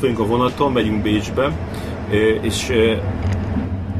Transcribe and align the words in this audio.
Vagyunk 0.00 0.18
a 0.18 0.26
vonaton, 0.26 0.72
megyünk 0.72 1.02
Bécsbe, 1.02 1.52
és 2.42 2.66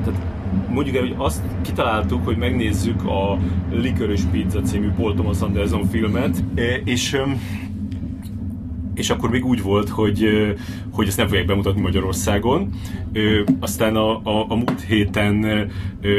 tehát 0.04 0.20
mondjuk 0.68 0.96
el, 0.96 1.02
hogy 1.02 1.14
azt 1.16 1.40
kitaláltuk, 1.62 2.24
hogy 2.24 2.36
megnézzük 2.36 3.04
a 3.04 3.38
Likörös 3.70 4.20
Pizza 4.30 4.60
című 4.60 4.90
Paul 4.90 5.14
Thomas 5.14 5.40
Anderson 5.40 5.88
filmet, 5.88 6.44
és 6.84 7.22
és 9.00 9.10
akkor 9.10 9.30
még 9.30 9.44
úgy 9.44 9.62
volt, 9.62 9.88
hogy, 9.88 10.28
hogy 10.92 11.06
ezt 11.06 11.16
nem 11.16 11.26
fogják 11.26 11.46
bemutatni 11.46 11.80
Magyarországon. 11.80 12.70
Aztán 13.60 13.96
a, 13.96 14.20
a, 14.22 14.46
a 14.48 14.54
múlt 14.54 14.80
héten, 14.80 15.46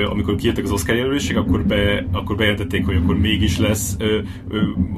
amikor 0.09 0.35
kijöttek 0.35 0.63
az 0.63 0.71
Oscar 0.71 0.95
jelölések, 0.95 1.37
akkor, 1.37 1.65
be, 1.65 2.05
akkor 2.11 2.35
bejelentették, 2.35 2.85
hogy 2.85 2.95
akkor 2.95 3.19
mégis 3.19 3.57
lesz 3.57 3.97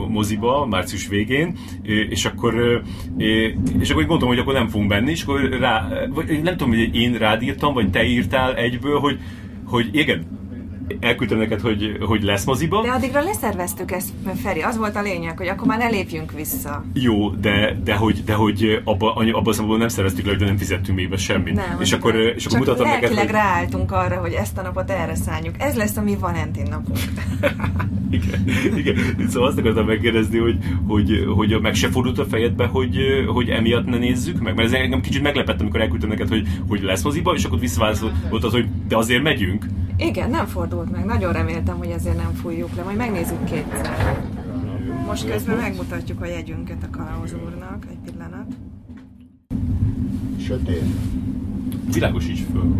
moziba, 0.09 0.65
március 0.65 1.07
végén, 1.07 1.57
és 2.09 2.25
akkor, 2.25 2.81
és 3.79 3.89
akkor 3.89 4.05
gondoltam, 4.05 4.27
hogy 4.27 4.39
akkor 4.39 4.53
nem 4.53 4.67
fogunk 4.67 4.89
benni, 4.89 5.11
és 5.11 5.23
akkor 5.23 5.49
rá, 5.59 5.87
vagy 6.13 6.39
nem 6.43 6.57
tudom, 6.57 6.73
hogy 6.73 6.95
én 6.95 7.13
rád 7.13 7.41
írtam, 7.41 7.73
vagy 7.73 7.89
te 7.89 8.03
írtál 8.03 8.55
egyből, 8.55 8.99
hogy, 8.99 9.19
hogy 9.65 9.89
igen, 9.91 10.25
elküldtem 10.99 11.37
neked, 11.37 11.59
hogy, 11.59 11.97
hogy 12.01 12.23
lesz 12.23 12.45
moziba. 12.45 12.81
De 12.81 12.91
addigra 12.91 13.21
leszerveztük 13.21 13.91
ezt, 13.91 14.09
Feri, 14.43 14.61
az 14.61 14.77
volt 14.77 14.95
a 14.95 15.01
lényeg, 15.01 15.37
hogy 15.37 15.47
akkor 15.47 15.67
már 15.67 15.77
ne 15.77 15.87
lépjünk 15.87 16.31
vissza. 16.31 16.85
Jó, 16.93 17.29
de, 17.29 17.77
de 17.83 17.95
hogy, 17.95 18.23
de 18.23 18.33
hogy 18.33 18.81
abba, 18.83 19.13
abba 19.13 19.49
a 19.49 19.53
szempontból 19.53 19.77
nem 19.77 19.87
szerveztük 19.87 20.25
le, 20.25 20.35
de 20.35 20.45
nem 20.45 20.57
fizettünk 20.57 20.97
még 20.97 21.09
be 21.09 21.17
semmit. 21.17 21.53
Nem, 21.53 21.77
és 21.79 21.91
akkor, 21.91 22.13
nem. 22.13 22.33
és 22.35 22.45
akkor 22.45 22.59
mutatom 22.59 22.87
neked, 22.87 23.13
hogy... 23.17 23.29
ráálltunk 23.29 23.91
arra, 23.91 24.15
hogy 24.15 24.33
ezt 24.33 24.57
a 24.57 24.61
napot 24.61 24.89
erre 24.89 25.15
szálljuk. 25.15 25.55
Ez 25.57 25.75
lesz 25.75 25.97
a 25.97 26.01
mi 26.01 26.15
Valentin 26.19 26.67
napunk. 26.69 26.97
igen, 28.17 28.77
igen. 28.77 28.95
Szóval 29.29 29.49
azt 29.49 29.57
akartam 29.57 29.85
megkérdezni, 29.85 30.37
hogy, 30.37 30.57
hogy, 30.87 31.25
hogy 31.35 31.61
meg 31.61 31.75
se 31.75 31.89
fordult 31.89 32.19
a 32.19 32.25
fejedbe, 32.25 32.65
hogy, 32.65 32.97
hogy 33.27 33.49
emiatt 33.49 33.85
ne 33.85 33.97
nézzük 33.97 34.41
meg? 34.41 34.55
Mert 34.55 34.67
ez 34.67 34.73
engem 34.73 35.01
kicsit 35.01 35.21
meglepett, 35.21 35.61
amikor 35.61 35.81
elküldtem 35.81 36.09
neked, 36.09 36.27
hogy, 36.27 36.47
hogy 36.67 36.81
lesz 36.81 37.03
moziba, 37.03 37.33
és 37.33 37.43
akkor 37.43 37.59
visszaválaszolt 37.59 38.43
az, 38.43 38.51
hogy 38.51 38.67
de 38.87 38.97
azért 38.97 39.23
megyünk. 39.23 39.65
Igen, 40.03 40.29
nem 40.29 40.45
fordult 40.45 40.91
meg. 40.91 41.05
Nagyon 41.05 41.33
reméltem, 41.33 41.77
hogy 41.77 41.89
ezért 41.89 42.17
nem 42.17 42.33
fújjuk 42.33 42.75
le. 42.75 42.83
Majd 42.83 42.97
megnézzük 42.97 43.43
kétszer. 43.43 44.23
Most 45.05 45.31
közben 45.31 45.57
megmutatjuk 45.57 46.21
a 46.21 46.25
jegyünket 46.25 46.83
a 46.83 46.97
kalauz 46.97 47.33
úrnak. 47.45 47.85
Egy 47.89 48.11
pillanat. 48.11 48.53
Sötét. 50.39 50.83
Világosíts 51.93 52.41
föl. 52.51 52.75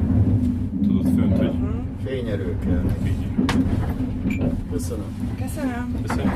Tudod 0.82 1.04
fönt, 1.04 1.38
hogy... 1.38 1.48
Uh-huh. 1.48 1.70
Fényerő 2.06 2.58
kell. 2.66 2.84
Köszönöm. 4.72 5.06
Köszönöm. 5.42 5.96
Köszönjük. 6.02 6.34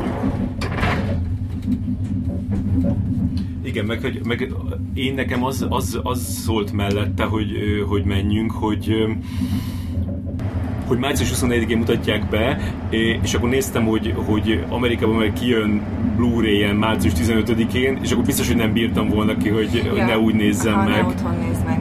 Igen, 3.64 3.86
meg, 3.86 4.02
hogy, 4.02 4.22
meg 4.26 4.54
én 4.94 5.14
nekem 5.14 5.44
az, 5.44 5.66
az, 5.70 6.00
az 6.04 6.22
szólt 6.22 6.72
mellette, 6.72 7.24
hogy, 7.24 7.52
hogy 7.88 8.04
menjünk, 8.04 8.52
hogy 8.52 9.08
hogy 10.88 10.98
március 10.98 11.32
24-én 11.36 11.78
mutatják 11.78 12.30
be, 12.30 12.58
és 13.22 13.34
akkor 13.34 13.50
néztem, 13.50 13.86
hogy, 13.86 14.14
hogy 14.26 14.64
Amerikában 14.70 15.16
meg 15.16 15.34
kijön 15.34 15.82
Blu-ray-en 16.16 16.76
március 16.76 17.14
15-én, 17.14 18.00
és 18.02 18.12
akkor 18.12 18.24
biztos, 18.24 18.48
hogy 18.48 18.56
nem 18.56 18.74
bírtam 18.74 19.10
volna 19.10 19.38
ki, 19.38 19.50
hogy, 19.50 19.74
ja. 19.74 19.90
hogy 19.90 20.00
ne 20.00 20.20
úgy 20.20 20.34
nézzem 20.34 20.74
Aha, 20.74 20.90
meg. 20.90 21.02
Ne 21.02 21.08
otthon 21.08 21.36
nézd 21.48 21.66
meg. 21.66 21.80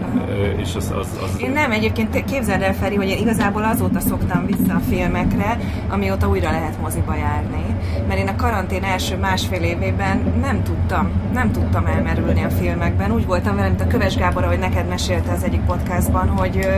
És 0.59 0.75
az, 0.75 0.93
az, 0.97 1.09
az... 1.23 1.41
Én 1.41 1.51
nem, 1.51 1.71
egyébként 1.71 2.25
képzeld 2.25 2.63
el, 2.63 2.75
Feri, 2.75 2.95
hogy 2.95 3.09
én 3.09 3.19
igazából 3.19 3.65
azóta 3.65 4.01
szoktam 4.01 4.47
vissza 4.47 4.75
a 4.75 4.81
filmekre, 4.89 5.59
amióta 5.89 6.29
újra 6.29 6.51
lehet 6.51 6.81
moziba 6.81 7.15
járni. 7.15 7.77
Mert 8.09 8.21
én 8.21 8.29
a 8.29 8.37
karantén 8.37 8.83
első 8.83 9.17
másfél 9.17 9.63
évében 9.63 10.35
nem 10.41 10.63
tudtam, 10.63 11.11
nem 11.33 11.53
tudtam 11.53 11.87
elmerülni 11.87 12.45
a 12.45 12.51
filmekben. 12.51 13.13
Úgy 13.13 13.27
voltam 13.27 13.57
vele, 13.57 13.69
mint 13.69 13.81
a 13.81 13.87
Köves 13.87 14.17
Gábor, 14.17 14.45
hogy 14.45 14.59
neked 14.59 14.89
mesélte 14.89 15.33
az 15.33 15.43
egyik 15.43 15.61
podcastban, 15.61 16.29
hogy, 16.29 16.69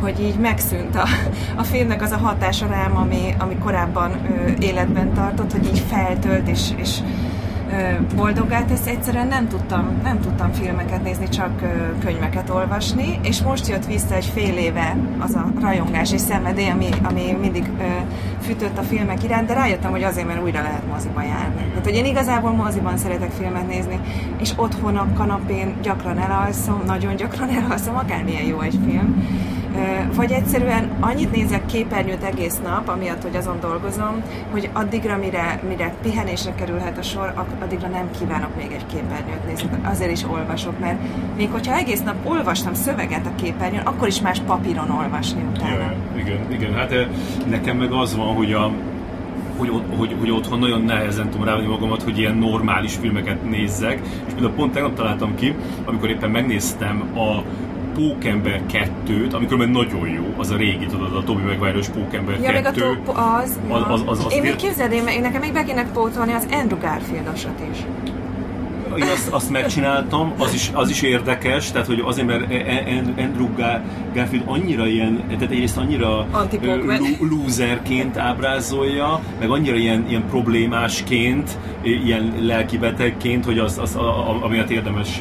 hogy 0.00 0.20
így 0.20 0.38
megszűnt 0.38 0.96
a, 0.96 1.06
a 1.56 1.62
filmnek 1.62 2.02
az 2.02 2.10
a 2.10 2.18
hatása 2.18 2.66
rám, 2.66 2.96
ami, 2.96 3.34
ami 3.38 3.56
korábban 3.58 4.10
életben 4.60 5.12
tartott, 5.14 5.52
hogy 5.52 5.66
így 5.66 5.82
feltölt, 5.88 6.48
és, 6.48 6.68
és 6.76 6.98
boldoggá 8.16 8.64
tesz. 8.64 8.86
Egyszerűen 8.86 9.26
nem 9.26 9.48
tudtam, 9.48 10.00
nem 10.02 10.20
tudtam 10.20 10.52
filmeket 10.52 11.02
nézni, 11.02 11.28
csak 11.28 11.50
könyveket 12.04 12.50
olvasni, 12.50 13.18
és 13.22 13.42
most 13.42 13.68
jött 13.68 13.86
vissza 13.86 14.14
egy 14.14 14.24
fél 14.24 14.56
éve 14.56 14.96
az 15.18 15.34
a 15.34 15.52
rajongás 15.60 16.12
és 16.12 16.20
szenvedély, 16.20 16.68
ami, 16.68 16.88
ami 17.02 17.36
mindig 17.40 17.70
fütött 18.40 18.78
a 18.78 18.82
filmek 18.82 19.24
iránt, 19.24 19.46
de 19.46 19.54
rájöttem, 19.54 19.90
hogy 19.90 20.02
azért, 20.02 20.26
mert 20.26 20.42
újra 20.42 20.62
lehet 20.62 20.86
moziba 20.92 21.22
járni. 21.22 21.68
Tehát, 21.68 21.84
hogy 21.84 21.94
én 21.94 22.04
igazából 22.04 22.50
moziban 22.50 22.96
szeretek 22.96 23.30
filmet 23.30 23.68
nézni, 23.68 24.00
és 24.40 24.52
otthon 24.56 24.96
a 24.96 25.12
kanapén 25.16 25.74
gyakran 25.82 26.18
elalszom, 26.18 26.82
nagyon 26.86 27.16
gyakran 27.16 27.48
elalszom, 27.64 27.96
akármilyen 27.96 28.44
jó 28.44 28.60
egy 28.60 28.78
film 28.86 29.24
vagy 30.14 30.32
egyszerűen 30.32 30.90
annyit 31.00 31.32
nézek 31.32 31.66
képernyőt 31.66 32.22
egész 32.22 32.60
nap, 32.64 32.88
amiatt, 32.88 33.22
hogy 33.22 33.36
azon 33.36 33.60
dolgozom, 33.60 34.22
hogy 34.50 34.70
addigra, 34.72 35.16
mire, 35.16 35.60
mire 35.68 35.94
pihenésre 36.02 36.54
kerülhet 36.54 36.98
a 36.98 37.02
sor, 37.02 37.32
addigra 37.60 37.88
nem 37.88 38.10
kívánok 38.18 38.56
még 38.56 38.72
egy 38.72 38.86
képernyőt 38.86 39.46
nézni. 39.46 39.68
Azért 39.84 40.10
is 40.10 40.24
olvasok, 40.24 40.78
mert 40.78 40.98
még 41.36 41.50
hogyha 41.50 41.74
egész 41.74 42.02
nap 42.02 42.28
olvastam 42.28 42.74
szöveget 42.74 43.26
a 43.26 43.42
képernyőn, 43.42 43.86
akkor 43.86 44.08
is 44.08 44.20
más 44.20 44.40
papíron 44.46 44.90
olvasni 44.90 45.42
utána. 45.54 45.74
Ja, 45.74 45.94
igen, 46.16 46.52
igen, 46.52 46.74
hát 46.74 46.94
nekem 47.50 47.76
meg 47.76 47.92
az 47.92 48.16
van, 48.16 48.34
hogy 48.34 48.52
a, 48.52 48.70
hogy, 49.56 49.72
hogy, 49.96 50.16
hogy 50.18 50.30
otthon 50.30 50.58
nagyon 50.58 50.82
nehezen 50.82 51.30
tudom 51.30 51.46
rávenni 51.46 51.66
magamat, 51.66 52.02
hogy 52.02 52.18
ilyen 52.18 52.36
normális 52.36 52.94
filmeket 52.94 53.50
nézzek, 53.50 54.00
és 54.26 54.32
például 54.32 54.52
pont 54.54 54.72
tegnap 54.72 54.94
találtam 54.94 55.34
ki, 55.34 55.54
amikor 55.84 56.08
éppen 56.08 56.30
megnéztem 56.30 57.04
a 57.14 57.42
Pókember 57.94 58.62
2-t, 58.68 59.32
amikor 59.32 59.56
már 59.56 59.68
nagyon 59.68 60.08
jó, 60.08 60.34
az 60.36 60.50
a 60.50 60.56
régi, 60.56 60.86
tudod, 60.86 61.16
a 61.16 61.22
Tobi 61.22 61.42
Maguire-os 61.42 61.88
Pókember 61.88 62.40
ja, 62.40 62.52
2. 62.52 62.52
Meg 62.52 62.66
a 62.66 62.70
top, 62.70 63.16
az, 63.16 63.60
az, 63.68 63.82
az, 63.88 64.02
az, 64.06 64.24
az 64.24 64.32
Én 64.32 64.42
még 64.42 64.56
képzeld, 64.56 64.92
én, 64.92 65.20
nekem 65.20 65.40
még 65.40 65.52
be 65.52 65.64
kéne 65.64 65.90
pótolni 65.92 66.32
az 66.32 66.46
Andrew 66.50 66.78
Garfieldosat 66.80 67.60
is 67.72 67.78
én 68.96 69.08
azt, 69.12 69.28
azt 69.32 69.50
megcsináltam, 69.50 70.32
az 70.38 70.54
is, 70.54 70.70
az 70.74 70.90
is 70.90 71.02
érdekes, 71.02 71.70
tehát 71.70 71.86
hogy 71.86 72.02
azért, 72.04 72.26
mert 72.26 72.50
e- 72.50 72.54
e- 72.54 73.22
Andrew 73.22 73.48
Garfield 74.14 74.44
annyira 74.46 74.86
ilyen, 74.86 75.22
tehát 75.26 75.50
egyrészt 75.50 75.76
annyira 75.76 76.26
loserként 77.30 78.16
ábrázolja, 78.16 79.20
meg 79.38 79.50
annyira 79.50 79.76
ilyen, 79.76 80.04
ilyen 80.08 80.24
problémásként, 80.28 81.58
ilyen 81.82 82.34
lelkibetegként, 82.40 83.44
hogy 83.44 83.58
az, 83.58 83.78
az 83.78 83.96
a, 83.96 84.30
a, 84.30 84.44
amiatt 84.44 84.70
érdemes 84.70 85.20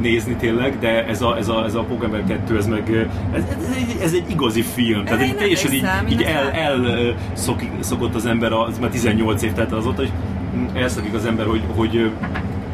nézni 0.00 0.34
tényleg, 0.34 0.78
de 0.78 1.06
ez 1.06 1.22
a, 1.22 1.36
ez 1.36 1.48
a, 1.48 1.64
ez 1.64 1.74
a 1.74 1.82
Pókember 1.82 2.24
2, 2.24 2.56
ez 2.56 2.66
meg, 2.66 3.08
ez, 3.32 3.42
ez, 3.58 3.76
egy, 3.76 4.02
ez 4.02 4.12
egy 4.12 4.30
igazi 4.30 4.62
film, 4.62 5.04
tehát 5.04 5.20
egy 5.20 5.36
teljesen 5.36 5.72
így, 5.72 5.86
így 6.10 6.22
el, 6.22 6.50
el 6.50 7.14
szok, 7.32 7.62
szokott 7.80 8.14
az 8.14 8.26
ember, 8.26 8.52
az 8.52 8.78
már 8.78 8.90
18 8.90 9.42
év 9.42 9.52
telt 9.52 9.72
azóta, 9.72 9.96
hogy 9.96 10.12
elszakik 10.74 11.14
az 11.14 11.24
ember, 11.24 11.46
hogy, 11.46 11.62
hogy 11.76 12.10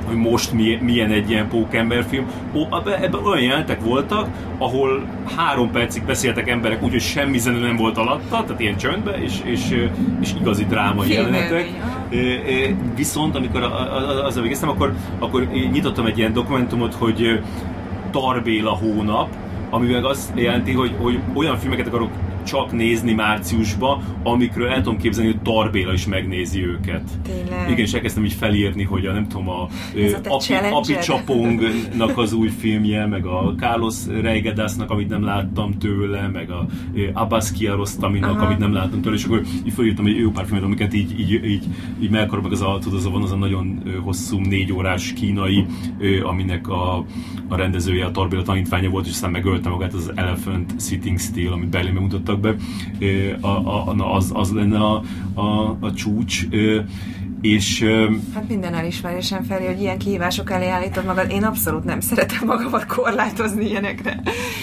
hogy 0.07 0.17
most 0.17 0.53
milyen 0.81 1.11
egy 1.11 1.31
ilyen 1.31 1.49
pókemberfilm. 1.49 2.27
Ebben 2.85 3.25
olyan 3.25 3.43
jelentek 3.43 3.81
voltak, 3.81 4.29
ahol 4.59 5.05
három 5.37 5.71
percig 5.71 6.05
beszéltek 6.05 6.49
emberek 6.49 6.83
úgy, 6.83 6.91
hogy 6.91 7.01
semmi 7.01 7.39
zene 7.39 7.59
nem 7.59 7.77
volt 7.77 7.97
alatta, 7.97 8.45
tehát 8.45 8.61
ilyen 8.61 8.77
csöndbe, 8.77 9.11
és, 9.11 9.41
és, 9.45 9.89
és 10.21 10.35
igazi 10.41 10.65
dráma 10.65 11.05
jelenetek. 11.05 11.71
Viszont 12.97 13.37
amikor 13.37 13.63
az 14.25 14.41
végeztem, 14.41 14.69
akkor, 14.69 14.95
akkor 15.19 15.49
nyitottam 15.73 16.07
egy 16.07 16.19
ilyen 16.19 16.33
dokumentumot, 16.33 16.95
hogy 16.95 17.41
Tarbéla 18.11 18.71
hónap, 18.71 19.29
ami 19.71 19.93
meg 19.93 20.05
azt 20.05 20.33
jelenti, 20.35 20.73
hogy, 20.73 20.95
hogy 21.01 21.19
olyan 21.35 21.57
filmeket 21.57 21.87
akarok 21.87 22.11
csak 22.45 22.73
nézni 22.73 23.13
márciusba, 23.13 24.03
amikről 24.23 24.69
el 24.69 24.83
tudom 24.83 24.99
képzelni, 24.99 25.31
hogy 25.31 25.43
Tarbéla 25.43 25.93
is 25.93 26.07
megnézi 26.07 26.67
őket. 26.67 27.11
Tényleg? 27.23 27.71
Igen, 27.71 27.85
és 27.85 27.93
elkezdtem 27.93 28.25
így 28.25 28.33
felírni, 28.33 28.83
hogy 28.83 29.07
a 29.07 29.13
nem 29.13 29.29
tudom, 29.29 29.49
a, 29.49 29.63
a 29.63 29.69
Api, 30.25 30.55
Api 30.71 30.99
Csapongnak 31.03 32.19
az 32.19 32.33
új 32.33 32.49
filmje, 32.49 33.07
meg 33.07 33.27
a 33.27 33.55
Carlos 33.59 33.95
Reigedásznak, 34.21 34.91
amit 34.91 35.09
nem 35.09 35.25
láttam 35.25 35.79
tőle, 35.79 36.29
meg 36.29 36.51
a 36.51 36.67
Abbas 37.13 37.53
Kiarostaminak, 37.53 38.41
amit 38.41 38.59
nem 38.59 38.73
láttam 38.73 39.01
tőle, 39.01 39.17
és 39.17 39.25
akkor 39.25 39.43
így 39.67 39.73
felírtam 39.73 40.07
egy 40.07 40.17
jó 40.17 40.31
pár 40.31 40.45
filmet, 40.45 40.65
amiket 40.65 40.95
így, 40.95 41.21
így, 41.21 41.45
így, 41.45 41.65
így 42.01 42.11
meg 42.11 42.23
akarok, 42.23 42.43
meg 42.43 42.53
az 42.53 42.63
a, 42.63 42.79
tudod, 42.81 42.99
az 42.99 43.07
a, 43.07 43.11
van 43.11 43.23
az 43.23 43.33
a 43.33 43.37
nagyon 43.37 43.83
hosszú 44.03 44.39
négy 44.39 44.73
órás 44.73 45.13
kínai, 45.13 45.67
aminek 46.23 46.69
a, 46.69 47.05
a 47.49 47.57
rendezője 47.57 48.05
a 48.05 48.11
Tarbéla 48.11 48.43
tanítványa 48.43 48.91
volt, 48.91 49.07
és 49.07 49.13
aztán 49.13 49.31
megölte 49.31 49.69
magát 49.69 49.93
az 49.93 50.13
Elephant 50.15 50.81
Sitting 50.81 51.19
Still, 51.19 51.53
amit 51.53 51.69
Berlin 51.69 51.95
mutattak 52.35 52.41
be, 52.41 52.57
az, 54.05 54.31
az 54.35 54.53
lenne 54.53 54.79
a, 54.79 55.03
a, 55.35 55.77
a 55.81 55.93
csúcs. 55.95 56.47
És... 57.45 57.85
Hát 58.35 58.49
minden 58.49 58.75
elismerésem 58.75 59.43
felé, 59.43 59.67
hogy 59.67 59.81
ilyen 59.81 59.99
kihívások 59.99 60.51
elé 60.51 60.69
állítod 60.69 61.05
magad. 61.05 61.31
Én 61.31 61.45
abszolút 61.45 61.85
nem 61.85 62.01
szeretem 62.01 62.47
magamat 62.47 62.87
korlátozni 62.87 63.69
ilyenekre. 63.69 64.23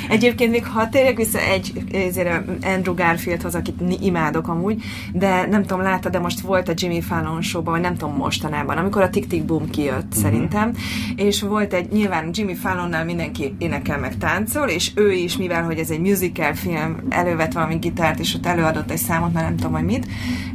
Egyébként 0.09 0.51
még 0.51 0.65
ha 0.65 0.89
tényleg 0.89 1.15
vissza 1.15 1.39
egy 1.39 1.73
ezért 1.93 2.29
Andrew 2.63 2.93
Garfieldhoz, 2.93 3.55
akit 3.55 3.81
imádok 4.01 4.47
amúgy, 4.47 4.83
de 5.13 5.45
nem 5.45 5.61
tudom, 5.61 5.81
látta, 5.81 6.09
de 6.09 6.19
most 6.19 6.39
volt 6.39 6.69
a 6.69 6.73
Jimmy 6.75 7.01
Fallon 7.01 7.41
showban, 7.41 7.73
vagy 7.73 7.81
nem 7.81 7.95
tudom 7.95 8.15
mostanában, 8.15 8.77
amikor 8.77 9.01
a 9.01 9.09
Tick 9.09 9.27
Tick 9.27 9.45
Boom 9.45 9.69
kijött 9.69 10.07
uh-huh. 10.07 10.21
szerintem, 10.21 10.73
és 11.15 11.41
volt 11.41 11.73
egy, 11.73 11.91
nyilván 11.91 12.29
Jimmy 12.31 12.55
Fallonnál 12.55 13.05
mindenki 13.05 13.55
énekel 13.57 13.99
meg 13.99 14.17
táncol, 14.17 14.67
és 14.67 14.91
ő 14.95 15.11
is, 15.11 15.37
mivel 15.37 15.63
hogy 15.63 15.77
ez 15.77 15.89
egy 15.89 15.99
musical 15.99 16.53
film, 16.53 16.97
elővett 17.09 17.53
valami 17.53 17.75
gitárt, 17.75 18.19
és 18.19 18.35
ott 18.35 18.45
előadott 18.45 18.91
egy 18.91 18.97
számot, 18.97 19.33
már 19.33 19.43
nem 19.43 19.55
tudom, 19.55 19.71
hogy 19.71 19.85
mit, 19.85 20.07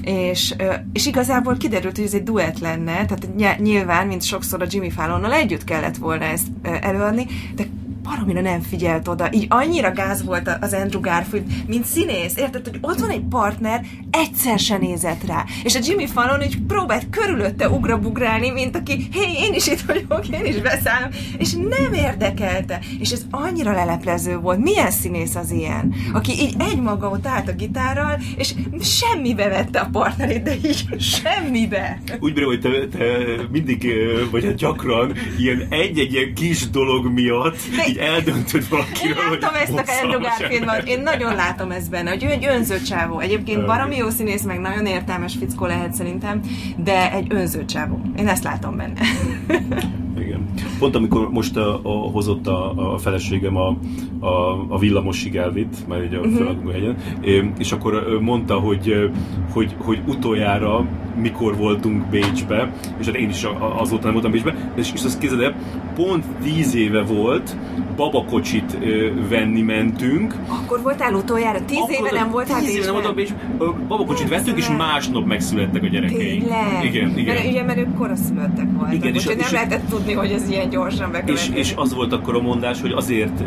és, 0.03 0.55
és 0.93 1.07
igazából 1.07 1.57
kiderült, 1.57 1.97
hogy 1.97 2.05
ez 2.05 2.15
egy 2.17 2.23
duett 2.23 2.59
lenne, 2.59 3.07
tehát 3.07 3.59
nyilván, 3.59 4.07
mint 4.07 4.23
sokszor 4.23 4.63
a 4.63 4.67
Jimmy 4.69 4.91
Fallonnal 4.91 5.33
együtt 5.33 5.65
kellett 5.65 5.97
volna 5.97 6.25
ezt 6.25 6.47
előadni, 6.63 7.27
de 7.55 7.65
baromira 8.07 8.41
nem 8.41 8.61
figyelt 8.61 9.09
oda. 9.09 9.29
Így 9.33 9.47
annyira 9.49 9.93
gáz 9.93 10.25
volt 10.25 10.51
az 10.61 10.73
Andrew 10.73 11.01
Garfield, 11.01 11.47
mint 11.67 11.85
színész. 11.85 12.37
Érted, 12.37 12.69
hogy 12.69 12.79
ott 12.81 12.99
van 12.99 13.11
egy 13.11 13.25
partner, 13.31 13.85
egyszer 14.11 14.59
se 14.59 14.77
nézett 14.77 15.27
rá. 15.27 15.45
És 15.65 15.75
a 15.75 15.81
Jimmy 15.83 16.07
Fallon 16.07 16.43
így 16.43 16.59
próbált 16.67 17.11
körülötte 17.11 17.69
ugrabugrálni, 17.69 18.51
mint 18.51 18.77
aki, 18.77 19.09
hé, 19.13 19.45
én 19.47 19.55
is 19.55 19.67
itt 19.67 19.81
vagyok, 19.81 20.29
én 20.29 20.45
is 20.45 20.61
beszállom, 20.61 21.11
és 21.39 21.53
nem 21.53 21.93
érdekelte. 21.93 22.81
És 23.01 23.11
ez 23.11 23.27
annyira 23.31 23.73
leleplező 23.73 24.39
volt. 24.39 24.59
Milyen 24.59 24.91
színész 24.91 25.35
az 25.35 25.51
ilyen? 25.51 25.95
Aki 26.13 26.33
így 26.33 26.55
egymaga 26.59 27.09
ott 27.09 27.27
állt 27.27 27.49
a 27.49 27.53
gitárral, 27.53 28.21
és 28.37 28.55
semmibe 28.81 29.49
vette 29.49 29.81
a 29.81 29.89
partnerét, 29.93 30.43
de 30.43 30.55
így 30.55 30.85
semmibe. 31.01 32.01
Úgy 32.21 32.33
bírom, 32.33 32.49
hogy 32.49 32.61
te, 32.61 32.99
te 32.99 33.07
mindig, 33.51 33.93
vagy 34.31 34.45
hát 34.45 34.55
gyakran 34.55 35.13
ilyen 35.39 35.67
egy-egy 35.71 36.13
ilyen 36.13 36.35
kis 36.35 36.71
dolog 36.71 37.13
miatt 37.13 37.57
de 37.96 37.96
így 37.97 38.03
eldöntöd 38.03 38.69
valakiről, 38.69 39.33
Én 39.33 39.39
látom 39.41 39.55
ezt 39.55 39.89
a 39.89 40.03
Andrew 40.03 40.21
Garfieldban, 40.21 40.87
én 40.87 41.01
nagyon 41.01 41.35
látom 41.35 41.71
ezt 41.71 41.91
benne, 41.91 42.11
hogy 42.11 42.25
ő 42.25 42.29
egy 42.29 42.47
önző 42.47 42.81
csávó. 42.81 43.21
Egyébként 43.21 43.67
baromi 43.67 43.97
jó 43.97 44.11
színész, 44.11 44.43
meg 44.43 44.61
nagyon 44.61 44.87
értelmes 44.87 45.35
fickó 45.39 45.67
lehet 45.67 45.95
szerintem, 45.95 46.41
de 46.77 47.13
egy 47.13 47.27
önző 47.29 47.65
csávó. 47.65 48.01
Én 48.17 48.29
ezt 48.29 48.45
látom 48.45 48.77
benne. 48.77 49.01
Igen. 50.37 50.69
Pont 50.79 50.95
amikor 50.95 51.31
most 51.31 51.57
a, 51.57 51.81
a, 51.83 51.89
hozott 51.89 52.47
a, 52.47 52.93
a 52.95 52.99
feleségem 52.99 53.57
a, 53.57 53.77
a, 54.19 54.67
a 54.69 54.79
villamosig 54.79 55.37
elvitt, 55.37 55.89
már 55.89 56.01
egy 56.01 56.15
a 56.15 56.19
uh-huh. 56.19 57.47
és 57.59 57.73
akkor 57.73 58.19
mondta, 58.21 58.55
hogy, 58.55 59.11
hogy, 59.53 59.75
hogy 59.79 60.03
utoljára 60.07 60.87
mikor 61.21 61.57
voltunk 61.57 62.07
Bécsbe, 62.07 62.73
és 62.99 63.07
hát 63.07 63.15
én 63.15 63.29
is 63.29 63.47
azóta 63.59 64.05
nem 64.05 64.13
voltam 64.13 64.31
Bécsbe, 64.31 64.73
és, 64.75 64.93
és 64.95 65.05
azt 65.05 65.19
képzeld 65.19 65.55
pont 65.95 66.25
tíz 66.43 66.75
éve 66.75 67.03
volt, 67.03 67.57
babakocsit 67.97 68.79
venni 69.29 69.63
mentünk. 69.63 70.35
Akkor 70.49 70.83
voltál 70.83 71.15
utoljára? 71.15 71.65
Tíz 71.65 71.79
Akkor 71.79 71.95
éve 71.95 72.19
nem 72.19 72.31
voltál 72.31 72.61
Tíz 72.61 72.75
éve 72.75 72.85
nem 72.85 72.95
voltam. 72.95 73.15
Babakocsit 73.89 74.29
vettünk, 74.29 74.59
és 74.59 74.69
másnap 74.69 75.27
megszülettek 75.27 75.83
a 75.83 75.87
gyerekeink. 75.87 76.43
Tényleg? 76.43 76.85
Igen, 76.85 77.19
igen. 77.19 77.35
Mert, 77.35 77.49
ugye, 77.49 77.63
mert 77.63 77.79
ők 77.79 77.95
koraszülöttek 77.95 78.67
voltak, 78.73 78.95
igen, 78.95 79.15
és, 79.15 79.25
nem 79.25 79.39
és, 79.39 79.51
lehetett 79.51 79.89
tudni, 79.89 80.13
hogy 80.13 80.26
ez 80.33 80.49
ilyen 80.49 80.69
gyorsan 80.69 81.15
és, 81.25 81.49
és 81.55 81.73
az 81.77 81.95
volt 81.95 82.13
akkor 82.13 82.35
a 82.35 82.41
mondás, 82.41 82.81
hogy 82.81 82.93
azért 82.93 83.43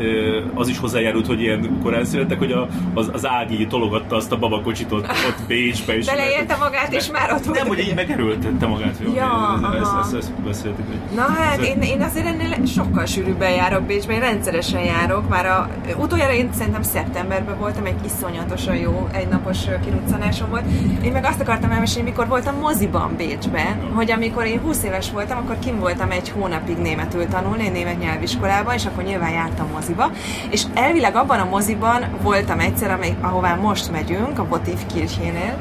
az 0.54 0.68
is 0.68 0.78
hozzájárult, 0.78 1.28
hogy 1.28 1.42
ilyen 1.42 1.80
korán 1.84 2.06
születtek, 2.06 2.38
hogy 2.40 2.52
a, 2.52 2.68
az, 2.94 3.10
az 3.14 3.28
Ági 3.28 3.68
tologatta 3.68 4.16
azt 4.16 4.31
a 4.31 4.38
babakocsit 4.38 4.92
ott, 4.92 5.08
ott 5.08 5.48
Bécsbe. 5.48 5.98
És 5.98 6.06
Beleélte 6.06 6.56
magát, 6.56 6.94
és 6.94 7.12
már 7.12 7.31
ott 7.31 7.54
Nem, 7.54 7.68
hogy 7.68 7.80
így 7.80 7.96
megerőltette 7.96 8.68
magát. 8.68 8.96
Jó, 9.06 9.14
ja, 9.14 9.60
ezt, 9.81 9.92
ezt, 10.02 10.16
ezt 10.16 10.42
beszéltük. 10.42 10.86
Na 11.16 11.22
hát, 11.22 11.62
én, 11.62 11.81
én 11.81 12.02
azért 12.02 12.26
ennél 12.26 12.66
sokkal 12.66 13.06
sűrűbben 13.06 13.52
járok 13.52 13.84
Bécsbe, 13.84 14.14
én 14.14 14.20
rendszeresen 14.20 14.84
járok. 14.84 15.30
Már 15.30 15.46
a, 15.46 15.70
utoljára 15.98 16.34
én 16.34 16.50
szerintem 16.54 16.82
szeptemberben 16.82 17.58
voltam, 17.58 17.86
egy 17.86 18.06
iszonyatosan 18.06 18.75
jó 18.75 19.08
egynapos 19.12 19.58
kiruccanásom 19.84 20.50
volt. 20.50 20.64
Én 21.04 21.12
meg 21.12 21.25
azt 21.25 21.40
akartam 21.40 21.72
elmesélni, 21.72 22.10
mikor 22.10 22.28
voltam 22.28 22.56
moziban 22.60 23.16
Bécsben, 23.18 23.92
hogy 23.94 24.12
amikor 24.12 24.46
én 24.46 24.60
20 24.60 24.84
éves 24.84 25.12
voltam, 25.12 25.38
akkor 25.38 25.60
kim 25.60 25.80
voltam 25.80 26.12
egy 26.12 26.30
hónapig 26.69 26.77
németül 26.77 27.27
tanulni, 27.27 27.66
egy 27.66 27.71
német 27.71 28.00
nyelviskolában, 28.00 28.74
és 28.74 28.86
akkor 28.86 29.04
nyilván 29.04 29.31
jártam 29.31 29.68
moziba. 29.74 30.12
És 30.50 30.63
elvileg 30.74 31.16
abban 31.16 31.39
a 31.39 31.45
moziban 31.45 32.06
voltam 32.21 32.60
egyszer, 32.60 32.92
amely, 32.92 33.16
ahová 33.21 33.56
most 33.56 33.92
megyünk, 33.92 34.39
a 34.39 34.48
Botív 34.48 34.86
Kirchénél, 34.94 35.60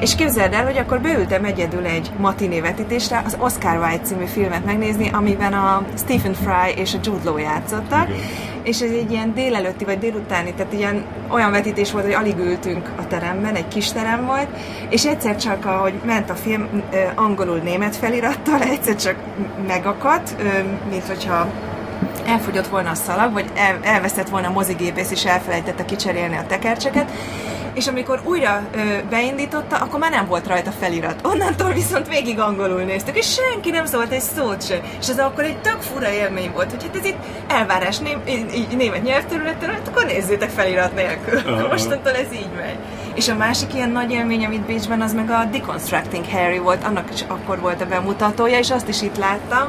és 0.00 0.14
képzeld 0.14 0.52
el, 0.52 0.64
hogy 0.64 0.76
akkor 0.76 1.00
beültem 1.00 1.44
egyedül 1.44 1.84
egy 1.84 2.10
matiné 2.18 2.60
vetítésre 2.60 3.22
az 3.26 3.36
Oscar 3.40 3.76
Wilde 3.76 4.00
című 4.02 4.24
filmet 4.24 4.64
megnézni, 4.64 5.10
amiben 5.12 5.52
a 5.52 5.84
Stephen 5.96 6.34
Fry 6.34 6.80
és 6.80 6.94
a 6.94 6.98
Jude 7.02 7.24
Law 7.24 7.38
játszottak, 7.38 8.08
Igen. 8.08 8.52
És 8.64 8.80
ez 8.80 8.90
egy 8.90 9.10
ilyen 9.10 9.34
délelőtti 9.34 9.84
vagy 9.84 9.98
délutáni, 9.98 10.54
tehát 10.54 10.72
ilyen 10.72 11.04
olyan 11.28 11.50
vetítés 11.50 11.92
volt, 11.92 12.04
hogy 12.04 12.14
alig 12.14 12.38
ültünk 12.38 12.90
a 12.96 13.06
teremben, 13.06 13.54
egy 13.54 13.68
kis 13.68 13.92
terem 13.92 14.26
volt, 14.26 14.48
és 14.88 15.06
egyszer 15.06 15.36
csak, 15.36 15.64
ahogy 15.64 15.94
ment 16.04 16.30
a 16.30 16.34
film 16.34 16.82
angolul 17.14 17.58
német 17.58 17.96
felirattal, 17.96 18.62
egyszer 18.74 18.96
csak 18.96 19.16
megakadt, 19.66 20.36
mint 20.90 21.06
hogyha 21.06 21.46
elfogyott 22.26 22.66
volna 22.66 22.90
a 22.90 22.94
szalag, 22.94 23.32
vagy 23.32 23.50
el, 23.54 23.78
elvesztett 23.82 24.28
volna 24.28 24.48
a 24.48 24.52
mozigépész, 24.52 25.10
és 25.10 25.24
elfelejtette 25.24 25.84
kicserélni 25.84 26.36
a 26.36 26.46
tekercseket, 26.46 27.10
és 27.74 27.86
amikor 27.86 28.20
újra 28.24 28.66
ö, 28.74 28.78
beindította, 29.10 29.76
akkor 29.76 29.98
már 29.98 30.10
nem 30.10 30.26
volt 30.26 30.46
rajta 30.46 30.70
felirat. 30.70 31.26
Onnantól 31.26 31.72
viszont 31.72 32.08
végig 32.08 32.38
angolul 32.38 32.80
néztük, 32.80 33.16
és 33.16 33.32
senki 33.32 33.70
nem 33.70 33.86
szólt 33.86 34.12
egy 34.12 34.20
szót 34.20 34.66
se. 34.66 34.80
És 35.00 35.08
ez 35.08 35.18
akkor 35.18 35.44
egy 35.44 35.58
tök 35.58 35.80
fura 35.80 36.12
élmény 36.12 36.50
volt, 36.52 36.70
hogy 36.70 36.82
hát 36.82 36.96
ez 36.96 37.04
itt 37.04 37.18
elvárás 37.48 37.98
né, 37.98 38.16
így 38.54 38.76
német 38.76 39.02
nyelvterületen, 39.02 39.70
hát 39.70 39.88
akkor 39.88 40.04
nézzétek 40.04 40.50
felirat 40.50 40.94
nélkül. 40.94 41.38
Uh-huh. 41.38 41.68
Mostantól 41.72 42.12
ez 42.12 42.32
így 42.32 42.50
megy. 42.56 42.76
És 43.14 43.28
a 43.28 43.34
másik 43.34 43.74
ilyen 43.74 43.90
nagy 43.90 44.10
élmény, 44.10 44.44
amit 44.44 44.66
Bécsben, 44.66 45.00
az 45.00 45.14
meg 45.14 45.30
a 45.30 45.44
Deconstructing 45.50 46.24
Harry 46.30 46.58
volt, 46.58 46.84
annak 46.84 47.08
is 47.12 47.24
akkor 47.28 47.60
volt 47.60 47.80
a 47.80 47.86
bemutatója, 47.86 48.58
és 48.58 48.70
azt 48.70 48.88
is 48.88 49.02
itt 49.02 49.16
láttam. 49.16 49.68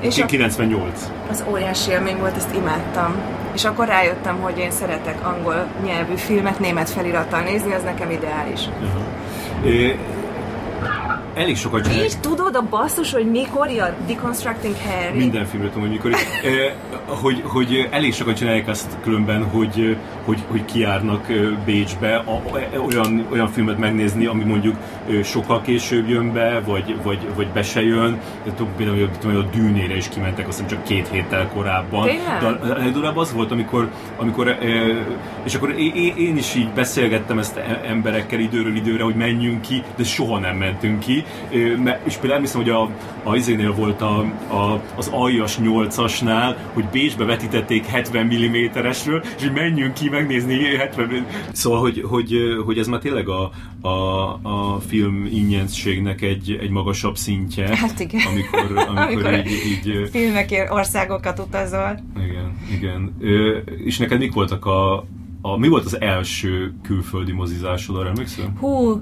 És 0.00 0.22
98. 0.26 1.06
Az 1.30 1.44
óriási 1.48 1.90
élmény 1.90 2.18
volt, 2.18 2.36
ezt 2.36 2.54
imádtam. 2.54 3.42
És 3.54 3.64
akkor 3.64 3.86
rájöttem, 3.86 4.40
hogy 4.40 4.58
én 4.58 4.70
szeretek 4.70 5.26
angol 5.26 5.66
nyelvű 5.84 6.14
filmet 6.14 6.58
német 6.58 6.90
felirattal 6.90 7.40
nézni, 7.40 7.72
az 7.72 7.82
nekem 7.82 8.10
ideális. 8.10 8.60
Uh-huh 8.66 10.12
elég 11.34 11.56
sokat 11.56 11.82
csinálják. 11.82 12.06
És 12.06 12.14
tudod 12.20 12.56
a 12.56 12.62
basszus, 12.70 13.12
hogy 13.12 13.30
mikor 13.30 13.68
a 13.68 13.94
Deconstructing 14.06 14.74
Harry? 14.86 15.18
Minden 15.18 15.44
filmről 15.44 15.70
tudom, 15.70 15.88
hogy 15.88 15.96
mikor. 15.96 16.12
eh, 16.12 16.72
hogy, 17.06 17.42
hogy 17.44 17.88
elég 17.90 18.14
sokat 18.14 18.36
csinálják 18.36 18.68
azt 18.68 18.96
különben, 19.02 19.44
hogy, 19.44 19.96
hogy, 20.24 20.42
hogy 20.48 20.64
kiárnak 20.64 21.26
Bécsbe 21.64 22.16
a, 22.16 22.42
olyan, 22.90 23.26
olyan 23.32 23.48
filmet 23.48 23.78
megnézni, 23.78 24.26
ami 24.26 24.44
mondjuk 24.44 24.76
sokkal 25.22 25.60
később 25.60 26.08
jön 26.08 26.32
be, 26.32 26.60
vagy, 26.60 26.96
vagy, 27.02 27.18
vagy 27.34 27.48
be 27.48 27.62
se 27.62 27.82
jön. 27.82 28.20
Tudom, 28.56 28.72
például 28.76 29.08
a 29.36 29.56
Dűnére 29.56 29.96
is 29.96 30.08
kimentek, 30.08 30.48
azt 30.48 30.60
hiszem 30.60 30.76
csak 30.76 30.84
két 30.84 31.08
héttel 31.08 31.48
korábban. 31.48 32.06
Tényleg? 32.06 32.40
De 32.40 32.46
a 32.46 32.78
legdurább 32.78 33.16
az 33.16 33.32
volt, 33.32 33.50
amikor, 33.50 33.90
amikor 34.16 34.58
és 35.44 35.54
akkor 35.54 35.70
én, 35.78 36.14
én 36.16 36.36
is 36.36 36.54
így 36.54 36.68
beszélgettem 36.68 37.38
ezt 37.38 37.56
e, 37.56 37.80
emberekkel 37.86 38.38
időről 38.38 38.76
időre, 38.76 39.02
hogy 39.02 39.14
menjünk 39.14 39.60
ki, 39.60 39.82
de 39.96 40.04
soha 40.04 40.38
nem 40.38 40.56
mentünk 40.56 40.98
ki 40.98 41.24
és 42.04 42.16
például 42.16 42.40
hiszem, 42.40 42.60
hogy 42.60 42.70
a, 42.70 42.90
a 43.22 43.36
izénél 43.36 43.72
volt 43.72 44.00
a, 44.00 44.18
a, 44.48 44.80
az 44.96 45.08
aljas 45.12 45.58
8-asnál, 45.62 46.56
hogy 46.72 46.84
Bécsbe 46.84 47.24
vetítették 47.24 47.86
70 47.86 48.26
mm-esről, 48.26 49.22
és 49.36 49.42
hogy 49.42 49.52
menjünk 49.52 49.94
ki 49.94 50.08
megnézni 50.08 50.76
70 50.76 51.26
Szóval, 51.52 51.80
hogy, 51.80 52.04
hogy, 52.08 52.36
hogy 52.64 52.78
ez 52.78 52.86
már 52.86 53.00
tényleg 53.00 53.28
a, 53.28 53.50
a, 53.80 53.88
a 54.42 54.80
film 54.94 55.28
ingyenségnek 55.32 56.20
egy, 56.22 56.58
egy 56.60 56.70
magasabb 56.70 57.16
szintje. 57.16 57.76
Hát 57.76 58.00
igen. 58.00 58.20
Amikor, 58.26 58.78
amikor, 58.88 58.98
amikor 58.98 59.46
így, 59.46 59.86
így, 59.86 60.08
filmekért 60.10 60.70
országokat 60.70 61.38
utazol. 61.38 62.00
Igen, 62.16 62.56
igen. 62.72 63.14
Ö, 63.20 63.56
és 63.84 63.98
neked 63.98 64.18
mik 64.18 64.32
voltak 64.32 64.66
a, 64.66 65.04
a, 65.40 65.56
mi 65.56 65.68
volt 65.68 65.84
az 65.84 66.00
első 66.00 66.74
külföldi 66.82 67.32
mozizásod, 67.32 67.96
arra 67.96 68.08
emlékszel? 68.08 68.52
Hú, 68.60 69.00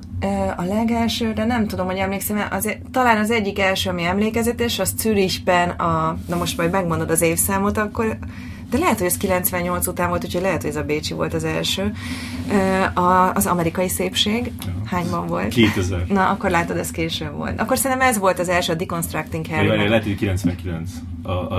a 0.56 0.62
legelső, 0.64 1.32
de 1.32 1.44
nem 1.44 1.66
tudom, 1.66 1.86
hogy 1.86 1.96
emlékszem, 1.96 2.46
az, 2.50 2.76
talán 2.90 3.18
az 3.18 3.30
egyik 3.30 3.58
első, 3.58 3.90
ami 3.90 4.02
emlékezetes, 4.02 4.78
az 4.78 4.94
Zürichben, 4.96 5.68
a, 5.68 6.18
na 6.28 6.36
most 6.36 6.56
majd 6.56 6.70
megmondod 6.70 7.10
az 7.10 7.22
évszámot, 7.22 7.78
akkor 7.78 8.18
de 8.72 8.78
lehet, 8.78 8.98
hogy 8.98 9.06
ez 9.06 9.16
98 9.16 9.86
után 9.86 10.08
volt, 10.08 10.24
úgyhogy 10.24 10.42
lehet, 10.42 10.60
hogy 10.60 10.70
ez 10.70 10.76
a 10.76 10.82
Bécsi 10.82 11.14
volt 11.14 11.34
az 11.34 11.44
első. 11.44 11.92
A, 12.94 13.34
az 13.34 13.46
amerikai 13.46 13.88
szépség, 13.88 14.52
hányban 14.86 15.26
volt? 15.26 15.48
2000. 15.48 16.06
Na, 16.08 16.28
akkor 16.28 16.50
látod, 16.50 16.76
ez 16.76 16.90
később 16.90 17.36
volt. 17.36 17.60
Akkor 17.60 17.78
szerintem 17.78 18.08
ez 18.08 18.18
volt 18.18 18.38
az 18.38 18.48
első, 18.48 18.72
a 18.72 18.76
Deconstructing 18.76 19.46
Harry. 19.46 19.66
Lehet, 19.66 20.02
hogy 20.02 20.14
99. 20.16 20.90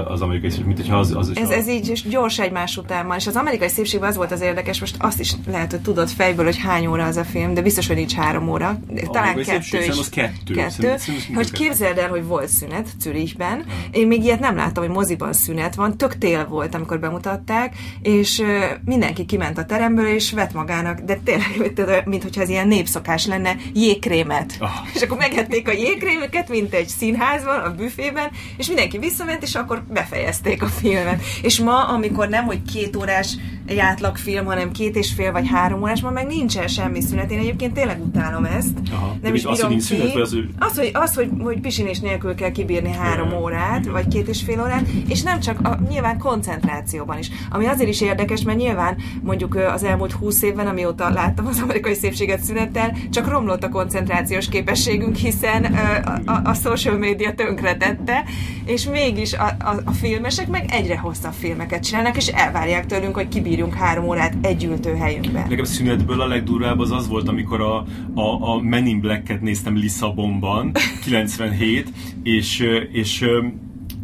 az 0.07 0.21
amerikai 0.21 0.49
szépség, 0.49 0.65
mint 0.65 0.79
hogyha 0.79 0.97
az, 0.97 1.15
az 1.15 1.31
ez, 1.35 1.49
a... 1.49 1.53
ez 1.53 1.67
így 1.67 2.03
gyors 2.09 2.39
egymás 2.39 2.77
után 2.77 3.07
van, 3.07 3.17
és 3.17 3.27
az 3.27 3.35
amerikai 3.35 3.67
szépségben 3.67 4.09
az 4.09 4.15
volt 4.15 4.31
az 4.31 4.41
érdekes, 4.41 4.79
most 4.79 4.95
azt 4.99 5.19
is 5.19 5.33
lehet, 5.47 5.71
hogy 5.71 5.81
tudod 5.81 6.09
fejből, 6.09 6.45
hogy 6.45 6.57
hány 6.57 6.85
óra 6.85 7.05
az 7.05 7.17
a 7.17 7.23
film, 7.23 7.53
de 7.53 7.61
biztos, 7.61 7.87
hogy 7.87 7.95
nincs 7.95 8.13
három 8.13 8.49
óra, 8.49 8.79
talán 9.11 9.35
kettő 9.35 9.83
is. 9.83 9.87
Az 9.87 10.09
kettő. 10.09 10.53
kettő. 10.53 10.95
hogy 11.33 11.51
képzeld 11.51 11.97
el, 11.97 12.09
hogy 12.09 12.25
volt 12.25 12.47
szünet 12.47 12.87
Zürichben, 12.99 13.65
én 13.91 14.07
még 14.07 14.23
ilyet 14.23 14.39
nem 14.39 14.55
láttam, 14.55 14.83
hogy 14.83 14.93
moziban 14.93 15.33
szünet 15.33 15.75
van, 15.75 15.97
tök 15.97 16.17
tél 16.17 16.47
volt, 16.47 16.75
amikor 16.75 16.99
bemutatták, 16.99 17.75
és 18.01 18.43
mindenki 18.85 19.25
kiment 19.25 19.57
a 19.57 19.65
teremből, 19.65 20.07
és 20.07 20.31
vett 20.31 20.53
magának, 20.53 20.99
de 20.99 21.19
tényleg, 21.23 22.03
mint 22.05 22.23
hogyha 22.23 22.41
ez 22.41 22.49
ilyen 22.49 22.67
népszokás 22.67 23.25
lenne, 23.25 23.55
jégkrémet. 23.73 24.57
Oh. 24.59 24.69
És 24.93 25.01
akkor 25.01 25.17
megették 25.17 25.67
a 25.67 25.71
jégkrémüket, 25.71 26.49
mint 26.49 26.73
egy 26.73 26.87
színházban, 26.87 27.59
a 27.59 27.75
büfében, 27.75 28.31
és 28.57 28.67
mindenki 28.67 28.97
visszament, 28.97 29.43
és 29.43 29.52
akkor 29.55 29.83
befejezték 29.89 30.63
a 30.63 30.67
filmet. 30.67 31.21
És 31.41 31.59
ma, 31.59 31.83
amikor 31.83 32.29
nem, 32.29 32.45
hogy 32.45 32.61
két 32.73 32.95
órás 32.95 33.37
egy 33.65 33.77
átlagfilm, 33.77 34.45
hanem 34.45 34.71
két 34.71 34.95
és 34.95 35.13
fél 35.13 35.31
vagy 35.31 35.47
három 35.47 35.79
ma 35.79 36.09
meg 36.09 36.27
nincsen 36.27 36.67
semmi 36.67 37.01
szünet. 37.01 37.31
Én 37.31 37.39
egyébként 37.39 37.73
tényleg 37.73 38.01
utálom 38.01 38.45
ezt. 38.45 38.77
Aha. 38.91 39.15
Nem 39.21 39.33
is 39.33 39.45
az, 39.45 39.61
hogy 39.61 39.69
nincs 39.69 39.83
szünet, 39.83 40.15
az, 40.15 40.31
hogy... 40.33 40.49
Az, 40.59 40.77
hogy, 40.77 40.89
az, 40.93 41.13
hogy, 41.13 41.29
hogy 41.39 41.59
pisinés 41.59 41.99
nélkül 41.99 42.35
kell 42.35 42.51
kibírni 42.51 42.91
három 42.91 43.29
yeah. 43.29 43.41
órát, 43.41 43.85
vagy 43.85 44.07
két 44.07 44.27
és 44.27 44.41
fél 44.41 44.61
órát, 44.61 44.87
és 45.07 45.21
nem 45.21 45.39
csak 45.39 45.67
a, 45.67 45.79
nyilván 45.89 46.17
koncentrációban 46.17 47.17
is. 47.17 47.29
Ami 47.49 47.65
azért 47.65 47.89
is 47.89 48.01
érdekes, 48.01 48.41
mert 48.41 48.57
nyilván 48.57 48.95
mondjuk 49.21 49.55
az 49.55 49.83
elmúlt 49.83 50.11
húsz 50.11 50.41
évben, 50.41 50.67
amióta 50.67 51.09
láttam 51.09 51.45
az 51.45 51.61
amerikai 51.61 51.93
szépséget 51.93 52.41
szünettel, 52.41 52.97
csak 53.09 53.27
romlott 53.27 53.63
a 53.63 53.69
koncentrációs 53.69 54.49
képességünk, 54.49 55.15
hiszen 55.15 55.63
a, 55.63 56.31
a, 56.31 56.41
a 56.43 56.53
social 56.53 56.97
media 56.97 57.33
tönkretette, 57.33 58.23
és 58.65 58.85
mégis 58.85 59.33
a, 59.33 59.45
a, 59.59 59.75
a 59.85 59.91
filmesek 59.91 60.47
meg 60.47 60.65
egyre 60.69 60.97
hosszabb 60.97 61.33
filmeket 61.33 61.83
csinálnak, 61.83 62.17
és 62.17 62.27
elvárják 62.27 62.85
tőlünk, 62.85 63.15
hogy 63.15 63.27
kibírjunk 63.53 63.83
három 63.83 64.05
órát 64.05 64.35
egy 64.41 64.63
ültőhelyünkben. 64.63 65.47
Nekem 65.49 65.63
szünetből 65.63 66.21
a 66.21 66.27
legdurvább 66.27 66.79
az 66.79 66.91
az 66.91 67.07
volt, 67.07 67.27
amikor 67.27 67.61
a, 67.61 67.85
a, 68.13 68.51
a 68.53 68.61
Men 68.61 68.85
in 68.85 68.99
Black-et 68.99 69.41
néztem 69.41 69.75
Lisszabonban, 69.75 70.71
97, 71.03 71.89
és, 72.23 72.59
és 72.91 73.25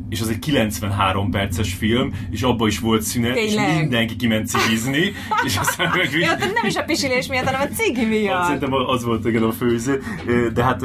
és 0.10 0.22
az 0.22 0.30
egy 0.30 0.40
93 0.40 1.32
perces 1.32 1.74
film, 1.74 2.14
és 2.30 2.42
abban 2.42 2.68
is 2.68 2.80
volt 2.80 3.02
szünet, 3.02 3.34
Tényleg? 3.34 3.70
és 3.70 3.80
mindenki 3.80 4.16
kiment 4.16 4.48
cigizni, 4.48 5.12
és 5.46 5.58
aztán 5.58 5.92
meg... 5.96 6.10
Jó, 6.12 6.28
nem 6.54 6.66
is 6.66 6.76
a 6.76 6.84
pisilés 6.84 7.28
miatt, 7.28 7.46
hanem 7.46 7.62
a 7.62 7.76
cigi 7.76 8.06
miatt. 8.06 8.36
Hát, 8.36 8.44
szerintem 8.44 8.74
az 8.74 9.04
volt 9.04 9.26
igen 9.26 9.44
a 9.44 9.52
főző, 9.52 10.04
de 10.54 10.64
hát 10.64 10.84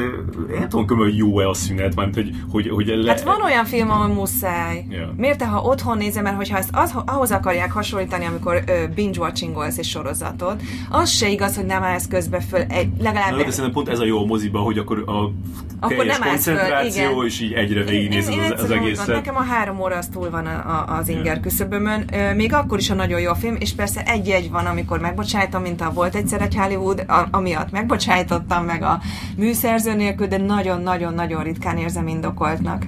én 0.61 0.69
tudom, 0.69 0.99
hogy 0.99 1.17
jó-e 1.17 1.49
a 1.49 1.55
szünet, 1.55 1.95
mert 1.95 2.15
hogy, 2.15 2.31
hogy, 2.51 2.69
hogy 2.69 2.87
le... 2.87 3.11
Hát 3.11 3.23
van 3.23 3.43
olyan 3.43 3.65
film, 3.65 3.91
ahol 3.91 4.09
muszáj. 4.09 4.85
Yeah. 4.91 5.09
Miért 5.17 5.43
ha 5.43 5.61
otthon 5.61 5.97
nézem, 5.97 6.23
mert 6.23 6.37
hogyha 6.37 6.59
ezt 6.59 6.71
az, 6.73 6.95
ahhoz 7.07 7.31
akarják 7.31 7.73
hasonlítani, 7.73 8.25
amikor 8.25 8.65
binge-watchingolsz 8.95 9.79
egy 9.79 9.85
sorozatot, 9.85 10.63
az 10.91 11.11
se 11.11 11.29
igaz, 11.29 11.57
hogy 11.57 11.67
nem 11.67 11.83
állsz 11.83 12.09
közbe 12.09 12.41
föl, 12.41 12.61
egy, 12.61 12.89
legalább... 12.99 13.31
Na, 13.31 13.37
de 13.37 13.51
szerintem 13.51 13.73
pont 13.73 13.89
ez 13.89 13.99
a 13.99 14.05
jó 14.05 14.23
a 14.23 14.25
moziba, 14.25 14.59
hogy 14.59 14.79
akkor 14.79 15.03
a 15.07 15.33
akkor 15.81 16.05
nem 16.05 16.21
koncentráció, 16.21 17.15
föl, 17.15 17.27
és 17.27 17.41
így 17.41 17.53
egyre 17.53 17.83
végignézed 17.85 18.53
az, 18.53 18.63
az 18.63 18.71
egészet. 18.71 19.14
Nekem 19.15 19.37
a 19.37 19.43
három 19.43 19.81
óra 19.81 19.97
az 19.97 20.07
túl 20.07 20.31
van 20.31 20.47
a, 20.47 20.51
a, 20.51 20.97
az 20.97 21.09
inger 21.09 21.41
küszöbömön. 21.41 22.11
Még 22.37 22.53
akkor 22.53 22.79
is 22.79 22.91
a 22.91 22.95
nagyon 22.95 23.21
jó 23.21 23.31
a 23.31 23.35
film, 23.35 23.57
és 23.59 23.75
persze 23.75 24.03
egy-egy 24.03 24.51
van, 24.51 24.67
amikor 24.67 25.01
megbocsájtom, 25.01 25.63
mint 25.63 25.81
a 25.81 25.93
volt 25.93 26.15
egyszer 26.15 26.43
egy 26.43 26.55
Hollywood, 26.55 27.05
a, 27.07 27.27
amiatt 27.31 27.71
megbocsájtottam 27.71 28.65
meg 28.65 28.83
a 28.83 29.01
műszerző 29.37 29.95
nélkül, 29.95 30.27
de 30.27 30.37
nagyon-nagyon-nagyon 30.37 31.43
ritkán 31.43 31.77
érzem 31.77 32.07
indokoltnak. 32.07 32.85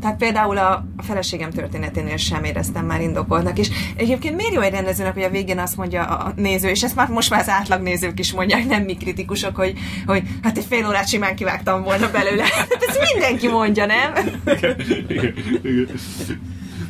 Tehát 0.00 0.16
például 0.16 0.58
a, 0.58 0.84
a 0.96 1.02
feleségem 1.02 1.50
történeténél 1.50 2.16
sem 2.16 2.44
éreztem 2.44 2.86
már 2.86 3.00
indokoltnak. 3.00 3.58
És 3.58 3.70
egyébként 3.96 4.36
miért 4.36 4.54
jó 4.54 4.60
egy 4.60 4.72
rendezőnek, 4.72 5.14
hogy 5.14 5.22
a 5.22 5.30
végén 5.30 5.58
azt 5.58 5.76
mondja 5.76 6.04
a 6.04 6.32
néző, 6.36 6.68
és 6.68 6.82
ezt 6.82 6.94
már 6.94 7.08
most 7.08 7.30
már 7.30 7.40
az 7.40 7.48
átlag 7.48 7.82
nézők 7.82 8.18
is 8.18 8.32
mondják, 8.32 8.66
nem 8.66 8.82
mi 8.82 8.96
kritikusok, 8.96 9.56
hogy, 9.56 9.78
hogy 10.06 10.22
hát 10.42 10.58
egy 10.58 10.64
fél 10.68 10.86
órát 10.86 11.08
simán 11.08 11.36
kivágtam 11.36 11.82
volna 11.82 12.10
belőle. 12.10 12.42
Hát 12.42 12.84
ezt 12.88 13.12
mindenki 13.12 13.48
mondja, 13.48 13.86
nem? 13.86 14.12
Igen, 14.44 14.76
igen, 15.08 15.34
igen. 15.62 16.00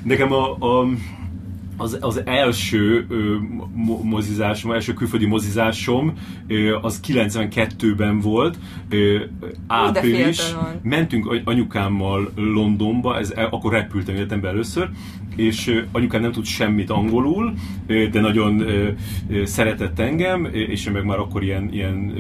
Nekem 0.03 0.33
a, 0.33 0.51
a 0.51 0.87
az, 1.81 1.99
az 2.01 2.23
első 2.25 3.07
ö, 3.09 3.35
mozizásom, 4.03 4.73
első 4.73 4.93
külföldi 4.93 5.27
mozizásom 5.27 6.13
ö, 6.47 6.77
az 6.83 7.01
92-ben 7.07 8.21
volt, 8.21 8.59
ö, 8.89 9.19
április. 9.67 10.41
Mentünk 10.83 11.41
anyukámmal 11.45 12.33
Londonba, 12.37 13.19
ez, 13.19 13.33
akkor 13.51 13.73
repültem 13.73 14.15
életemben 14.15 14.51
először, 14.51 14.89
és 15.37 15.83
anyukám 15.93 16.21
nem 16.21 16.33
tud 16.33 16.45
semmit 16.45 16.91
angolul, 16.91 17.53
de 17.87 18.21
nagyon 18.21 18.65
szeretett 19.45 19.99
engem, 19.99 20.49
és 20.53 20.87
én 20.87 20.93
meg 20.93 21.05
már 21.05 21.19
akkor 21.19 21.43
ilyen, 21.43 21.69
ilyen 21.73 22.15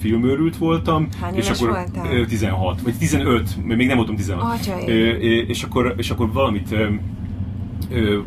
filmőrült 0.00 0.56
voltam. 0.56 1.08
Hány 1.20 1.34
és 1.34 1.50
akkor 1.50 1.68
voltál? 1.68 2.24
16, 2.26 2.80
vagy 2.80 2.94
15, 2.98 3.64
még 3.64 3.86
nem 3.86 3.96
voltam 3.96 4.16
16. 4.16 4.60
Atyai. 4.60 5.46
És 5.46 5.62
akkor, 5.62 5.94
és 5.96 6.10
akkor 6.10 6.32
valamit 6.32 6.74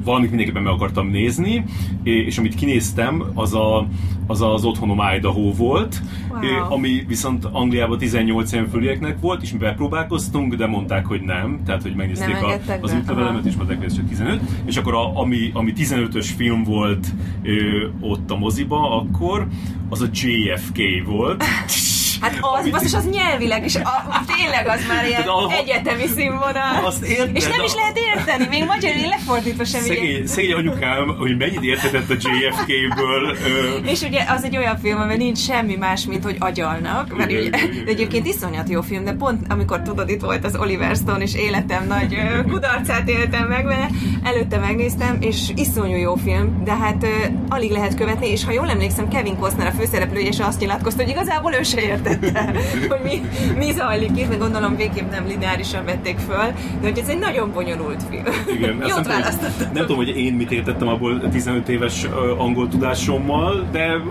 valamit 0.03 0.29
mindenképpen 0.29 0.63
meg 0.63 0.73
akartam 0.73 1.07
nézni, 1.07 1.65
és 2.03 2.37
amit 2.37 2.55
kinéztem, 2.55 3.23
az 3.33 3.53
a, 3.53 3.87
az, 4.27 4.41
az 4.41 4.63
otthonom 4.63 5.01
Idaho 5.15 5.53
volt, 5.53 6.01
wow. 6.29 6.73
ami 6.73 7.03
viszont 7.07 7.45
Angliában 7.51 7.97
18 7.97 8.51
éven 8.51 8.69
fölieknek 8.69 9.19
volt, 9.19 9.41
és 9.41 9.51
mi 9.51 9.57
bepróbálkoztunk, 9.57 10.55
de 10.55 10.67
mondták, 10.67 11.05
hogy 11.05 11.21
nem, 11.21 11.59
tehát 11.65 11.81
hogy 11.81 11.95
megnézték 11.95 12.35
a, 12.35 12.59
az 12.81 12.93
útlevelemet, 12.93 13.45
és 13.45 13.55
mondták, 13.55 13.77
hogy 13.77 13.85
ez 13.85 13.95
csak 13.95 14.07
15, 14.07 14.41
és 14.65 14.77
akkor 14.77 14.93
a, 14.93 15.19
ami, 15.19 15.51
ami 15.53 15.73
15-ös 15.77 16.29
film 16.35 16.63
volt 16.63 17.07
ö, 17.43 17.87
ott 17.99 18.31
a 18.31 18.37
moziba 18.37 18.99
akkor, 18.99 19.47
az 19.89 20.01
a 20.01 20.07
JFK 20.11 20.77
volt. 21.05 21.43
Hát 22.21 22.37
az, 22.39 22.69
basszus, 22.69 22.93
az 22.93 23.09
nyelvileg 23.11 23.65
is, 23.65 23.75
a, 23.75 24.25
tényleg 24.37 24.67
az 24.67 24.79
már 24.87 25.07
ilyen 25.07 25.21
a, 25.21 25.51
egyetemi 25.51 26.07
színvonal. 26.15 26.85
Azt 26.85 27.03
érted, 27.03 27.35
és 27.35 27.43
nem 27.43 27.63
is 27.63 27.73
lehet 27.75 27.97
érteni, 27.97 28.47
még 28.49 28.63
magyarul 28.65 29.07
lefordítva 29.07 29.65
sem 29.65 29.81
szegény, 29.81 30.27
szegény 30.27 30.53
anyukám, 30.53 31.15
hogy 31.17 31.37
mennyit 31.37 31.63
értetett 31.63 32.09
a 32.09 32.13
JFK-ből. 32.13 33.37
és 33.85 34.01
ugye 34.01 34.23
az 34.27 34.43
egy 34.43 34.57
olyan 34.57 34.77
film, 34.77 34.97
amiben 34.97 35.17
nincs 35.17 35.37
semmi 35.37 35.75
más, 35.75 36.05
mint 36.05 36.23
hogy 36.23 36.35
agyalnak, 36.39 37.17
mert 37.17 37.31
ugye, 37.31 37.49
de 37.49 37.59
egyébként 37.85 38.27
iszonyat 38.27 38.69
jó 38.69 38.81
film, 38.81 39.03
de 39.03 39.13
pont 39.13 39.45
amikor 39.49 39.81
tudod, 39.81 40.09
itt 40.09 40.21
volt 40.21 40.45
az 40.45 40.55
Oliver 40.55 40.95
Stone, 40.95 41.23
és 41.23 41.35
életem 41.35 41.87
nagy 41.87 42.17
kudarcát 42.51 43.09
éltem 43.09 43.47
meg 43.47 43.65
vele, 43.65 43.89
előtte 44.23 44.57
megnéztem, 44.57 45.17
és 45.19 45.49
iszonyú 45.55 45.97
jó 45.97 46.15
film, 46.15 46.63
de 46.63 46.75
hát 46.75 47.05
alig 47.49 47.71
lehet 47.71 47.95
követni, 47.95 48.27
és 48.27 48.43
ha 48.43 48.51
jól 48.51 48.69
emlékszem, 48.69 49.07
Kevin 49.07 49.37
Costner 49.37 49.67
a 49.67 49.71
főszereplő, 49.71 50.19
és 50.19 50.39
azt 50.39 50.59
nyilatkozta, 50.59 51.01
hogy 51.03 51.11
igazából 51.11 51.53
ő 51.53 51.63
se 51.63 51.81
ért 51.81 52.04
értette, 52.05 52.53
hogy 52.89 52.99
mi, 53.03 53.21
mi 53.57 53.71
zajlik 53.71 54.17
itt, 54.17 54.29
de 54.29 54.35
gondolom 54.35 54.75
végképp 54.75 55.11
nem 55.11 55.27
lineárisan 55.27 55.85
vették 55.85 56.17
föl, 56.17 56.45
de 56.81 56.87
hogy 56.87 56.97
ez 56.97 57.07
egy 57.07 57.19
nagyon 57.19 57.51
bonyolult 57.51 58.03
film. 58.09 58.23
Igen, 58.55 58.83
Jót 58.89 59.07
választottam. 59.07 59.69
Nem 59.73 59.81
tudom, 59.81 59.97
hogy 59.97 60.17
én 60.17 60.33
mit 60.33 60.51
értettem 60.51 60.87
abból 60.87 61.29
15 61.29 61.69
éves 61.69 62.03
angol 62.37 62.67
tudásommal, 62.67 63.67
de 63.71 64.01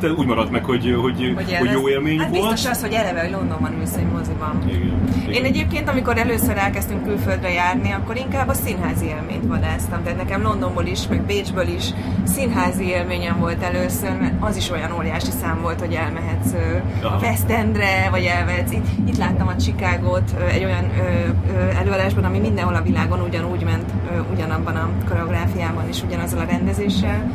de 0.00 0.12
úgy 0.12 0.26
maradt 0.26 0.50
meg, 0.50 0.64
hogy, 0.64 0.94
hogy, 1.00 1.32
hogy, 1.34 1.56
hogy 1.58 1.70
jó 1.70 1.88
élmény 1.88 2.18
hát 2.18 2.28
volt. 2.28 2.50
biztos 2.50 2.70
az, 2.70 2.80
hogy 2.80 2.92
eleve, 2.92 3.28
Londonban 3.28 3.74
ülsz 3.78 3.96
egy 3.96 4.06
moziban. 4.06 4.62
Igen, 4.68 4.80
igen. 5.20 5.32
Én 5.32 5.44
egyébként, 5.44 5.88
amikor 5.88 6.18
először 6.18 6.56
elkezdtünk 6.56 7.04
külföldre 7.04 7.52
járni, 7.52 7.90
akkor 7.90 8.16
inkább 8.16 8.48
a 8.48 8.52
színházi 8.52 9.06
élményt 9.06 9.46
vadáztam. 9.46 10.02
Tehát 10.02 10.18
nekem 10.18 10.42
Londonból 10.42 10.86
is, 10.86 11.06
meg 11.08 11.22
Bécsből 11.22 11.68
is 11.68 11.84
színházi 12.24 12.84
élményem 12.84 13.38
volt 13.38 13.62
először, 13.62 14.10
mert 14.20 14.34
az 14.40 14.56
is 14.56 14.70
olyan 14.70 14.92
óriási 14.92 15.30
szám 15.40 15.60
volt, 15.62 15.80
hogy 15.80 15.92
elmehetsz 15.92 16.52
Aha. 17.02 17.14
a 17.14 17.18
West 17.38 17.50
Endre, 17.50 18.08
vagy 18.10 18.24
elmehetsz. 18.24 18.72
Itt, 18.72 18.86
itt 19.06 19.16
láttam 19.16 19.48
a 19.48 19.56
Chicagót 19.56 20.34
egy 20.50 20.64
olyan 20.64 20.84
ö, 20.84 21.28
ö, 21.52 21.68
előadásban, 21.68 22.24
ami 22.24 22.38
mindenhol 22.38 22.74
a 22.74 22.82
világon 22.82 23.20
ugyanúgy 23.20 23.64
ment, 23.64 23.90
ö, 24.12 24.32
ugyanabban 24.32 24.76
a 24.76 24.88
koreográfiában 25.08 25.88
és 25.88 26.02
ugyanazzal 26.02 26.38
a 26.38 26.44
rendezéssel 26.44 27.32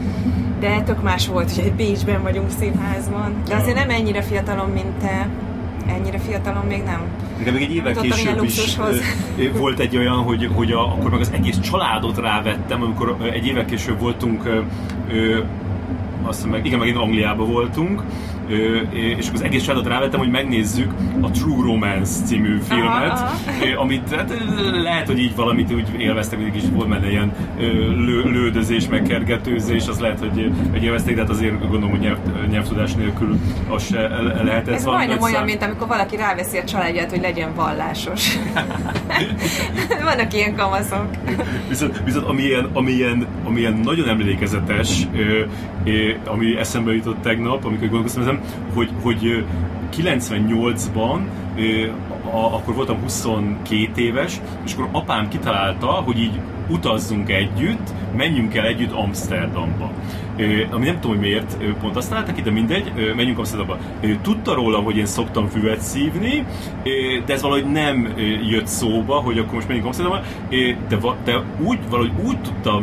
de 0.59 0.81
tök 0.81 1.01
más 1.01 1.27
volt, 1.27 1.55
hogy 1.55 1.63
egy 1.63 1.73
Bécsben 1.73 2.21
vagyunk 2.21 2.49
színházban. 2.59 3.33
De 3.47 3.55
azért 3.55 3.75
nem 3.75 3.89
ennyire 3.89 4.21
fiatalom, 4.21 4.69
mint 4.69 4.91
te. 4.99 5.27
Ennyire 5.87 6.19
fiatalom 6.19 6.65
még 6.67 6.83
nem. 6.83 7.01
De 7.43 7.51
még 7.51 7.61
egy 7.61 7.75
évvel 7.75 7.93
később 7.93 8.43
is 8.43 8.77
volt 9.57 9.79
egy 9.79 9.97
olyan, 9.97 10.17
hogy, 10.17 10.49
hogy 10.53 10.71
a, 10.71 10.93
akkor 10.93 11.11
meg 11.11 11.19
az 11.19 11.31
egész 11.33 11.59
családot 11.59 12.17
rávettem, 12.17 12.81
amikor 12.81 13.17
egy 13.33 13.45
évvel 13.45 13.65
később 13.65 13.99
voltunk, 13.99 14.43
ö, 15.09 15.39
azt 16.23 16.49
meg, 16.49 16.65
igen, 16.65 16.79
megint 16.79 16.97
Angliában 16.97 17.47
voltunk, 17.47 18.03
és 18.89 19.27
akkor 19.27 19.39
az 19.39 19.41
egész 19.41 19.63
családot 19.63 19.87
rávettem, 19.87 20.19
hogy 20.19 20.29
megnézzük 20.29 20.91
a 21.21 21.31
True 21.31 21.63
Romance 21.63 22.23
című 22.25 22.59
filmet, 22.69 23.11
aha, 23.11 23.29
aha. 23.47 23.81
amit 23.81 24.15
hát, 24.15 24.33
lehet, 24.83 25.07
hogy 25.07 25.19
így 25.19 25.35
valamit 25.35 25.73
úgy 25.73 25.99
élveztek, 25.99 26.41
hogy 26.41 26.55
is 26.55 26.63
volt 26.73 26.89
benne 26.89 27.09
ilyen 27.09 27.33
lő, 27.95 28.23
lődözés, 28.23 28.87
meg 28.87 29.01
kergetőzés, 29.01 29.87
az 29.87 29.99
lehet, 29.99 30.19
hogy, 30.19 30.51
hogy 30.71 30.83
élvezték, 30.83 31.15
de 31.15 31.21
hát 31.21 31.29
azért 31.29 31.59
gondolom, 31.59 31.89
hogy 31.89 31.99
nyelv, 31.99 32.17
nyelvtudás 32.49 32.93
nélkül 32.93 33.39
az 33.69 33.85
se 33.85 34.07
lehet. 34.43 34.67
Ez, 34.67 34.73
ez 34.73 34.83
majdnem 34.85 35.21
olyan, 35.21 35.35
szám... 35.35 35.45
mint 35.45 35.63
amikor 35.63 35.87
valaki 35.87 36.15
ráveszi 36.15 36.57
a 36.57 36.63
családját, 36.63 37.09
hogy 37.09 37.21
legyen 37.21 37.53
vallásos. 37.55 38.37
Vannak 40.03 40.33
ilyen 40.33 40.55
kamaszok. 40.55 41.05
Viszont, 41.69 42.01
viszont 42.05 42.25
amilyen, 42.25 42.69
amilyen, 42.73 43.27
amilyen 43.43 43.73
nagyon 43.73 44.09
emlékezetes, 44.09 45.07
ami 46.25 46.57
eszembe 46.57 46.93
jutott 46.93 47.21
tegnap, 47.21 47.65
amikor 47.65 47.87
gondolkoztam 47.87 48.21
ezen, 48.21 48.32
hogy, 48.73 48.89
hogy 49.01 49.45
98-ban 49.97 51.19
a, 52.31 52.55
akkor 52.55 52.75
voltam 52.75 52.99
22 53.01 54.01
éves, 54.01 54.41
és 54.65 54.73
akkor 54.73 54.87
apám 54.91 55.27
kitalálta, 55.27 55.87
hogy 55.87 56.19
így 56.19 56.39
utazzunk 56.69 57.29
együtt, 57.29 57.93
menjünk 58.15 58.55
el 58.55 58.65
együtt 58.65 58.91
Amsterdamba. 58.91 59.91
Ami 60.71 60.85
nem 60.85 60.99
tudom, 60.99 61.17
hogy 61.17 61.19
miért 61.19 61.57
pont 61.81 61.95
azt 61.95 62.09
találtak 62.09 62.37
ide, 62.37 62.51
mindegy, 62.51 63.13
menjünk 63.15 63.37
Amsterdamba. 63.37 63.77
Tudta 64.21 64.53
róla, 64.53 64.79
hogy 64.79 64.97
én 64.97 65.05
szoktam 65.05 65.47
füvet 65.47 65.81
szívni, 65.81 66.45
de 67.25 67.33
ez 67.33 67.41
valahogy 67.41 67.71
nem 67.71 68.13
jött 68.49 68.67
szóba, 68.67 69.15
hogy 69.15 69.37
akkor 69.37 69.53
most 69.53 69.67
menjünk 69.67 69.87
Amsterdamba, 69.87 70.23
de, 70.89 70.97
de 71.23 71.43
úgy, 71.63 71.79
valahogy 71.89 72.11
úgy 72.25 72.41
tudta, 72.41 72.81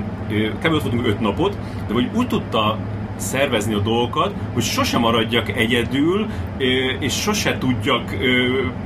kb. 0.62 0.73
ott 0.73 0.83
voltunk 0.83 1.07
öt 1.07 1.21
napot, 1.21 1.57
de 1.87 1.92
vagy 1.92 2.09
úgy 2.14 2.26
tudta 2.26 2.78
szervezni 3.20 3.74
a 3.74 3.78
dolgokat, 3.78 4.34
hogy 4.52 4.62
sose 4.62 4.98
maradjak 4.98 5.48
egyedül, 5.48 6.26
és 7.00 7.20
sose 7.20 7.58
tudjak 7.58 8.16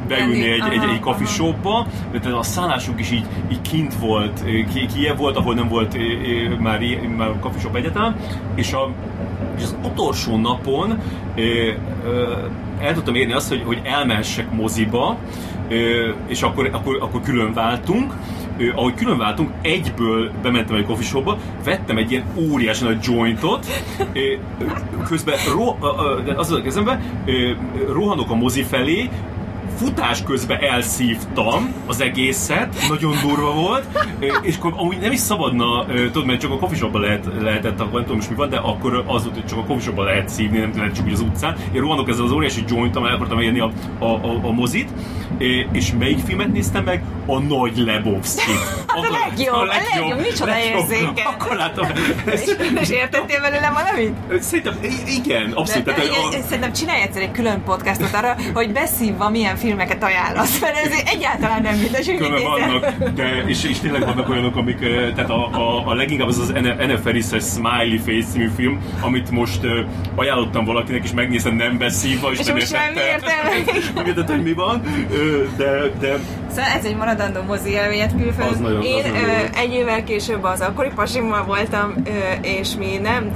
beülni 0.08 0.50
egy, 0.50 0.62
egy, 0.70 0.82
egy 1.20 1.26
shopba, 1.26 1.86
de 2.22 2.30
a 2.30 2.42
szállásunk 2.42 3.00
is 3.00 3.10
így, 3.10 3.26
így 3.52 3.60
kint 3.60 3.94
volt, 3.94 4.44
Kiev 4.94 5.16
volt, 5.16 5.36
ahol 5.36 5.54
nem 5.54 5.68
volt 5.68 5.96
már, 6.60 6.80
már 7.16 7.30
shop 7.58 7.76
egyetem, 7.76 8.16
és, 8.54 8.72
a, 8.72 8.90
és 9.56 9.62
az 9.62 9.76
utolsó 9.84 10.36
napon 10.36 10.98
el 12.80 12.94
tudtam 12.94 13.14
érni 13.14 13.32
azt, 13.32 13.48
hogy, 13.48 13.62
hogy 13.66 13.80
elmehessek 13.84 14.50
moziba, 14.50 15.18
és 16.26 16.42
akkor, 16.42 16.70
akkor, 16.72 16.98
akkor 17.00 17.20
külön 17.20 17.52
váltunk, 17.52 18.12
ahogy 18.74 18.94
külön 18.94 19.18
váltunk, 19.18 19.50
egyből 19.62 20.30
bementem 20.42 20.76
egy 20.76 20.84
coffee 20.84 21.04
shopba, 21.04 21.38
vettem 21.64 21.96
egy 21.96 22.10
ilyen 22.10 22.24
óriási 22.36 22.84
nagy 22.84 23.04
jointot, 23.04 23.66
közben 25.08 25.36
ro- 25.54 25.82
az 26.36 26.52
a 26.52 26.62
kezembe, 26.62 27.00
rohanok 27.88 28.30
a 28.30 28.34
mozi 28.34 28.62
felé, 28.62 29.08
futás 29.76 30.22
közben 30.22 30.58
elszívtam 30.60 31.74
az 31.86 32.00
egészet, 32.00 32.76
nagyon 32.88 33.16
durva 33.22 33.52
volt, 33.52 33.86
és 34.42 34.56
akkor 34.56 34.72
amúgy 34.76 34.98
nem 34.98 35.12
is 35.12 35.18
szabadna, 35.18 35.86
tudod, 35.86 36.26
mert 36.26 36.40
csak 36.40 36.50
a 36.50 36.58
coffee 36.58 36.88
lehet, 36.92 37.26
lehetett, 37.40 37.80
akkor 37.80 37.92
nem 37.92 38.02
tudom 38.02 38.16
most 38.16 38.30
mi 38.30 38.36
van, 38.36 38.48
de 38.48 38.56
akkor 38.56 39.04
az 39.06 39.22
volt, 39.22 39.34
hogy 39.34 39.46
csak 39.46 39.58
a 39.58 39.64
coffee 39.64 40.04
lehet 40.04 40.28
szívni, 40.28 40.58
nem 40.58 40.72
lehet 40.76 40.94
csak 40.94 41.06
úgy 41.06 41.12
az 41.12 41.20
utcán. 41.20 41.56
Én 41.72 41.80
rohanok 41.80 42.08
ezzel 42.08 42.24
az 42.24 42.30
óriási 42.30 42.64
jointam, 42.68 43.04
el 43.04 43.14
akartam 43.14 43.40
érni 43.40 43.60
a, 43.60 43.70
a, 43.98 44.04
a, 44.04 44.40
a 44.42 44.52
mozit, 44.52 44.88
és 45.72 45.92
melyik 45.98 46.18
filmet 46.18 46.52
néztem 46.52 46.84
meg? 46.84 47.04
A 47.26 47.38
Nagy 47.38 47.76
Lebowski. 47.76 48.52
Hát 48.94 49.04
a 49.04 49.28
legjobb, 49.28 49.54
a 49.54 49.64
legjobb, 49.64 50.04
a 50.04 50.08
legjobb 50.08 50.20
micsoda 50.20 50.58
érzéke. 50.58 51.22
Akkor 51.22 51.56
látom. 51.56 51.86
És, 52.32 52.40
és 52.80 52.90
értettél 52.90 53.40
belőle 53.40 53.72
valamit? 53.72 54.42
Szerintem 54.42 54.78
igen, 55.06 55.52
abszolút. 55.52 55.84
Tehát, 55.84 56.04
a... 56.04 56.42
Szerintem 56.42 56.72
csinálj 56.72 57.02
egyszer 57.02 57.22
egy 57.22 57.30
külön 57.30 57.62
podcastot 57.62 58.14
arra, 58.14 58.36
hogy 58.54 58.72
beszívva 58.72 59.30
milyen 59.30 59.56
filmeket 59.64 60.02
ajánlasz, 60.02 60.60
mert 60.60 60.76
ez 60.76 60.92
egyáltalán 61.14 61.62
nem 61.62 61.76
mindegy, 61.76 62.16
mit 62.18 62.42
vannak, 62.42 62.94
de, 63.14 63.44
és, 63.46 63.64
és 63.64 63.78
tényleg 63.78 64.04
vannak 64.04 64.28
olyanok, 64.28 64.56
amik, 64.56 64.78
tehát 65.14 65.30
a, 65.30 65.48
a, 65.52 65.86
a 65.86 65.94
leginkább 65.94 66.28
az 66.28 66.38
az 66.38 66.52
Anne 66.54 66.98
Ferris-es 66.98 67.44
Smiley 67.44 67.98
Face 67.98 68.30
című 68.32 68.50
film, 68.56 68.80
amit 69.00 69.30
most 69.30 69.64
uh, 69.64 69.78
ajánlottam 70.14 70.64
valakinek, 70.64 71.04
és 71.04 71.12
megnézem 71.12 71.54
nem 71.54 71.78
beszívva, 71.78 72.32
és, 72.32 72.38
és 72.38 72.46
nem 72.46 72.54
értette. 72.96 73.32
Nem 73.94 74.06
értette, 74.10 74.32
hogy 74.32 74.42
mi 74.42 74.52
van, 74.52 74.82
de, 75.56 75.90
de... 76.00 76.18
Szóval 76.48 76.70
ez 76.70 76.84
egy 76.84 76.96
maradandó 76.96 77.42
mozi 77.42 77.70
élményet 77.70 78.12
külföldön. 78.16 78.62
Nagyon, 78.62 78.82
Én 78.82 79.02
nagyon 79.02 79.54
egy 79.54 79.72
évvel 79.72 80.04
később 80.04 80.42
az 80.42 80.60
akkori 80.60 80.90
pasimmal 80.94 81.44
voltam, 81.44 81.94
és 82.40 82.74
mi 82.78 82.96
nem 83.02 83.30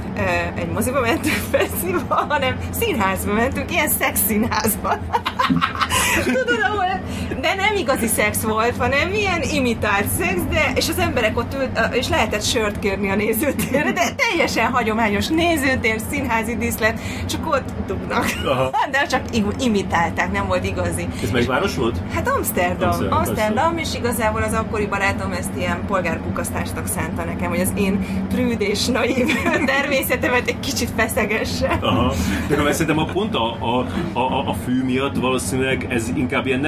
egy 0.55 0.69
moziba 0.71 0.99
mentünk 0.99 1.41
fesztiválba, 1.51 2.15
hanem 2.15 2.57
színházba 2.71 3.33
mentünk, 3.33 3.71
ilyen 3.71 3.89
szexszínházba. 3.89 4.97
Tudod, 6.15 6.61
ahol, 6.65 6.91
de 7.41 7.55
nem 7.55 7.75
igazi 7.75 8.07
szex 8.07 8.41
volt, 8.41 8.77
hanem 8.77 9.13
ilyen 9.13 9.41
imitált 9.41 10.07
szex, 10.17 10.41
de, 10.49 10.71
és 10.75 10.89
az 10.89 10.97
emberek 10.97 11.37
ott 11.37 11.53
ült, 11.53 11.79
és 11.93 12.07
lehetett 12.07 12.43
sört 12.43 12.79
kérni 12.79 13.09
a 13.09 13.15
nézőtérre, 13.15 13.91
de 13.91 14.03
teljesen 14.15 14.71
hagyományos 14.71 15.27
nézőtér, 15.27 15.99
színházi 16.09 16.55
díszlet, 16.55 16.99
csak 17.25 17.47
ott 17.47 17.69
dugnak. 17.87 18.25
Aha. 18.45 18.69
De 18.91 19.05
csak 19.05 19.21
imitálták, 19.59 20.31
nem 20.31 20.47
volt 20.47 20.65
igazi. 20.65 21.07
Ez 21.23 21.31
melyik 21.31 21.47
város 21.47 21.75
volt? 21.75 21.97
Hát 22.13 22.27
Amsterdam. 22.27 22.89
Amsterdam, 22.89 23.17
Amsterdam 23.17 23.77
és 23.77 23.95
igazából 23.95 24.41
az 24.43 24.53
akkori 24.53 24.85
barátom 24.85 25.31
ezt 25.31 25.49
ilyen 25.57 25.85
polgárpukasztásnak 25.87 26.87
szánta 26.87 27.23
nekem, 27.23 27.49
hogy 27.49 27.59
az 27.59 27.71
én 27.75 28.25
prűd 28.29 28.61
és 28.61 28.85
naív 28.85 29.27
természetemet 29.75 30.47
egy 30.47 30.59
kicsit 30.59 30.89
feszegesse. 30.95 31.77
Aha. 31.81 32.13
De 32.49 32.71
szerintem 32.71 32.97
a 32.97 33.05
pont 33.05 33.35
a, 33.35 33.57
a, 33.59 33.85
a, 34.13 34.49
a 34.49 34.53
fű 34.53 34.83
miatt 34.83 35.15
valószínűleg 35.15 35.85
ez 35.89 36.11
inkább 36.15 36.45
ilyen 36.45 36.59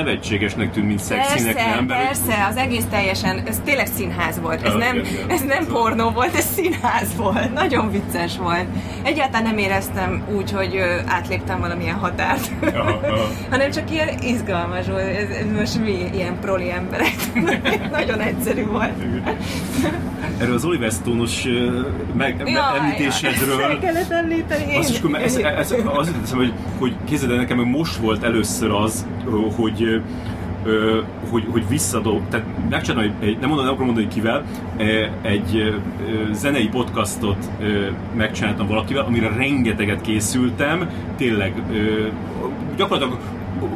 nevetségesnek 0.62 0.72
tűnt, 0.72 0.88
mint 0.88 1.00
szexinek, 1.00 1.56
persze, 1.56 1.76
nem? 1.76 1.88
Persze, 1.88 2.48
az 2.50 2.56
egész 2.56 2.86
teljesen, 2.90 3.42
ez 3.48 3.62
tényleg 3.64 3.88
színház 3.88 4.40
volt, 4.40 4.62
ez, 4.64 4.74
nem, 4.74 5.02
ez 5.28 5.42
nem 5.42 5.66
pornó 5.66 6.10
volt, 6.10 6.36
ez 6.36 6.46
színház 6.46 7.16
volt, 7.16 7.54
nagyon 7.54 7.92
vicces 7.92 8.38
volt. 8.38 8.66
Egyáltalán 9.04 9.44
nem 9.44 9.58
éreztem 9.58 10.24
úgy, 10.36 10.52
hogy 10.52 10.80
átléptem 11.06 11.60
valamilyen 11.60 11.96
határt, 11.96 12.52
aha, 12.62 12.80
aha. 12.80 13.28
hanem 13.52 13.72
csak 13.72 13.92
ilyen 13.92 14.10
izgalmas 14.22 14.88
volt, 14.88 15.16
ez, 15.16 15.30
ez 15.30 15.46
most 15.56 15.80
mi, 15.80 16.10
ilyen 16.14 16.40
proli 16.40 16.72
emberek, 16.72 17.16
nagyon 17.98 18.20
egyszerű 18.20 18.66
volt. 18.66 19.04
Erről 20.38 20.56
az 20.56 20.66
Oliver 20.66 20.92
Stone-os 20.92 21.48
meg, 22.18 22.42
jaj, 22.46 22.78
említésedről... 22.78 23.60
Jaj, 23.60 23.80
kellett 23.80 24.12
említeni. 24.12 24.78
Azt 24.78 24.90
is, 24.90 25.02
ez, 25.14 25.36
ez, 25.36 25.72
ez, 25.72 25.84
az 25.96 26.08
jutott 26.08 26.30
hogy, 26.30 26.54
hogy 26.80 26.96
kézzed, 27.06 27.36
nekem 27.36 27.58
most 27.60 27.96
volt 27.96 28.24
először 28.24 28.72
az, 28.72 29.06
hogy 29.56 30.02
hogy, 31.30 31.46
hogy 31.52 31.68
visszadom, 31.68 32.28
tehát 32.30 32.46
megcsinálom, 32.70 33.12
egy, 33.20 33.38
nem, 33.40 33.48
mondom, 33.48 33.66
nem 33.66 33.74
akarom 33.74 33.86
mondani 33.86 34.08
kivel, 34.08 34.44
egy 35.22 35.76
zenei 36.32 36.68
podcastot 36.68 37.50
megcsináltam 38.16 38.68
valakivel, 38.68 39.06
amire 39.06 39.30
rengeteget 39.36 40.02
készültem, 40.02 40.90
tényleg 41.18 41.54
gyakorlatilag 42.76 43.20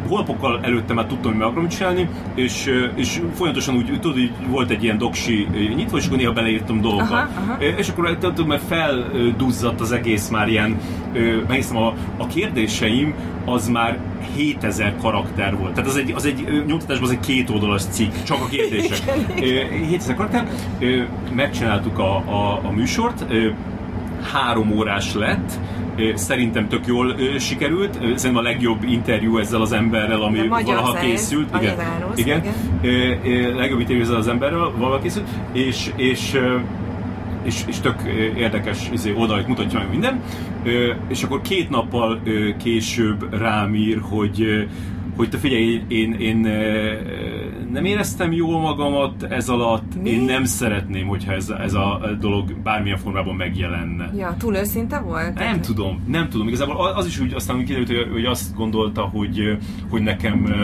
hónapokkal 0.08 0.60
előtte 0.64 0.94
már 0.94 1.06
tudtam, 1.06 1.32
hogy 1.32 1.40
meg 1.40 1.48
akarom 1.48 1.68
csinálni, 1.68 2.10
és, 2.36 2.72
és 2.96 3.22
folyamatosan 3.34 3.76
úgy, 3.76 4.00
tudod, 4.02 4.18
hogy 4.18 4.32
volt 4.50 4.70
egy 4.70 4.84
ilyen 4.84 4.98
doksi 4.98 5.48
nyitva, 5.76 5.98
és 5.98 6.06
akkor 6.06 6.18
néha 6.18 6.34
beleírtam 6.34 6.82
dolgokat. 6.82 7.12
Aha, 7.12 7.30
aha. 7.48 7.64
És 7.64 7.90
akkor 7.90 8.18
tudod, 8.18 8.48
mert 8.48 8.64
felduzzadt 8.68 9.82
az 9.82 9.92
egész 9.92 10.30
már 10.30 10.48
ilyen, 10.48 10.78
megnéztem 11.48 11.78
a, 11.78 11.94
a 12.18 12.28
kérdéseim, 12.28 13.14
az 13.46 13.68
már 13.68 14.00
7000 14.36 14.96
karakter 15.02 15.58
volt. 15.58 15.74
Tehát 15.74 15.90
az 15.90 15.98
egy, 15.98 16.12
az 16.16 16.26
egy 16.26 16.64
nyomtatásban 16.68 17.08
az 17.10 17.16
egy 17.16 17.26
két 17.26 17.50
oldalas 17.50 17.84
cikk, 17.84 18.14
csak 18.24 18.38
a 18.42 18.48
kérdések. 18.48 19.00
7000 19.90 20.16
karakter. 20.16 20.48
Megcsináltuk 21.36 22.00
a, 22.00 22.16
a, 22.16 22.60
a 22.64 22.72
műsort, 22.72 23.26
három 24.34 24.72
órás 24.72 25.14
lett, 25.14 25.60
Szerintem 26.16 26.68
tök 26.68 26.88
jól 26.88 27.16
sikerült. 27.40 27.94
Szerintem 27.94 28.36
a 28.36 28.42
legjobb 28.42 28.84
interjú 28.84 29.38
ezzel 29.38 29.62
az 29.62 29.72
emberrel, 29.72 30.22
ami 30.22 30.48
valaha 30.48 30.94
szerint, 30.94 31.12
készült. 31.12 31.50
Igen, 31.62 31.78
igen. 32.16 32.44
igen. 32.84 33.56
Legjobb 33.56 33.80
interjú 33.80 34.02
ezzel 34.02 34.16
az 34.16 34.28
emberrel 34.28 34.72
valaha 34.78 35.00
készült. 35.00 35.28
És, 35.54 35.92
és 35.96 36.40
és, 37.44 37.64
és 37.68 37.80
tök 37.80 38.02
érdekes 38.38 38.90
izé, 38.94 39.14
oldalt 39.18 39.48
mutatja 39.48 39.80
meg 39.80 39.90
minden. 39.90 40.22
És 41.08 41.24
akkor 41.24 41.42
két 41.42 41.70
nappal 41.70 42.22
később 42.64 43.38
rám 43.38 43.76
ír, 43.76 44.00
hogy 44.02 44.68
hogy 45.16 45.30
te 45.30 45.38
figyelj, 45.38 45.64
én, 45.64 45.84
én, 45.88 46.14
én 46.20 46.48
nem 47.76 47.86
éreztem 47.86 48.32
jól 48.32 48.60
magamat 48.60 49.24
ez 49.24 49.50
alatt, 49.50 50.02
Mi? 50.02 50.10
én 50.10 50.22
nem 50.22 50.44
szeretném, 50.44 51.08
hogyha 51.08 51.34
ez, 51.34 51.50
ez 51.50 51.74
a 51.74 52.02
dolog 52.20 52.62
bármilyen 52.64 52.98
formában 52.98 53.36
megjelenne. 53.36 54.12
Ja, 54.18 54.36
túl 54.40 54.56
őszinte 54.56 55.00
volt? 55.00 55.34
Nem 55.34 55.62
tudom, 55.62 56.04
nem 56.08 56.30
tudom. 56.30 56.48
Igazából 56.48 56.88
az 56.88 57.06
is 57.06 57.20
úgy 57.20 57.34
aztán 57.34 57.58
úgy 57.58 57.64
kiderült, 57.64 57.88
hogy, 57.88 58.12
hogy 58.12 58.26
azt 58.26 58.56
gondolta, 58.56 59.02
hogy, 59.02 59.58
hogy 59.90 60.02
nekem 60.02 60.56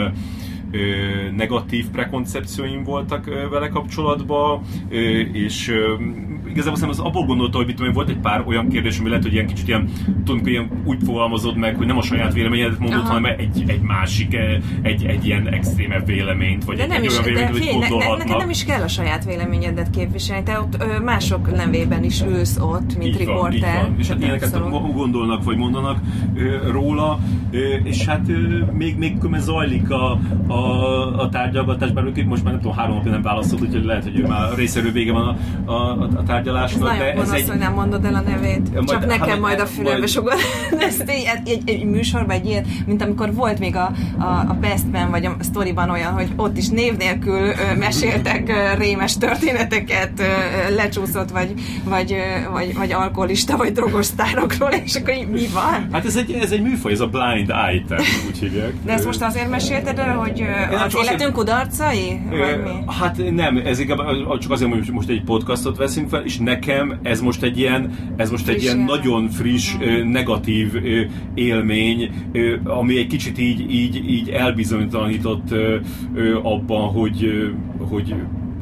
negatív 1.36 1.86
prekoncepcióim 1.90 2.84
voltak 2.84 3.24
vele 3.50 3.68
kapcsolatban, 3.68 4.60
és 5.32 5.72
igazából 6.52 6.78
szerintem 6.78 6.88
az 6.88 6.98
abból 6.98 7.26
gondolta, 7.26 7.56
hogy, 7.56 7.66
mit 7.66 7.94
volt 7.94 8.08
egy 8.08 8.18
pár 8.18 8.44
olyan 8.46 8.68
kérdés, 8.68 8.98
ami 8.98 9.08
lehet, 9.08 9.24
hogy 9.24 9.32
ilyen 9.32 9.46
kicsit 9.46 9.68
ilyen, 9.68 9.88
tudom, 10.24 10.46
ilyen 10.46 10.70
úgy 10.84 10.98
fogalmazod 11.04 11.56
meg, 11.56 11.76
hogy 11.76 11.86
nem 11.86 11.98
a 11.98 12.02
saját 12.02 12.32
véleményedet 12.32 12.78
mondod, 12.78 12.98
Aha. 12.98 13.08
hanem 13.08 13.24
egy, 13.38 13.64
egy 13.66 13.80
másik, 13.80 14.36
egy, 14.82 15.04
egy 15.04 15.26
ilyen 15.26 15.48
extrémebb 15.48 16.06
véleményt, 16.06 16.64
vagy 16.64 16.76
de 16.76 16.82
egy, 16.82 16.88
nem 16.88 16.98
egy 16.98 17.04
is, 17.04 17.12
olyan 17.12 17.24
véleményt, 17.24 17.58
hogy 17.58 17.80
gondolhatnak. 17.80 18.26
Ne, 18.26 18.32
ne, 18.32 18.38
nem 18.38 18.50
is 18.50 18.64
kell 18.64 18.82
a 18.82 18.88
saját 18.88 19.24
véleményedet 19.24 19.90
képviselni, 19.90 20.42
te 20.42 20.58
ott 20.58 20.82
ö, 20.82 20.98
mások 20.98 21.56
nevében 21.56 22.04
is 22.04 22.22
ülsz 22.22 22.56
ott, 22.56 22.98
mint 22.98 23.04
így 23.10 23.18
riporter. 23.18 23.74
Van, 23.74 23.84
így 23.84 23.88
van. 23.88 23.94
És 23.98 24.08
hát 24.08 24.20
ilyeneket 24.20 24.70
gondolnak, 24.94 25.44
vagy 25.44 25.56
mondanak 25.56 25.98
ö, 26.34 26.70
róla, 26.70 27.18
ö, 27.50 27.58
és 27.82 28.04
hát 28.04 28.28
ö, 28.28 28.64
még, 28.72 28.96
még 28.96 29.16
zajlik 29.38 29.90
a, 29.90 30.20
a, 30.46 30.61
a 31.16 31.28
tárgyalgatás, 31.28 31.90
bár 31.90 32.04
most 32.04 32.44
már 32.44 32.52
nem 32.52 32.62
tudom, 32.62 32.76
három 32.76 32.94
napja 32.94 33.10
nem 33.10 33.22
válaszolt, 33.22 33.62
úgyhogy 33.62 33.84
lehet, 33.84 34.02
hogy 34.02 34.18
ő 34.18 34.26
már 34.26 34.54
részéről 34.54 34.92
vége 34.92 35.12
van 35.12 35.36
a, 35.64 35.72
a, 35.72 35.90
a 36.16 36.22
tárgyalásnak. 36.26 36.92
Ez 36.92 36.98
de 36.98 37.20
ez 37.20 37.30
egy... 37.30 37.48
hogy 37.48 37.58
nem 37.58 37.72
mondod 37.72 38.04
el 38.04 38.14
a 38.14 38.20
nevét. 38.20 38.74
Majd, 38.74 38.88
Csak 38.88 39.06
nekem 39.06 39.28
hát, 39.28 39.40
majd 39.40 39.60
a 39.60 39.66
fülembe 39.66 39.98
majd... 39.98 40.08
sugod. 40.08 40.38
Ezt 40.78 41.00
egy, 41.00 41.28
egy, 41.34 41.48
egy, 41.48 41.62
egy 41.70 41.84
műsorban 41.84 42.36
egy 42.36 42.46
ilyen, 42.46 42.64
mint 42.86 43.02
amikor 43.02 43.34
volt 43.34 43.58
még 43.58 43.76
a, 43.76 43.92
a, 44.18 44.24
a 44.24 44.56
Bestben, 44.60 45.10
vagy 45.10 45.24
a 45.24 45.36
Storyban 45.42 45.90
olyan, 45.90 46.12
hogy 46.12 46.28
ott 46.36 46.56
is 46.56 46.68
név 46.68 46.96
nélkül 46.96 47.40
ö, 47.40 47.76
meséltek 47.78 48.48
ö, 48.48 48.78
rémes 48.78 49.16
történeteket, 49.18 50.12
ö, 50.20 50.74
lecsúszott, 50.74 51.30
vagy, 51.30 51.54
vagy, 51.84 52.12
ö, 52.12 52.50
vagy, 52.52 52.74
vagy 52.76 52.92
alkoholista, 52.92 53.56
vagy 53.56 53.72
drogos 53.72 54.06
sztárokról, 54.06 54.70
és 54.84 54.94
akkor 54.94 55.14
így 55.14 55.28
mi 55.28 55.46
van? 55.54 55.88
Hát 55.92 56.04
ez 56.04 56.16
egy, 56.16 56.32
ez 56.32 56.50
egy 56.50 56.62
műfaj, 56.62 56.92
ez 56.92 57.00
a 57.00 57.06
blind 57.06 57.52
item, 57.74 57.98
úgy 58.28 58.38
hívják. 58.38 58.72
De 58.84 58.92
ezt 58.92 59.04
most 59.04 59.22
azért 59.22 59.50
mesélted 59.50 59.98
el, 59.98 60.14
hogy 60.14 60.44
az 60.84 60.96
életünk 61.04 61.32
kudarcai? 61.32 62.20
Hát 63.00 63.30
nem, 63.30 63.56
ez 63.64 63.78
inkább 63.78 63.98
csak 64.38 64.50
azért, 64.50 64.70
hogy 64.70 64.88
most 64.92 65.08
egy 65.08 65.22
podcastot 65.24 65.76
veszünk 65.76 66.08
fel, 66.08 66.24
és 66.24 66.38
nekem 66.38 66.98
ez 67.02 67.20
most 67.20 67.42
egy 67.42 67.58
ilyen, 67.58 67.92
ez 68.16 68.30
most 68.30 68.48
friss 68.48 68.48
egy 68.48 68.62
ilyen 68.62 68.78
nagyon 68.78 69.28
friss, 69.28 69.74
mm. 69.76 70.10
negatív 70.10 70.72
élmény, 71.34 72.10
ami 72.64 72.98
egy 72.98 73.06
kicsit 73.06 73.38
így, 73.38 73.70
így, 73.70 74.10
így 74.10 74.28
elbizonytalanított 74.28 75.54
abban, 76.42 76.88
hogy, 76.88 77.30
hogy 77.90 78.14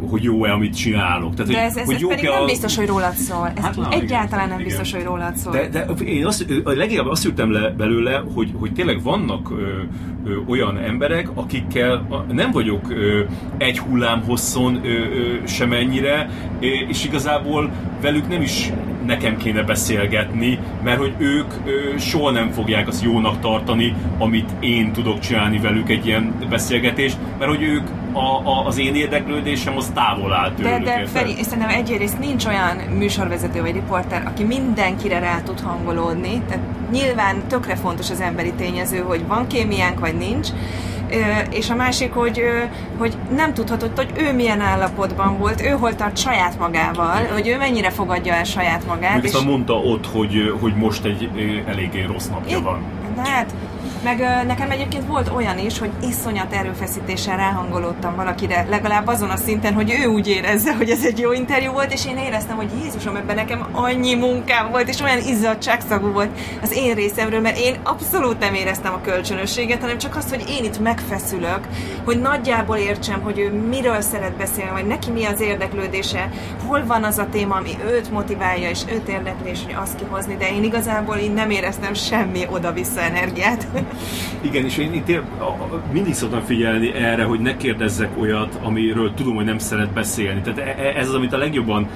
hogy 0.08 0.22
jó-e, 0.22 0.52
amit 0.52 0.76
csinálok. 0.76 1.34
Tehát, 1.34 1.52
de 1.52 1.62
ez, 1.62 1.76
ez, 1.76 1.84
hogy 1.84 1.94
ez 1.94 2.08
pedig 2.08 2.28
a... 2.28 2.32
nem 2.32 2.46
biztos, 2.46 2.76
hogy 2.76 2.86
rólad 2.86 3.14
szól. 3.14 3.52
Ez 3.56 3.64
hát, 3.64 3.76
na, 3.76 3.88
egyáltalán 3.90 4.44
igen, 4.44 4.56
nem 4.56 4.66
biztos, 4.66 4.88
igen. 4.88 5.00
hogy 5.00 5.10
rólad 5.10 5.36
szól. 5.36 5.52
De, 5.52 5.68
de 5.68 5.86
én 6.04 6.26
azt, 6.26 6.46
leginkább 6.64 7.06
azt 7.06 7.24
jöttem 7.24 7.52
le 7.52 7.70
belőle, 7.70 8.22
hogy, 8.34 8.50
hogy 8.58 8.72
tényleg 8.72 9.02
vannak 9.02 9.50
ö, 9.50 9.54
ö, 10.24 10.36
olyan 10.48 10.78
emberek, 10.78 11.28
akikkel 11.34 12.24
nem 12.30 12.50
vagyok 12.50 12.90
ö, 12.90 13.22
egy 13.58 13.78
hullám 13.78 14.22
hosszon 14.22 14.80
ö, 14.84 14.88
ö, 14.88 15.46
semennyire, 15.46 16.30
és 16.88 17.04
igazából 17.04 17.70
velük 18.00 18.28
nem 18.28 18.42
is 18.42 18.72
nekem 19.06 19.36
kéne 19.36 19.62
beszélgetni, 19.62 20.58
mert 20.84 20.98
hogy 20.98 21.14
ők 21.18 21.52
ö, 21.64 21.98
soha 21.98 22.30
nem 22.30 22.50
fogják 22.50 22.88
azt 22.88 23.02
jónak 23.02 23.40
tartani, 23.40 23.94
amit 24.18 24.50
én 24.60 24.92
tudok 24.92 25.18
csinálni 25.18 25.58
velük 25.58 25.88
egy 25.88 26.06
ilyen 26.06 26.34
beszélgetést, 26.48 27.16
mert 27.38 27.50
hogy 27.50 27.62
ők 27.62 27.88
a, 28.12 28.49
a, 28.49 28.66
az 28.66 28.79
én 28.79 28.94
érdeklődésem 28.94 29.77
az 29.77 29.90
távol 29.94 30.33
áll 30.33 30.53
tőlük. 30.53 30.73
De, 30.73 30.79
de 30.79 31.07
Feri, 31.07 31.42
szerintem 31.42 31.68
egyrészt 31.68 32.18
nincs 32.18 32.46
olyan 32.46 32.77
műsorvezető 32.77 33.61
vagy 33.61 33.73
riporter, 33.73 34.23
aki 34.27 34.44
mindenkire 34.44 35.18
rá 35.18 35.40
tud 35.40 35.61
hangolódni, 35.61 36.42
tehát 36.49 36.64
nyilván 36.90 37.37
tökre 37.49 37.77
fontos 37.77 38.11
az 38.11 38.20
emberi 38.20 38.53
tényező, 38.53 38.99
hogy 38.99 39.27
van 39.27 39.46
kémiánk 39.46 40.01
vagy 40.01 40.14
nincs, 40.14 40.49
és 41.51 41.70
a 41.70 41.75
másik, 41.75 42.12
hogy, 42.12 42.42
hogy 42.99 43.16
nem 43.37 43.55
tudhatod, 43.55 43.90
hogy 43.96 44.11
ő 44.16 44.33
milyen 44.35 44.61
állapotban 44.61 45.38
volt, 45.38 45.62
ő 45.62 45.68
hol 45.68 45.94
tart 45.94 46.16
saját 46.16 46.59
magával, 46.59 47.27
hogy 47.33 47.49
ő 47.49 47.57
mennyire 47.57 47.90
fogadja 47.90 48.35
el 48.35 48.44
saját 48.44 48.87
magát. 48.87 49.23
Még 49.23 49.33
és... 49.35 49.40
mondta 49.40 49.75
ott, 49.75 50.07
hogy, 50.07 50.55
hogy 50.61 50.75
most 50.75 51.05
egy 51.05 51.31
eléggé 51.66 52.05
rossz 52.05 52.27
napja 52.27 52.59
é, 52.59 52.61
van. 52.61 52.83
Hát, 53.16 53.55
meg 54.02 54.46
nekem 54.46 54.70
egyébként 54.70 55.06
volt 55.06 55.30
olyan 55.34 55.58
is, 55.58 55.78
hogy 55.78 55.90
iszonyat 56.02 56.52
erőfeszítéssel 56.52 57.36
ráhangolódtam 57.36 58.16
valakire, 58.16 58.66
legalább 58.68 59.06
azon 59.06 59.30
a 59.30 59.36
szinten, 59.36 59.74
hogy 59.74 59.90
ő 60.02 60.06
úgy 60.06 60.28
érezze, 60.28 60.74
hogy 60.74 60.90
ez 60.90 61.04
egy 61.04 61.18
jó 61.18 61.32
interjú 61.32 61.72
volt, 61.72 61.92
és 61.92 62.06
én 62.06 62.16
éreztem, 62.16 62.56
hogy 62.56 62.70
Jézusom, 62.82 63.16
ebben 63.16 63.34
nekem 63.34 63.66
annyi 63.72 64.14
munkám 64.14 64.70
volt, 64.70 64.88
és 64.88 65.00
olyan 65.00 65.18
izzadságszagú 65.18 66.12
volt 66.12 66.30
az 66.62 66.76
én 66.76 66.94
részemről, 66.94 67.40
mert 67.40 67.58
én 67.58 67.76
abszolút 67.82 68.38
nem 68.38 68.54
éreztem 68.54 68.92
a 68.92 69.00
kölcsönösséget, 69.00 69.80
hanem 69.80 69.98
csak 69.98 70.16
azt, 70.16 70.30
hogy 70.30 70.44
én 70.48 70.64
itt 70.64 70.80
megfeszülök, 70.80 71.60
hogy 72.04 72.20
nagyjából 72.20 72.76
értsem, 72.76 73.20
hogy 73.20 73.38
ő 73.38 73.50
miről 73.50 74.00
szeret 74.00 74.36
beszélni, 74.36 74.70
vagy 74.70 74.86
neki 74.86 75.10
mi 75.10 75.24
az 75.24 75.40
érdeklődése, 75.40 76.30
hol 76.66 76.86
van 76.86 77.04
az 77.04 77.18
a 77.18 77.28
téma, 77.30 77.54
ami 77.54 77.70
őt 77.86 78.10
motiválja, 78.10 78.68
és 78.68 78.80
őt 78.92 79.08
érdekli, 79.08 79.50
és 79.50 79.58
hogy 79.64 79.74
azt 79.80 79.96
kihozni, 79.96 80.36
de 80.36 80.50
én 80.50 80.64
igazából 80.64 81.16
én 81.16 81.32
nem 81.32 81.50
éreztem 81.50 81.94
semmi 81.94 82.46
oda-vissza 82.50 83.00
energiát. 83.00 83.66
Igen, 84.40 84.64
és 84.64 84.79
én 84.79 84.92
itt 84.92 85.20
mindig 85.92 86.14
szoktam 86.14 86.40
figyelni 86.40 86.94
erre, 86.94 87.24
hogy 87.24 87.40
ne 87.40 87.57
kérdezzek 87.57 88.11
olyat, 88.20 88.59
amiről 88.62 89.14
tudom, 89.14 89.35
hogy 89.35 89.44
nem 89.44 89.59
szeret 89.59 89.92
beszélni. 89.92 90.40
Tehát 90.40 90.59
e, 90.59 90.83
e, 90.83 90.98
ez 90.98 91.09
az, 91.09 91.14
amit 91.14 91.33
a 91.33 91.37
legjobban 91.37 91.88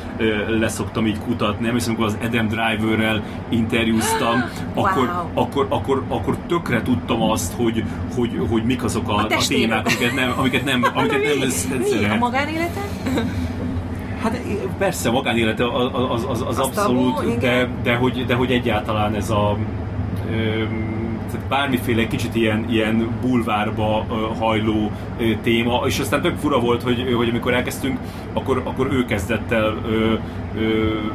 leszoktam 0.49 1.07
így 1.07 1.19
kutatni. 1.19 1.65
Nem 1.67 1.75
hiszem, 1.75 1.95
amikor 1.95 2.07
az 2.07 2.19
Adam 2.27 2.49
Driverrel 2.49 3.23
interjúztam, 3.49 4.45
wow. 4.75 4.85
akkor, 4.85 5.31
akkor, 5.35 5.67
akkor, 5.69 6.03
akkor 6.09 6.37
tökre 6.47 6.83
tudtam 6.83 7.23
azt, 7.23 7.53
hogy, 7.53 7.85
hogy, 8.17 8.41
hogy 8.51 8.65
mik 8.65 8.85
azok 8.85 9.09
a, 9.09 9.15
a, 9.15 9.27
a 9.29 9.47
témák, 9.49 9.87
amiket 9.87 10.15
nem, 10.15 10.33
amiket 10.37 10.65
nem, 10.65 10.85
amiket 10.95 11.23
nem 11.23 11.33
Mi? 12.01 12.05
A 12.05 12.17
magánélete? 12.17 12.81
Hát 14.23 14.41
persze, 14.79 15.11
magánélete 15.11 15.65
az, 15.73 15.91
az, 16.09 16.27
az, 16.29 16.45
az 16.47 16.59
abszolút, 16.59 17.15
tabu, 17.15 17.39
de, 17.39 17.69
de, 17.83 17.95
hogy, 17.95 18.25
de 18.27 18.35
hogy 18.35 18.53
egyáltalán 18.53 19.15
ez 19.15 19.31
a 19.31 19.57
tehát 21.35 21.49
bármiféle 21.49 22.07
kicsit 22.07 22.35
ilyen, 22.35 22.67
ilyen 22.71 23.09
bulvárba 23.21 24.07
hajló 24.39 24.91
téma, 25.43 25.83
és 25.87 25.99
aztán 25.99 26.23
tök 26.23 26.37
fura 26.37 26.61
volt, 26.61 26.83
hogy, 26.83 27.13
hogy 27.17 27.29
amikor 27.29 27.55
elkezdtünk, 27.55 27.99
akkor, 28.33 28.63
akkor 28.65 28.93
ő 28.93 29.05
kezdett 29.05 29.51
el 29.51 29.75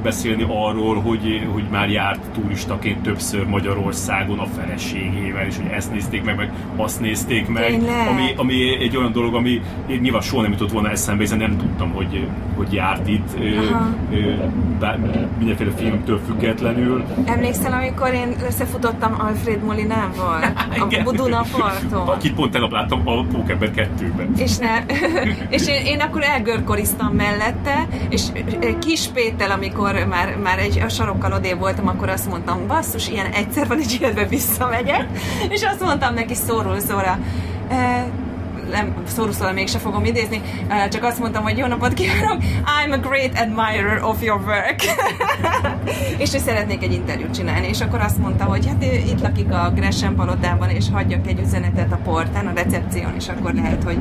beszélni 0.03 0.45
arról, 0.47 1.01
hogy, 1.01 1.47
hogy 1.51 1.63
már 1.71 1.89
járt 1.89 2.19
turistaként 2.33 3.01
többször 3.01 3.45
Magyarországon 3.45 4.39
a 4.39 4.45
feleségével, 4.45 5.45
és 5.45 5.55
hogy 5.55 5.71
ezt 5.71 5.91
nézték 5.91 6.23
meg, 6.23 6.35
meg 6.35 6.51
azt 6.75 6.99
nézték 6.99 7.47
meg, 7.47 7.81
ami, 8.09 8.33
ami 8.35 8.83
egy 8.83 8.97
olyan 8.97 9.11
dolog, 9.11 9.35
ami 9.35 9.61
nyilván 9.87 10.21
soha 10.21 10.41
nem 10.41 10.51
jutott 10.51 10.71
volna 10.71 10.89
eszembe, 10.89 11.21
hiszen 11.21 11.37
nem 11.37 11.57
tudtam, 11.57 11.91
hogy, 11.91 12.27
hogy 12.55 12.73
járt 12.73 13.07
itt 13.07 13.29
ö, 13.39 14.33
bár, 14.79 14.99
mindenféle 15.37 15.71
filmtől 15.71 16.19
függetlenül. 16.27 17.03
Emlékszel, 17.25 17.73
amikor 17.73 18.13
én 18.13 18.35
összefutottam 18.47 19.15
Alfred 19.19 19.63
Molinával 19.63 20.43
a 20.89 21.01
Buduna 21.03 21.43
parton? 21.57 22.07
Akit 22.07 22.33
pont 22.33 22.51
tegnap 22.51 22.71
láttam 22.71 23.07
a 23.07 23.23
Pókember 23.23 23.69
2-ben. 23.75 24.33
És, 24.37 24.57
ne, 24.57 24.85
és 25.55 25.67
én, 25.67 25.85
én 25.85 25.99
akkor 25.99 26.23
elgörkoriztam 26.23 27.13
mellette, 27.13 27.87
és 28.09 28.21
kis 28.79 29.07
Péter, 29.29 29.51
amikor 29.51 30.05
már, 30.05 30.37
már 30.37 30.59
egy 30.59 30.79
a 30.79 30.89
sarokkal 30.89 31.33
odébb 31.33 31.59
voltam, 31.59 31.87
akkor 31.87 32.09
azt 32.09 32.29
mondtam, 32.29 32.67
basszus, 32.67 33.09
ilyen 33.09 33.25
egyszer 33.25 33.67
van 33.67 33.79
egy 33.79 33.97
életben 34.01 34.27
visszamegyek, 34.27 35.07
és 35.49 35.63
azt 35.63 35.79
mondtam 35.79 36.13
neki 36.13 36.33
szóról 36.33 36.79
szóra, 36.79 37.19
nem 38.71 38.93
szóról 39.07 39.51
mégse 39.53 39.77
fogom 39.77 40.05
idézni, 40.05 40.41
csak 40.89 41.03
azt 41.03 41.19
mondtam, 41.19 41.43
hogy 41.43 41.57
jó 41.57 41.65
napot 41.65 41.93
kívánok, 41.93 42.41
I'm 42.63 42.93
a 42.93 42.97
great 42.97 43.39
admirer 43.39 44.03
of 44.03 44.23
your 44.23 44.41
work. 44.45 44.81
és 46.23 46.31
hogy 46.31 46.39
szeretnék 46.39 46.83
egy 46.83 46.93
interjút 46.93 47.35
csinálni, 47.35 47.67
és 47.67 47.81
akkor 47.81 48.01
azt 48.01 48.17
mondta, 48.17 48.43
hogy 48.43 48.67
hát 48.67 48.83
itt 48.83 49.21
lakik 49.21 49.51
a 49.51 49.71
Gresham 49.75 50.15
palotában, 50.15 50.69
és 50.69 50.85
hagyjak 50.91 51.27
egy 51.27 51.39
üzenetet 51.39 51.91
a 51.91 51.99
portán, 52.03 52.47
a 52.47 52.51
recepción, 52.55 53.15
és 53.15 53.27
akkor 53.27 53.53
lehet, 53.53 53.83
hogy, 53.83 53.97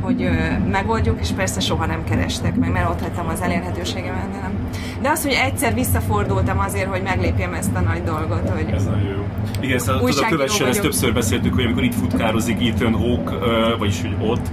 hogy 0.00 0.30
megoldjuk, 0.70 1.20
és 1.20 1.30
persze 1.30 1.60
soha 1.60 1.86
nem 1.86 2.04
kerestek 2.04 2.54
meg, 2.54 2.72
mert 2.72 2.90
ott 2.90 3.00
hagytam 3.00 3.28
az 3.28 3.40
elérhetőségemet, 3.40 4.30
de 4.32 4.38
nem. 4.40 4.57
De 5.02 5.08
az, 5.08 5.22
hogy 5.22 5.32
egyszer 5.32 5.74
visszafordultam 5.74 6.58
azért, 6.58 6.88
hogy 6.88 7.02
meglépjem 7.02 7.52
ezt 7.52 7.74
a 7.74 7.80
nagy 7.80 8.02
dolgot, 8.02 8.48
hogy... 8.48 8.70
Ez 8.74 8.84
nagyon 8.84 9.08
jó. 9.08 9.26
Igen, 9.60 9.78
szóval 9.78 10.10
tudod, 10.28 10.40
a 10.60 10.66
ezt 10.66 10.80
többször 10.80 11.12
beszéltük, 11.12 11.54
hogy 11.54 11.64
amikor 11.64 11.82
itt 11.82 11.94
futkározik 11.94 12.68
Ethan 12.68 12.92
Hawke, 12.92 13.32
vagyis 13.78 14.00
hogy 14.00 14.28
ott 14.28 14.50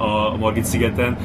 a 0.00 0.36
Margit 0.36 0.64
szigeten, 0.64 1.16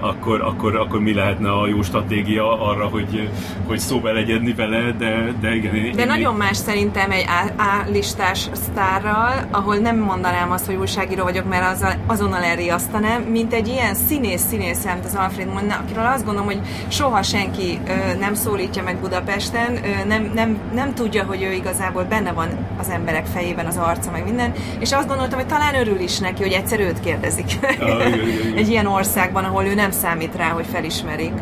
akkor, 0.00 0.40
akkor, 0.40 0.76
akkor 0.76 1.00
mi 1.00 1.14
lehetne 1.14 1.50
a 1.52 1.66
jó 1.66 1.82
stratégia 1.82 2.60
arra, 2.70 2.86
hogy, 2.86 3.30
hogy 3.66 3.78
szóba 3.78 4.12
legyedni 4.12 4.52
vele, 4.52 4.92
de, 4.98 5.32
de 5.40 5.54
igen. 5.54 5.74
Én, 5.74 5.92
de 5.92 6.00
én 6.00 6.06
nagyon 6.06 6.34
még... 6.34 6.42
más 6.42 6.56
szerintem 6.56 7.10
egy 7.10 7.24
A-listás 7.56 8.48
sztárral, 8.52 9.48
ahol 9.50 9.76
nem 9.76 9.98
mondanám 9.98 10.50
azt, 10.50 10.66
hogy 10.66 10.74
újságíró 10.74 11.22
vagyok, 11.22 11.48
mert 11.48 11.72
az, 11.72 11.96
azonnal 12.06 12.42
elriasztanám, 12.42 13.22
mint 13.22 13.52
egy 13.52 13.68
ilyen 13.68 13.94
színész 13.94 14.42
színész, 14.48 14.84
mint 14.84 15.04
az 15.04 15.14
Alfred 15.14 15.52
Molina, 15.52 15.74
akiről 15.84 16.06
azt 16.06 16.24
gondolom, 16.24 16.48
hogy 16.48 16.60
soha 16.88 17.22
senki 17.22 17.78
ö, 17.86 17.92
nem 18.18 18.34
szólítja 18.34 18.82
meg 18.82 18.96
Budapesten, 18.96 19.78
nem, 20.06 20.30
nem, 20.34 20.58
nem 20.74 20.94
tudja, 20.94 21.24
hogy 21.24 21.42
ő 21.42 21.52
igazából 21.52 22.04
benne 22.04 22.32
van 22.32 22.48
az 22.78 22.88
emberek 22.88 23.26
fejében 23.26 23.66
az 23.66 23.76
arca, 23.76 24.10
meg 24.10 24.24
minden, 24.24 24.52
és 24.78 24.92
azt 24.92 25.08
gondoltam, 25.08 25.38
hogy 25.38 25.48
talán 25.48 25.74
örül 25.74 25.98
is 25.98 26.18
neki, 26.18 26.42
hogy 26.42 26.52
egyszer 26.52 26.80
őt 26.80 27.00
kérdezik. 27.00 27.52
Igen, 27.80 28.12
igen, 28.12 28.28
igen. 28.28 28.56
Egy 28.60 28.68
ilyen 28.68 28.86
országban, 28.86 29.44
ahol 29.44 29.64
ő 29.64 29.74
nem 29.74 29.90
számít 29.90 30.36
rá, 30.36 30.48
hogy 30.48 30.66
felismerik. 30.72 31.32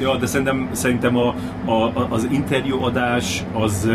Ja, 0.00 0.16
de 0.16 0.26
szerintem, 0.26 0.68
szerintem 0.72 1.16
a, 1.16 1.34
a, 1.64 2.06
az 2.08 2.26
interjúadás 2.30 3.44
az 3.52 3.88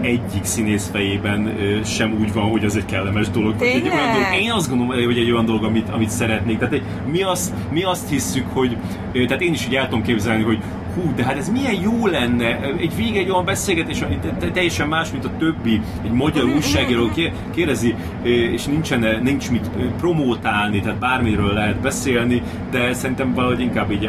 egyik 0.00 0.44
színész 0.44 0.88
fejében 0.92 1.56
sem 1.84 2.16
úgy 2.20 2.32
van, 2.32 2.50
hogy 2.50 2.64
az 2.64 2.76
egy 2.76 2.84
kellemes 2.84 3.30
dolog. 3.30 3.54
Egy 3.62 3.88
olyan 3.88 4.12
dolog. 4.12 4.42
Én 4.42 4.52
azt 4.52 4.68
gondolom, 4.68 5.04
hogy 5.04 5.18
egy 5.18 5.30
olyan 5.30 5.44
dolog, 5.44 5.64
amit, 5.64 5.88
amit 5.88 6.10
szeretnék. 6.10 6.58
Tehát 6.58 6.74
egy, 6.74 6.82
mi, 7.10 7.22
azt, 7.22 7.52
mi 7.70 7.82
azt 7.82 8.08
hisszük, 8.08 8.46
hogy 8.52 8.76
tehát 9.12 9.40
én 9.40 9.52
is 9.52 9.66
így 9.66 9.74
el 9.74 9.84
tudom 9.84 10.02
képzelni, 10.02 10.42
hogy 10.42 10.58
hú, 10.94 11.14
de 11.14 11.24
hát 11.24 11.36
ez 11.36 11.48
milyen 11.48 11.80
jó 11.80 12.06
lenne, 12.06 12.60
egy 12.60 12.96
vége 12.96 13.18
egy 13.18 13.30
olyan 13.30 13.44
beszélgetés, 13.44 14.04
teljesen 14.52 14.88
más, 14.88 15.10
mint 15.10 15.24
a 15.24 15.30
többi, 15.38 15.80
egy 16.04 16.10
magyar 16.10 16.44
újságíró 16.44 17.10
kérdezi, 17.54 17.94
és 18.22 18.64
nincsen, 18.64 19.20
nincs 19.22 19.50
mit 19.50 19.70
promótálni, 19.98 20.80
tehát 20.80 20.98
bármiről 20.98 21.52
lehet 21.52 21.80
beszélni, 21.80 22.42
de 22.70 22.92
szerintem 22.92 23.34
valahogy 23.34 23.60
inkább 23.60 23.90
így, 23.90 24.04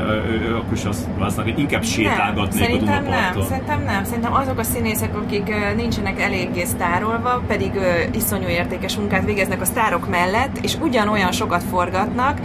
akkor 0.56 0.74
is 0.74 0.86
azt 0.86 1.08
válasznak, 1.18 1.46
hogy 1.46 1.60
inkább 1.60 1.84
sétálgatnék 1.84 2.68
nem, 2.68 2.76
a 2.76 2.80
Dunaparton. 2.80 3.38
Nem, 3.38 3.48
szerintem 3.48 3.84
nem, 3.84 4.04
szerintem 4.04 4.34
azok 4.34 4.60
a 4.60 4.64
színészek, 4.64 5.16
akik 5.16 5.54
nincsenek 5.76 6.22
eléggé 6.22 6.64
sztárolva, 6.64 7.44
pedig 7.48 7.72
iszonyú 8.14 8.48
értékes 8.48 8.98
munkát 8.98 9.26
végeznek 9.26 9.62
a 9.62 9.66
sztárok 9.66 10.10
mellett, 10.10 10.58
és 10.62 10.76
ugyanolyan 10.82 11.32
sokat 11.32 11.64
forgatnak, 11.64 12.40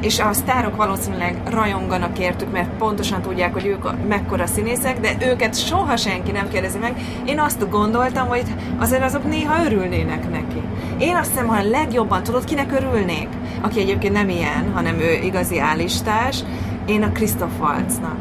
és 0.00 0.20
a 0.20 0.32
sztárok 0.32 0.76
valószínűleg 0.76 1.36
rajonganak 1.50 2.18
értük, 2.18 2.52
mert 2.52 2.68
pontosan 2.78 3.22
tudják, 3.22 3.52
hogy 3.52 3.61
ők 3.64 4.06
mekkora 4.08 4.46
színészek, 4.46 5.00
de 5.00 5.16
őket 5.26 5.66
soha 5.66 5.96
senki 5.96 6.30
nem 6.30 6.48
kérdezi 6.48 6.78
meg. 6.78 6.94
Én 7.24 7.38
azt 7.38 7.70
gondoltam, 7.70 8.28
hogy 8.28 8.44
azért 8.78 9.02
azok 9.02 9.24
néha 9.24 9.64
örülnének 9.64 10.30
neki. 10.30 10.62
Én 10.98 11.16
azt 11.16 11.30
hiszem, 11.30 11.46
hogy 11.46 11.66
a 11.66 11.70
legjobban 11.70 12.22
tudod, 12.22 12.44
kinek 12.44 12.72
örülnék? 12.72 13.28
Aki 13.60 13.80
egyébként 13.80 14.12
nem 14.12 14.28
ilyen, 14.28 14.72
hanem 14.74 15.00
ő 15.00 15.12
igazi 15.22 15.58
állistás, 15.58 16.38
én 16.86 17.02
a 17.02 17.12
Christoph 17.12 17.60
Waltznak. 17.60 18.16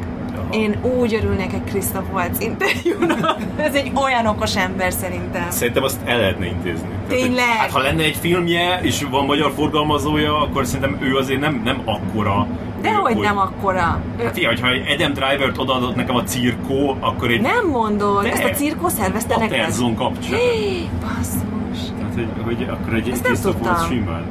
Én 0.51 0.79
úgy 0.81 1.13
örülnék 1.13 1.53
egy 1.53 1.63
Christoph 1.63 2.13
Waltz 2.13 2.39
interjúnak. 2.39 3.37
Ez 3.67 3.73
egy 3.73 3.91
olyan 3.95 4.25
okos 4.25 4.55
ember 4.55 4.91
szerintem. 4.91 5.49
Szerintem 5.49 5.83
azt 5.83 5.99
el 6.05 6.17
lehetne 6.19 6.45
intézni. 6.45 6.87
Tényleg? 7.07 7.45
hát, 7.45 7.71
ha 7.71 7.79
lenne 7.79 8.03
egy 8.03 8.15
filmje, 8.19 8.79
és 8.81 9.05
van 9.09 9.25
magyar 9.25 9.51
forgalmazója, 9.55 10.41
akkor 10.41 10.65
szerintem 10.65 10.97
ő 11.01 11.15
azért 11.15 11.39
nem, 11.39 11.61
nem 11.63 11.81
akkora 11.85 12.47
de 12.81 12.93
hogy 12.93 13.17
nem 13.17 13.37
akkora. 13.37 14.01
Hát 14.23 14.37
ilyen, 14.37 14.49
hogyha 14.49 14.67
Adam 14.93 15.13
Driver-t 15.13 15.57
odaadott 15.57 15.95
nekem 15.95 16.15
a 16.15 16.23
cirkó, 16.23 16.97
akkor 16.99 17.29
egy... 17.29 17.41
Nem 17.41 17.67
mondod, 17.67 18.25
ezt 18.25 18.43
a 18.43 18.49
cirkó 18.49 18.87
szervezte 18.87 19.37
neked? 19.37 19.59
A 19.59 19.61
Terzon 19.61 19.95
kapcsán. 19.95 20.39
Basszus. 21.01 21.89
Tehát, 21.97 22.13
hogy, 22.13 22.27
hogy 22.43 22.67
akkor 22.69 22.93
egy 22.93 23.09
Ezt 23.09 23.23
nem 23.23 23.33
tudtam. 23.33 23.75
Simán. 23.87 24.23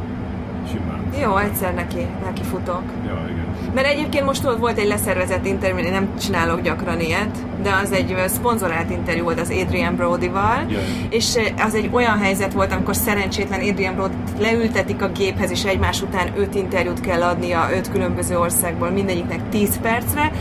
Simán. 0.70 1.00
Jó, 1.20 1.36
egyszer 1.36 1.74
neki, 1.74 2.06
neki 2.24 2.42
futok. 2.42 2.82
Ja, 3.06 3.24
igen. 3.32 3.49
Mert 3.74 3.86
egyébként 3.86 4.24
most 4.24 4.42
volt 4.58 4.78
egy 4.78 4.86
leszervezett 4.86 5.46
interjú, 5.46 5.78
én 5.78 5.92
nem 5.92 6.16
csinálok 6.18 6.60
gyakran 6.60 7.00
ilyet, 7.00 7.36
de 7.62 7.70
az 7.82 7.92
egy 7.92 8.14
szponzorált 8.26 8.90
interjú 8.90 9.22
volt 9.22 9.40
az 9.40 9.50
Adrian 9.50 9.96
Brody-val, 9.96 10.66
yeah. 10.68 10.82
és 11.08 11.38
az 11.58 11.74
egy 11.74 11.88
olyan 11.92 12.18
helyzet 12.18 12.52
volt, 12.52 12.72
amikor 12.72 12.96
szerencsétlen 12.96 13.60
Adrian 13.60 13.94
Brody 13.94 14.14
leültetik 14.38 15.02
a 15.02 15.08
géphez, 15.08 15.50
és 15.50 15.64
egymás 15.64 16.02
után 16.02 16.32
öt 16.36 16.54
interjút 16.54 17.00
kell 17.00 17.22
adnia 17.22 17.68
öt 17.72 17.90
különböző 17.90 18.38
országból, 18.38 18.90
mindegyiknek 18.90 19.48
10 19.48 19.80
percre, 19.80 20.32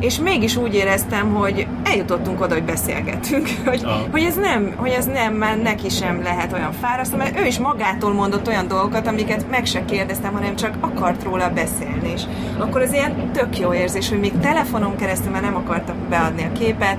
és 0.00 0.18
mégis 0.18 0.56
úgy 0.56 0.74
éreztem, 0.74 1.34
hogy 1.34 1.66
eljutottunk 1.84 2.40
oda, 2.40 2.54
hogy 2.54 2.62
beszélgetünk, 2.62 3.48
hogy, 3.66 3.82
ah. 3.84 4.00
hogy, 4.10 4.22
ez 4.22 4.34
nem, 4.34 4.72
hogy 4.76 4.90
ez 4.90 5.06
nem, 5.06 5.34
mert 5.34 5.62
neki 5.62 5.88
sem 5.88 6.22
lehet 6.22 6.52
olyan 6.52 6.72
fárasztó, 6.72 7.16
mert 7.16 7.40
ő 7.40 7.46
is 7.46 7.58
magától 7.58 8.12
mondott 8.12 8.48
olyan 8.48 8.68
dolgokat, 8.68 9.06
amiket 9.06 9.50
meg 9.50 9.66
se 9.66 9.84
kérdeztem, 9.84 10.32
hanem 10.32 10.56
csak 10.56 10.76
akart 10.80 11.22
róla 11.22 11.50
beszélni, 11.50 12.12
és 12.14 12.22
akkor 12.58 12.82
ez 12.82 12.92
ilyen 12.92 13.30
tök 13.32 13.58
jó 13.58 13.74
érzés, 13.74 14.08
hogy 14.08 14.20
még 14.20 14.38
telefonon 14.40 14.96
keresztül 14.96 15.30
már 15.30 15.42
nem 15.42 15.56
akartam 15.56 15.96
beadni 16.08 16.44
a 16.44 16.58
képet, 16.58 16.96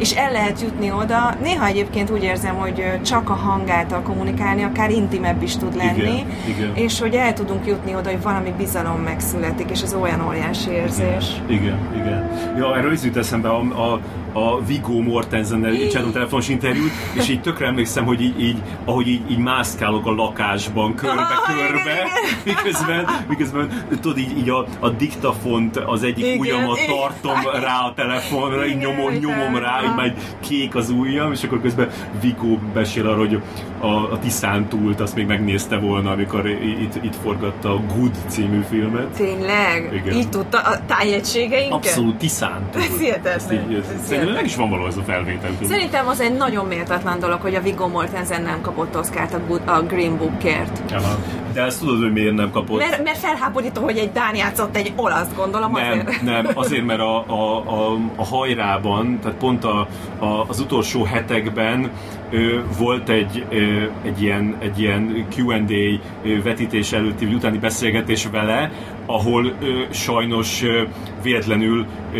és 0.00 0.12
el 0.12 0.32
lehet 0.32 0.60
jutni 0.60 0.90
oda. 0.90 1.34
Néha 1.42 1.66
egyébként 1.66 2.10
úgy 2.10 2.22
érzem, 2.22 2.54
hogy 2.54 3.00
csak 3.04 3.30
a 3.30 3.34
hangáltal 3.34 4.02
kommunikálni 4.02 4.62
akár 4.62 4.90
intimebb 4.90 5.42
is 5.42 5.56
tud 5.56 5.76
lenni, 5.76 5.98
igen, 5.98 6.26
igen. 6.48 6.74
és 6.74 7.00
hogy 7.00 7.14
el 7.14 7.32
tudunk 7.32 7.66
jutni 7.66 7.94
oda, 7.94 8.10
hogy 8.10 8.22
valami 8.22 8.54
bizalom 8.56 9.00
megszületik, 9.00 9.70
és 9.70 9.82
ez 9.82 9.94
olyan 9.94 10.26
óriási 10.26 10.70
érzés. 10.70 11.26
Igen, 11.46 11.78
igen. 11.94 12.30
Ja, 12.56 12.76
erről 12.76 12.92
is 12.92 13.02
jut 13.02 13.16
eszembe 13.16 13.48
a, 13.48 13.58
a, 13.60 14.00
a 14.32 14.64
Viggo 14.64 15.00
Mortensennel 15.00 15.72
csináltam 15.72 16.12
telefonos 16.12 16.48
interjút, 16.48 16.90
és 17.12 17.28
így 17.28 17.40
tökre 17.40 17.66
emlékszem, 17.66 18.04
hogy 18.04 18.20
így, 18.20 18.40
így 18.40 18.62
ahogy 18.84 19.08
így, 19.08 19.30
így 19.30 19.38
mászkálok 19.38 20.06
a 20.06 20.14
lakásban, 20.14 20.94
körbe-körbe, 20.94 22.08
miközben, 22.44 23.06
miközben 23.28 23.86
tudod, 24.00 24.18
így, 24.18 24.38
így 24.38 24.48
a, 24.48 24.66
a 24.78 24.88
diktafont 24.88 25.76
az 25.76 26.02
egyik 26.02 26.24
igen, 26.24 26.38
ujjamat 26.38 26.78
tartom 26.86 27.40
igen. 27.40 27.60
rá 27.60 27.78
a 27.78 27.92
telefonra, 27.94 28.66
így 28.66 28.76
nyomom, 28.76 29.12
nyomom 29.12 29.56
rá, 29.56 29.80
így 29.90 29.96
már 29.96 30.14
kék 30.40 30.74
az 30.74 30.90
ujjam, 30.90 31.32
és 31.32 31.42
akkor 31.42 31.60
közben 31.60 31.88
Viggo 32.20 32.56
besél 32.72 33.08
arra, 33.08 33.18
hogy 33.18 33.42
a, 33.80 33.86
a 33.86 34.18
Tiszántúlt 34.18 35.00
azt 35.00 35.14
még 35.14 35.26
megnézte 35.26 35.76
volna, 35.78 36.10
amikor 36.10 36.48
itt, 36.48 36.94
itt 37.02 37.14
forgatta 37.22 37.70
a 37.74 37.80
Good 37.94 38.14
című 38.26 38.60
filmet. 38.68 39.06
Tényleg? 39.06 39.90
Igen. 39.92 40.16
Így 40.16 40.28
tudta 40.28 40.58
a 40.58 40.78
tájegységeinket? 40.86 41.72
Abszolút 41.72 42.16
Tiszántúl. 42.16 42.82
Ez 42.82 42.98
hihetetlen. 42.98 43.84
Szerintem 44.02 44.34
meg 44.34 44.44
is 44.44 44.56
van 44.56 44.70
való 44.70 44.86
ez 44.86 44.96
a 44.96 45.02
felvétel. 45.02 45.50
Szerintem 45.62 46.08
az 46.08 46.20
egy 46.20 46.36
nagyon 46.36 46.66
méltatlan 46.66 47.18
dolog, 47.18 47.40
hogy 47.40 47.54
a 47.54 47.60
Viggo 47.60 47.88
Mortensen 47.88 48.42
nem 48.42 48.60
kapott 48.60 48.96
Oscar-t 48.96 49.34
a, 49.34 49.70
a 49.70 49.82
Green 49.82 50.16
Bookért. 50.16 50.92
Aha. 50.92 51.18
De 51.52 51.62
ezt 51.62 51.80
tudod, 51.80 52.02
hogy 52.02 52.12
miért 52.12 52.34
nem 52.34 52.50
kapott? 52.50 52.78
Mert, 52.78 53.04
mert 53.04 53.18
felháborító, 53.18 53.82
hogy 53.82 53.96
egy 53.96 54.12
Dán 54.12 54.34
játszott 54.36 54.76
egy 54.76 54.92
olasz, 54.96 55.34
gondolom 55.36 55.72
nem, 55.72 55.90
azért. 55.90 56.22
Nem, 56.22 56.48
azért, 56.54 56.84
mert 56.84 57.00
a, 57.00 57.24
a, 57.26 57.56
a, 57.56 57.98
a 58.16 58.24
hajrában, 58.24 59.18
tehát 59.22 59.38
pont 59.38 59.64
a, 59.64 59.88
a, 60.18 60.44
az 60.48 60.60
utolsó 60.60 61.04
hetekben 61.04 61.90
ö, 62.30 62.58
volt 62.78 63.08
egy, 63.08 63.44
ö, 63.48 63.84
egy 64.04 64.22
ilyen, 64.22 64.56
egy 64.58 64.80
ilyen 64.80 65.26
Q&A 65.36 66.00
vetítés 66.42 66.92
előtti 66.92 67.24
vagy 67.24 67.34
utáni 67.34 67.58
beszélgetés 67.58 68.26
vele, 68.26 68.70
ahol 69.06 69.52
ö, 69.60 69.82
sajnos 69.90 70.62
ö, 70.62 70.82
véletlenül 71.22 71.86
ö, 72.14 72.18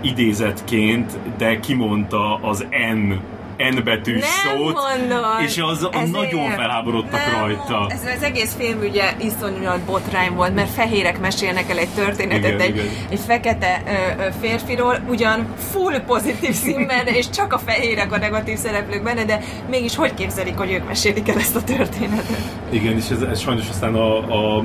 idézetként, 0.00 1.18
de 1.38 1.60
kimondta 1.60 2.34
az 2.34 2.66
N 2.94 3.12
N 3.58 3.84
betűs 3.84 4.20
nem 4.20 4.56
szót, 4.56 4.74
mondod. 4.74 5.40
és 5.44 5.58
az 5.58 5.88
Ezért 5.92 6.10
nagyon 6.10 6.50
felháborodtak 6.50 7.26
nem, 7.26 7.40
rajta. 7.40 7.86
Ez 7.88 8.16
az 8.16 8.22
egész 8.22 8.54
film 8.58 8.78
ugye 8.78 9.12
iszonyúan 9.18 9.82
botrány 9.86 10.34
volt, 10.34 10.54
mert 10.54 10.70
fehérek 10.70 11.20
mesélnek 11.20 11.70
el 11.70 11.78
egy 11.78 11.88
történetet 11.88 12.44
igen, 12.44 12.60
egy, 12.60 12.74
igen. 12.74 12.86
egy 13.10 13.20
fekete 13.26 13.82
ö, 13.86 14.22
ö, 14.22 14.28
férfiról, 14.40 14.98
ugyan 15.08 15.46
full 15.70 16.00
pozitív 16.00 16.52
színben, 16.52 17.06
és 17.18 17.30
csak 17.30 17.52
a 17.52 17.58
fehérek 17.58 18.12
a 18.12 18.18
negatív 18.18 18.56
szereplők 18.56 19.02
benne, 19.02 19.24
de 19.24 19.40
mégis 19.70 19.96
hogy 19.96 20.14
képzelik, 20.14 20.56
hogy 20.56 20.72
ők 20.72 20.86
mesélik 20.86 21.28
el 21.28 21.36
ezt 21.36 21.56
a 21.56 21.62
történetet? 21.62 22.50
Igen, 22.70 22.96
és 22.96 23.08
ez, 23.10 23.20
ez 23.20 23.40
sajnos 23.40 23.68
aztán 23.68 23.94
a, 23.94 24.16
a 24.16 24.64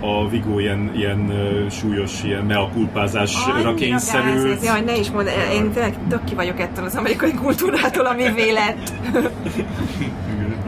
a 0.00 0.28
Vigó 0.28 0.58
ilyen, 0.58 0.90
ilyen 0.96 1.32
súlyos, 1.70 2.22
ilyen 2.22 2.44
meakulpázásra 2.44 3.74
kényszerült. 3.74 4.64
Jaj, 4.64 4.80
ne 4.80 4.96
is 4.96 5.10
mondd, 5.10 5.26
én 5.52 5.70
tényleg 5.70 5.94
tök 6.08 6.24
ki 6.24 6.34
vagyok 6.34 6.60
ettől 6.60 6.84
az 6.84 6.96
amerikai 6.96 7.32
kultúrától, 7.32 8.06
ami 8.06 8.32
vélet. 8.32 8.92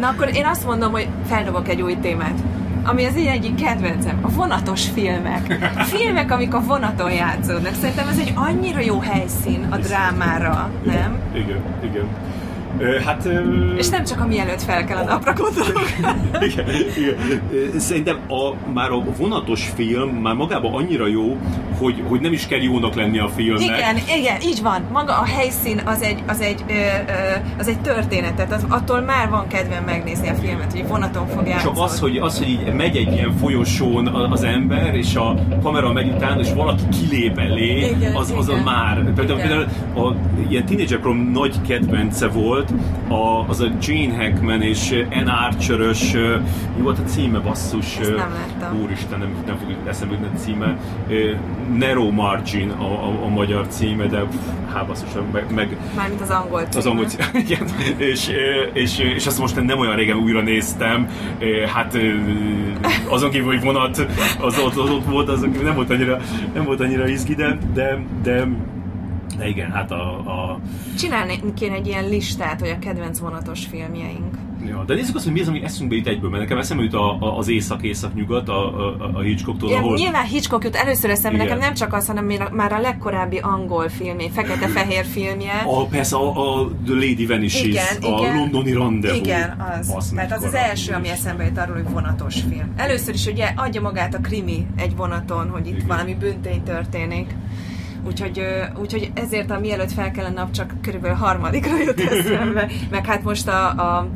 Na 0.00 0.08
akkor 0.08 0.30
én 0.34 0.46
azt 0.46 0.64
mondom, 0.66 0.92
hogy 0.92 1.08
feldobok 1.26 1.68
egy 1.68 1.82
új 1.82 1.96
témát 2.00 2.42
ami 2.84 3.04
az 3.04 3.16
én 3.16 3.28
egyik 3.28 3.54
kedvencem, 3.54 4.18
a 4.22 4.28
vonatos 4.28 4.88
filmek. 4.88 5.70
Filmek, 5.76 6.30
amik 6.30 6.54
a 6.54 6.60
vonaton 6.60 7.12
játszódnak. 7.12 7.74
Szerintem 7.74 8.08
ez 8.08 8.18
egy 8.18 8.32
annyira 8.34 8.80
jó 8.80 8.98
helyszín 8.98 9.66
a 9.70 9.76
drámára, 9.76 10.70
nem? 10.84 11.18
Igen, 11.34 11.62
igen. 11.84 12.06
Hát, 13.04 13.28
és 13.76 13.88
nem 13.88 14.04
csak 14.04 14.20
ami 14.20 14.38
előtt 14.38 14.62
fel 14.62 14.84
kell 14.84 14.96
a 14.96 15.04
napra 15.04 15.32
gondolok. 15.32 15.90
igen, 16.48 16.66
igen. 16.96 17.42
Szerintem 17.78 18.18
a, 18.28 18.70
már 18.72 18.90
a 18.90 19.02
vonatos 19.18 19.72
film 19.74 20.08
már 20.08 20.34
magában 20.34 20.74
annyira 20.74 21.06
jó, 21.06 21.36
hogy, 21.78 22.02
hogy 22.08 22.20
nem 22.20 22.32
is 22.32 22.46
kell 22.46 22.60
jónak 22.60 22.94
lenni 22.94 23.18
a 23.18 23.28
filmnek. 23.28 23.62
Igen, 23.62 23.96
igen, 24.18 24.40
így 24.40 24.62
van. 24.62 24.82
Maga 24.92 25.18
a 25.18 25.24
helyszín 25.24 25.82
az 25.84 26.02
egy, 26.02 26.22
az 26.26 26.40
egy, 26.40 26.64
ö, 26.68 26.72
ö, 26.72 26.78
az 27.58 27.68
egy 27.68 27.80
történetet, 27.80 28.52
az, 28.52 28.66
attól 28.68 29.00
már 29.00 29.28
van 29.28 29.46
kedvem 29.46 29.84
megnézni 29.84 30.28
a 30.28 30.34
filmet, 30.34 30.72
hogy 30.72 30.86
vonaton 30.88 31.26
fog 31.26 31.46
játszani. 31.46 31.74
Csak 31.74 31.84
az, 31.84 32.00
hogy, 32.00 32.16
az, 32.16 32.38
hogy 32.38 32.48
így 32.48 32.72
megy 32.72 32.96
egy 32.96 33.12
ilyen 33.12 33.32
folyosón 33.32 34.06
az 34.06 34.42
ember, 34.42 34.94
és 34.94 35.14
a 35.14 35.34
kamera 35.62 35.92
megy 35.92 36.08
utána, 36.08 36.40
és 36.40 36.52
valaki 36.52 36.82
kilép 36.88 37.38
elé, 37.38 37.78
igen, 37.96 38.14
az, 38.14 38.34
az 38.36 38.48
igen. 38.48 38.60
a 38.60 38.64
már. 38.64 39.12
Például, 39.14 39.40
például 39.40 39.66
a 39.94 40.14
ilyen 40.48 40.64
tínédzserkorom 40.64 41.30
nagy 41.32 41.60
kedvence 41.66 42.28
volt, 42.28 42.61
volt, 42.62 42.82
a, 43.08 43.48
az 43.48 43.60
a 43.60 43.68
Gene 43.86 44.16
Hackman 44.16 44.62
és 44.62 45.04
Ann 45.10 45.26
Archer-ös, 45.26 46.12
mi 46.76 46.82
volt 46.82 46.98
a 46.98 47.02
címe, 47.02 47.38
basszus? 47.38 47.96
Ezt 47.98 48.14
nem 48.14 48.32
láttam. 48.32 48.80
Úristen, 48.82 49.18
nem, 49.18 49.34
nem 49.46 49.56
fog 49.56 49.76
eszembe 49.86 50.14
jutni 50.14 50.28
a 50.34 50.38
címe. 50.38 50.76
Nero 51.78 52.10
Margin 52.10 52.70
a, 52.70 52.84
a, 52.84 53.24
a 53.24 53.28
magyar 53.28 53.66
címe, 53.68 54.06
de 54.06 54.22
hát 54.72 54.86
basszus, 54.86 55.08
meg, 55.32 55.54
meg... 55.54 55.76
Mármint 55.96 56.20
az 56.20 56.30
angol 56.30 56.60
címe. 56.60 56.78
Az 56.78 56.86
angol 56.86 57.04
címe, 57.04 57.30
igen. 57.44 57.66
és, 57.96 58.30
és, 58.72 58.98
és 58.98 59.26
azt 59.26 59.38
most 59.38 59.62
nem 59.64 59.78
olyan 59.78 59.96
régen 59.96 60.16
újra 60.16 60.42
néztem, 60.42 61.08
hát 61.74 61.98
azon 63.08 63.30
kívül, 63.30 63.46
hogy 63.46 63.62
vonat 63.62 64.06
az 64.40 64.58
ott, 64.58 64.76
az 64.76 64.90
ott 64.90 65.04
volt, 65.04 65.28
azon 65.28 65.50
kívül 65.50 65.66
nem 65.66 65.74
volt 65.74 65.90
annyira, 65.90 66.18
nem 66.54 66.64
volt 66.64 66.80
annyira 66.80 67.08
izgi, 67.08 67.34
de, 67.34 67.58
de, 67.74 67.98
de 68.22 68.46
de 69.38 69.48
igen, 69.48 69.70
hát 69.70 69.90
a... 69.90 70.18
a... 70.18 70.60
Csinálni 70.98 71.40
kéne 71.54 71.74
egy 71.74 71.86
ilyen 71.86 72.08
listát, 72.08 72.60
hogy 72.60 72.68
a 72.68 72.78
kedvenc 72.78 73.18
vonatos 73.18 73.66
filmjeink. 73.66 74.36
Ja, 74.66 74.84
de 74.86 74.94
nézzük 74.94 75.14
azt, 75.14 75.24
hogy 75.24 75.32
mi 75.32 75.40
az, 75.40 75.48
ami 75.48 75.62
eszünkbe 75.62 75.94
jut 75.94 76.06
egyből, 76.06 76.30
mert 76.30 76.42
nekem 76.42 76.58
eszembe 76.58 76.82
jut 76.82 76.94
a, 76.94 77.20
a, 77.20 77.38
az 77.38 77.48
észak-észak-nyugat 77.48 78.48
a, 78.48 78.86
a, 78.86 79.10
a 79.12 79.20
Hitchcocktól, 79.20 79.70
ja, 79.70 79.76
ahol... 79.76 79.96
Nyilván 79.96 80.24
Hitchcock 80.24 80.64
jut 80.64 80.76
először 80.76 81.10
eszembe, 81.10 81.38
nekem 81.38 81.58
nem 81.58 81.74
csak 81.74 81.92
az, 81.94 82.06
hanem 82.06 82.32
már 82.52 82.72
a 82.72 82.80
legkorábbi 82.80 83.38
angol 83.38 83.88
filmé, 83.88 84.28
fekete-fehér 84.28 85.04
filmje. 85.04 85.62
A, 85.66 85.86
persze 85.86 86.16
a, 86.16 86.60
a 86.60 86.68
The 86.84 86.94
Lady 86.94 87.26
Vanishes, 87.26 87.62
igen, 87.62 88.12
a 88.12 88.18
igen, 88.18 88.36
londoni 88.36 88.72
rendezvú. 88.72 89.16
Igen, 89.16 89.64
az. 89.78 89.92
Azt 89.94 90.12
Mert 90.12 90.32
az 90.32 90.42
az 90.42 90.54
első, 90.54 90.92
ami 90.92 91.08
eszembe 91.08 91.44
jut 91.44 91.58
arról, 91.58 91.76
hogy 91.76 91.92
vonatos 91.92 92.40
film. 92.48 92.72
Először 92.76 93.14
is 93.14 93.26
ugye 93.26 93.52
adja 93.56 93.80
magát 93.80 94.14
a 94.14 94.18
krimi 94.18 94.66
egy 94.76 94.96
vonaton, 94.96 95.48
hogy 95.50 95.66
itt 95.66 95.74
igen. 95.74 95.86
valami 95.86 96.14
büntény 96.14 96.62
történik. 96.62 97.34
Úgyhogy, 98.06 98.42
úgyhogy 98.80 99.10
ezért 99.14 99.50
a 99.50 99.58
mielőtt 99.58 99.92
fel 99.92 100.10
kellene 100.10 100.34
nap 100.34 100.50
csak 100.50 100.72
körülbelül 100.82 101.16
harmadikra 101.16 101.78
jut 101.78 102.00
eszembe. 102.10 102.70
Meg 102.90 103.06
hát 103.06 103.22
most 103.22 103.48
a, 103.48 103.68
a 103.68 104.08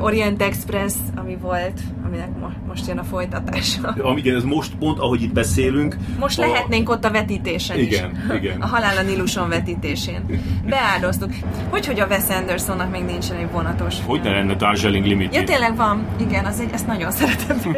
Orient 0.00 0.42
Express, 0.42 0.94
ami 1.16 1.36
volt, 1.40 1.80
aminek 2.06 2.28
mo- 2.40 2.66
most 2.68 2.86
jön 2.86 2.98
a 2.98 3.02
folytatása. 3.04 3.94
Ja, 3.96 4.14
igen, 4.16 4.36
ez 4.36 4.42
most 4.44 4.74
pont, 4.78 4.98
ahogy 4.98 5.22
itt 5.22 5.32
beszélünk. 5.32 5.96
Most 6.18 6.38
a... 6.38 6.46
lehetnénk 6.46 6.90
ott 6.90 7.04
a 7.04 7.10
vetítésen 7.10 7.78
igen, 7.78 8.10
is. 8.10 8.34
Igen, 8.36 8.60
A 8.60 8.66
Halál 8.66 8.96
a 8.96 9.02
Niluson 9.02 9.48
vetítésén. 9.48 10.40
Beáldoztuk. 10.68 11.30
Hogy, 11.70 11.86
hogy 11.86 12.00
a 12.00 12.06
Wes 12.06 12.28
Andersonnak 12.28 12.90
még 12.90 13.04
nincsen 13.04 13.36
egy 13.36 13.50
vonatos 13.50 13.94
Hogy 14.06 14.20
ne 14.22 14.30
lenne 14.30 14.54
Darjeeling 14.54 15.04
Limited? 15.04 15.34
Ja, 15.34 15.44
tényleg 15.44 15.76
van. 15.76 16.06
Igen, 16.20 16.44
az 16.44 16.60
egy, 16.60 16.70
ezt 16.72 16.86
nagyon 16.86 17.10
szeretem. 17.10 17.56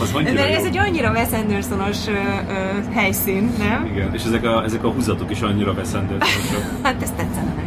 az 0.00 0.12
Mert 0.12 0.28
jó. 0.32 0.42
ez 0.44 0.64
egy 0.64 0.76
annyira 0.78 1.10
Wes 1.10 1.32
Andersonos 1.32 2.06
ö, 2.06 2.12
ö, 2.12 2.92
helyszín, 2.92 3.50
nem? 3.58 3.86
Igen, 3.92 4.14
és 4.14 4.22
ezek 4.24 4.44
a, 4.44 4.64
ezek 4.64 4.84
a 4.84 4.88
húzatok 4.90 5.30
is 5.30 5.40
annyira 5.40 5.72
Wes 5.72 5.92
Andersonosok. 5.94 6.64
hát 6.82 7.02
ezt 7.02 7.14
tetszene. 7.14 7.59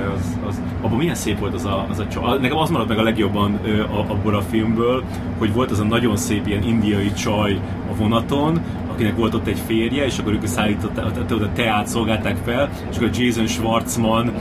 De 0.00 0.06
az, 0.06 0.38
az, 0.48 0.60
abban 0.80 0.98
milyen 0.98 1.14
szép 1.14 1.38
volt 1.38 1.54
az 1.54 1.64
a, 1.64 1.86
az 1.90 1.98
a 1.98 2.06
csaj. 2.06 2.38
Nekem 2.38 2.56
az 2.56 2.70
maradt 2.70 2.88
meg 2.88 2.98
a 2.98 3.02
legjobban 3.02 3.58
ö, 3.64 3.82
abból 3.82 4.34
a 4.34 4.40
filmből, 4.40 5.04
hogy 5.38 5.52
volt 5.52 5.70
az 5.70 5.80
a 5.80 5.84
nagyon 5.84 6.16
szép 6.16 6.46
ilyen 6.46 6.62
indiai 6.62 7.12
csaj 7.12 7.60
a 7.90 7.94
vonaton, 7.96 8.60
akinek 8.90 9.16
volt 9.16 9.34
ott 9.34 9.46
egy 9.46 9.58
férje, 9.66 10.04
és 10.04 10.18
akkor 10.18 10.32
ők 10.32 10.46
szállították, 10.46 11.04
a 11.30 11.52
teát 11.54 11.86
szolgálták 11.86 12.36
fel, 12.44 12.70
és 12.90 12.96
akkor 12.96 13.10
Jason 13.12 13.46
Schwartzman 13.46 14.32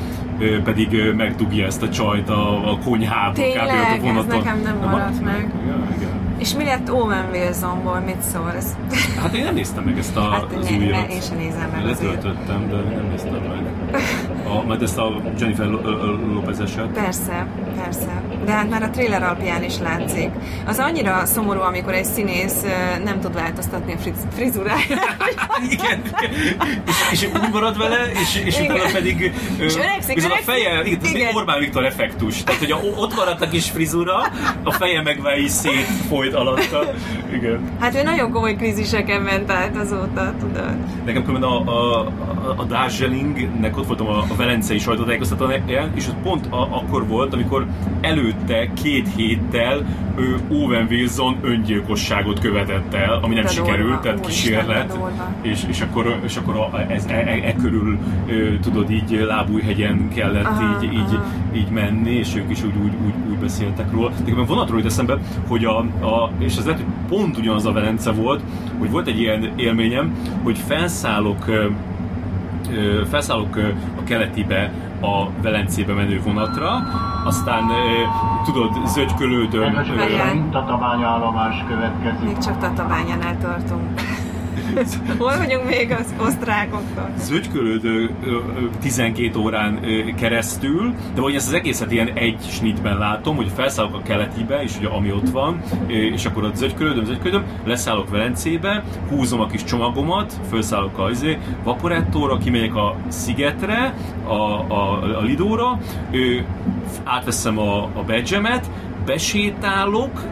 pedig 0.64 1.14
megdugja 1.18 1.66
ezt 1.66 1.82
a 1.82 1.90
csajt 1.90 2.30
a, 2.30 2.72
a 2.72 2.78
konyhába. 2.78 3.34
Tényleg, 3.34 4.00
a 4.00 4.02
vonaton. 4.02 4.32
ez 4.32 4.44
nekem 4.44 4.62
nem 4.62 4.78
maradt 4.78 5.24
meg. 5.24 5.52
Ja, 5.68 5.88
igen. 5.98 6.10
És 6.38 6.56
mi 6.56 6.64
lett 6.64 6.92
Owen 6.92 7.30
Wilsonból, 7.32 8.00
mit 8.00 8.22
szólsz? 8.22 8.76
Hát 9.22 9.34
én 9.34 9.44
nem 9.44 9.54
néztem 9.54 9.84
meg 9.84 9.98
ezt 9.98 10.18
a, 10.18 10.22
hát, 10.22 10.54
az 10.54 10.72
újat. 10.72 11.12
Én 11.12 11.22
sem 11.22 11.38
nézem 11.38 11.70
meg 11.72 11.86
Letöltöttem, 11.86 12.70
de 12.70 12.76
nem 12.76 13.08
néztem 13.10 13.32
meg. 13.34 13.79
A, 14.44 14.64
majd 14.66 14.82
ezt 14.82 14.98
a 14.98 15.22
Jennifer 15.40 15.68
Lopez 16.34 16.60
eset. 16.60 16.88
Persze, 16.88 17.48
persze. 17.84 18.24
De 18.46 18.52
hát 18.52 18.70
már 18.70 18.84
a 18.84 18.90
trailer 18.90 19.24
alapján 19.24 19.64
is 19.64 19.78
látszik. 19.78 20.30
Az 20.66 20.80
annyira 20.80 21.26
szomorú, 21.26 21.60
amikor 21.60 21.94
egy 21.94 22.06
színész 22.06 22.64
nem 23.04 23.20
tud 23.20 23.34
változtatni 23.34 23.94
a 23.94 23.98
friz, 23.98 24.28
frizuráját. 24.34 25.16
igen, 25.70 26.02
és, 26.88 27.12
és 27.12 27.28
úgy 27.44 27.52
marad 27.52 27.78
vele, 27.78 28.12
és, 28.12 28.42
és 28.46 28.60
igen. 28.60 28.76
utána 28.76 28.92
pedig 28.92 29.34
és 29.58 29.76
öregszik, 29.76 30.18
öregszik, 30.18 30.32
a 30.32 30.52
feje, 30.52 30.84
igen, 30.86 31.16
igen. 31.16 31.36
Orbán 31.36 31.60
Viktor 31.60 31.86
effektus. 31.86 32.44
Tehát, 32.44 32.60
hogy 32.60 32.72
a, 32.72 32.80
ott 32.96 33.16
maradt 33.16 33.42
a 33.42 33.48
kis 33.48 33.70
frizura, 33.70 34.16
a 34.64 34.72
feje 34.72 35.02
meg 35.02 35.20
szét 35.48 35.86
folyt 36.08 36.34
alatta. 36.34 36.94
Igen. 37.34 37.60
Hát 37.80 37.96
ő 37.96 38.04
nagyon 38.04 38.32
komoly 38.32 38.56
kríziseken 38.56 39.22
ment 39.22 39.52
át 39.52 39.78
azóta, 39.78 40.34
tudod. 40.40 40.76
Nekem 41.06 41.24
különben 41.24 41.50
a, 41.50 41.64
a, 41.66 42.00
a, 42.00 42.54
a 42.58 42.64
Darjeelingnek 42.64 43.78
ott 43.78 43.88
voltam 43.88 44.08
a, 44.08 44.18
a 44.30 44.36
velencei 44.36 44.80
sajtótájékoztatón, 44.80 45.52
és 45.96 46.08
ott 46.08 46.22
pont 46.24 46.46
a, 46.50 46.62
akkor 46.62 47.08
volt, 47.08 47.34
amikor 47.34 47.68
előtte 48.02 48.74
két 48.74 49.08
héttel 49.16 49.86
ő 50.16 50.40
Owen 50.50 50.88
Wilson 50.90 51.38
öngyilkosságot 51.42 52.40
követett 52.40 52.94
el, 52.94 53.20
ami 53.22 53.34
nem 53.34 53.44
de 53.44 53.50
sikerült, 53.50 53.88
dolga, 53.88 54.02
tehát 54.02 54.26
kísérlet, 54.26 55.00
és, 55.42 55.64
és 55.68 55.82
akkor, 55.82 56.20
és 56.24 56.36
akkor 56.36 56.56
a, 56.56 56.92
ez, 56.92 57.06
e, 57.06 57.14
e, 57.14 57.48
e 57.48 57.56
körül 57.56 57.98
tudod 58.62 58.92
így 58.92 59.26
lábújhegyen 59.28 60.10
kellett 60.16 60.46
aha, 60.46 60.84
így, 60.84 60.94
így, 60.94 61.20
így 61.54 61.70
menni, 61.70 62.12
és 62.12 62.36
ők 62.36 62.50
is 62.50 62.64
úgy, 62.64 62.76
úgy, 62.84 62.94
úgy, 63.06 63.14
úgy 63.30 63.38
beszéltek 63.38 63.92
róla. 63.92 64.12
De 64.26 64.34
vonatról 64.34 64.78
jut 64.78 64.88
eszembe, 64.88 65.18
hogy 65.48 65.66
a, 65.66 65.78
a, 65.80 66.32
és 66.38 66.58
ez 66.58 66.66
lehet, 66.66 66.82
hogy 66.82 67.18
pont 67.18 67.38
ugyanaz 67.38 67.66
a 67.66 67.72
Velence 67.72 68.12
volt, 68.12 68.44
hogy 68.80 68.90
volt 68.92 69.08
egy 69.08 69.20
ilyen 69.20 69.52
élményem, 69.56 70.16
hogy 70.44 70.58
felszállok 70.58 71.46
felszállok 73.10 73.56
a 73.96 74.04
keletibe 74.04 74.72
a 75.02 75.30
Velencébe 75.42 75.94
menő 75.94 76.22
vonatra, 76.24 76.68
aztán 77.30 77.72
tudod, 78.46 78.88
zögykölődöm. 78.88 79.74
Tatabánya 80.52 81.08
állomás 81.08 81.64
következik. 81.68 82.24
Még 82.24 82.38
csak 82.38 82.58
Tatabányánál 82.58 83.38
tartunk. 83.38 84.02
Hol 85.18 85.38
vagyunk 85.38 85.70
még 85.70 85.92
az 85.92 86.14
osztrákoktól? 86.22 87.10
Zögykölöd 87.18 88.12
12 88.82 89.40
órán 89.40 89.80
keresztül, 90.16 90.94
de 91.16 91.22
hogy 91.22 91.36
ezt 91.36 91.48
az 91.48 91.54
egészet 91.54 91.92
ilyen 91.92 92.12
egy 92.14 92.42
snitben 92.42 92.98
látom, 92.98 93.36
hogy 93.36 93.52
felszállok 93.56 93.96
a 93.96 94.02
keletibe, 94.02 94.64
és 94.64 94.78
ugye 94.78 94.88
ami 94.88 95.12
ott 95.12 95.30
van, 95.30 95.62
és 95.88 96.26
akkor 96.26 96.44
ott 96.44 96.56
zögykölödöm, 96.56 97.06
zögykölödöm, 97.06 97.44
leszállok 97.66 98.10
Velencébe, 98.10 98.84
húzom 99.10 99.40
a 99.40 99.48
kis 99.48 99.64
csomagomat, 99.64 100.34
felszállok 100.50 100.98
a 100.98 101.10
izé, 101.10 101.38
vaporettóra, 101.64 102.38
kimegyek 102.38 102.76
a 102.76 102.96
szigetre, 103.08 103.94
a, 104.28 104.34
a, 104.34 105.02
a 105.18 105.22
Lidóra, 105.22 105.80
átveszem 107.04 107.60
a, 107.60 107.84
a 107.84 108.04
badge 108.06 108.40
besétálok 109.10 110.24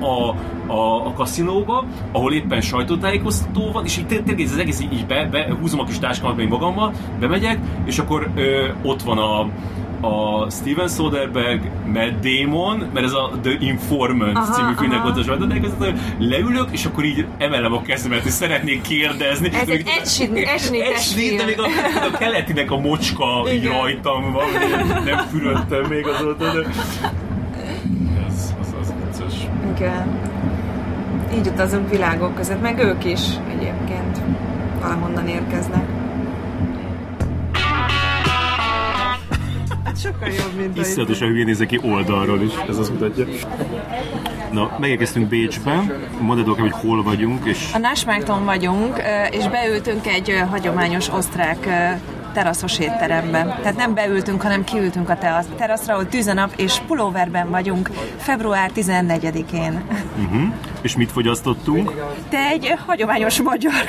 a, 0.00 0.34
a, 0.72 1.06
a 1.06 1.12
kaszinóba, 1.12 1.84
ahol 2.12 2.32
éppen 2.32 2.60
sajtótájékoztató 2.60 3.70
van, 3.72 3.84
és 3.84 3.96
így 3.98 4.06
tényleg 4.06 4.40
ez 4.40 4.52
az 4.52 4.58
egész 4.58 4.80
így 4.80 5.06
be, 5.06 5.28
be 5.30 5.56
húzom 5.60 5.80
a 5.80 5.84
kis 5.84 5.98
táskámat 5.98 6.36
még 6.36 6.48
magammal, 6.48 6.92
bemegyek, 7.20 7.58
és 7.84 7.98
akkor 7.98 8.30
ö, 8.34 8.68
ott 8.82 9.02
van 9.02 9.18
a, 9.18 9.40
a 10.06 10.50
Steven 10.50 10.88
Soderbergh, 10.88 11.64
Matt 11.86 12.20
Damon, 12.20 12.90
mert 12.94 13.06
ez 13.06 13.12
a 13.12 13.30
The 13.42 13.56
Informant 13.60 14.36
aha, 14.36 14.52
című 14.52 14.72
filmnek 14.78 15.02
volt 15.02 15.16
a 15.18 15.22
sajtótájékoztató, 15.22 15.98
leülök, 16.18 16.68
és 16.72 16.84
akkor 16.84 17.04
így 17.04 17.26
emelem 17.38 17.72
a 17.72 17.82
kezemet, 17.82 18.24
és 18.24 18.32
szeretnék 18.32 18.80
kérdezni. 18.80 19.50
Ez 19.52 19.68
egy 19.68 19.82
esnites 20.46 21.14
film. 21.14 21.36
De 21.36 21.44
még 21.44 21.60
a, 21.60 21.64
a 22.12 22.16
keletinek 22.18 22.70
a 22.70 22.78
mocska 22.78 23.52
így 23.52 23.64
rajtam 23.66 24.32
van, 24.32 24.46
nem 25.04 25.18
fürödtem 25.30 25.84
még 25.88 26.06
azóta, 26.06 26.52
de 26.52 26.66
Igen. 29.76 30.20
Így 31.34 31.46
utazunk 31.46 31.90
világok 31.90 32.34
között, 32.34 32.60
meg 32.60 32.78
ők 32.78 33.04
is 33.04 33.20
egyébként 33.48 34.20
valahonnan 34.80 35.28
érkeznek. 35.28 35.84
Hát 39.84 40.00
sokkal 40.00 40.28
jobb, 40.28 40.56
mint 40.56 40.78
Iszonyatosan 40.78 41.28
hülyén 41.28 41.44
nézek 41.44 41.66
ki 41.66 41.80
oldalról 41.82 42.40
is, 42.40 42.52
ez 42.68 42.78
azt 42.78 42.90
mutatja. 42.90 43.24
Na, 44.52 44.76
megérkeztünk 44.78 45.28
Bécsbe, 45.28 45.82
mondd 46.20 46.44
hogy 46.44 46.72
hol 46.72 47.02
vagyunk, 47.02 47.44
és... 47.44 47.70
A 47.74 47.78
Násmárton 47.78 48.44
vagyunk, 48.44 49.02
és 49.30 49.48
beültünk 49.48 50.06
egy 50.06 50.42
hagyományos 50.50 51.08
osztrák 51.08 51.68
teraszos 52.32 52.78
étterembe. 52.78 53.58
Tehát 53.62 53.76
nem 53.76 53.94
beültünk, 53.94 54.42
hanem 54.42 54.64
kiültünk 54.64 55.08
a 55.08 55.18
teraszra, 55.56 55.92
ahol 55.92 56.08
tűzenap, 56.08 56.52
és 56.56 56.80
pulóverben 56.86 57.50
vagyunk 57.50 57.90
február 58.16 58.70
14-én. 58.74 59.82
Uh-huh. 60.24 60.42
És 60.80 60.96
mit 60.96 61.12
fogyasztottunk? 61.12 61.92
Te 62.28 62.38
egy 62.38 62.74
hagyományos 62.86 63.42
magyar 63.42 63.88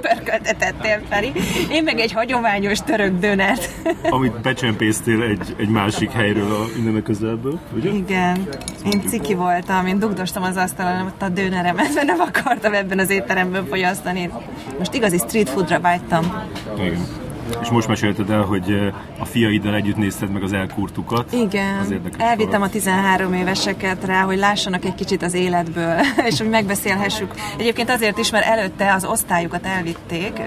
pörköltet 0.00 0.56
tettél, 0.56 1.00
Feri. 1.08 1.32
Én 1.70 1.82
meg 1.82 1.98
egy 1.98 2.12
hagyományos 2.12 2.78
török 2.78 3.18
dönert. 3.18 3.68
Amit 4.10 4.40
becsempésztél 4.40 5.22
egy, 5.22 5.54
egy 5.58 5.68
másik 5.68 6.10
helyről 6.10 6.52
a, 6.52 6.64
innen 6.78 6.96
a 6.96 7.02
közelből, 7.02 7.58
ugye? 7.76 7.90
Igen. 7.90 8.48
Én 8.92 9.02
ciki 9.08 9.34
voltam, 9.34 9.86
én 9.86 9.98
dugdostam 9.98 10.42
az 10.42 10.56
asztalon 10.56 11.06
ott 11.06 11.22
a 11.22 11.28
döneremet, 11.28 11.94
mert 11.94 12.06
nem 12.06 12.20
akartam 12.20 12.72
ebben 12.72 12.98
az 12.98 13.10
étteremben 13.10 13.66
fogyasztani. 13.66 14.30
Most 14.78 14.94
igazi 14.94 15.18
street 15.18 15.48
foodra 15.48 15.80
vágytam. 15.80 16.32
Igen. 16.76 17.21
És 17.60 17.68
most 17.70 17.88
mesélted 17.88 18.30
el, 18.30 18.42
hogy 18.42 18.92
a 19.18 19.24
fiaiddal 19.24 19.74
együtt 19.74 19.96
nézted 19.96 20.30
meg 20.30 20.42
az 20.42 20.52
elkurtukat. 20.52 21.32
Igen, 21.32 22.02
elvittem 22.18 22.62
a 22.62 22.68
13 22.68 23.32
éveseket 23.32 24.04
rá, 24.04 24.22
hogy 24.22 24.38
lássanak 24.38 24.84
egy 24.84 24.94
kicsit 24.94 25.22
az 25.22 25.34
életből, 25.34 25.94
és 26.28 26.38
hogy 26.38 26.48
megbeszélhessük. 26.48 27.34
Egyébként 27.58 27.90
azért 27.90 28.18
is, 28.18 28.30
mert 28.30 28.46
előtte 28.46 28.92
az 28.92 29.04
osztályukat 29.04 29.66
elvitték, 29.66 30.40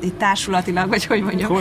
itt 0.00 0.18
társulatilag, 0.18 0.88
vagy 0.88 1.04
hogy 1.04 1.22
mondjam, 1.22 1.56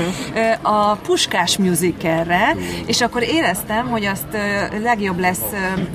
a 0.62 0.96
Puskás 0.96 1.58
musicalre, 1.58 2.56
és 2.86 3.02
akkor 3.02 3.24
éreztem, 3.24 3.88
hogy 3.90 4.06
azt 4.06 4.28
legjobb 4.82 5.20
lesz 5.20 5.42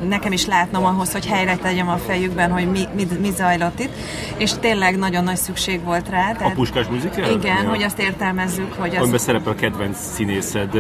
nekem 0.09 0.33
is 0.33 0.47
látnom 0.47 0.85
ahhoz, 0.85 1.13
hogy 1.13 1.27
helyre 1.27 1.57
tegyem 1.57 1.89
a 1.89 1.97
fejükben, 1.97 2.51
hogy 2.51 2.71
mi, 2.71 2.81
mi, 2.95 3.07
mi 3.21 3.31
zajlott 3.31 3.81
itt, 3.81 3.93
és 4.37 4.53
tényleg 4.61 4.99
nagyon 4.99 5.25
nagy 5.25 5.37
szükség 5.37 5.85
volt 5.85 6.09
rá. 6.09 6.33
Tehát, 6.33 6.53
a 6.53 6.55
Puskás 6.55 6.87
musical? 6.87 7.31
Igen, 7.31 7.63
ja. 7.63 7.69
hogy 7.69 7.83
azt 7.83 7.99
értelmezzük, 7.99 8.73
hogy 8.73 8.95
az... 8.97 9.03
Amiben 9.03 9.19
szerepel 9.19 9.53
a 9.53 9.55
kedvenc 9.55 9.97
színészed, 10.15 10.71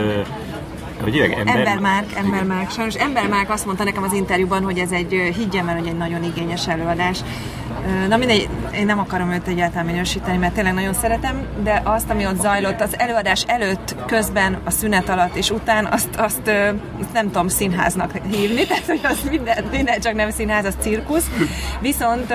hogy 1.03 1.19
Ember... 1.19 1.57
Embermárk, 1.57 2.13
Embermárk. 2.15 2.71
Sajnos 2.71 2.95
Embermárk 2.95 3.51
azt 3.51 3.67
mondta 3.67 3.85
nekem 3.85 4.03
az 4.03 4.13
interjúban, 4.13 4.63
hogy 4.65 4.79
ez 4.79 4.91
egy, 4.91 5.33
higgyem 5.37 5.69
el, 5.69 5.77
hogy 5.77 5.87
egy 5.87 5.97
nagyon 5.97 6.25
igényes 6.25 6.69
előadás. 6.69 7.19
Na 8.09 8.17
mindegy, 8.17 8.49
én 8.75 8.87
nem 8.87 8.99
akarom 8.99 9.33
őt 9.33 9.47
egyáltalán 9.47 9.87
minősíteni, 9.87 10.37
mert 10.37 10.55
tényleg 10.55 10.75
nagyon 10.75 10.95
szeretem, 10.95 11.47
de 11.63 11.81
azt, 11.85 12.11
ami 12.11 12.27
ott 12.27 12.41
zajlott 12.41 12.81
az 12.81 12.99
előadás 12.99 13.45
előtt, 13.47 13.95
közben, 14.07 14.59
a 14.65 14.71
szünet 14.71 15.09
alatt 15.09 15.35
és 15.35 15.51
után, 15.51 15.87
azt, 15.87 16.17
azt, 16.17 16.51
azt 17.01 17.13
nem 17.13 17.27
tudom 17.27 17.49
színháznak 17.49 18.13
hívni, 18.31 18.65
tehát 18.67 18.87
hogy 18.87 19.01
az 19.03 19.19
minden, 19.31 19.65
minden 19.71 20.01
csak 20.01 20.15
nem 20.15 20.31
színház, 20.31 20.65
az 20.65 20.75
cirkusz. 20.81 21.31
Viszont... 21.81 22.35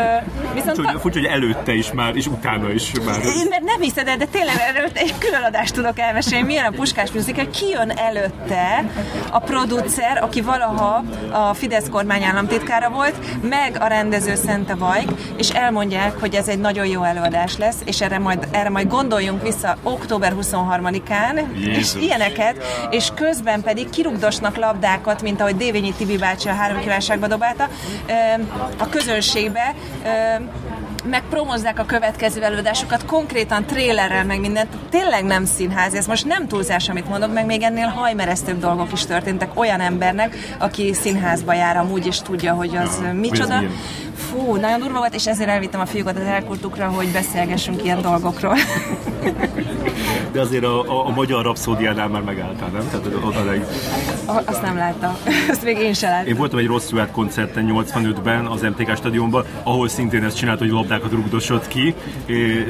viszont 0.54 0.76
furcsa, 0.76 1.00
furcsa, 1.00 1.20
hogy 1.20 1.28
előtte 1.28 1.74
is 1.74 1.92
már, 1.92 2.16
és 2.16 2.28
utána 2.28 2.72
is 2.72 2.92
már. 3.06 3.20
Én 3.24 3.48
nem 3.50 3.82
hiszed 3.82 4.06
de 4.16 4.26
tényleg 4.26 4.56
előtte 4.76 5.00
egy 5.00 5.18
külön 5.18 5.44
adást 5.44 5.74
tudok 5.74 6.00
elmesélni, 6.00 6.46
milyen 6.46 6.66
a 6.66 6.72
Puskás 6.76 7.12
musical, 7.12 7.50
ki 7.50 7.68
jön 7.70 7.90
előtte 7.90 8.86
a 9.32 9.40
producer, 9.40 10.24
aki 10.24 10.42
valaha 10.42 11.04
a 11.32 11.54
Fidesz 11.54 11.90
kormány 11.90 12.24
államtitkára 12.24 12.90
volt, 12.90 13.16
meg 13.42 13.78
a 13.80 13.88
rendező 13.88 14.36
Szente 14.36 14.76
Vajk, 14.76 15.10
és 15.38 15.50
elmondják, 15.50 16.20
hogy 16.20 16.36
ez 16.36 16.48
egy 16.48 16.60
nagyon 16.60 16.86
jó 16.86 17.04
előadás 17.04 17.58
lesz, 17.58 17.78
és 17.86 18.02
erre 18.02 18.20
majd, 18.20 18.48
erre 18.52 18.70
majd 18.70 18.88
gondoljunk 18.88 19.42
vissza 19.42 19.78
október 19.84 20.34
23-án, 20.42 21.42
Jézus. 21.56 21.78
és 21.78 21.94
ilyeneket, 22.06 22.64
és 22.90 23.12
közben 23.16 23.62
pedig 23.62 23.90
kirugdosnak 23.90 24.56
labdákat, 24.56 25.22
mint 25.22 25.42
ahogy 25.42 25.56
Dévényi 25.56 25.94
Tibi 25.94 26.18
bácsi 26.18 26.48
a 26.48 26.54
három 26.54 26.80
kívánságba 26.80 27.28
dobálta, 27.28 27.70
a 28.78 28.90
közönségbe, 28.90 29.76
megpromozzák 31.10 31.80
a 31.80 31.86
következő 31.86 32.44
előadásokat, 32.44 33.06
konkrétan 33.06 33.66
trélerrel, 33.66 34.26
meg 34.26 34.40
mindent. 34.40 34.78
Tényleg 34.90 35.24
nem 35.24 35.46
színház, 35.46 35.94
ez 35.94 36.06
most 36.06 36.26
nem 36.26 36.48
túlzás, 36.48 36.90
amit 36.90 37.10
mondok, 37.10 37.34
meg 37.34 37.46
még 37.46 37.62
ennél 37.62 37.88
hajmeresztőbb 37.88 38.60
dolgok 38.60 38.92
is 38.92 39.06
történtek 39.06 39.60
olyan 39.60 39.80
embernek, 39.80 40.36
aki 40.58 40.94
színházba 40.94 41.54
jár 41.54 41.78
amúgy, 41.78 42.06
is 42.06 42.20
tudja, 42.20 42.54
hogy 42.54 42.76
az 42.76 43.00
ja, 43.04 43.14
micsoda. 43.14 43.62
Fú, 44.16 44.56
nagyon 44.56 44.80
durva 44.80 44.98
volt, 44.98 45.16
és 45.16 45.28
ezért 45.28 45.50
elvittem 45.50 45.80
a 45.80 45.86
fiúkat 45.86 46.18
az 46.18 46.26
elkurtukra, 46.26 46.88
hogy 46.88 47.08
beszélgessünk 47.12 47.84
ilyen 47.84 48.02
dolgokról. 48.02 48.58
De 50.38 50.44
azért 50.44 50.64
a, 50.64 50.82
a, 50.82 51.08
a 51.08 51.10
magyar 51.10 51.44
rapszódiánál 51.44 52.08
már 52.08 52.22
megálltál, 52.22 52.70
nem? 52.70 52.88
Tehát 52.90 53.06
oda 53.24 53.44
leg... 53.44 53.66
Azt 54.46 54.62
nem 54.62 54.78
láttam. 54.78 55.18
Azt 55.50 55.64
még 55.64 55.78
én 55.78 55.94
sem 55.94 56.10
láttam. 56.10 56.28
Én 56.28 56.36
voltam 56.36 56.60
egy 56.60 56.66
rossz 56.66 56.92
koncerten 57.12 57.74
85-ben 57.74 58.46
az 58.46 58.62
MTK 58.62 58.96
stadionban, 58.96 59.46
ahol 59.64 59.88
szintén 59.88 60.24
ezt 60.24 60.38
csinált, 60.38 60.60
hogy 60.60 60.70
labdákat 60.70 61.12
rugdosott 61.12 61.68
ki, 61.68 61.96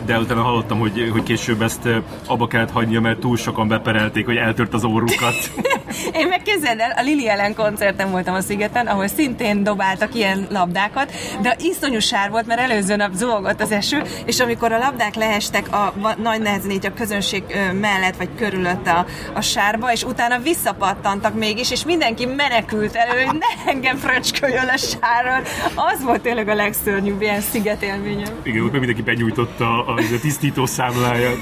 de 0.06 0.20
utána 0.20 0.42
hallottam, 0.42 0.80
hogy, 0.80 1.10
hogy 1.12 1.24
később 1.24 1.62
ezt 1.62 1.90
abba 2.28 2.48
kellett 2.48 2.72
hagynia, 2.72 3.02
mert 3.02 3.20
túl 3.20 3.38
sokan 3.38 3.68
beperelték, 3.68 4.26
hogy 4.26 4.36
eltört 4.36 4.74
az 4.74 4.84
orrukat. 4.84 5.52
én 6.20 6.28
meg 6.28 6.42
el, 6.64 6.94
a 6.96 7.02
Lili 7.02 7.30
ellen 7.30 7.56
koncerten 7.56 8.12
voltam 8.12 8.34
a 8.34 8.42
szigeten, 8.42 8.88
ahol 8.88 9.08
szintén 9.08 9.64
dobáltak 9.64 10.16
ilyen 10.16 10.48
labdákat, 10.50 11.12
de 11.42 11.56
iszonyú 11.60 12.00
sár 12.00 12.30
volt, 12.30 12.48
mert 12.48 12.60
előző 12.60 12.96
nap 12.96 13.14
zúgott 13.14 13.62
az 13.62 13.72
eső, 13.72 14.02
és 14.26 14.40
amikor 14.40 14.72
a 14.72 14.78
labdák 14.78 15.16
leestek 15.16 15.74
a 15.74 15.94
nagy 16.22 16.42
nehezen 16.42 16.72
így 16.72 16.86
a 16.86 16.94
közönség 16.94 17.44
mellett 17.80 18.16
vagy 18.16 18.30
körülött 18.38 18.88
a, 18.88 19.06
a 19.34 19.42
sárba, 19.42 19.92
és 19.92 20.04
utána 20.04 20.40
visszapattantak 20.40 21.34
mégis, 21.34 21.72
és 21.72 21.86
mindenki 21.86 22.26
menekült 22.26 22.96
elő, 22.96 23.24
hogy 23.24 23.38
ne 23.38 23.72
engem 23.72 23.98
fröcsköljön 23.98 24.68
a 24.68 24.78
sárral. 24.78 25.42
Az 25.76 26.04
volt 26.04 26.22
tényleg 26.22 26.48
a 26.48 26.54
legszörnyűbb 26.54 27.22
ilyen 27.22 27.42
szigetélményem. 27.42 28.34
Igen, 28.44 28.64
ott 28.64 28.72
mindenki 28.72 29.02
benyújtotta 29.02 29.86
a, 29.86 29.94
a 29.94 30.20
tisztító 30.22 30.66
számláját. 30.66 31.38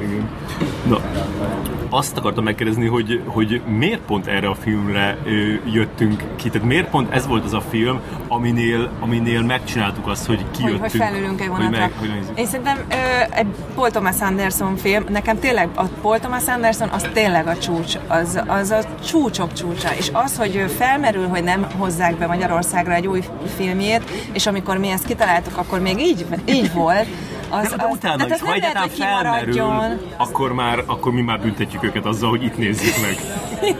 Igen. 0.00 0.28
Na, 0.86 1.00
azt 1.90 2.16
akartam 2.16 2.44
megkérdezni, 2.44 2.86
hogy, 2.86 3.22
hogy 3.26 3.60
miért 3.66 4.00
pont 4.00 4.26
erre 4.26 4.48
a 4.48 4.54
filmre 4.54 5.18
ö, 5.24 5.30
jöttünk 5.72 6.22
ki? 6.36 6.48
Tehát 6.48 6.68
miért 6.68 6.88
pont 6.88 7.12
ez 7.12 7.26
volt 7.26 7.44
az 7.44 7.52
a 7.52 7.60
film, 7.60 8.00
aminél, 8.28 8.90
aminél 9.00 9.42
megcsináltuk 9.42 10.06
azt, 10.06 10.26
hogy 10.26 10.44
kijöttünk? 10.50 10.80
Hogy, 10.80 10.90
hogy 10.90 11.00
felülünk 11.00 11.40
egy 11.40 11.48
vonatra. 11.48 11.78
Meg, 11.78 11.92
hogy 11.98 12.10
Én 12.34 12.46
szerintem 12.46 12.78
ö, 12.90 12.94
egy 13.30 13.46
Paul 13.74 13.90
Thomas 13.90 14.20
Anderson 14.20 14.76
film, 14.76 15.04
nekem 15.08 15.38
tényleg 15.38 15.68
a 15.74 15.84
Paul 16.02 16.18
Thomas 16.18 16.46
Anderson 16.46 16.88
az 16.88 17.08
tényleg 17.12 17.46
a 17.46 17.58
csúcs, 17.58 17.98
az, 18.08 18.42
az 18.46 18.70
a 18.70 18.80
csúcsok 19.04 19.52
csúcsa. 19.52 19.88
És 19.98 20.10
az, 20.12 20.36
hogy 20.36 20.64
felmerül, 20.76 21.28
hogy 21.28 21.42
nem 21.42 21.66
hozzák 21.78 22.16
be 22.16 22.26
Magyarországra 22.26 22.94
egy 22.94 23.06
új 23.06 23.24
filmjét, 23.56 24.10
és 24.32 24.46
amikor 24.46 24.76
mi 24.76 24.88
ezt 24.88 25.04
kitaláltuk, 25.04 25.56
akkor 25.56 25.80
még 25.80 25.98
így, 25.98 26.26
így 26.44 26.72
volt, 26.72 27.06
az, 27.50 27.68
de, 27.68 27.76
de 27.76 27.86
utána 27.86 28.24
az, 28.24 28.30
is, 28.30 28.40
ha 28.40 28.52
egyáltalán 28.52 28.88
felmerül, 28.88 29.98
akkor, 30.16 30.52
már, 30.52 30.82
akkor 30.86 31.12
mi 31.12 31.20
már 31.20 31.40
büntetjük 31.40 31.84
őket 31.84 32.06
azzal, 32.06 32.30
hogy 32.30 32.42
itt 32.42 32.56
nézzük 32.56 32.94
meg. 33.02 33.16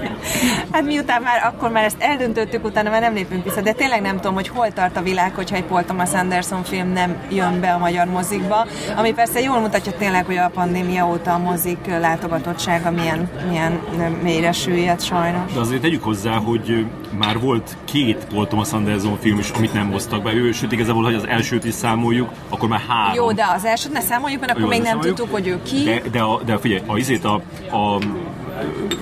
hát 0.72 0.84
miután 0.84 1.22
már, 1.22 1.44
akkor 1.44 1.70
már 1.70 1.84
ezt 1.84 1.96
eldöntöttük, 1.98 2.64
utána 2.64 2.90
már 2.90 3.00
nem 3.00 3.14
lépünk 3.14 3.44
vissza, 3.44 3.60
de 3.60 3.72
tényleg 3.72 4.00
nem 4.00 4.16
tudom, 4.16 4.34
hogy 4.34 4.48
hol 4.48 4.72
tart 4.72 4.96
a 4.96 5.02
világ, 5.02 5.34
hogyha 5.34 5.56
egy 5.56 5.64
Paul 5.64 5.84
Thomas 5.84 6.12
Anderson 6.12 6.62
film 6.62 6.92
nem 6.92 7.16
jön 7.30 7.60
be 7.60 7.72
a 7.72 7.78
magyar 7.78 8.06
mozikba, 8.06 8.66
ami 8.96 9.12
persze 9.12 9.40
jól 9.40 9.58
mutatja 9.58 9.92
tényleg, 9.92 10.24
hogy 10.24 10.36
a 10.36 10.50
pandémia 10.54 11.08
óta 11.08 11.34
a 11.34 11.38
mozik 11.38 11.86
látogatottsága 12.00 12.90
milyen, 12.90 13.30
milyen 13.48 13.80
mélyre 14.22 14.52
süllyedt 14.52 15.04
sajnos. 15.04 15.52
De 15.52 15.60
azért 15.60 15.80
tegyük 15.80 16.02
hozzá, 16.02 16.32
hogy 16.32 16.86
már 17.18 17.38
volt 17.40 17.76
két 17.84 18.26
Paul 18.28 18.46
Thomas 18.46 18.72
Anderson 18.72 19.18
film 19.20 19.38
is, 19.38 19.50
amit 19.50 19.72
nem 19.72 19.90
hoztak 19.90 20.22
be. 20.22 20.34
Ő, 20.34 20.52
sőt, 20.52 20.72
igazából, 20.72 21.02
hogy 21.02 21.14
az 21.14 21.26
elsőt 21.26 21.64
is 21.64 21.74
számoljuk, 21.74 22.30
akkor 22.48 22.68
már 22.68 22.80
három. 22.88 23.14
Jó, 23.14 23.32
de 23.32 23.44
az 23.56 23.64
elsőt 23.64 23.92
ne 23.92 24.00
számoljuk, 24.00 24.40
mert 24.40 24.52
akkor 24.52 24.62
Jó, 24.62 24.68
még 24.68 24.82
nem 24.82 25.00
tudtuk, 25.00 25.30
hogy 25.30 25.46
ő 25.46 25.62
ki. 25.62 25.82
De, 25.84 26.02
de, 26.11 26.20
a, 26.20 26.42
de 26.44 26.59
figyelj, 26.59 26.82
a, 26.86 26.96
izét 26.96 27.24
a, 27.24 27.34
a 27.70 27.98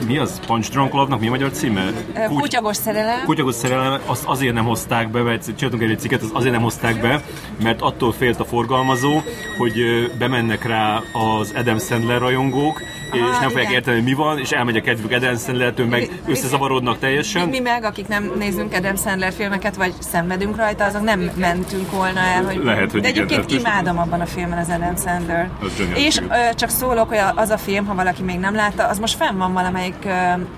mi 0.06 0.18
az? 0.18 0.40
Punch 0.46 0.70
Drunk 0.70 0.92
Love-nak 0.92 1.20
mi 1.20 1.26
a 1.26 1.30
magyar 1.30 1.50
címe? 1.50 1.92
Kuty- 2.14 2.40
Kutyagos 2.40 2.76
szerelem. 2.76 3.24
Kutyagos 3.24 3.54
szerelem, 3.54 4.00
azt 4.06 4.24
azért 4.24 4.54
nem 4.54 4.64
hozták 4.64 5.10
be, 5.10 5.22
mert 5.22 5.56
csináltunk 5.56 5.90
egy 5.90 5.98
cikket, 5.98 6.22
azt 6.22 6.34
azért 6.34 6.52
nem 6.52 6.62
hozták 6.62 7.00
be, 7.00 7.22
mert 7.62 7.82
attól 7.82 8.12
félt 8.12 8.40
a 8.40 8.44
forgalmazó, 8.44 9.20
hogy 9.58 9.74
bemennek 10.18 10.64
rá 10.64 11.00
az 11.12 11.52
Adam 11.56 11.78
Sandler 11.78 12.20
rajongók, 12.20 12.82
és 13.12 13.38
nem 13.40 13.48
fogják 13.48 13.70
érteni, 13.70 13.96
hogy 13.96 14.06
mi 14.06 14.14
van, 14.14 14.38
és 14.38 14.50
elmegy 14.50 14.76
a 14.76 14.80
kedvük 14.80 15.12
Adam 15.12 15.36
sandler 15.36 15.74
meg 15.88 16.20
összezavarodnak 16.26 16.98
teljesen. 16.98 17.48
Mi, 17.48 17.50
mi 17.50 17.58
meg, 17.58 17.84
akik 17.84 18.08
nem 18.08 18.32
nézünk 18.38 18.74
Adam 18.74 18.96
Sandler 18.96 19.32
filmeket, 19.32 19.76
vagy 19.76 19.94
szenvedünk 19.98 20.56
rajta, 20.56 20.84
azok 20.84 21.02
nem 21.02 21.30
mentünk 21.36 21.90
volna 21.90 22.20
el, 22.20 22.44
hogy... 22.44 22.60
Lehet, 22.64 22.90
hogy 22.90 23.00
De 23.00 23.08
egyébként 23.08 23.50
igen, 23.50 23.60
imádom 23.60 23.98
abban 23.98 24.20
a 24.20 24.26
filmben 24.26 24.58
az 24.58 24.68
Adam 24.68 24.96
Sandler. 24.96 25.50
És 25.94 26.18
ö, 26.18 26.54
csak 26.54 26.68
szólok, 26.68 27.08
hogy 27.08 27.18
az 27.34 27.50
a 27.50 27.58
film, 27.58 27.86
ha 27.86 27.94
valaki 27.94 28.22
még 28.22 28.38
nem 28.38 28.54
látta, 28.54 28.86
az 28.86 28.98
most 28.98 29.16
fenn 29.16 29.36
van 29.36 29.52
valamelyik 29.52 29.96
ö, 30.04 30.10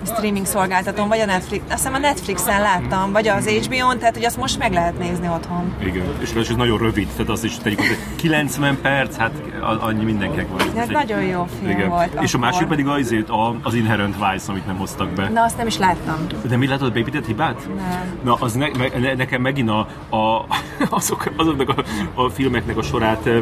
streaming 0.07 0.47
szolgáltatón, 0.47 1.09
vagy 1.09 1.19
a 1.19 1.27
Netflix, 1.27 1.63
azt 1.69 1.77
hiszem 1.77 1.95
a 1.95 1.99
Netflixen 1.99 2.61
láttam, 2.61 3.13
vagy 3.13 3.29
az 3.29 3.49
HBO-n, 3.49 3.99
tehát 3.99 4.15
hogy 4.15 4.25
azt 4.25 4.37
most 4.37 4.59
meg 4.59 4.73
lehet 4.73 4.99
nézni 4.99 5.29
otthon. 5.29 5.75
Igen, 5.85 6.05
és 6.21 6.33
ez 6.33 6.57
nagyon 6.57 6.79
rövid, 6.79 7.09
tehát 7.09 7.29
azt 7.29 7.45
is 7.45 7.57
tegyük, 7.57 7.79
hogy 7.79 7.97
90 8.17 8.79
perc, 8.83 9.17
hát 9.17 9.33
annyi 9.81 10.05
mindenkinek 10.05 10.49
van. 10.49 10.77
Hát 10.77 10.89
nagyon 10.89 11.23
jó 11.23 11.47
film 11.59 11.71
igen. 11.71 11.89
volt. 11.89 12.19
És 12.21 12.35
a 12.39 12.41
másik 12.41 12.67
pedig 12.67 12.87
az, 12.87 13.15
az 13.63 13.75
Inherent 13.75 14.15
Vice, 14.15 14.51
amit 14.53 14.67
nem 14.67 14.77
hoztak 14.77 15.09
be. 15.09 15.29
Na, 15.29 15.43
azt 15.43 15.57
nem 15.57 15.67
is 15.67 15.79
láttam. 15.79 16.27
De 16.49 16.57
mi 16.57 16.67
látod 16.67 16.89
a 16.89 16.91
beépített 16.91 17.27
hibát? 17.27 17.69
Nem. 17.77 18.19
Na, 18.23 18.35
az 18.35 18.53
ne, 18.53 18.69
ne, 18.99 19.15
nekem 19.15 19.41
megint 19.41 19.71
a, 19.71 19.79
a, 20.17 20.47
azok, 20.99 21.33
azoknak 21.37 21.69
a, 21.69 21.85
a 22.23 22.29
filmeknek 22.29 22.77
a 22.77 22.83
sorát 22.83 23.27
ö, 23.27 23.41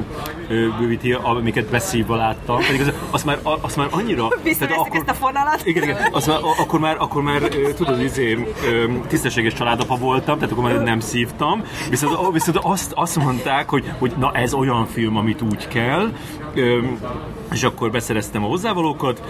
bővíti, 0.79 1.13
amiket 1.13 1.71
beszívva 1.71 2.17
láttam. 2.17 2.57
Pedig 2.57 2.81
az, 2.81 2.93
azt, 3.11 3.25
már, 3.25 3.39
azt 3.61 3.77
már 3.77 3.89
annyira... 3.91 4.27
akkor, 4.77 4.97
ezt 4.97 5.09
a 5.09 5.15
fonalat. 5.15 5.61
Igen, 5.65 5.83
igen. 5.83 5.97
Azt 6.13 6.27
már, 6.27 6.39
akkor 6.59 6.81
már, 6.81 6.97
akkor 6.99 7.23
már 7.23 7.43
tudod, 7.77 8.01
izé, 8.01 8.55
tisztességes 9.07 9.53
családapa 9.53 9.97
voltam, 9.97 10.39
tehát 10.39 10.53
akkor 10.53 10.65
már 10.65 10.83
nem 10.83 11.01
szívtam. 11.01 11.63
Viszont, 11.91 12.33
viszont 12.33 12.59
azt, 12.63 12.93
azt 12.95 13.17
mondták, 13.17 13.69
hogy, 13.69 13.93
hogy 13.99 14.13
na 14.19 14.33
ez 14.33 14.55
olyan 14.55 14.87
film, 14.87 15.17
amit 15.17 15.43
úgy 15.43 15.69
kell, 15.69 16.13
és 17.53 17.63
akkor 17.63 17.91
beszereztem 17.91 18.45
a 18.45 18.49
hozzávalókat, 18.87 19.23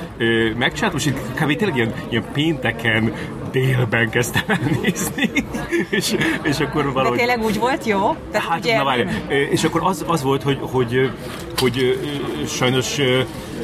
megcsináltam, 0.59 0.99
és 0.99 1.13
kb. 1.35 1.57
tényleg 1.57 1.77
ilyen, 1.77 1.95
ilyen 2.09 2.25
pénteken 2.33 3.13
délben 3.61 4.11
kezdtem 4.11 4.43
el 4.47 4.59
nézni, 4.83 5.31
és, 5.91 6.17
és 6.43 6.61
akkor 6.61 6.93
valahogy... 6.93 7.19
De 7.19 7.25
tényleg 7.25 7.47
úgy 7.47 7.59
volt 7.59 7.87
jó? 7.87 8.17
Tehát 8.31 8.49
hát, 8.49 8.59
ugye... 8.59 8.77
na 8.77 8.85
várj, 8.85 9.03
és 9.51 9.65
akkor 9.65 9.81
az, 9.85 10.05
az 10.07 10.23
volt, 10.23 10.43
hogy, 10.43 10.59
hogy, 10.61 11.11
hogy, 11.59 11.99
hogy 12.37 12.47
sajnos 12.49 12.99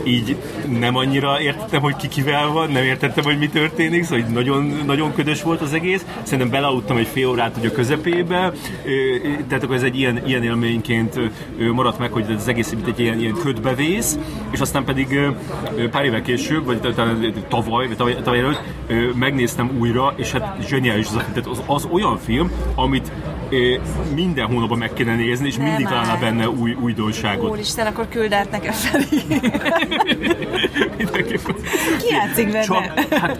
így 0.04 0.36
nem 0.78 0.96
annyira 0.96 1.40
értettem, 1.40 1.80
hogy 1.80 1.96
ki 1.96 2.08
kivel 2.08 2.48
van, 2.48 2.70
nem 2.70 2.82
értettem, 2.82 3.24
hogy 3.24 3.38
mi 3.38 3.48
történik, 3.48 4.04
szóval 4.04 4.24
nagyon, 4.24 4.82
nagyon 4.86 5.14
ködös 5.14 5.42
volt 5.42 5.60
az 5.60 5.72
egész. 5.72 6.04
Szerintem 6.22 6.50
belealudtam 6.50 6.96
egy 6.96 7.06
fél 7.06 7.28
órát 7.28 7.54
hogy 7.54 7.66
a 7.66 7.72
közepébe, 7.72 8.52
tehát 9.48 9.64
akkor 9.64 9.76
ez 9.76 9.82
egy 9.82 9.98
ilyen, 9.98 10.22
ilyen 10.26 10.42
élményként 10.42 11.20
maradt 11.72 11.98
meg, 11.98 12.12
hogy 12.12 12.24
az 12.36 12.48
egész 12.48 12.72
mint 12.72 12.86
egy 12.86 13.00
ilyen, 13.00 13.20
ilyen 13.20 13.34
ködbe 13.42 13.74
vész, 13.74 14.18
és 14.50 14.60
aztán 14.60 14.84
pedig 14.84 15.20
pár 15.90 16.04
évvel 16.04 16.22
később, 16.22 16.64
vagy 16.64 16.80
tavaly, 17.48 17.86
vagy 17.86 17.96
tavaly, 17.96 18.14
tavaly 18.14 18.38
előtt 18.38 18.62
megnéztem 19.14 19.70
újra, 19.82 20.12
és 20.16 20.32
hát 20.32 20.56
zseniális 20.66 21.06
az, 21.06 21.12
tehát 21.12 21.46
az, 21.46 21.62
az 21.66 21.88
olyan 21.92 22.18
film, 22.18 22.52
amit 22.74 23.12
minden 24.14 24.46
hónapban 24.46 24.78
meg 24.78 24.92
kéne 24.92 25.14
nézni, 25.14 25.46
és 25.46 25.56
mindig 25.56 25.86
találna 25.86 26.16
benne 26.20 26.48
új 26.48 26.76
újdonságot. 26.82 27.50
Úristen, 27.50 27.86
akkor 27.86 28.08
küld 28.08 28.32
át 28.32 28.50
nekem 28.50 28.72
felé. 28.72 29.04
Ki 32.00 32.08
játszik 32.10 32.52
benne? 32.52 32.62
Csak, 32.62 33.10
hát, 33.10 33.38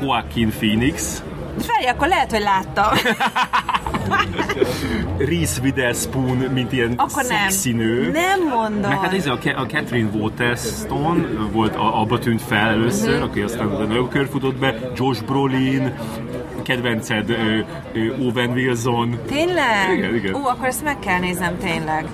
Joaquin 0.00 0.50
Phoenix. 0.50 1.22
Felé, 1.58 1.86
akkor 1.86 2.08
lehet, 2.08 2.30
hogy 2.30 2.40
láttam. 2.42 2.92
Reese 5.18 5.60
Witherspoon, 5.62 6.36
mint 6.36 6.72
ilyen 6.72 6.92
Akkor 6.96 7.24
szexi 7.24 7.72
nem. 7.72 7.86
nő. 7.86 8.10
Nem 8.10 8.48
mondom. 8.48 8.90
Meg 8.90 8.98
hát 8.98 9.12
ez 9.12 9.26
a, 9.26 9.38
a 9.56 9.66
Catherine 9.66 10.10
Waterston 10.12 11.48
volt, 11.52 11.76
a, 11.76 12.00
abba 12.00 12.18
tűnt 12.18 12.42
fel 12.42 12.68
először, 12.68 13.12
uh-huh. 13.12 13.28
aki 13.28 13.40
aztán 13.40 13.68
a 13.68 13.84
nőkör 13.84 14.28
futott 14.28 14.56
be, 14.56 14.90
Josh 14.94 15.24
Brolin, 15.24 15.94
kedvenced 16.68 17.30
Owen 18.20 18.50
Wilson. 18.50 19.18
Tényleg? 19.26 19.96
Igen, 19.96 20.14
igen. 20.14 20.34
Ó, 20.34 20.46
akkor 20.46 20.66
ezt 20.66 20.84
meg 20.84 20.98
kell 20.98 21.18
néznem 21.18 21.58
tényleg. 21.58 22.06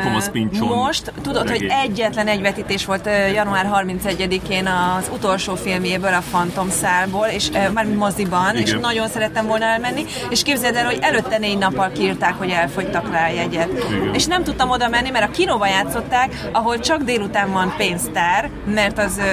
Thomas 0.00 0.28
Pinchon. 0.28 0.68
Most 0.68 1.12
tudod, 1.22 1.48
regény. 1.48 1.70
hogy 1.70 1.78
egyetlen 1.84 2.26
egy 2.26 2.40
vetítés 2.40 2.84
volt 2.84 3.08
január 3.34 3.70
31-én 3.72 4.66
az 4.66 5.10
utolsó 5.14 5.54
filmjéből, 5.54 6.14
a 6.14 6.22
Phantom 6.30 6.68
szálból, 6.68 7.26
és 7.26 7.50
már 7.74 7.86
moziban, 7.86 8.50
igen. 8.50 8.62
és 8.62 8.76
nagyon 8.80 9.08
szerettem 9.08 9.46
volna 9.46 9.64
elmenni, 9.64 10.04
és 10.30 10.42
képzeld 10.42 10.76
el, 10.76 10.84
hogy 10.84 10.98
előtte 11.00 11.38
négy 11.38 11.58
nappal 11.58 11.90
kiírták, 11.90 12.34
hogy 12.34 12.50
elfogytak 12.50 13.10
rá 13.10 13.28
a 13.28 13.32
jegyet. 13.32 13.68
Igen. 13.68 14.14
És 14.14 14.26
nem 14.26 14.44
tudtam 14.44 14.70
oda 14.70 14.88
menni, 14.88 15.10
mert 15.10 15.28
a 15.28 15.30
kinóba 15.30 15.66
játszották, 15.66 16.48
ahol 16.52 16.78
csak 16.78 17.02
délután 17.02 17.52
van 17.52 17.74
pénztár, 17.76 18.50
mert 18.74 18.98
az 18.98 19.18
ö, 19.18 19.22
ö, 19.22 19.26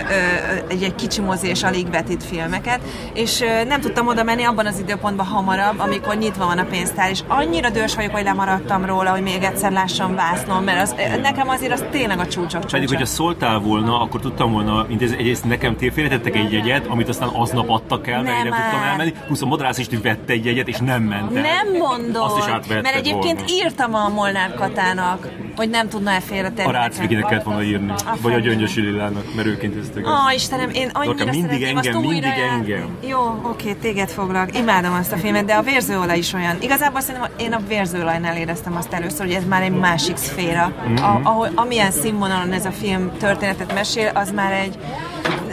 egy, 0.70 0.84
egy 0.84 0.96
kicsi 0.96 1.22
mozi 1.22 1.48
és 1.48 1.64
alig 1.64 1.90
vetít 1.90 2.24
filmeket, 2.24 2.80
és 3.14 3.42
ö, 3.42 3.64
nem 3.64 3.82
tudtam 3.82 4.08
oda 4.08 4.24
menni 4.24 4.39
abban 4.44 4.66
az 4.66 4.80
időpontban 4.80 5.26
hamarabb, 5.26 5.80
amikor 5.80 6.16
nyitva 6.16 6.46
van 6.46 6.58
a 6.58 6.64
pénztár, 6.64 7.10
és 7.10 7.20
annyira 7.28 7.70
dős 7.70 7.96
vagyok, 7.96 8.12
hogy 8.12 8.24
lemaradtam 8.24 8.86
róla, 8.86 9.10
hogy 9.10 9.22
még 9.22 9.44
egyszer 9.44 9.72
lássam 9.72 10.16
vásznom, 10.16 10.64
mert 10.64 10.82
az, 10.82 10.96
nekem 11.22 11.50
azért 11.50 11.74
az 11.74 11.84
tényleg 11.92 12.20
a 12.20 12.28
csúcsok 12.28 12.60
csúcsa. 12.62 12.76
Pedig, 12.76 12.88
hogyha 12.88 13.06
szóltál 13.06 13.60
volna, 13.60 14.02
akkor 14.02 14.20
tudtam 14.20 14.52
volna, 14.52 14.86
mint 14.88 15.02
ez, 15.02 15.12
egyrészt 15.12 15.46
nekem 15.46 15.78
félretettek 15.78 16.36
egy 16.36 16.52
jegyet, 16.52 16.88
amit 16.88 17.10
aztán 17.10 17.30
aznap 17.34 17.70
adtak 17.70 18.08
el, 18.08 18.22
mert 18.22 18.38
nem, 18.38 18.46
én 18.46 18.52
nem 18.52 18.62
tudtam 18.62 18.90
elmenni, 18.90 19.14
plusz 19.26 19.42
a 19.42 19.46
Modrász 19.46 19.78
is 19.78 19.88
vette 20.04 20.34
egy 20.34 20.46
jegyet, 20.46 20.68
és 20.68 20.78
nem 20.78 21.04
ment 21.04 21.36
el. 21.36 21.42
Nem 21.42 21.78
mondod, 21.78 22.22
Azt 22.24 22.38
is 22.38 22.70
mert 22.70 22.96
egyébként 22.96 23.40
volna. 23.40 23.54
írtam 23.54 23.94
a 23.94 24.10
Molnár 24.10 24.54
Katának, 24.54 25.28
hogy 25.56 25.70
nem 25.70 25.90
tudna 25.90 26.12
e 26.12 26.20
félretenni. 26.20 26.68
A 26.68 26.72
Rácviginek 26.72 27.26
kellett 27.26 27.44
volna 27.44 27.64
írni, 27.64 27.92
a 27.92 28.16
vagy 28.22 28.34
a 28.34 28.40
Gyöngyösi 28.40 28.82
Lilának, 28.82 29.36
mert 29.36 29.48
ők 29.48 29.64
intéztek. 29.64 30.08
Ó, 30.08 30.12
Istenem, 30.36 30.70
én 30.70 30.90
annyira 30.94 31.14
Dorka, 31.14 31.32
mindig 31.32 31.64
engem, 31.64 32.00
mindig 32.00 32.34
engem. 32.52 32.98
Jó, 33.08 33.40
oké, 33.44 33.74
téged 33.74 34.10
foglak. 34.30 34.58
Imádom 34.58 34.94
azt 34.94 35.12
a 35.12 35.18
filmet, 35.18 35.46
de 35.46 35.54
a 35.54 35.62
vérzőolaj 35.62 36.18
is 36.18 36.34
olyan. 36.34 36.58
Igazából 36.62 37.02
szerintem 37.02 37.32
én 37.38 37.54
a 37.54 37.60
vérzőolajnál 37.68 38.38
éreztem 38.38 38.76
azt 38.76 38.94
először, 38.94 39.26
hogy 39.26 39.36
ez 39.36 39.46
már 39.46 39.62
egy 39.62 39.72
másik 39.72 40.18
szféra. 40.18 40.74
Mm-hmm. 40.82 40.96
A, 41.04 41.22
ahol, 41.24 41.50
amilyen 41.56 41.92
színvonalon 41.92 42.52
ez 42.52 42.66
a 42.66 42.72
film 42.72 43.12
történetet 43.18 43.74
mesél, 43.74 44.12
az 44.14 44.32
már 44.32 44.52
egy 44.52 44.78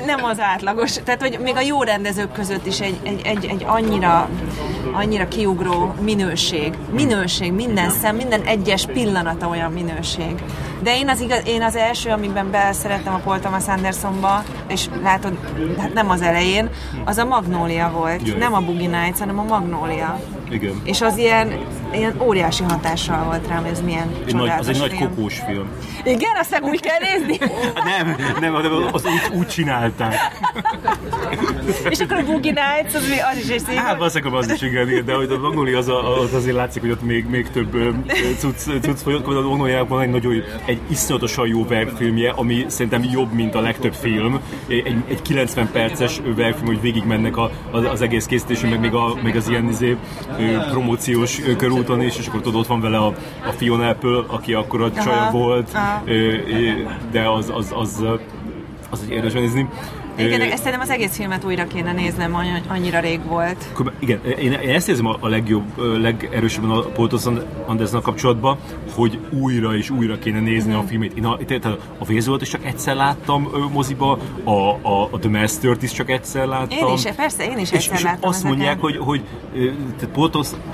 nem 0.07 0.25
az 0.25 0.41
átlagos. 0.41 0.93
Tehát, 1.05 1.21
hogy 1.21 1.39
még 1.43 1.57
a 1.57 1.61
jó 1.61 1.83
rendezők 1.83 2.33
között 2.33 2.67
is 2.67 2.81
egy, 2.81 2.99
egy, 3.03 3.21
egy, 3.25 3.45
egy 3.45 3.65
annyira, 3.67 4.29
annyira 4.93 5.29
kiugró 5.29 5.95
minőség. 6.01 6.75
Minőség, 6.93 7.53
minden 7.53 7.91
szem, 7.91 8.17
minden 8.17 8.43
egyes 8.43 8.87
pillanata 8.87 9.49
olyan 9.49 9.73
minőség. 9.73 10.35
De 10.83 10.97
én 10.97 11.09
az, 11.09 11.21
igaz, 11.21 11.43
én 11.47 11.63
az 11.63 11.77
első, 11.77 12.11
amiben 12.11 12.51
beleszerettem 12.51 13.15
a 13.15 13.19
Paul 13.19 13.39
Thomas 13.39 13.67
Andersonba, 13.69 14.45
és 14.69 14.87
látod, 15.03 15.39
hát 15.79 15.95
nem 15.95 16.11
az 16.11 16.23
elején, 16.23 16.71
az 17.05 17.19
a 17.19 17.25
Magnólia 17.25 17.91
volt. 17.91 18.29
Jaj. 18.29 18.39
Nem 18.39 18.55
a 18.55 18.61
Boogie 18.61 19.01
Nights, 19.01 19.19
hanem 19.19 19.39
a 19.39 19.45
Magnólia. 19.45 20.21
Igen. 20.51 20.81
És 20.85 21.01
az 21.01 21.17
ilyen, 21.17 21.53
ilyen 21.93 22.21
óriási 22.21 22.63
hatással 22.63 23.25
volt 23.25 23.49
rám, 23.49 23.65
ez 23.65 23.83
milyen 23.83 24.11
egy 24.27 24.35
nagy, 24.35 24.49
Az 24.59 24.69
egy 24.69 24.77
film. 24.77 24.89
nagy 24.89 24.99
kokós 24.99 25.39
film. 25.47 25.69
Igen, 26.05 26.31
azt 26.41 26.61
úgy 26.63 26.81
kell 26.81 26.99
nézni? 26.99 27.39
nem, 27.85 28.17
nem, 28.41 28.55
az 28.93 29.05
úgy, 29.05 29.39
úgy 29.39 29.47
csinálták. 29.47 30.15
és 31.89 32.01
akkor 32.01 32.17
a 32.17 32.25
Boogie 32.25 32.53
Nights, 32.53 32.95
az, 32.95 33.03
az 33.33 33.39
is 33.45 33.49
egy 33.49 33.61
szép. 33.61 33.77
Hát 33.77 33.97
valószínűleg 33.97 34.35
az 34.35 34.51
is 34.51 34.63
igen, 34.63 35.05
de 35.05 35.15
hogy 35.15 35.31
a 35.31 35.39
Magnoli 35.39 35.73
az, 35.73 35.89
az 36.23 36.35
azért 36.35 36.57
látszik, 36.57 36.83
hogy 36.83 36.91
ott 36.91 37.03
még, 37.03 37.27
még 37.29 37.51
több 37.51 37.77
cucc, 38.39 38.81
cucc 38.83 38.99
folyott, 39.03 39.27
a 39.27 39.41
Magnoliának 39.49 39.89
van 39.89 40.03
egy 40.03 40.11
nagyon, 40.11 40.43
egy 40.65 40.81
iszonyatosan 40.91 41.47
jó 41.47 41.65
verkfilmje, 41.67 42.31
ami 42.31 42.65
szerintem 42.69 43.09
jobb, 43.13 43.33
mint 43.33 43.55
a 43.55 43.61
legtöbb 43.61 43.95
film. 43.95 44.41
Egy, 44.69 44.97
egy 45.09 45.23
90 45.23 45.71
perces 45.73 46.21
verkfilm, 46.37 46.67
hogy 46.67 46.81
végig 46.81 47.05
mennek 47.05 47.37
a, 47.37 47.51
az, 47.71 47.85
az 47.85 48.01
egész 48.01 48.27
készítésünk, 48.27 48.71
meg 48.71 48.81
még, 48.81 48.95
a, 48.95 49.17
még 49.23 49.37
az 49.37 49.49
ilyen 49.49 49.69
izé, 49.69 49.97
promóciós 50.71 51.41
körúton 51.77 52.07
is, 52.07 52.19
és 52.19 52.27
akkor 52.27 52.41
tudod, 52.41 52.61
ott 52.61 52.67
van 52.67 52.81
vele 52.81 52.99
a, 52.99 53.07
a 53.47 53.51
Fiona 53.57 53.89
Apple, 53.89 54.23
aki 54.27 54.55
akkor 54.55 54.83
a 54.83 54.93
csaja 54.93 55.29
volt, 55.33 55.71
aha. 55.75 56.03
de 57.11 57.29
az, 57.29 57.51
az, 57.55 57.73
az, 57.75 58.05
az, 58.05 58.19
az 58.91 59.05
érdemes 59.09 59.33
nézni. 59.33 59.69
Igen, 60.17 60.41
ezt 60.41 60.57
szerintem 60.57 60.81
az 60.81 60.91
egész 60.91 61.17
filmet 61.17 61.45
újra 61.45 61.67
kéne 61.67 61.93
néznem, 61.93 62.35
annyira 62.69 63.01
rég 63.01 63.25
volt. 63.25 63.65
Igen, 63.99 64.21
én, 64.39 64.53
én 64.53 64.75
ezt 64.75 64.89
érzem 64.89 65.07
a, 65.07 65.29
legjobb, 65.29 65.65
legerősebben 66.01 66.71
a 66.71 66.81
Paul 66.81 67.09
Thomas 67.09 67.43
Anderson 67.67 68.03
kapcsolatban, 68.03 68.59
hogy 68.95 69.19
újra 69.31 69.77
és 69.77 69.91
újra 69.91 70.19
kéne 70.19 70.41
nézni 70.41 70.73
mm. 70.73 70.77
a 70.77 70.83
filmét. 70.83 71.17
Én 71.17 71.25
a, 71.25 71.37
tehát 71.37 71.79
a 71.99 72.05
Vézolt 72.05 72.43
is 72.43 72.49
csak 72.49 72.65
egyszer 72.65 72.97
láttam 72.97 73.49
moziba, 73.73 74.19
a, 74.45 74.51
a, 74.83 75.09
a 75.11 75.19
The 75.19 75.31
Master-t 75.31 75.83
is 75.83 75.93
csak 75.93 76.11
egyszer 76.11 76.47
láttam. 76.47 76.89
Én 76.89 76.95
is, 76.95 77.03
persze, 77.17 77.45
én 77.45 77.59
is 77.59 77.73
egyszer 77.73 77.97
és, 77.97 78.03
láttam. 78.03 78.31
És 78.31 78.37
azt 78.37 78.45
mondják, 78.45 78.81
hogy, 78.81 78.97
hogy 78.97 79.23
tehát 79.99 80.15
Paul 80.15 80.31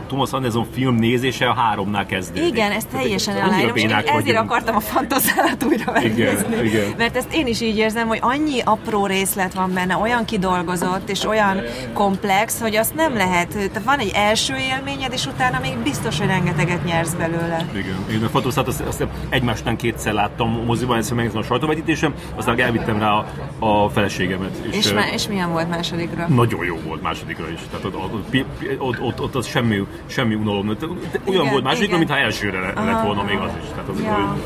Thomas 0.07 0.31
Anderson 0.33 0.67
film 0.73 0.95
nézése 0.95 1.49
a 1.49 1.55
háromnál 1.55 2.07
kezdődik. 2.07 2.49
Igen, 2.49 2.73
ezt 2.73 2.89
teljesen 2.89 3.37
aláírom, 3.37 3.77
és 3.77 3.83
ezért 3.83 4.11
vagyunk. 4.11 4.39
akartam 4.39 4.77
a 4.77 4.81
fantoszállat 4.81 5.65
újra 5.65 5.93
megnézni. 5.93 6.47
Igen, 6.53 6.65
igen. 6.65 6.95
Mert 6.97 7.17
ezt 7.17 7.35
én 7.35 7.47
is 7.47 7.61
így 7.61 7.77
érzem, 7.77 8.09
hogy 8.09 8.19
annyi 8.23 8.61
apró 8.65 9.07
rész 9.07 9.32
részlet 9.35 9.55
van 9.55 9.75
benne, 9.75 9.97
olyan 9.97 10.25
kidolgozott 10.25 11.09
és 11.09 11.25
olyan 11.25 11.61
komplex, 11.93 12.61
hogy 12.61 12.77
azt 12.77 12.95
nem 12.95 13.17
lehet. 13.17 13.49
Tehát 13.49 13.83
van 13.85 13.99
egy 13.99 14.11
első 14.15 14.55
élményed, 14.57 15.13
és 15.13 15.27
utána 15.27 15.59
még 15.61 15.77
biztos, 15.83 16.19
hogy 16.19 16.27
rengeteget 16.27 16.85
nyersz 16.85 17.13
belőle. 17.13 17.67
Igen. 17.73 17.97
Én 18.11 18.25
a 18.25 18.29
fotószát 18.29 18.67
azt, 18.67 18.81
azt 18.81 19.07
egymásnál 19.29 19.77
kétszer 19.77 20.13
láttam 20.13 20.65
moziban, 20.65 20.97
egyszer 20.97 21.15
megnéztem 21.15 21.43
a 21.43 21.45
sajtóvetítésem, 21.45 22.15
aztán 22.35 22.61
elvittem 22.61 22.99
rá 22.99 23.11
a, 23.11 23.27
a 23.59 23.89
feleségemet. 23.89 24.57
És, 24.71 24.77
és, 24.77 24.93
má, 24.93 25.09
és 25.13 25.29
milyen 25.29 25.51
volt 25.53 25.69
másodikra? 25.69 26.27
Nagyon 26.29 26.65
jó 26.65 26.79
volt 26.87 27.03
másodikra 27.03 27.51
is. 27.51 27.61
Tehát 27.71 27.85
ott, 27.85 27.95
ott, 27.95 28.45
ott, 28.79 29.01
ott, 29.01 29.21
ott 29.21 29.35
az 29.35 29.47
semmi, 29.47 29.87
semmi 30.07 30.35
unalom. 30.35 30.67
Olyan 30.69 30.99
igen, 31.25 31.51
volt 31.51 31.65
másodikra, 31.65 31.99
mintha 31.99 32.17
elsőre 32.17 32.61
lett 32.61 33.03
volna 33.05 33.23
még 33.23 33.37
az 33.37 33.51
is. 33.63 33.69
Tehát 33.69 33.89
az, 33.89 34.01
ja. 34.03 34.37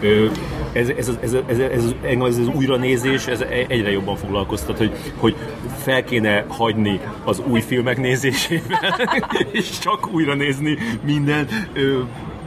hogy, 0.00 0.30
ez, 0.72 0.88
ez, 0.88 1.08
ez, 1.08 1.16
ez, 1.22 1.34
ez, 1.46 1.58
ez, 1.58 1.94
ez, 2.02 2.38
ez 2.38 2.46
újranézés, 2.54 3.26
ez 3.26 3.44
egyre 3.68 3.90
jobban 3.90 4.16
foglalkoztat, 4.32 4.78
hogy, 4.78 5.12
hogy 5.16 5.36
fel 5.82 6.04
kéne 6.04 6.44
hagyni 6.48 7.00
az 7.24 7.42
új 7.46 7.60
filmek 7.60 7.96
nézésével, 7.96 9.10
és 9.52 9.78
csak 9.78 10.12
újra 10.12 10.34
nézni 10.34 10.78
mindent 11.04 11.50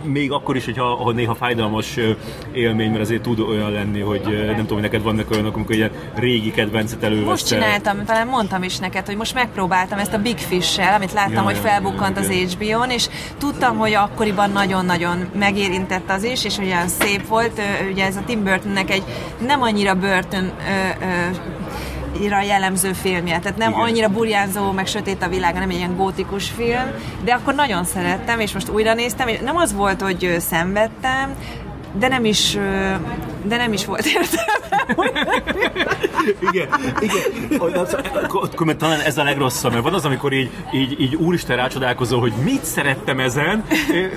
még 0.05 0.31
akkor 0.31 0.55
is, 0.55 0.65
hogyha 0.65 0.95
ha 0.95 1.11
néha 1.11 1.35
fájdalmas 1.35 1.99
élmény, 2.53 2.89
mert 2.89 3.01
azért 3.01 3.21
tud 3.21 3.39
olyan 3.39 3.71
lenni, 3.71 3.99
hogy 3.99 4.21
nem 4.45 4.55
tudom, 4.55 4.73
hogy 4.73 4.81
neked 4.81 5.01
vannak 5.01 5.31
olyanok, 5.31 5.55
amikor 5.55 5.75
ilyen 5.75 5.91
régi 6.15 6.51
kedvencet 6.51 7.03
elővesztel. 7.03 7.31
Most 7.31 7.47
csináltam, 7.47 8.05
talán 8.05 8.27
mondtam 8.27 8.63
is 8.63 8.77
neked, 8.77 9.05
hogy 9.05 9.15
most 9.15 9.33
megpróbáltam 9.33 9.99
ezt 9.99 10.13
a 10.13 10.17
Big 10.17 10.37
Fish-sel, 10.37 10.93
amit 10.93 11.13
láttam, 11.13 11.33
ja, 11.33 11.41
hogy 11.41 11.57
felbukkant 11.57 12.17
ja, 12.17 12.21
az 12.21 12.53
HBO-n, 12.53 12.89
és 12.89 13.07
tudtam, 13.37 13.77
hogy 13.77 13.93
akkoriban 13.93 14.51
nagyon-nagyon 14.51 15.29
megérintett 15.39 16.09
az 16.09 16.23
is, 16.23 16.45
és 16.45 16.57
olyan 16.57 16.87
szép 16.87 17.27
volt, 17.27 17.61
ugye 17.91 18.05
ez 18.05 18.15
a 18.15 18.23
Tim 18.25 18.43
Burtonnek 18.43 18.91
egy 18.91 19.03
nem 19.45 19.61
annyira 19.61 19.95
Burton 19.95 20.43
ö, 20.43 21.05
ö, 21.05 21.29
jellemző 22.21 22.93
filmje, 22.93 23.39
tehát 23.39 23.57
nem 23.57 23.69
Igen. 23.69 23.81
annyira 23.81 24.09
burjánzó, 24.09 24.71
meg 24.71 24.87
sötét 24.87 25.23
a 25.23 25.27
világ, 25.27 25.53
nem 25.53 25.69
egy 25.69 25.75
ilyen 25.75 25.95
gótikus 25.95 26.49
film, 26.49 26.91
de 27.23 27.33
akkor 27.33 27.55
nagyon 27.55 27.83
szerettem, 27.83 28.39
és 28.39 28.53
most 28.53 28.69
újra 28.69 28.93
néztem, 28.93 29.27
és 29.27 29.39
nem 29.39 29.57
az 29.57 29.73
volt, 29.73 30.01
hogy 30.01 30.35
szenvedtem, 30.39 31.35
de 31.99 32.07
nem 32.07 32.25
is, 32.25 32.57
de 33.47 33.57
nem 33.57 33.73
is 33.73 33.85
volt 33.85 34.05
értelme. 34.05 34.53
igen, 36.39 36.67
igen. 36.99 37.59
Akkor 38.29 38.75
talán 38.75 38.99
ez 38.99 39.17
a 39.17 39.23
legrosszabb, 39.23 39.71
mert 39.71 39.83
van 39.83 39.93
az, 39.93 40.05
amikor 40.05 40.33
így, 40.33 40.49
így, 40.73 41.01
így 41.01 41.15
úristen 41.15 41.55
rácsodálkozol, 41.57 42.19
hogy 42.19 42.33
mit 42.43 42.63
szerettem 42.63 43.19
ezen, 43.19 43.63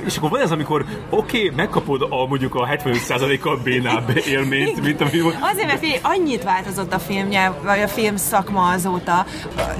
és 0.06 0.16
akkor 0.16 0.30
van 0.30 0.40
az, 0.40 0.50
amikor 0.50 0.84
oké, 1.10 1.44
okay, 1.44 1.56
megkapod 1.56 2.02
a, 2.02 2.26
mondjuk 2.26 2.54
a 2.54 2.66
75%-kal 2.66 3.60
bénább 3.64 4.16
élményt, 4.26 4.82
mint 4.82 5.00
ami 5.00 5.20
volt. 5.20 5.36
Azért, 5.40 5.66
mert 5.66 5.78
fél, 5.78 5.98
annyit 6.02 6.42
változott 6.42 6.92
a 6.92 6.98
filmje, 6.98 7.52
vagy 7.62 7.80
a 7.80 7.88
film 7.88 8.16
szakma 8.16 8.68
azóta, 8.68 9.26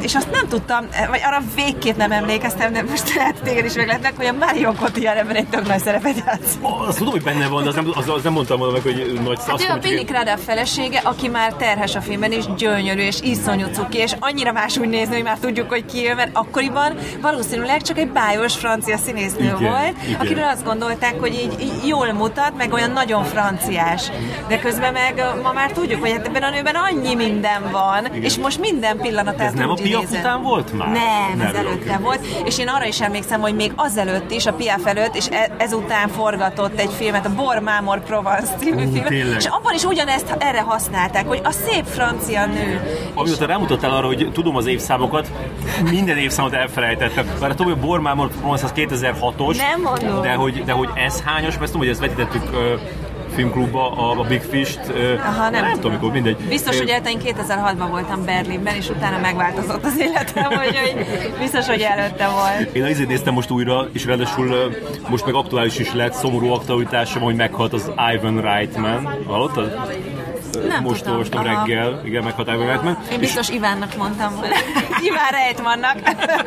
és 0.01 0.15
azt 0.15 0.31
nem 0.31 0.49
tudtam, 0.49 0.87
vagy 1.09 1.21
arra 1.25 1.43
végképp 1.55 1.97
nem 1.97 2.13
emlékeztem, 2.13 2.73
de 2.73 2.83
most 2.83 3.15
lehet 3.15 3.43
téged 3.43 3.65
is 3.65 3.75
meglehetnek, 3.75 4.17
hogy 4.17 4.27
a 4.27 4.33
Mario 4.33 4.73
Cotillard 4.73 5.19
ebben 5.19 5.37
egy 5.37 5.49
tök 5.49 5.67
nagy 5.67 5.83
szerepet 5.83 6.23
játszik. 6.27 6.61
Azt 6.87 6.99
tudom, 6.99 7.13
hogy 7.13 7.23
benne 7.23 7.49
van, 7.49 7.63
de 7.63 7.69
az 7.69 7.75
nem, 7.75 7.91
az, 7.95 8.09
az 8.09 8.23
nem 8.23 8.33
mondtam 8.33 8.59
volna 8.59 8.73
meg, 8.73 8.83
hogy 8.83 9.21
nagy 9.25 9.38
hát 9.47 9.63
ő 9.63 9.73
a 9.73 9.79
Billy 9.79 10.05
Crudup 10.05 10.39
felesége, 10.39 11.01
aki 11.05 11.29
már 11.29 11.53
terhes 11.53 11.95
a 11.95 12.01
filmben, 12.01 12.33
és 12.33 12.45
gyönyörű, 12.57 13.01
és 13.01 13.21
iszonyú 13.21 13.67
cuki, 13.67 13.99
és 13.99 14.13
annyira 14.19 14.53
más 14.53 14.77
úgy 14.77 14.89
nézni, 14.89 15.15
hogy 15.15 15.25
már 15.25 15.39
tudjuk, 15.39 15.69
hogy 15.69 15.85
ki 15.85 16.13
mert 16.17 16.31
akkoriban 16.33 16.97
valószínűleg 17.21 17.83
csak 17.83 17.99
egy 17.99 18.09
bájos 18.09 18.57
francia 18.57 18.97
színésznő 18.97 19.45
igen, 19.45 19.59
volt, 19.59 19.95
igen. 20.07 20.21
akiről 20.21 20.45
azt 20.45 20.65
gondolták, 20.65 21.21
hogy 21.21 21.33
így, 21.33 21.61
így 21.61 21.87
jól 21.87 22.13
mutat, 22.13 22.57
meg 22.57 22.73
olyan 22.73 22.91
nagyon 22.91 23.25
franciás. 23.25 24.11
De 24.49 24.59
közben 24.59 24.93
meg 24.93 25.25
ma 25.43 25.53
már 25.53 25.73
tudjuk, 25.73 26.01
hogy 26.01 26.11
hát 26.11 26.27
ebben 26.27 26.43
a 26.43 26.51
nőben 26.51 26.75
annyi 26.75 27.15
minden 27.15 27.71
van, 27.71 28.07
igen. 28.07 28.23
és 28.23 28.37
most 28.37 28.61
minden 28.61 28.99
pillanatát 28.99 29.47
Ez 29.47 29.53
nem 29.53 29.71
a 29.71 29.75
Piaf 29.75 30.11
után 30.11 30.43
volt 30.43 30.73
már? 30.73 30.89
Nem, 30.89 31.47
ez 31.47 31.55
előtte 31.55 31.97
volt, 31.97 32.27
és 32.45 32.59
én 32.59 32.69
arra 32.69 32.85
is 32.85 33.01
emlékszem, 33.01 33.41
hogy 33.41 33.55
még 33.55 33.73
azelőtt 33.77 34.31
is, 34.31 34.47
a 34.47 34.53
Piaf 34.53 34.87
előtt, 34.87 35.17
és 35.17 35.27
e- 35.31 35.55
ezután 35.57 36.09
forgatott 36.09 36.81
egy 36.81 36.91
filmet, 36.97 37.27
a 37.27 37.35
Bor 37.35 37.59
Mámor 37.59 38.03
Provence 38.03 38.53
című 38.59 38.87
filmet, 38.93 39.11
tényleg. 39.29 39.41
és 39.41 39.47
abban 39.47 39.75
is 39.75 39.85
ugyanezt 39.85 40.35
erre 40.39 40.61
használták, 40.61 41.27
hogy 41.27 41.41
a 41.45 41.51
szép 41.51 41.85
francia 41.85 42.47
nő. 42.47 42.81
Amióta 43.15 43.47
rámutattál 43.47 43.91
arra, 43.91 44.07
hogy 44.07 44.31
tudom 44.33 44.57
az 44.57 44.67
évszámokat, 44.67 45.31
minden 45.91 46.17
évszámot 46.17 46.53
elfelejtettem. 46.53 47.27
Bár 47.41 47.51
tudom, 47.51 47.73
hogy 47.73 47.81
Bor 47.81 48.01
Mámor 48.01 48.29
Provence 48.29 48.65
az 48.65 48.73
2006-os, 48.77 49.57
nem 49.57 49.81
mondom. 49.83 50.23
De 50.23 50.33
hogy, 50.33 50.65
de 50.65 50.73
hogy 50.73 50.89
ez 50.95 51.23
hányos, 51.25 51.59
mert 51.59 51.65
tudom, 51.71 51.79
hogy 51.81 51.89
ezt 51.89 52.01
vetítettük 52.01 52.43
filmklubba, 53.39 53.91
a, 53.91 54.21
a 54.21 54.25
Big 54.25 54.41
Fist. 54.41 54.81
Aha, 55.19 55.51
nem, 55.51 55.65
nem 55.65 55.75
tudom, 55.75 55.93
mikor, 55.93 56.13
mindegy. 56.13 56.37
Biztos, 56.37 56.79
hogy 56.79 56.89
én 56.89 57.19
2006-ban 57.25 57.87
voltam 57.91 58.25
Berlinben, 58.25 58.75
és 58.75 58.89
utána 58.89 59.19
megváltozott 59.19 59.85
az 59.85 59.99
életem, 59.99 60.45
hogy 60.45 60.77
biztos, 61.39 61.67
hogy 61.67 61.81
előtte 61.81 62.29
volt. 62.29 62.75
Én 62.77 62.83
azért 62.85 63.09
néztem 63.09 63.35
most 63.35 63.51
újra, 63.51 63.89
és 63.93 64.05
ráadásul 64.05 64.75
most 65.09 65.25
meg 65.27 65.35
aktuális 65.35 65.79
is 65.79 65.93
lett, 65.93 66.13
szomorú 66.13 66.53
aktualitásom, 66.53 67.23
hogy 67.23 67.35
meghalt 67.35 67.73
az 67.73 67.91
Ivan 68.15 68.41
Reitman. 68.41 69.25
Hallottad? 69.27 69.79
Nem 70.69 70.83
most 70.83 70.99
tudom. 70.99 71.13
olvastam 71.13 71.47
Aha. 71.47 71.65
reggel, 71.65 72.01
igen, 72.05 72.23
meghatározó 72.23 72.65
Reitman. 72.65 72.99
Én 73.13 73.19
biztos 73.19 73.49
és... 73.49 73.55
Ivánnak 73.55 73.97
mondtam 73.97 74.35
volna. 74.35 74.55
Iván 75.09 75.31
Reitmannak. 75.31 75.97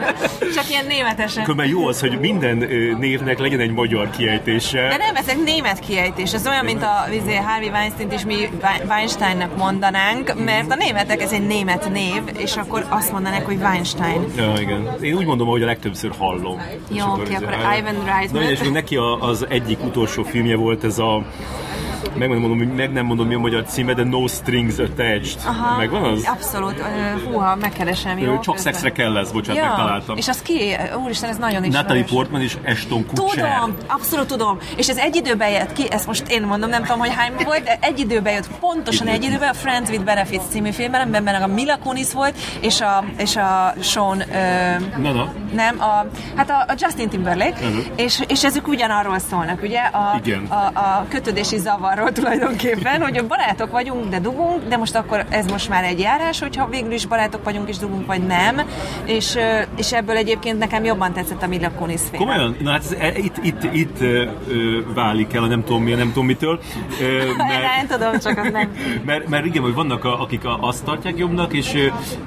Csak 0.55 0.69
ilyen 0.69 0.85
németesen. 0.85 1.43
Különben 1.43 1.67
jó 1.67 1.87
az, 1.87 1.99
hogy 1.99 2.19
minden 2.19 2.57
névnek 2.99 3.39
legyen 3.39 3.59
egy 3.59 3.71
magyar 3.71 4.09
kiejtése. 4.09 4.81
De 4.81 4.97
nem, 4.97 5.15
ez 5.15 5.27
egy 5.27 5.43
német 5.43 5.79
kiejtés. 5.79 6.33
Ez 6.33 6.47
olyan, 6.47 6.65
mint 6.65 6.83
a 6.83 7.05
vizé, 7.09 7.35
Harvey 7.35 7.69
Weinstein 7.69 8.11
is 8.11 8.25
mi 8.25 8.49
Weinsteinnak 8.87 9.57
mondanánk, 9.57 10.33
mert 10.45 10.71
a 10.71 10.75
németek 10.75 11.21
ez 11.21 11.31
egy 11.31 11.47
német 11.47 11.89
név, 11.89 12.21
és 12.37 12.55
akkor 12.55 12.85
azt 12.89 13.11
mondanák, 13.11 13.45
hogy 13.45 13.57
Weinstein. 13.61 14.25
Ja, 14.37 14.53
igen. 14.59 14.89
Én 15.01 15.13
úgy 15.13 15.25
mondom, 15.25 15.47
hogy 15.47 15.61
a 15.61 15.65
legtöbbször 15.65 16.11
hallom. 16.17 16.61
Jó, 16.89 17.05
oké, 17.11 17.33
akkor 17.33 17.55
Ivan 17.77 18.05
Reitman. 18.05 18.43
Na, 18.43 18.49
és 18.49 18.59
neki 18.59 18.97
az 19.19 19.45
egyik 19.49 19.83
utolsó 19.83 20.23
filmje 20.23 20.55
volt 20.55 20.83
ez 20.83 20.99
a 20.99 21.25
meg 22.15 22.29
nem 22.29 22.39
mondom, 22.39 22.57
meg 22.57 22.91
nem 22.91 23.05
mondom 23.05 23.27
mi 23.27 23.33
a 23.33 23.39
magyar 23.39 23.63
címe, 23.63 23.93
de 23.93 24.03
No 24.03 24.27
Strings 24.27 24.77
Attached. 24.77 25.41
Aha, 25.45 25.77
Megvan 25.77 26.03
az? 26.03 26.27
Abszolút. 26.33 26.83
Húha, 27.25 27.55
megkeresem, 27.55 28.17
jó? 28.17 28.39
Csak 28.39 28.55
közben. 28.55 28.73
szexre 28.73 28.91
kell 28.91 29.11
lesz, 29.11 29.31
bocsánat, 29.31 29.61
ja, 29.61 29.67
megtaláltam. 29.67 30.17
És 30.17 30.27
az 30.27 30.41
ki? 30.41 30.75
Úristen, 31.03 31.29
ez 31.29 31.37
nagyon 31.37 31.63
is. 31.63 31.73
Natalie 31.73 32.03
Portman 32.03 32.41
és 32.41 32.57
Ashton 32.65 33.05
Kutcher. 33.05 33.53
Tudom, 33.53 33.75
abszolút 33.87 34.27
tudom. 34.27 34.57
És 34.75 34.89
ez 34.89 34.97
egy 34.97 35.15
időben 35.15 35.49
jött 35.49 35.73
ki, 35.73 35.91
ezt 35.91 36.07
most 36.07 36.27
én 36.27 36.41
mondom, 36.41 36.69
nem 36.69 36.81
tudom, 36.83 36.99
hogy 36.99 37.13
hány 37.15 37.33
volt, 37.45 37.63
de 37.63 37.77
egy 37.81 37.99
időben 37.99 38.33
jött, 38.33 38.49
pontosan 38.59 39.07
egy 39.07 39.23
időben 39.23 39.49
a 39.49 39.53
Friends 39.53 39.89
with 39.89 40.03
Benefits 40.03 40.43
című 40.49 40.71
filmben, 40.71 41.01
amiben 41.01 41.23
meg 41.23 41.41
a 41.41 41.47
Mila 41.47 41.77
Kunis 41.77 42.13
volt, 42.13 42.37
és 42.61 42.81
a, 42.81 43.03
és 43.17 43.35
a 43.35 43.73
Sean... 43.81 44.19
Ö, 44.19 44.99
na, 45.01 45.11
na. 45.11 45.33
Nem, 45.53 45.81
a, 45.81 46.05
hát 46.35 46.49
a, 46.49 46.65
a 46.67 46.73
Justin 46.77 47.09
Timberlake, 47.09 47.67
uh-huh. 47.67 47.85
és, 47.95 48.23
és 48.27 48.43
ezek 48.43 48.67
ugyanarról 48.67 49.19
szólnak, 49.19 49.61
ugye? 49.61 49.79
A, 49.79 50.19
Igen. 50.23 50.45
A, 50.45 50.79
a 50.79 51.05
kötődési 51.09 51.57
zavarról 51.91 52.11
tulajdonképpen, 52.11 53.01
hogy 53.01 53.25
barátok 53.25 53.71
vagyunk, 53.71 54.09
de 54.09 54.19
dugunk, 54.19 54.67
de 54.67 54.77
most 54.77 54.95
akkor 54.95 55.25
ez 55.29 55.45
most 55.45 55.69
már 55.69 55.83
egy 55.83 55.99
járás, 55.99 56.39
hogyha 56.39 56.67
végül 56.69 56.91
is 56.91 57.05
barátok 57.05 57.43
vagyunk 57.43 57.69
és 57.69 57.77
dugunk, 57.77 58.05
vagy 58.05 58.25
nem. 58.25 58.61
És, 59.05 59.37
és 59.77 59.93
ebből 59.93 60.15
egyébként 60.15 60.59
nekem 60.59 60.83
jobban 60.83 61.13
tetszett 61.13 61.43
a 61.43 61.47
Mila 61.47 61.71
Kunis 61.71 62.01
film. 62.01 62.23
Komolyan? 62.23 62.55
Na 62.59 62.71
hát 62.71 62.95
ez, 62.99 63.17
itt, 63.17 63.37
itt, 63.43 63.63
itt 63.73 64.01
ö, 64.01 64.25
válik 64.93 65.33
el 65.33 65.43
a 65.43 65.47
nem 65.47 65.63
tudom 65.63 65.83
mi, 65.83 65.91
nem 65.91 66.07
tudom 66.07 66.25
mitől. 66.25 66.59
Ö, 67.01 67.25
mert, 67.37 67.61
nem 67.61 67.99
tudom, 67.99 68.19
csak 68.19 68.37
az 68.37 68.51
nem. 68.51 68.69
Mert, 69.05 69.27
mert 69.27 69.45
igen, 69.45 69.61
hogy 69.61 69.73
vannak, 69.73 70.05
a, 70.05 70.21
akik 70.21 70.41
azt 70.59 70.83
tartják 70.83 71.17
jobbnak, 71.17 71.53
és, 71.53 71.73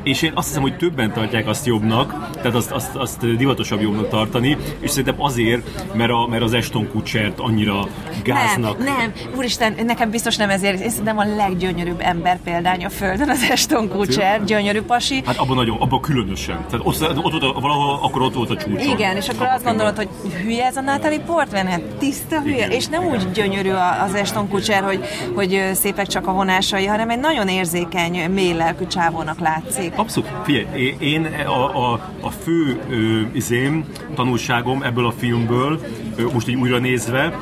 és 0.03 0.23
én 0.23 0.33
azt 0.35 0.47
hiszem, 0.47 0.63
hogy 0.63 0.77
többen 0.77 1.13
tartják 1.13 1.47
azt 1.47 1.67
jobbnak, 1.67 2.31
tehát 2.35 2.55
azt, 2.55 2.71
azt, 2.71 2.97
azt 2.97 3.37
divatosabb 3.37 3.81
jobbnak 3.81 4.09
tartani, 4.09 4.57
és 4.81 4.91
szerintem 4.91 5.23
azért, 5.23 5.95
mert, 5.95 6.11
a, 6.11 6.27
mert 6.31 6.43
az 6.43 6.53
Eston 6.53 6.91
Kutsert 6.91 7.39
annyira 7.39 7.87
gáznak. 8.25 8.79
Nem, 8.79 8.97
nem, 8.97 9.13
úristen, 9.61 9.87
nekem 9.87 10.11
biztos 10.11 10.37
nem 10.37 10.51
ezért, 10.51 10.81
én 10.81 10.91
szerintem 10.91 11.19
a 11.19 11.25
leggyönyörűbb 11.25 12.01
ember 12.01 12.39
példány 12.45 12.85
a 12.85 12.89
Földön, 12.89 13.31
az 13.31 13.43
Eston 13.51 13.89
Kutcher, 13.89 14.45
gyönyörű 14.45 14.83
pasi. 14.83 15.23
Hát 15.27 15.37
abban 15.37 15.57
nagyon, 15.57 15.77
abban 15.81 16.01
különösen. 16.01 16.65
Tehát 16.71 16.87
ott, 16.87 17.25
ott, 17.25 17.43
ott, 17.43 17.61
valahol 17.61 17.99
akkor 18.03 18.23
ott 18.23 18.35
volt 18.35 18.51
a 18.51 18.57
csúcs. 18.57 18.85
Igen, 18.85 19.17
és 19.17 19.29
akkor 19.29 19.47
azt 19.47 19.65
gondolod, 19.65 19.97
hogy 19.97 20.09
hülye 20.43 20.65
ez 20.65 20.77
a 20.77 20.81
Natalie 20.81 21.21
Portman, 21.21 21.67
hát 21.67 21.81
tiszta 21.81 22.41
hülye, 22.41 22.57
Igen. 22.57 22.71
és 22.71 22.87
nem 22.87 23.05
úgy 23.05 23.31
gyönyörű 23.33 23.71
az 24.05 24.15
Eston 24.15 24.49
Kutcher, 24.49 24.83
hogy, 24.83 25.05
hogy 25.35 25.71
szépek 25.73 26.07
csak 26.07 26.27
a 26.27 26.33
vonásai, 26.33 26.87
hanem 26.87 27.11
egy 27.11 27.21
nagyon 27.21 27.49
érzékeny, 27.49 28.31
mély 28.31 28.53
lelkű 28.53 28.87
csávónak 28.87 29.39
látszik. 29.39 29.93
Abszolút. 29.97 30.31
Figyelj, 30.45 30.97
én 30.99 31.25
a, 31.47 31.93
a, 31.93 31.93
a 32.21 32.31
fő 32.31 32.81
ö, 32.89 33.21
izém, 33.33 33.85
tanulságom 34.15 34.83
ebből 34.83 35.07
a 35.07 35.13
filmből, 35.19 35.81
ö, 36.17 36.23
most 36.33 36.49
így 36.49 36.57
újra 36.57 36.79
nézve, 36.79 37.33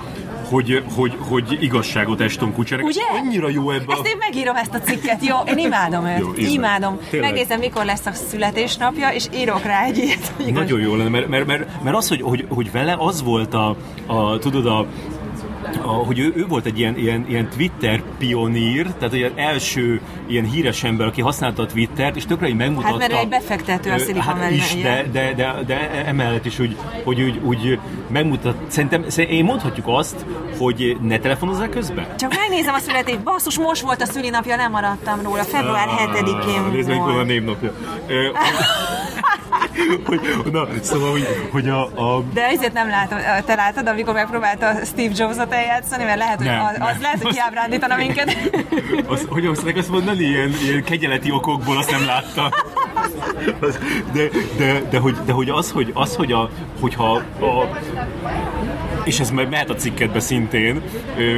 hogy, 0.44 0.82
hogy, 0.94 1.16
hogy 1.18 1.58
igazságot 1.60 2.20
Eston 2.20 2.52
Kutchernek. 2.52 2.86
Ugye? 2.86 3.02
Annyira 3.22 3.48
jó 3.48 3.70
ebben. 3.70 3.96
Ezt 3.96 4.06
én 4.06 4.16
megírom 4.18 4.56
ezt 4.56 4.74
a 4.74 4.78
cikket, 4.78 5.24
jó? 5.24 5.36
Én 5.46 5.58
imádom 5.58 6.06
őt. 6.06 6.18
Jó, 6.18 6.32
imádom. 6.36 6.98
Tényleg. 7.10 7.30
Megnézem, 7.30 7.58
mikor 7.58 7.84
lesz 7.84 8.06
a 8.06 8.12
születésnapja, 8.12 9.08
és 9.08 9.26
írok 9.34 9.62
rá 9.62 9.84
egy 9.84 9.98
ilyet. 9.98 10.52
Nagyon 10.52 10.80
jó 10.80 10.94
lenne, 10.94 11.08
mert, 11.08 11.28
mert, 11.28 11.46
mert, 11.46 11.82
mert 11.82 11.96
az, 11.96 12.08
hogy, 12.08 12.22
hogy, 12.22 12.46
hogy 12.48 12.72
vele 12.72 12.94
az 12.98 13.22
volt 13.22 13.54
a, 13.54 13.76
a 14.06 14.38
tudod, 14.38 14.66
a, 14.66 14.86
a, 15.76 15.88
hogy 15.88 16.18
ő, 16.18 16.32
ő 16.36 16.46
volt 16.46 16.66
egy 16.66 16.78
ilyen, 16.78 16.96
ilyen, 16.96 17.24
ilyen 17.28 17.48
Twitter 17.48 18.02
pionír, 18.18 18.86
tehát 18.98 19.14
egy 19.14 19.32
első 19.34 20.00
ilyen 20.26 20.44
híres 20.44 20.84
ember, 20.84 21.06
aki 21.06 21.20
használta 21.20 21.62
a 21.62 21.66
Twittert, 21.66 22.16
és 22.16 22.24
tökre 22.24 22.48
így 22.48 22.56
megmutatta. 22.56 22.88
Hát 22.88 22.98
mert 22.98 23.12
egy 23.12 23.28
befektető 23.28 23.90
a 23.90 23.98
Silicon 23.98 24.22
hát 24.22 24.50
is, 24.50 24.74
de, 24.82 25.06
de, 25.12 25.32
de, 25.34 25.54
de, 25.66 26.04
emellett 26.06 26.44
is 26.44 26.58
úgy, 26.58 26.76
hogy 27.04 27.22
úgy, 27.22 27.40
úgy 27.44 27.78
megmutat. 28.08 28.56
Szerintem, 28.66 29.04
szerintem 29.08 29.38
én 29.38 29.44
mondhatjuk 29.44 29.86
azt, 29.88 30.26
hogy 30.58 30.96
ne 31.02 31.18
telefonozzál 31.18 31.68
közben? 31.68 32.16
Csak 32.16 32.34
megnézem 32.36 32.74
a 32.74 32.78
születét. 32.78 33.22
Basszus, 33.22 33.58
most 33.58 33.82
volt 33.82 34.02
a 34.02 34.06
szülinapja, 34.06 34.56
nem 34.56 34.70
maradtam 34.70 35.22
róla. 35.22 35.42
Február 35.42 35.88
7-én 35.88 36.62
Nézd 36.72 36.88
meg, 36.88 37.00
a 37.00 37.22
névnapja. 37.22 37.72
hogy, 40.06 40.20
na, 40.52 40.66
szóval, 40.82 41.10
hogy, 41.10 41.48
hogy 41.50 41.68
a, 41.68 41.82
a... 41.82 42.22
De 42.34 42.46
ezért 42.46 42.72
nem 42.72 42.88
látod, 42.88 43.44
te 43.44 43.54
látod, 43.54 43.86
amikor 43.86 44.14
megpróbálta 44.14 44.84
Steve 44.84 45.12
Jobs-ot 45.16 45.52
eljátszani, 45.52 46.04
mert 46.04 46.18
lehet, 46.18 46.36
hogy 46.36 46.46
nem, 46.46 46.60
az, 46.60 46.76
az 46.78 47.00
lehet, 47.00 47.22
hogy 47.22 47.32
kiábrándítana 47.32 47.96
minket. 47.96 48.36
Az, 49.06 49.26
hogy 49.28 49.46
azt 49.46 49.64
azt 49.76 49.90
mondani, 49.90 50.24
ilyen, 50.24 50.54
ilyen 50.62 50.84
kegyeleti 50.84 51.30
okokból 51.30 51.76
azt 51.76 51.90
nem 51.90 52.04
láttam. 52.04 52.48
De, 54.12 54.28
de, 54.56 54.82
de, 54.90 54.98
hogy, 54.98 55.16
de 55.24 55.32
hogy 55.32 55.48
az, 55.48 55.70
hogy, 55.70 55.90
az, 55.94 56.16
hogy 56.16 56.32
a, 56.32 56.50
hogyha 56.80 57.12
a, 57.40 57.80
és 59.04 59.20
ez 59.20 59.30
majd 59.30 59.48
mehet 59.48 59.70
a 59.70 59.74
cikkedbe 59.74 60.20
szintén, 60.20 60.82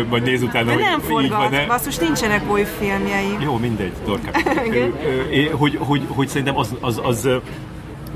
vagy 0.09 0.22
néz 0.22 0.43
utána, 0.43 0.74
De 0.74 0.80
nem 0.80 1.01
forgat, 1.01 1.66
basszus, 1.66 1.97
nincsenek 1.97 2.51
új 2.51 2.64
filmjei. 2.78 3.37
Jó, 3.41 3.57
mindegy, 3.57 3.93
torkám. 4.05 4.43
hogy, 5.59 5.78
hogy, 5.80 6.07
hogy 6.09 6.28
szerintem 6.28 6.57
az, 6.57 6.74
az, 6.80 7.01
az 7.03 7.28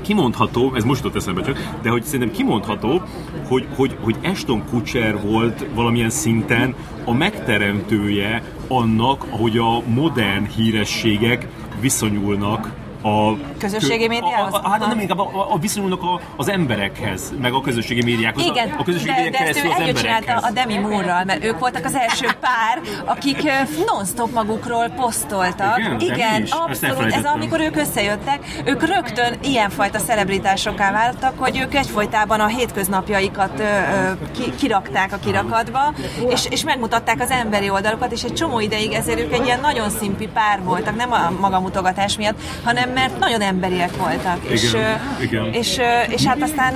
kimondható, 0.01 0.71
ez 0.75 0.83
most 0.83 1.03
jutott 1.03 1.17
eszembe 1.21 1.41
csak, 1.41 1.77
de 1.81 1.89
hogy 1.89 2.03
szerintem 2.03 2.35
kimondható, 2.35 3.01
hogy, 3.47 3.67
hogy, 3.75 3.97
hogy 4.01 4.15
Ashton 4.23 4.63
Kutcher 4.69 5.21
volt 5.21 5.65
valamilyen 5.73 6.09
szinten 6.09 6.75
a 7.05 7.13
megteremtője 7.13 8.43
annak, 8.67 9.25
ahogy 9.29 9.57
a 9.57 9.81
modern 9.87 10.45
hírességek 10.45 11.47
viszonyulnak 11.79 12.71
a 13.01 13.37
közösségi 13.57 14.07
médiához? 14.07 14.59
Hát 14.63 14.79
nem 14.79 14.99
inkább 14.99 15.19
a, 15.19 15.53
a 15.53 15.57
viszonyulnak 15.57 16.01
a, 16.01 16.21
az 16.35 16.49
emberekhez, 16.49 17.33
meg 17.41 17.53
a 17.53 17.61
közösségi 17.61 18.03
médiákhoz. 18.03 18.45
Igen, 18.45 18.69
a, 18.69 18.79
a 18.79 18.83
közösségi 18.83 19.21
de, 19.21 19.29
de 19.29 19.37
ezt 19.37 19.65
ő 19.65 19.69
együtt 19.77 19.97
csinálta 19.97 20.33
a 20.33 20.51
Demi 20.51 20.77
Moore-ral, 20.77 21.23
mert 21.23 21.43
ők 21.43 21.59
voltak 21.59 21.85
az 21.85 21.95
első 21.95 22.27
pár, 22.39 22.81
akik 23.05 23.51
non-stop 23.85 24.33
magukról 24.33 24.89
posztoltak. 24.89 25.77
Igen, 25.77 25.99
Igen 25.99 26.47
abszolút. 26.49 27.13
Ez 27.13 27.25
amikor 27.25 27.59
ők 27.59 27.75
összejöttek, 27.75 28.61
ők 28.65 28.87
rögtön 28.87 29.37
ilyenfajta 29.41 29.99
celebritásokká 29.99 30.91
váltak, 30.91 31.39
hogy 31.39 31.57
ők 31.57 31.75
egyfolytában 31.75 32.39
a 32.39 32.47
hétköznapjaikat 32.47 33.59
ö, 33.59 33.63
ö, 33.63 34.11
ki, 34.31 34.55
kirakták 34.55 35.13
a 35.13 35.17
kirakatba, 35.17 35.93
és, 36.29 36.45
és 36.49 36.63
megmutatták 36.63 37.21
az 37.21 37.31
emberi 37.31 37.69
oldalukat, 37.69 38.11
és 38.11 38.23
egy 38.23 38.33
csomó 38.33 38.59
ideig 38.59 38.93
ezért 38.93 39.19
ők 39.19 39.33
egy 39.33 39.45
ilyen 39.45 39.59
nagyon 39.59 39.89
szimpi 39.89 40.27
pár 40.27 40.63
voltak, 40.63 40.95
nem 40.95 41.11
a 41.11 41.31
magamutogatás 41.39 42.17
miatt, 42.17 42.39
hanem 42.63 42.88
mert 42.93 43.19
nagyon 43.19 43.41
emberiek 43.41 43.97
voltak. 43.97 44.37
Igen, 44.43 44.53
és, 44.53 44.75
igen. 45.21 45.53
És, 45.53 45.79
és 46.07 46.23
hát 46.25 46.41
aztán 46.41 46.75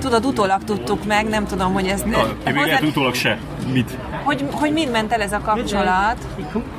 tudod, 0.00 0.24
utólag 0.24 0.64
tudtuk 0.64 1.04
meg, 1.06 1.28
nem 1.28 1.46
tudom, 1.46 1.72
hogy 1.72 1.86
ez... 1.86 2.02
Na, 2.02 2.26
én 2.46 2.54
még 2.54 2.64
lehet 2.64 2.82
utólag 2.82 3.14
se. 3.14 3.38
Mit? 3.72 3.90
Hogy, 4.24 4.44
hogy 4.52 4.72
mind 4.72 4.90
ment 4.90 5.12
el 5.12 5.20
ez 5.20 5.32
a 5.32 5.40
kapcsolat. 5.40 6.16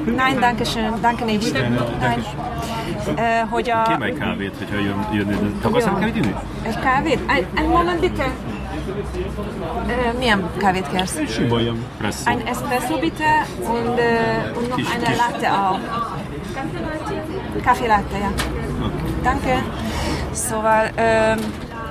Nein, 0.05 0.39
danke 0.39 0.63
schön, 0.63 0.93
danke 1.01 1.25
nicht. 1.25 1.53
Nein. 1.99 2.25
Hogy 3.49 3.69
a... 3.69 3.81
Kérj 3.81 3.99
meg 3.99 4.13
kávét, 4.19 4.53
hogyha 4.57 4.75
jön, 4.75 5.07
jön. 5.13 5.59
Akarsz 5.61 5.85
kávét 5.85 6.15
inni? 6.15 6.35
Egy 6.61 6.79
kávét? 6.79 7.19
Egy, 7.27 7.45
egy 7.55 7.67
moment, 7.67 7.99
bitte. 7.99 8.31
milyen 10.17 10.49
kávét 10.57 10.87
kérsz? 10.91 11.15
Egy 11.15 11.29
sima. 11.29 11.57
Ein 12.25 12.41
Espresso 12.45 12.99
bitte 12.99 13.45
und, 13.59 13.99
und 14.57 14.69
noch 14.69 14.93
eine. 14.93 15.15
Latte 15.15 15.47
auch. 15.47 15.79
Kaffee 17.63 17.87
latte, 17.87 18.17
ja. 18.17 18.31
Danke. 19.23 19.63
Szóval... 20.31 20.89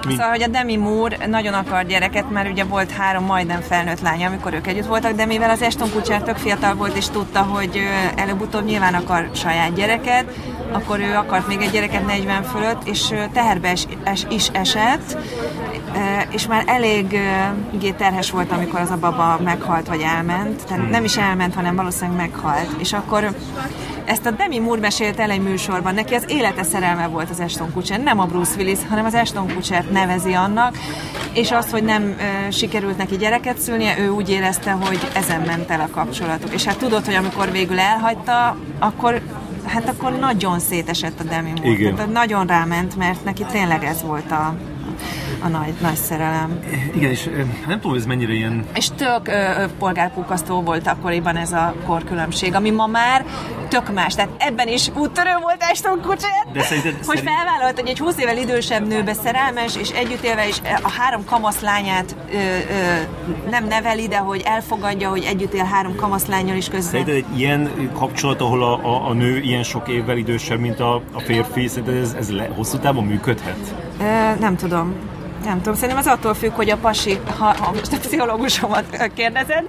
Mi? 0.06 0.12
Szóval, 0.12 0.30
hogy 0.30 0.42
a 0.42 0.46
Demi 0.46 0.76
Moore 0.76 1.26
nagyon 1.26 1.54
akar 1.54 1.84
gyereket, 1.84 2.30
mert 2.30 2.50
ugye 2.50 2.64
volt 2.64 2.90
három 2.90 3.24
majdnem 3.24 3.60
felnőtt 3.60 4.00
lánya, 4.00 4.26
amikor 4.26 4.54
ők 4.54 4.66
együtt 4.66 4.86
voltak, 4.86 5.12
de 5.12 5.26
mivel 5.26 5.50
az 5.50 5.62
Eston 5.62 5.90
Kutcher 5.90 6.22
tök 6.22 6.36
fiatal 6.36 6.74
volt, 6.74 6.96
és 6.96 7.08
tudta, 7.08 7.42
hogy 7.42 7.80
előbb-utóbb 8.16 8.64
nyilván 8.64 8.94
akar 8.94 9.30
saját 9.34 9.74
gyereket, 9.74 10.24
akkor 10.72 11.00
ő 11.00 11.14
akart 11.14 11.46
még 11.46 11.60
egy 11.60 11.70
gyereket 11.70 12.06
40 12.06 12.42
fölött, 12.42 12.88
és 12.88 13.14
teherbe 13.32 13.72
is, 13.72 13.84
es, 14.04 14.26
is 14.28 14.48
esett, 14.52 15.16
és 16.30 16.46
már 16.46 16.62
elég 16.66 17.18
terhes 17.96 18.30
volt, 18.30 18.52
amikor 18.52 18.80
az 18.80 18.90
a 18.90 18.98
baba 18.98 19.38
meghalt, 19.44 19.88
vagy 19.88 20.00
elment. 20.00 20.66
Tehát 20.66 20.90
nem 20.90 21.04
is 21.04 21.16
elment, 21.16 21.54
hanem 21.54 21.76
valószínűleg 21.76 22.16
meghalt. 22.16 22.70
És 22.78 22.92
akkor 22.92 23.30
ezt 24.10 24.26
a 24.26 24.30
Demi 24.30 24.58
Moore 24.58 24.80
mesélt 24.80 25.18
el 25.18 25.30
egy 25.30 25.42
műsorban, 25.42 25.94
neki 25.94 26.14
az 26.14 26.24
élete 26.28 26.62
szerelme 26.62 27.06
volt 27.06 27.30
az 27.30 27.40
Ashton 27.40 27.72
Kutcher, 27.72 28.00
nem 28.00 28.18
a 28.18 28.24
Bruce 28.24 28.56
Willis, 28.56 28.78
hanem 28.88 29.04
az 29.04 29.14
Ashton 29.14 29.54
Kutcher 29.54 29.84
nevezi 29.90 30.32
annak, 30.32 30.76
és 31.32 31.50
az, 31.50 31.70
hogy 31.70 31.82
nem 31.82 32.02
uh, 32.02 32.52
sikerült 32.52 32.96
neki 32.96 33.16
gyereket 33.16 33.58
szülnie, 33.58 33.98
ő 33.98 34.08
úgy 34.08 34.30
érezte, 34.30 34.70
hogy 34.70 34.98
ezen 35.14 35.40
ment 35.40 35.70
el 35.70 35.80
a 35.80 35.88
kapcsolatuk. 35.90 36.52
És 36.54 36.64
hát 36.64 36.78
tudod, 36.78 37.04
hogy 37.04 37.14
amikor 37.14 37.50
végül 37.50 37.78
elhagyta, 37.78 38.56
akkor 38.78 39.20
hát 39.66 39.88
akkor 39.88 40.12
nagyon 40.12 40.58
szétesett 40.58 41.20
a 41.20 41.24
Demi 41.24 41.50
Moore. 41.50 41.70
Igen. 41.70 41.94
Tehát 41.94 42.12
nagyon 42.12 42.46
ráment, 42.46 42.96
mert 42.96 43.24
neki 43.24 43.44
tényleg 43.52 43.84
ez 43.84 44.02
volt 44.02 44.30
a, 44.30 44.54
a 45.42 45.48
nagy, 45.48 45.74
nagy 45.80 45.94
szerelem. 45.94 46.60
Igen, 46.94 47.10
és 47.10 47.28
nem 47.66 47.80
tudom, 47.80 47.96
ez 47.96 48.06
mennyire 48.06 48.32
ilyen... 48.32 48.64
És 48.74 48.88
tök 48.96 49.28
ö, 49.28 49.64
polgárpukasztó 49.78 50.60
volt 50.60 50.86
akkoriban 50.86 51.36
ez 51.36 51.52
a 51.52 51.74
korkülönbség, 51.86 52.54
ami 52.54 52.70
ma 52.70 52.86
már 52.86 53.24
tök 53.68 53.92
más. 53.92 54.14
Tehát 54.14 54.30
ebben 54.38 54.68
is 54.68 54.88
úttörő 54.88 55.30
volt 55.40 55.56
Ashton 55.72 56.00
Kutcher, 56.00 56.46
De 56.52 56.62
szerinted, 56.62 56.94
hogy 56.94 57.16
szerint... 57.16 57.28
felvállalt, 57.28 57.80
hogy 57.80 57.88
egy 57.88 57.98
20 57.98 58.18
évvel 58.18 58.36
idősebb 58.36 58.86
nőbe 58.86 59.12
szerelmes, 59.12 59.76
és 59.76 59.90
együtt 59.90 60.22
élve 60.22 60.48
is 60.48 60.60
a 60.82 60.90
három 60.90 61.24
kamaszlányát 61.24 62.16
ö, 62.32 62.36
ö, 62.36 63.50
nem 63.50 63.66
neveli, 63.66 64.08
de 64.08 64.18
hogy 64.18 64.42
elfogadja, 64.44 65.08
hogy 65.08 65.24
együtt 65.24 65.52
él 65.54 65.64
három 65.64 65.94
kamaszlányal 65.96 66.56
is 66.56 66.68
közben. 66.68 66.90
Szerinted 67.04 67.14
egy 67.14 67.38
ilyen 67.38 67.70
kapcsolat, 67.94 68.40
ahol 68.40 68.62
a, 68.62 68.84
a, 68.84 69.08
a 69.08 69.12
nő 69.12 69.38
ilyen 69.38 69.62
sok 69.62 69.88
évvel 69.88 70.16
idősebb, 70.16 70.58
mint 70.58 70.80
a, 70.80 70.94
a 71.12 71.20
férfi, 71.20 71.66
szerinted 71.66 71.96
ez, 71.96 72.14
ez 72.18 72.30
le, 72.30 72.48
hosszú 72.56 72.78
távon 72.78 73.04
működhet? 73.04 73.74
Ö, 74.00 74.38
nem 74.40 74.56
tudom 74.56 74.94
nem 75.44 75.56
tudom, 75.56 75.74
szerintem 75.74 75.98
az 75.98 76.06
attól 76.06 76.34
függ, 76.34 76.52
hogy 76.52 76.70
a 76.70 76.76
pasi, 76.76 77.18
ha, 77.38 77.54
ha 77.58 77.72
most 77.72 77.92
a 77.92 77.98
pszichológusomat 77.98 79.10
kérdezed, 79.14 79.64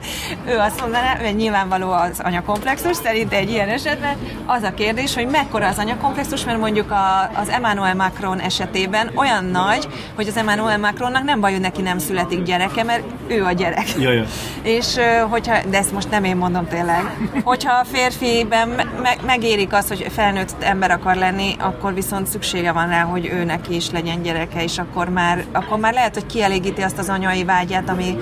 ő 0.47 0.57
azt 0.57 0.81
mondaná, 0.81 1.15
hogy 1.15 1.35
nyilvánvaló 1.35 1.91
az 1.91 2.19
anyakomplexus, 2.19 2.95
szerint 2.95 3.33
egy 3.33 3.49
ilyen 3.49 3.69
esetben 3.69 4.17
az 4.45 4.63
a 4.63 4.73
kérdés, 4.73 5.13
hogy 5.13 5.27
mekkora 5.27 5.67
az 5.67 5.77
anyakomplexus, 5.77 6.45
mert 6.45 6.59
mondjuk 6.59 6.91
a, 6.91 7.31
az 7.35 7.49
Emmanuel 7.49 7.95
Macron 7.95 8.39
esetében 8.39 9.11
olyan 9.15 9.45
nagy, 9.45 9.87
hogy 10.15 10.27
az 10.27 10.37
Emmanuel 10.37 10.77
Macronnak 10.77 11.23
nem 11.23 11.39
baj, 11.39 11.51
hogy 11.51 11.61
neki 11.61 11.81
nem 11.81 11.97
születik 11.99 12.43
gyereke, 12.43 12.83
mert 12.83 13.03
ő 13.27 13.43
a 13.43 13.51
gyerek. 13.51 13.85
Jaja. 13.99 14.25
És 14.61 14.95
hogyha, 15.29 15.55
de 15.69 15.77
ezt 15.77 15.91
most 15.91 16.09
nem 16.09 16.23
én 16.23 16.35
mondom 16.35 16.67
tényleg, 16.67 17.17
hogyha 17.43 17.73
a 17.73 17.85
férfiben 17.85 18.69
me- 19.01 19.25
megérik 19.25 19.73
az, 19.73 19.87
hogy 19.87 20.05
felnőtt 20.09 20.55
ember 20.59 20.91
akar 20.91 21.15
lenni, 21.15 21.55
akkor 21.59 21.93
viszont 21.93 22.27
szüksége 22.27 22.71
van 22.71 22.87
rá, 22.87 23.01
hogy 23.01 23.25
ő 23.25 23.43
neki 23.43 23.75
is 23.75 23.89
legyen 23.89 24.21
gyereke, 24.21 24.63
és 24.63 24.77
akkor 24.77 25.09
már 25.09 25.45
akkor 25.51 25.79
már 25.79 25.93
lehet, 25.93 26.13
hogy 26.13 26.25
kielégíti 26.25 26.81
azt 26.81 26.97
az 26.97 27.09
anyai 27.09 27.43
vágyát, 27.43 27.89
ami, 27.89 28.17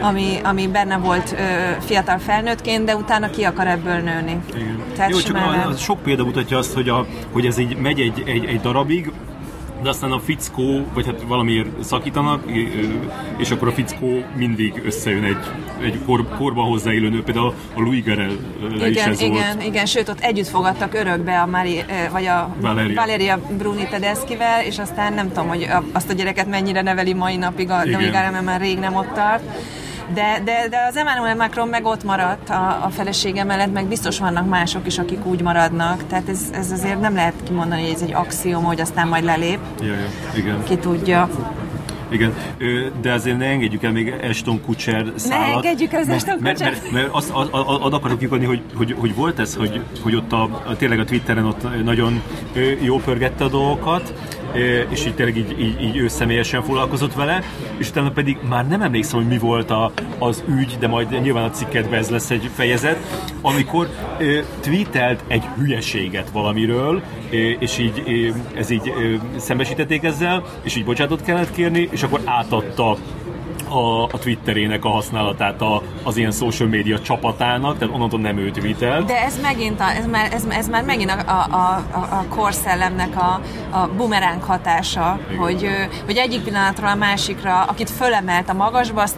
ami, 0.00 0.38
ami 0.44 0.66
benne 0.66 0.96
volt 0.96 1.32
ö, 1.38 1.82
fiatal 1.84 2.18
felnőttként, 2.18 2.84
de 2.84 2.96
utána 2.96 3.30
ki 3.30 3.44
akar 3.44 3.66
ebből 3.66 3.98
nőni. 3.98 4.40
Igen. 4.54 4.82
Tehát 4.96 5.10
Jó, 5.10 5.18
csak 5.18 5.36
a, 5.36 5.66
a 5.68 5.76
sok 5.76 6.02
példa 6.02 6.24
mutatja 6.24 6.58
azt, 6.58 6.74
hogy, 6.74 6.88
a, 6.88 7.06
hogy 7.32 7.46
ez 7.46 7.58
így 7.58 7.76
megy 7.76 8.00
egy, 8.00 8.22
egy, 8.26 8.44
egy 8.44 8.60
darabig, 8.60 9.12
de 9.82 9.88
aztán 9.88 10.12
a 10.12 10.18
fickó, 10.18 10.86
vagy 10.94 11.06
hát 11.06 11.22
valamiért 11.22 11.82
szakítanak, 11.82 12.42
és 13.36 13.50
akkor 13.50 13.68
a 13.68 13.72
fickó 13.72 14.24
mindig 14.36 14.82
összejön 14.84 15.24
egy, 15.24 15.36
egy 15.82 15.98
kor, 16.06 16.28
korban 16.36 16.66
hozzáélő 16.66 17.08
nő, 17.08 17.22
például 17.22 17.54
a 17.74 17.80
Louis 17.80 18.02
Garel 18.04 18.30
igen, 18.76 18.90
is 18.90 19.04
ez 19.04 19.20
igen, 19.20 19.32
volt. 19.32 19.66
Igen, 19.66 19.86
sőt 19.86 20.08
ott 20.08 20.20
együtt 20.20 20.46
fogadtak 20.46 20.94
örökbe 20.94 21.40
a 21.40 21.46
Mari, 21.46 21.84
vagy 22.12 22.26
a 22.26 22.54
Valeria, 22.60 23.00
Valeria 23.00 23.40
Bruni 23.58 23.86
Tedeszkivel, 23.90 24.64
és 24.64 24.78
aztán 24.78 25.12
nem 25.12 25.28
tudom, 25.28 25.48
hogy 25.48 25.68
azt 25.92 26.10
a 26.10 26.12
gyereket 26.12 26.46
mennyire 26.46 26.82
neveli 26.82 27.14
mai 27.14 27.36
napig 27.36 27.70
a 27.70 27.84
Louis 27.84 28.10
Garel, 28.10 28.30
mert 28.30 28.44
már 28.44 28.60
rég 28.60 28.78
nem 28.78 28.94
ott 28.94 29.12
tart 29.14 29.42
de, 30.14 30.40
de, 30.44 30.68
de 30.70 30.76
az 30.88 30.96
Emmanuel 30.96 31.36
Macron 31.36 31.68
meg 31.68 31.84
ott 31.84 32.04
maradt 32.04 32.48
a, 32.48 32.84
a 32.84 32.88
felesége 32.90 33.44
mellett, 33.44 33.72
meg 33.72 33.86
biztos 33.86 34.18
vannak 34.18 34.48
mások 34.48 34.86
is, 34.86 34.98
akik 34.98 35.26
úgy 35.26 35.42
maradnak. 35.42 36.06
Tehát 36.06 36.28
ez, 36.28 36.40
ez 36.52 36.72
azért 36.72 37.00
nem 37.00 37.14
lehet 37.14 37.34
kimondani, 37.46 37.82
hogy 37.82 37.92
ez 37.94 38.02
egy 38.02 38.14
axiom, 38.14 38.64
hogy 38.64 38.80
aztán 38.80 39.08
majd 39.08 39.24
lelép. 39.24 39.58
Ja, 39.80 39.86
ja, 39.86 40.08
igen. 40.36 40.62
Ki 40.64 40.76
tudja. 40.76 41.28
Igen, 42.10 42.34
de 43.00 43.12
azért 43.12 43.38
ne 43.38 43.44
engedjük 43.44 43.82
el 43.82 43.92
még 43.92 44.08
Eston 44.08 44.60
Kutcher 44.64 45.12
szállat. 45.16 45.46
Ne 45.46 45.52
engedjük 45.54 45.92
el 45.92 46.00
az 46.00 46.08
Eston 46.08 46.34
Kutcher 46.34 46.70
mert, 46.70 46.82
mert, 46.82 46.92
mert 46.92 47.08
azt, 47.10 47.30
azt, 47.30 47.50
azt 47.52 47.92
akarok 47.92 48.18
kikodni, 48.18 48.44
hogy, 48.44 48.62
hogy, 48.74 48.94
hogy, 48.98 49.14
volt 49.14 49.38
ez, 49.38 49.54
hogy, 49.54 49.80
hogy 50.02 50.14
ott 50.14 50.32
a, 50.32 50.42
a, 50.42 50.76
tényleg 50.76 50.98
a 50.98 51.04
Twitteren 51.04 51.44
ott 51.44 51.84
nagyon 51.84 52.22
jól 52.80 53.00
pörgette 53.00 53.44
a 53.44 53.48
dolgokat, 53.48 54.14
és 54.90 55.06
így 55.06 55.14
tényleg 55.14 55.36
így, 55.36 55.60
így, 55.60 55.82
így 55.82 55.96
ő 55.96 56.08
személyesen 56.08 56.62
foglalkozott 56.62 57.14
vele, 57.14 57.42
és 57.76 57.88
utána 57.88 58.10
pedig 58.10 58.38
már 58.48 58.68
nem 58.68 58.82
emlékszem, 58.82 59.18
hogy 59.18 59.28
mi 59.28 59.38
volt 59.38 59.70
a, 59.70 59.92
az 60.18 60.44
ügy, 60.48 60.76
de 60.78 60.88
majd 60.88 61.20
nyilván 61.22 61.44
a 61.44 61.50
cikkedben 61.50 61.98
ez 61.98 62.08
lesz 62.08 62.30
egy 62.30 62.50
fejezet, 62.54 62.98
amikor 63.40 63.88
ö, 64.18 64.38
tweetelt 64.60 65.24
egy 65.26 65.44
hülyeséget 65.56 66.30
valamiről, 66.30 67.02
és 67.58 67.78
így 67.78 68.02
ez 68.54 68.70
így 68.70 68.92
szembesítették 69.36 70.02
ezzel, 70.02 70.44
és 70.62 70.76
így 70.76 70.84
bocsátot 70.84 71.22
kellett 71.22 71.52
kérni, 71.52 71.88
és 71.90 72.02
akkor 72.02 72.20
átadta 72.24 72.96
a, 73.68 74.02
a 74.02 74.18
Twitterének 74.18 74.84
a 74.84 74.88
használatát 74.88 75.60
a, 75.60 75.82
az 76.02 76.16
ilyen 76.16 76.32
social 76.32 76.68
media 76.68 77.00
csapatának, 77.00 77.78
tehát 77.78 77.94
onnantól 77.94 78.20
nem 78.20 78.38
ő 78.38 78.50
tweetelt. 78.50 79.06
De 79.06 79.24
ez 79.24 79.40
megint, 79.40 79.80
a, 79.80 79.90
ez, 79.90 80.06
már, 80.06 80.32
ez, 80.32 80.44
ez 80.48 80.68
már 80.68 80.84
megint 80.84 81.10
a, 81.10 81.30
a, 81.30 81.56
a, 81.56 81.98
a 81.98 82.24
korszellemnek 82.28 83.16
a, 83.16 83.40
a 83.70 83.88
bumeránk 83.96 84.44
hatása, 84.44 85.18
hogy, 85.38 85.68
hogy 86.04 86.16
egyik 86.16 86.42
pillanatról 86.42 86.88
a 86.88 86.94
másikra, 86.94 87.62
akit 87.62 87.90
fölemelt 87.90 88.48
a 88.48 88.54
magasba, 88.54 89.02
azt 89.02 89.16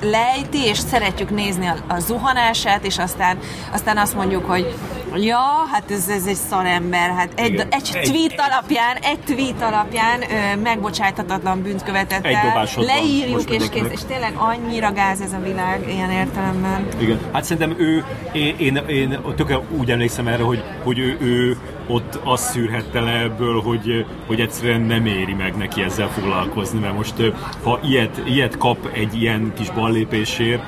lejti, 0.00 0.64
és 0.64 0.78
szeretjük 0.78 1.30
nézni 1.30 1.66
a, 1.66 1.76
a 1.88 1.98
zuhanását, 1.98 2.84
és 2.84 2.98
aztán, 2.98 3.38
aztán 3.72 3.98
azt 3.98 4.14
mondjuk, 4.14 4.44
hogy 4.44 4.74
Ja, 5.16 5.38
hát 5.72 5.90
ez, 5.90 6.08
ez 6.08 6.26
egy 6.26 6.34
szarember. 6.34 7.10
Hát 7.10 7.32
egy, 7.34 7.54
egy, 7.54 7.66
egy 7.70 8.10
tweet 8.10 8.50
alapján, 8.50 8.96
egy 8.96 9.18
tweet 9.18 9.62
alapján 9.62 10.20
ö, 10.20 10.60
megbocsájthatatlan 10.60 11.62
bűnt 11.62 11.82
követett 11.82 12.24
egy 12.24 12.34
el. 12.34 12.68
Leírjuk 12.76 13.50
és 13.50 13.68
kész. 13.68 13.90
És 13.90 14.00
tényleg 14.08 14.32
annyira 14.36 14.92
gáz 14.92 15.20
ez 15.20 15.32
a 15.32 15.40
világ 15.44 15.84
ilyen 15.88 16.10
értelemben. 16.10 16.86
Igen. 16.98 17.18
Hát 17.32 17.44
szerintem 17.44 17.80
ő, 17.80 18.04
én, 18.32 18.54
én, 18.58 18.76
én 18.76 19.18
tök 19.36 19.60
úgy 19.70 19.90
emlékszem 19.90 20.26
erre, 20.26 20.42
hogy, 20.42 20.62
hogy 20.82 20.98
ő, 20.98 21.16
ő 21.20 21.56
ott 21.86 22.18
azt 22.24 22.50
szűrhette 22.50 23.00
le 23.00 23.20
ebből, 23.20 23.60
hogy, 23.60 24.06
hogy 24.26 24.40
egyszerűen 24.40 24.80
nem 24.80 25.06
éri 25.06 25.32
meg 25.32 25.56
neki 25.56 25.82
ezzel 25.82 26.08
foglalkozni, 26.08 26.78
mert 26.78 26.96
most 26.96 27.14
ha 27.62 27.80
ilyet, 27.82 28.22
ilyet 28.24 28.58
kap 28.58 28.88
egy 28.92 29.22
ilyen 29.22 29.52
kis 29.56 29.70
ballépésért, 29.70 30.62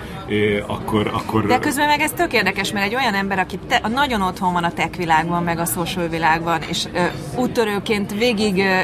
akkor, 0.67 1.11
akkor... 1.15 1.47
De 1.47 1.59
közben 1.59 1.87
meg 1.87 2.01
ez 2.01 2.13
tök 2.13 2.33
érdekes, 2.33 2.73
mert 2.73 2.87
egy 2.87 2.95
olyan 2.95 3.15
ember, 3.15 3.39
aki 3.39 3.59
te, 3.69 3.89
nagyon 3.89 4.23
otthon 4.23 4.53
van 4.53 4.65
a 4.65 4.73
tech 4.73 4.97
világban, 4.97 5.43
meg 5.43 5.59
a 5.59 5.65
social 5.65 6.09
világban, 6.09 6.63
és 6.69 6.85
ö, 6.93 7.05
úttörőként 7.37 8.13
végig 8.13 8.59
ö, 8.59 8.81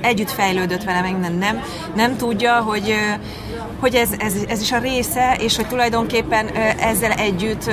együtt 0.00 0.30
fejlődött 0.30 0.84
vele, 0.84 1.00
meg 1.00 1.12
minden 1.12 1.34
nem, 1.34 1.62
nem 1.94 2.16
tudja, 2.16 2.60
hogy 2.60 2.90
ö, 2.90 3.12
hogy 3.80 3.94
ez, 3.94 4.10
ez, 4.18 4.34
ez 4.48 4.60
is 4.60 4.72
a 4.72 4.78
része, 4.78 5.36
és 5.40 5.56
hogy 5.56 5.66
tulajdonképpen 5.66 6.46
ezzel 6.78 7.10
együtt, 7.10 7.64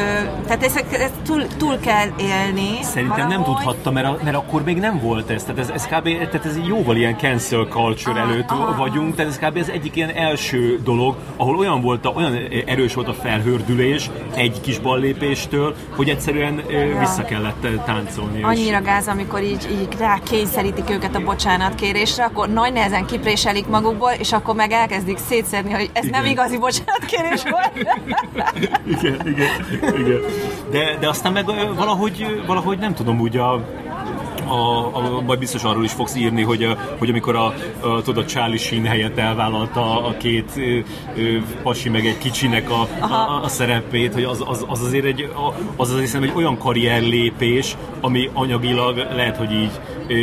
tehát 0.45 0.63
ezt, 0.63 0.85
ezt 0.91 1.13
túl, 1.25 1.47
túl 1.57 1.79
kell 1.79 2.07
élni. 2.19 2.69
Szerintem 2.81 3.07
valahogy. 3.07 3.33
nem 3.33 3.43
tudhatta, 3.43 3.91
mert, 3.91 4.07
a, 4.07 4.17
mert 4.23 4.35
akkor 4.35 4.63
még 4.63 4.77
nem 4.77 4.99
volt 4.99 5.29
ez. 5.29 5.43
Tehát 5.43 5.59
ez, 5.59 5.69
ez 5.69 5.85
kb. 5.85 6.03
Tehát 6.03 6.45
ez 6.45 6.59
jóval 6.67 6.95
ilyen 6.95 7.17
cancel 7.17 7.65
culture 7.69 8.21
ah, 8.21 8.29
előtt 8.29 8.49
ah, 8.49 8.77
vagyunk, 8.77 9.15
tehát 9.15 9.31
ez 9.31 9.49
kb. 9.49 9.57
ez 9.57 9.67
egyik 9.67 9.95
ilyen 9.95 10.09
első 10.09 10.79
dolog, 10.83 11.15
ahol 11.35 11.57
olyan 11.57 11.81
volt, 11.81 12.05
a, 12.05 12.09
olyan 12.09 12.35
erős 12.65 12.93
volt 12.93 13.07
a 13.07 13.13
felhördülés 13.13 14.09
egy 14.35 14.61
kis 14.61 14.79
ballépéstől, 14.79 15.75
hogy 15.95 16.09
egyszerűen 16.09 16.61
ja. 16.69 16.99
vissza 16.99 17.23
kellett 17.23 17.67
táncolni. 17.85 18.43
Annyira 18.43 18.79
és... 18.79 18.85
gáz, 18.85 19.07
amikor 19.07 19.43
így, 19.43 19.67
így 19.81 19.87
rá 19.99 20.19
kényszerítik 20.23 20.89
őket 20.89 21.15
a 21.15 21.19
bocsánatkérésre, 21.19 22.23
akkor 22.23 22.49
nagy 22.49 22.73
nehezen 22.73 23.05
kipréselik 23.05 23.67
magukból, 23.67 24.11
és 24.11 24.31
akkor 24.31 24.55
meg 24.55 24.71
elkezdik 24.71 25.17
szétszedni, 25.17 25.80
hogy 25.81 25.89
ez 25.93 26.05
igen. 26.05 26.21
nem 26.21 26.31
igazi 26.31 26.57
bocsánatkérés 26.57 27.43
volt. 27.43 27.71
igen, 28.99 29.27
igen, 29.27 29.49
igen. 29.97 30.19
De, 30.71 30.97
de 30.99 31.07
aztán 31.07 31.31
meg 31.31 31.45
valahogy, 31.75 32.43
valahogy 32.45 32.77
nem 32.77 32.93
tudom, 32.93 33.19
úgy 33.19 33.37
a 33.37 33.65
a, 34.47 34.95
a, 34.95 35.21
majd 35.21 35.39
biztos 35.39 35.63
arról 35.63 35.83
is 35.83 35.91
fogsz 35.91 36.15
írni, 36.15 36.41
hogy, 36.41 36.63
a, 36.63 36.77
hogy 36.97 37.09
amikor 37.09 37.35
a, 37.35 37.45
a, 37.79 38.01
tudod, 38.01 38.23
a 38.23 38.25
Charlie 38.25 38.57
Sheen 38.57 38.85
helyett 38.85 39.17
elvállalta 39.17 40.05
a 40.05 40.17
két 40.17 40.51
ö, 40.55 40.79
ö, 41.15 41.37
pasi 41.63 41.89
meg 41.89 42.05
egy 42.05 42.17
kicsinek 42.17 42.69
a, 42.69 42.87
a, 42.99 43.43
a 43.43 43.47
szerepét, 43.47 44.13
hogy 44.13 44.23
az, 44.23 44.43
az, 44.45 44.65
az 44.67 44.81
azért 44.81 45.05
egy, 45.05 45.31
az 45.75 45.93
azért 45.93 46.23
egy 46.23 46.31
olyan 46.35 46.57
karrierlépés, 46.57 47.77
ami 48.01 48.29
anyagilag 48.33 48.97
lehet, 48.97 49.37
hogy 49.37 49.51
így 49.51 49.71
ö, 50.07 50.13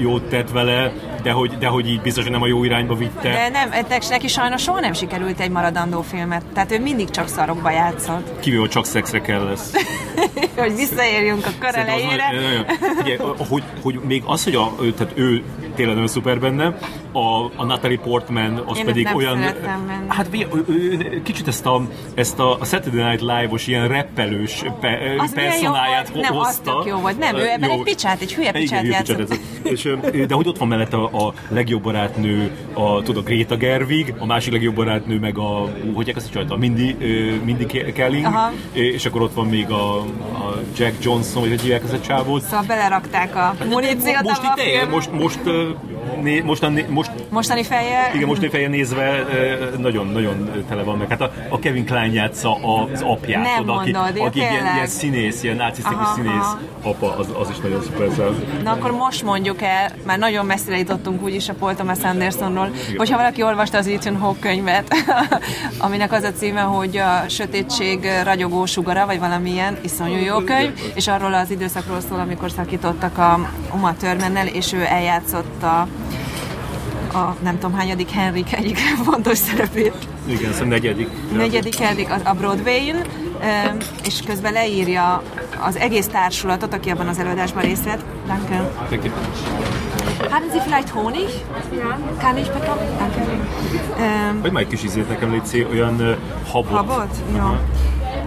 jót 0.00 0.22
tett 0.22 0.50
vele, 0.50 0.92
de 1.22 1.30
hogy, 1.30 1.58
de 1.58 1.66
hogy 1.66 1.88
így 1.88 2.00
biztos, 2.00 2.22
hogy 2.22 2.32
nem 2.32 2.42
a 2.42 2.46
jó 2.46 2.64
irányba 2.64 2.94
vitte. 2.94 3.30
De 3.30 3.48
nem, 3.48 3.70
neki 4.08 4.28
sajnos 4.28 4.62
soha 4.62 4.80
nem 4.80 4.92
sikerült 4.92 5.40
egy 5.40 5.50
maradandó 5.50 6.02
filmet, 6.02 6.42
tehát 6.54 6.72
ő 6.72 6.80
mindig 6.80 7.10
csak 7.10 7.28
szarokba 7.28 7.70
játszott. 7.70 8.40
Kívül, 8.40 8.68
csak 8.68 8.86
szexre 8.86 9.20
kell 9.20 9.44
lesz. 9.44 9.72
hogy 10.56 10.76
visszaérjünk 10.76 11.46
a 11.46 11.50
kör 11.58 11.74
elejére. 11.74 12.24
Hogy, 13.48 13.62
hogy 13.82 14.00
még 14.06 14.22
az, 14.26 14.44
hogy 14.44 14.54
a, 14.54 14.74
tehát 14.96 15.12
ő 15.14 15.42
tényleg 15.80 15.98
nagyon 15.98 16.10
szuper 16.10 16.40
benne, 16.40 16.76
a, 17.12 17.44
a 17.56 17.64
Natalie 17.64 17.98
Portman 17.98 18.62
az 18.66 18.78
Én 18.78 18.84
pedig 18.84 19.04
nem 19.04 19.14
olyan... 19.14 19.38
Hát 20.08 20.28
ő, 20.32 20.64
ő, 20.68 21.22
kicsit 21.22 21.48
ezt 21.48 21.66
a, 21.66 21.82
ezt 22.14 22.38
a 22.38 22.58
Saturday 22.62 23.08
Night 23.08 23.20
Live-os 23.20 23.66
ilyen 23.66 23.88
reppelős 23.88 24.64
pe, 24.80 24.98
personáját 25.34 26.10
jó, 26.14 26.22
hozta. 26.22 26.70
Nem, 26.70 26.78
az 26.78 26.86
jó 26.86 26.96
volt. 26.96 27.18
Nem, 27.18 27.36
ő 27.36 27.48
ebben 27.48 27.68
jó. 27.68 27.74
egy 27.74 27.82
picsát, 27.82 28.20
egy 28.20 28.34
hülye 28.34 28.52
picsát 28.52 28.82
Igen, 28.82 28.92
játszott. 28.92 29.38
És, 29.62 29.88
de 30.26 30.34
hogy 30.34 30.48
ott 30.48 30.58
van 30.58 30.68
mellett 30.68 30.92
a, 30.92 31.04
a 31.04 31.34
legjobb 31.48 31.82
barátnő, 31.82 32.50
a, 32.72 33.02
tudod, 33.02 33.24
Greta 33.24 33.56
Gerwig, 33.56 34.14
a 34.18 34.26
másik 34.26 34.52
legjobb 34.52 34.74
barátnő 34.74 35.18
meg 35.18 35.38
a, 35.38 35.72
hogy 35.94 36.12
ezt 36.16 36.28
a 36.28 36.30
csajta, 36.32 36.56
Mindy, 36.56 36.96
Mindy 37.44 37.66
Kelling, 37.92 38.24
Aha. 38.24 38.52
és 38.72 39.06
akkor 39.06 39.22
ott 39.22 39.34
van 39.34 39.46
még 39.46 39.70
a, 39.70 39.98
a 39.98 40.60
Jack 40.76 41.04
Johnson, 41.04 41.40
vagy 41.40 41.50
hogy 41.50 41.60
hívják 41.60 41.82
ezt 41.82 41.92
a 41.92 42.00
csávót. 42.00 42.42
Szóval 42.42 42.64
belerakták 42.66 43.36
a 43.36 43.54
muníciót 43.68 44.22
most, 44.22 44.40
a 44.44 44.54
itt, 44.82 44.90
most, 44.90 45.12
most, 45.12 45.40
그 45.74 45.99
né, 46.22 46.40
mostani, 46.40 46.86
most, 46.88 47.10
mostani 47.28 47.62
feje... 47.62 48.10
Igen, 48.14 48.26
mostani 48.26 48.50
feje 48.50 48.68
nézve 48.68 49.24
nagyon-nagyon 49.78 50.64
tele 50.68 50.82
van 50.82 50.98
meg. 50.98 51.08
Hát 51.08 51.20
a, 51.20 51.32
a 51.48 51.58
Kevin 51.58 51.84
Klein 51.84 52.12
játsza 52.12 52.54
az 52.54 53.02
apját, 53.02 53.42
Nem 53.42 53.60
oda, 53.60 53.72
aki, 53.72 53.92
mondod, 53.92 54.26
aki 54.26 54.38
ilyen, 54.38 54.74
ilyen, 54.74 54.86
színész, 54.86 55.42
ilyen 55.42 55.56
narcisztikus 55.56 56.08
színész 56.14 56.32
aha. 56.32 56.58
apa, 56.82 57.16
az, 57.16 57.26
az 57.40 57.50
is 57.50 57.58
nagyon 57.58 57.82
szuper 57.82 58.08
Na 58.62 58.70
akkor 58.70 58.90
most 58.90 59.22
mondjuk 59.22 59.62
el, 59.62 59.90
már 60.06 60.18
nagyon 60.18 60.46
messzire 60.46 60.78
jutottunk 60.78 61.22
úgyis 61.22 61.48
a 61.48 61.54
Paul 61.54 61.74
Thomas 61.74 61.98
Andersonról, 62.02 62.66
Igen. 62.66 62.96
hogyha 62.96 63.16
valaki 63.16 63.42
olvasta 63.42 63.78
az 63.78 63.86
Ethan 63.86 64.16
Hawke 64.16 64.40
könyvet, 64.40 64.94
aminek 65.78 66.12
az 66.12 66.22
a 66.22 66.32
címe, 66.32 66.60
hogy 66.60 66.96
a 66.96 67.28
sötétség 67.28 68.08
ragyogó 68.24 68.66
sugara, 68.66 69.06
vagy 69.06 69.18
valamilyen 69.18 69.78
iszonyú 69.82 70.24
jó 70.24 70.38
könyv, 70.38 70.70
és 70.94 71.08
arról 71.08 71.34
az 71.34 71.50
időszakról 71.50 72.00
szól, 72.00 72.20
amikor 72.20 72.50
szakítottak 72.50 73.18
a 73.18 73.50
Uma 73.74 73.94
Thurmannel, 73.94 74.46
és 74.46 74.72
ő 74.72 74.84
eljátszott 74.84 75.62
a 77.12 77.36
nem 77.42 77.58
tudom 77.58 77.74
hányadik 77.74 78.10
Henrik 78.10 78.52
egyik 78.52 78.78
fontos 79.10 79.38
szerepét. 79.38 79.94
Igen, 80.26 80.52
szóval 80.52 80.68
negyedik. 80.68 81.08
Negyedik 81.36 81.74
Henrik 81.78 82.08
a 82.24 82.32
Broadway-n, 82.32 83.06
és 84.04 84.22
közben 84.26 84.52
leírja 84.52 85.22
az 85.60 85.76
egész 85.76 86.06
társulatot, 86.06 86.74
aki 86.74 86.90
abban 86.90 87.08
az 87.08 87.18
előadásban 87.18 87.62
részt 87.62 87.84
vett. 87.84 88.04
Danke. 88.26 88.70
Danke. 88.90 89.10
Haben 90.30 90.50
Sie 90.52 90.60
vielleicht 90.60 90.88
Honig? 90.88 91.28
Ja. 91.74 91.98
Kann 92.20 92.36
ich 92.36 92.50
bekommen? 92.52 92.96
Danke. 92.98 93.20
Um, 94.30 94.40
Vagy 94.40 94.52
már 94.52 94.62
egy 94.62 94.68
kis 94.68 94.84
ízét 94.84 95.08
nekem 95.08 95.30
légy 95.30 95.66
olyan 95.70 95.94
uh, 95.94 96.16
habot. 96.50 96.76
Habot? 96.76 97.16
Jó. 97.36 97.56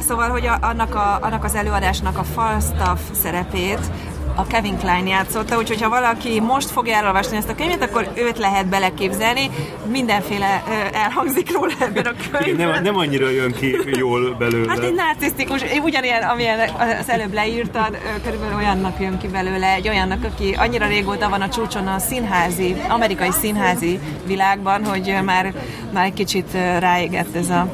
Szóval, 0.07 0.29
hogy 0.29 0.45
a, 0.45 0.57
annak, 0.61 0.95
a, 0.95 1.17
annak 1.21 1.43
az 1.43 1.55
előadásnak 1.55 2.17
a 2.17 2.23
Falstaff 2.23 2.99
szerepét 3.11 3.79
a 4.35 4.47
Kevin 4.47 4.77
Klein 4.77 5.07
játszotta, 5.07 5.57
úgyhogy 5.57 5.81
ha 5.81 5.89
valaki 5.89 6.39
most 6.39 6.69
fogja 6.69 6.95
elolvasni 6.95 7.37
ezt 7.37 7.49
a 7.49 7.55
könyvet, 7.55 7.83
akkor 7.83 8.11
őt 8.15 8.37
lehet 8.37 8.65
beleképzelni. 8.65 9.49
Mindenféle 9.91 10.63
elhangzik 10.93 11.51
róla 11.51 11.73
ebben 11.79 12.05
a 12.05 12.11
könyvben. 12.31 12.67
Nem, 12.67 12.83
nem 12.83 12.97
annyira 12.97 13.29
jön 13.29 13.51
ki 13.51 13.77
jól 13.85 14.35
belőle. 14.35 14.69
Hát 14.69 14.83
egy 14.83 14.93
narcisztikus, 14.93 15.61
ugyanilyen, 15.83 16.23
amilyen 16.23 16.59
az 16.99 17.09
előbb 17.09 17.33
leírtad, 17.33 17.97
körülbelül 18.23 18.55
olyannak 18.55 18.99
jön 18.99 19.17
ki 19.17 19.27
belőle, 19.27 19.73
egy 19.73 19.87
olyannak, 19.87 20.23
aki 20.23 20.55
annyira 20.57 20.87
régóta 20.87 21.29
van 21.29 21.41
a 21.41 21.49
csúcson 21.49 21.87
a 21.87 21.99
színházi, 21.99 22.75
amerikai 22.87 23.31
színházi 23.31 23.99
világban, 24.25 24.85
hogy 24.85 25.15
már, 25.23 25.53
már 25.93 26.05
egy 26.05 26.13
kicsit 26.13 26.51
ráégett 26.79 27.35
ez 27.35 27.49
a 27.49 27.67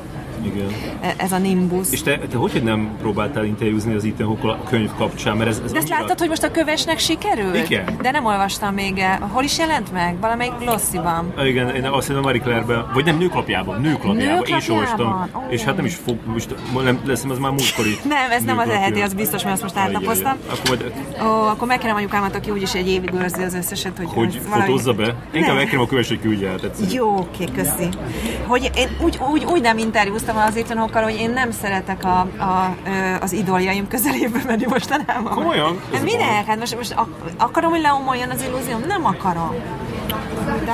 igen. 0.46 0.68
E, 1.02 1.14
ez 1.18 1.32
a 1.32 1.38
nimbus. 1.38 1.92
És 1.92 2.02
te, 2.02 2.18
te 2.18 2.38
hogy 2.38 2.62
nem 2.64 2.90
próbáltál 3.00 3.46
interjúzni 3.46 3.94
az 3.94 4.06
Ethan 4.06 4.28
Hawke 4.28 4.58
könyv 4.70 4.90
kapcsán? 4.98 5.38
Mert 5.38 5.50
ez, 5.50 5.62
ez 5.64 5.72
De 5.72 5.78
ezt 5.78 5.88
annyira... 5.88 6.00
láttad, 6.00 6.20
hogy 6.20 6.30
most 6.30 6.44
a 6.44 6.52
kövesnek 6.52 7.00
sikerült? 7.00 7.56
Igen. 7.56 7.98
De 8.02 8.12
nem 8.12 8.26
olvastam 8.26 8.74
még 8.74 8.98
el. 8.98 9.30
Hol 9.32 9.44
is 9.44 9.58
jelent 9.58 9.92
meg? 9.92 10.20
Valamelyik 10.20 10.54
glossziban. 10.60 11.34
Igen, 11.44 11.76
én 11.76 11.86
azt 11.86 12.08
hiszem 12.08 12.22
a 12.22 12.26
Marie 12.26 12.42
Claire-ben, 12.42 12.90
vagy 12.94 13.06
nem, 13.06 13.18
nőklapjában, 13.18 13.82
nőklapjában, 13.82 14.46
én 14.46 14.56
is 14.56 14.70
olvastam. 14.70 15.30
Oh. 15.34 15.54
És 15.54 15.64
hát 15.64 15.76
nem 15.76 15.86
is 15.86 15.96
fog, 15.96 16.18
most 16.26 16.56
nem, 16.84 17.00
lesz, 17.06 17.24
ez 17.24 17.38
már 17.38 17.52
múltkori. 17.52 18.00
nem, 18.16 18.32
ez 18.32 18.44
nem 18.44 18.58
az 18.58 18.70
eheti, 18.70 19.02
az 19.02 19.14
biztos, 19.14 19.44
mert 19.44 19.54
azt 19.54 19.64
most 19.64 19.78
átnapoztam. 19.78 20.38
Akkor, 20.50 20.78
majd... 20.78 20.94
Ó, 21.24 21.48
akkor 21.48 21.68
megkérem 21.68 21.96
anyukámat, 21.96 22.36
aki 22.36 22.52
úgyis 22.52 22.74
egy 22.74 22.88
évig 22.88 23.14
őrzi 23.14 23.44
az 23.44 23.54
összeset, 23.54 23.98
hogy... 23.98 24.08
Hogy 24.14 24.42
fotózza 24.50 24.94
be? 24.94 25.16
Inkább 25.32 25.56
megkérem 25.56 25.82
a 25.82 25.88
köves, 25.88 26.08
hogy 26.08 26.20
küldje 26.20 26.50
el. 26.50 26.58
Jó, 26.92 27.18
oké, 27.18 27.46
köszi. 27.56 27.90
Hogy 28.46 28.72
én 28.76 28.88
úgy, 29.02 29.20
úgy, 29.32 29.44
úgy 29.44 29.62
nem 29.62 29.78
interjúztam 29.78 30.29
az 30.38 30.56
Ethan 30.56 30.90
hogy 31.04 31.16
én 31.20 31.30
nem 31.30 31.52
szeretek 31.52 32.04
a, 32.04 32.20
a, 32.20 32.76
az 33.22 33.32
idoljaim 33.32 33.88
közelébe 33.88 34.42
menni 34.46 34.66
mostanában. 34.66 35.34
Komolyan? 35.34 35.82
Hát 35.94 36.04
minek? 36.04 36.46
Hát 36.46 36.60
most, 36.60 36.76
most 36.76 36.96
akarom, 37.38 37.72
hogy 37.72 37.82
leomoljon 37.82 38.30
az 38.30 38.42
illúzióm? 38.42 38.84
Nem 38.88 39.06
akarom. 39.06 39.56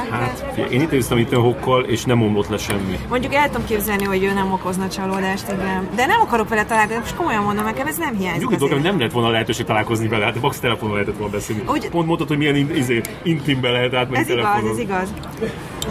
Hát, 0.09 0.55
én 0.69 0.81
itt 0.81 0.91
üztem 0.93 1.17
itt 1.17 1.33
hokkal, 1.33 1.83
és 1.83 2.03
nem 2.03 2.21
omlott 2.21 2.47
le 2.47 2.57
semmi. 2.57 2.99
Mondjuk 3.09 3.33
el 3.33 3.49
tudom 3.49 3.65
képzelni, 3.65 4.03
hogy 4.03 4.23
ő 4.23 4.33
nem 4.33 4.51
okozna 4.51 4.89
csalódást, 4.89 5.51
igen. 5.51 5.89
De 5.95 6.05
nem 6.05 6.19
akarok 6.21 6.49
vele 6.49 6.65
találkozni, 6.65 6.99
most 6.99 7.15
komolyan 7.15 7.43
mondom, 7.43 7.65
nekem 7.65 7.87
ez 7.87 7.97
nem 7.97 8.15
hiányzik. 8.15 8.41
Nyugodtan, 8.41 8.69
hogy 8.69 8.81
nem 8.81 8.99
lett 8.99 9.11
volna 9.11 9.29
lehetőség 9.29 9.65
találkozni 9.65 10.07
vele, 10.07 10.25
hát 10.25 10.39
box 10.39 10.59
telefonon 10.59 10.93
lehetett 10.93 11.17
volna 11.17 11.33
beszélni. 11.33 11.63
Úgy... 11.67 11.89
Pont 11.89 12.07
mondtad, 12.07 12.27
hogy 12.27 12.37
milyen 12.37 12.55
izé, 12.55 13.01
intimbe 13.23 13.69
lehet 13.69 13.93
átmenni 13.93 14.19
ez 14.19 14.27
telefonon. 14.27 14.59
igaz, 14.59 14.71
ez 14.71 14.79
igaz. 14.79 15.13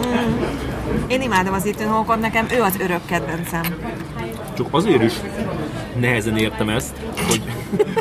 Mm. 0.07 0.41
Én 1.07 1.21
imádom 1.21 1.53
az 1.53 1.65
Ethan 1.65 1.87
hawke 1.87 2.15
nekem 2.15 2.45
ő 2.51 2.61
az 2.61 2.77
örök 2.79 3.05
kedvencem. 3.05 3.63
Csak 4.57 4.67
azért 4.71 5.03
is 5.03 5.13
nehezen 5.99 6.37
értem 6.37 6.69
ezt, 6.69 6.95
hogy, 7.27 7.41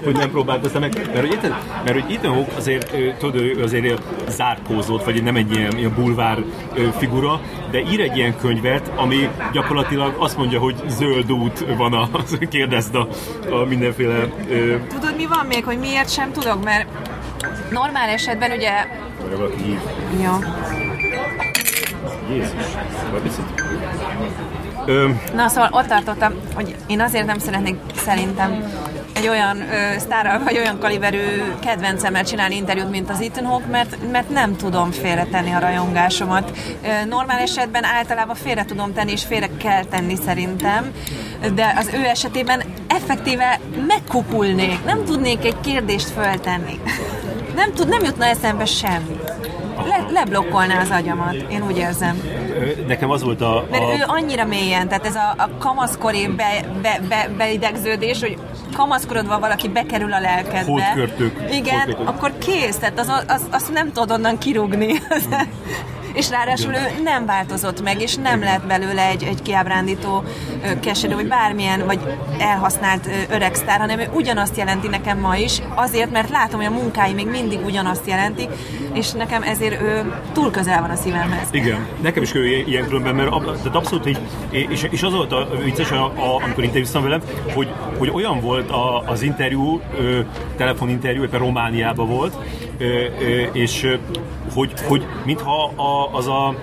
hogy 0.05 0.17
nem 0.17 0.31
próbálkoztam 0.31 0.81
meg. 0.81 0.95
Mert 0.95 1.21
hogy, 1.21 1.33
Ethan, 1.33 1.59
mert 1.85 2.01
hogy 2.01 2.15
Ethan 2.15 2.33
Hawke 2.33 2.57
azért, 2.57 3.17
tudod, 3.19 3.41
ő 3.41 3.63
azért 3.63 4.03
zárkózott, 4.29 5.05
vagy 5.05 5.23
nem 5.23 5.37
egy 5.37 5.53
ilyen, 5.57 5.79
ilyen 5.79 5.95
bulvár 5.95 6.45
figura, 6.99 7.41
de 7.71 7.81
ír 7.81 8.01
egy 8.01 8.17
ilyen 8.17 8.37
könyvet, 8.39 8.91
ami 8.97 9.29
gyakorlatilag 9.53 10.15
azt 10.19 10.37
mondja, 10.37 10.59
hogy 10.59 10.75
zöld 10.89 11.33
út 11.33 11.65
van 11.77 11.93
a, 11.93 12.09
kérdezd 12.51 12.95
a, 12.95 13.09
a 13.51 13.65
mindenféle... 13.65 14.29
Ö... 14.51 14.77
Tudod, 14.89 15.17
mi 15.17 15.27
van 15.27 15.47
még, 15.47 15.65
hogy 15.65 15.79
miért 15.79 16.11
sem 16.11 16.33
tudok, 16.33 16.65
mert 16.65 16.87
normál 17.71 18.09
esetben 18.09 18.51
ugye... 18.51 18.73
Valaki 19.37 19.63
hív. 19.63 19.79
Ja. 20.21 20.39
Jézus, 22.31 22.51
Ö... 24.87 25.09
Na 25.35 25.49
szóval 25.49 25.69
ott 25.73 25.87
tartottam, 25.87 26.33
hogy 26.55 26.77
én 26.87 27.01
azért 27.01 27.27
nem 27.27 27.39
szeretnék 27.39 27.77
szerintem 27.97 28.73
egy 29.15 29.29
olyan 29.29 29.61
ö, 29.61 29.99
sztárral, 29.99 30.43
vagy 30.45 30.59
olyan 30.59 30.79
kaliberű 30.79 31.43
kedvencemmel 31.61 32.25
csinálni 32.25 32.57
interjút, 32.57 32.91
mint 32.91 33.11
az 33.11 33.21
Ethan 33.21 33.45
Hawke, 33.45 33.67
mert, 33.67 33.97
mert 34.11 34.29
nem 34.29 34.57
tudom 34.57 34.91
félretenni 34.91 35.53
a 35.53 35.59
rajongásomat. 35.59 36.59
Ö, 36.85 37.05
normál 37.05 37.39
esetben 37.39 37.85
általában 37.85 38.35
félre 38.35 38.65
tudom 38.65 38.93
tenni, 38.93 39.11
és 39.11 39.25
félre 39.25 39.49
kell 39.57 39.85
tenni 39.85 40.17
szerintem, 40.25 40.93
de 41.55 41.75
az 41.77 41.91
ő 41.95 42.05
esetében 42.05 42.63
effektíve 42.87 43.61
megkupulnék, 43.87 44.85
nem 44.85 45.05
tudnék 45.05 45.45
egy 45.45 45.61
kérdést 45.61 46.11
föltenni. 46.11 46.81
Nem, 47.55 47.73
tud, 47.73 47.89
nem 47.89 48.05
jutna 48.05 48.25
eszembe 48.25 48.65
semmi 48.65 49.24
le, 49.87 50.07
leblokkolná 50.13 50.81
az 50.81 50.91
agyamat, 50.91 51.35
én 51.35 51.63
úgy 51.63 51.77
érzem. 51.77 52.23
Nekem 52.87 53.11
az 53.11 53.23
volt 53.23 53.41
a... 53.41 53.57
a... 53.57 53.67
Mert 53.71 53.85
ő 53.85 54.05
annyira 54.07 54.45
mélyen, 54.45 54.89
tehát 54.89 55.07
ez 55.07 55.15
a, 55.15 55.35
a 55.37 55.49
kamaszkori 55.59 56.27
be, 56.27 56.65
be, 56.83 57.01
be, 57.09 57.29
beidegződés, 57.37 58.21
hogy 58.21 58.39
kamaszkorodva 58.77 59.39
valaki 59.39 59.69
bekerül 59.69 60.13
a 60.13 60.21
lelkedbe. 60.21 60.71
Holdkörtök. 60.71 61.43
Igen, 61.53 61.75
Holdkörtök. 61.75 62.09
akkor 62.09 62.33
kész, 62.39 62.77
tehát 62.77 62.99
az, 62.99 63.25
az, 63.27 63.47
azt 63.51 63.73
nem 63.73 63.93
tudod 63.93 64.11
onnan 64.11 64.39
kirúgni. 64.39 64.93
és 66.15 66.31
ráadásul 66.31 66.75
ő 66.75 67.03
nem 67.03 67.27
változott 67.27 67.83
meg, 67.83 68.01
és 68.01 68.15
nem 68.15 68.41
lett 68.41 68.67
belőle 68.67 69.07
egy, 69.09 69.23
egy 69.23 69.43
kiábrándító 69.43 70.25
keserű, 70.81 71.15
vagy 71.15 71.29
bármilyen, 71.29 71.87
vagy 71.87 72.01
elhasznált 72.39 73.09
öreg 73.31 73.55
sztár, 73.55 73.79
hanem 73.79 73.99
ő 73.99 74.09
ugyanazt 74.13 74.57
jelenti 74.57 74.89
nekem 74.89 75.19
ma 75.19 75.37
is, 75.37 75.61
azért, 75.75 76.11
mert 76.11 76.31
látom, 76.31 76.61
hogy 76.61 76.69
a 76.73 76.79
munkái 76.79 77.13
még 77.13 77.27
mindig 77.27 77.65
ugyanazt 77.65 78.07
jelentik, 78.07 78.49
és 78.93 79.13
nekem 79.13 79.43
ezért 79.43 79.83
ő 79.83 80.13
túl 80.33 80.51
közel 80.51 80.81
van 80.81 80.91
a 80.91 80.97
szívemhez. 80.97 81.49
Igen, 81.51 81.87
nekem 82.03 82.23
is 82.23 82.35
ő 82.35 82.47
ilyen 82.47 82.87
különben, 82.87 83.15
mert 83.15 83.31
tehát 83.45 83.75
abszolút 83.75 84.07
így, 84.07 84.19
és, 84.51 84.87
és 84.91 85.03
az 85.03 85.13
volt 85.13 85.33
a 85.33 85.49
vicces, 85.65 85.91
a, 85.91 86.05
a, 86.05 86.43
amikor 86.45 86.65
interjúztam 86.65 87.03
velem, 87.03 87.21
hogy, 87.55 87.69
hogy 87.99 88.11
olyan 88.15 88.41
volt 88.41 88.71
a, 88.71 89.03
az 89.07 89.23
interjú, 89.23 89.81
ö, 89.99 90.21
telefoninterjú, 90.57 91.23
éppen 91.23 91.39
Romániában 91.39 92.09
volt, 92.09 92.37
és 93.53 93.97
hogy, 94.55 94.73
hogy 94.87 95.07
mintha 95.25 95.65
a, 95.65 96.17
az 96.17 96.27
a 96.27 96.55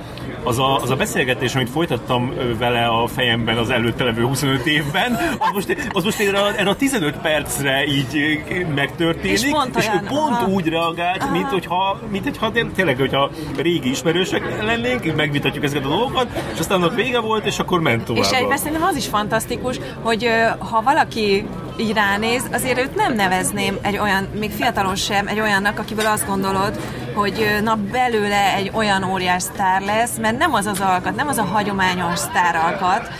az 0.43 0.59
a, 0.59 0.75
az 0.75 0.89
a 0.89 0.95
beszélgetés, 0.95 1.55
amit 1.55 1.69
folytattam 1.69 2.33
vele 2.59 2.85
a 2.85 3.07
fejemben 3.07 3.57
az 3.57 3.69
előtte 3.69 4.03
levő 4.03 4.23
25 4.25 4.65
évben, 4.65 5.13
az 5.37 5.49
most, 5.53 5.89
az 5.91 6.03
most 6.03 6.19
erre, 6.19 6.39
a, 6.39 6.57
erre 6.57 6.69
a 6.69 6.75
15 6.75 7.17
percre 7.17 7.85
így 7.85 8.41
megtörténik, 8.75 9.31
és, 9.31 9.49
pont 9.49 9.77
és 9.77 9.87
olyan, 9.87 10.03
ő 10.03 10.07
pont 10.07 10.31
aha. 10.31 10.45
úgy 10.45 10.67
reagált, 10.67 11.21
aha. 11.21 11.31
mint 11.31 11.47
hogyha, 11.47 11.99
mint 12.09 12.23
hogyha 12.23 12.51
tényleg, 12.75 12.97
hogyha 12.97 13.29
régi 13.57 13.89
ismerősök 13.89 14.63
lennénk, 14.63 15.15
megvitatjuk 15.15 15.63
ezeket 15.63 15.85
a 15.85 15.89
dolgokat, 15.89 16.27
és 16.53 16.59
aztán 16.59 16.83
ott 16.83 16.95
vége 16.95 17.19
volt, 17.19 17.45
és 17.45 17.59
akkor 17.59 17.81
ment 17.81 18.03
tovább. 18.03 18.23
És 18.23 18.29
egyben 18.31 18.57
szerintem 18.57 18.83
az 18.83 18.95
is 18.95 19.07
fantasztikus, 19.07 19.79
hogy 20.01 20.29
ha 20.57 20.81
valaki 20.81 21.45
így 21.77 21.93
ránéz, 21.93 22.43
azért 22.51 22.79
őt 22.79 22.95
nem 22.95 23.13
nevezném 23.13 23.77
egy 23.81 23.97
olyan, 23.97 24.27
még 24.39 24.51
fiatalon 24.51 24.95
sem, 24.95 25.27
egy 25.27 25.39
olyannak, 25.39 25.79
akiből 25.79 26.05
azt 26.05 26.27
gondolod, 26.27 26.79
hogy 27.13 27.59
na 27.63 27.75
belőle 27.91 28.55
egy 28.55 28.71
olyan 28.73 29.03
óriás 29.03 29.41
sztár 29.41 29.81
lesz, 29.81 30.17
mert 30.17 30.30
nem 30.37 30.53
az 30.53 30.65
az 30.65 30.79
alkat, 30.79 31.15
nem 31.15 31.27
az 31.27 31.37
a 31.37 31.43
hagyományos 31.43 32.19
sztár 32.19 32.55
alkat, 32.55 33.11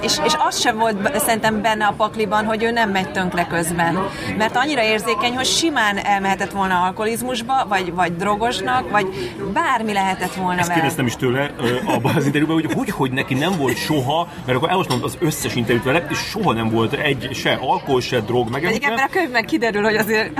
és, 0.00 0.18
és 0.24 0.32
az 0.48 0.60
sem 0.60 0.78
volt 0.78 1.18
szerintem 1.18 1.62
benne 1.62 1.86
a 1.86 1.92
pakliban, 1.96 2.44
hogy 2.44 2.62
ő 2.62 2.70
nem 2.70 2.90
megy 2.90 3.10
tönkre 3.10 3.46
közben. 3.46 3.98
Mert 4.38 4.56
annyira 4.56 4.82
érzékeny, 4.82 5.34
hogy 5.34 5.46
simán 5.46 5.96
elmehetett 5.96 6.50
volna 6.50 6.82
alkoholizmusba, 6.82 7.66
vagy, 7.68 7.92
vagy 7.92 8.16
drogosnak, 8.16 8.90
vagy 8.90 9.34
bármi 9.52 9.92
lehetett 9.92 10.34
volna 10.34 10.60
Ezt 10.60 10.72
kérdeztem 10.72 11.06
is 11.06 11.16
tőle 11.16 11.50
abban 11.84 12.14
az 12.14 12.24
interjúban, 12.24 12.54
hogy, 12.54 12.72
hogy 12.72 12.90
hogy 12.90 13.10
neki 13.10 13.34
nem 13.34 13.56
volt 13.56 13.76
soha, 13.76 14.28
mert 14.46 14.56
akkor 14.56 14.68
elolvastam 14.68 15.02
az 15.02 15.16
összes 15.20 15.54
interjút 15.54 15.84
vele, 15.84 16.06
és 16.10 16.18
soha 16.18 16.52
nem 16.52 16.70
volt 16.70 16.92
egy 16.92 17.28
se 17.32 17.52
alkohol, 17.52 18.00
se 18.00 18.20
drog 18.20 18.50
meg. 18.50 18.62
Igen, 18.62 18.92
mert 18.92 19.08
a 19.08 19.12
könyvben 19.12 19.46
kiderül, 19.46 19.82
hogy 19.82 19.96
azért... 19.96 20.32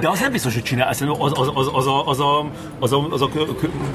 De 0.00 0.08
az 0.08 0.20
nem 0.20 0.32
biztos, 0.32 0.54
hogy 0.54 0.62
csinál, 0.62 0.88
az, 0.88 1.02
az, 1.18 1.50
az, 1.54 1.70
az, 1.72 1.86
a, 1.86 2.06
az, 2.06 2.20
a, 2.20 2.50
az, 2.78 2.92
a, 2.92 3.06
az 3.10 3.22
a 3.22 3.28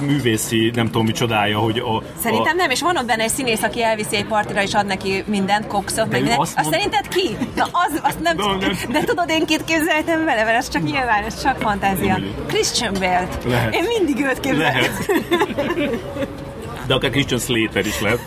művészi, 0.02 0.72
nem 0.76 0.86
tudom 0.86 1.06
mi 1.06 1.12
csodája, 1.46 1.60
hogy 1.60 1.78
a... 1.78 2.04
Szerintem 2.22 2.54
a... 2.54 2.62
nem, 2.62 2.70
és 2.70 2.82
van 2.82 2.98
ott 2.98 3.06
benne 3.06 3.24
egy 3.24 3.30
színész, 3.30 3.64
aki 3.64 3.84
elviszi 3.84 4.16
egy 4.16 4.26
partira, 4.26 4.62
és 4.62 4.74
ad 4.74 4.86
neki 4.86 5.24
mindent, 5.28 5.68
kokszot, 5.68 6.10
meg 6.10 6.20
mindent. 6.20 6.42
Azt, 6.42 6.56
mond... 6.56 6.74
szerinted 6.74 7.08
ki? 7.08 7.38
Na, 7.56 7.64
az, 7.72 8.00
azt 8.04 8.20
nem, 8.20 8.36
no, 8.38 8.56
nem. 8.56 8.72
De 8.92 9.04
tudod, 9.04 9.30
én 9.30 9.46
kit 9.46 9.64
képzeltem 9.64 10.26
vele, 10.26 10.44
mert 10.44 10.58
ez 10.58 10.70
csak 10.70 10.84
nyilván, 10.84 11.24
ez 11.24 11.42
csak 11.42 11.58
fantázia. 11.62 12.20
Christian 12.48 12.94
Bale-t. 12.94 13.44
Én 13.72 13.84
mindig 13.98 14.26
őt 14.26 14.40
képzeltem. 14.40 14.92
De 16.88 16.94
akár 16.94 17.10
Christian 17.10 17.40
Slater 17.40 17.86
is 17.86 18.02
lett. 18.02 18.20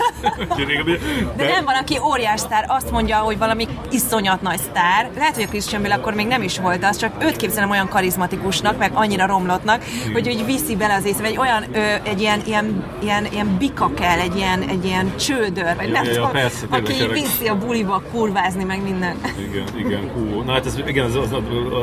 de, 1.37 1.49
nem 1.49 1.65
van, 1.65 1.75
aki 1.75 1.99
óriás 2.05 2.41
sztár, 2.41 2.65
azt 2.69 2.91
mondja, 2.91 3.17
hogy 3.17 3.39
valami 3.39 3.69
iszonyat 3.91 4.43
nagy 4.43 4.59
sztár. 4.59 5.11
Lehet, 5.17 5.35
hogy 5.35 5.43
a 5.43 5.49
Christian 5.49 5.83
Bale 5.83 5.95
akkor 5.95 6.15
még 6.15 6.27
nem 6.27 6.43
is 6.43 6.59
volt 6.59 6.85
az, 6.85 6.97
csak 6.97 7.25
őt 7.25 7.37
képzelem 7.37 7.71
olyan 7.71 7.89
karizmatikusnak, 7.89 8.79
meg 8.79 8.91
annyira 8.95 9.27
romlottnak, 9.27 9.83
Igen. 10.01 10.13
hogy 10.13 10.29
úgy 10.29 10.45
viszi 10.45 10.77
bele 10.77 10.95
az 10.95 11.05
észre, 11.05 11.27
egy 11.27 11.39
olyan, 11.39 11.65
ö, 11.73 11.79
egy 12.03 12.21
ilyen, 12.21 12.41
ilyen, 12.47 12.85
ilyen, 13.03 13.27
ilyen 13.33 13.57
bika 13.59 13.95
kell, 13.95 14.19
egy 14.19 14.37
ilyen, 14.37 14.63
egy 14.63 14.85
ilyen 14.85 15.17
csődör, 15.17 15.77
vagy 15.77 15.87
ja, 15.87 15.93
nem 15.93 16.05
ja, 16.05 16.13
tudom, 16.13 16.31
persze, 16.31 16.67
aki 16.69 16.93
tényleg. 16.93 17.11
viszi 17.11 17.47
a 17.47 17.59
buliba 17.59 18.03
kurvázni, 18.13 18.65
meg 18.65 18.83
minden. 18.83 19.17
Igen, 19.51 19.67
igen, 19.87 20.11
hú. 20.15 20.43
Na 20.43 20.53
hát 20.53 20.67
ez, 20.67 20.79
igen, 20.87 21.05
az, 21.05 21.15
az, 21.15 21.33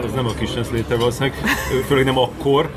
az 0.05 0.11
nem 0.13 0.25
a 0.25 0.31
Christian 0.31 0.63
Slater 0.63 0.97
valószínűleg, 0.97 1.37
főleg 1.87 2.05
nem 2.05 2.17
akkor, 2.17 2.71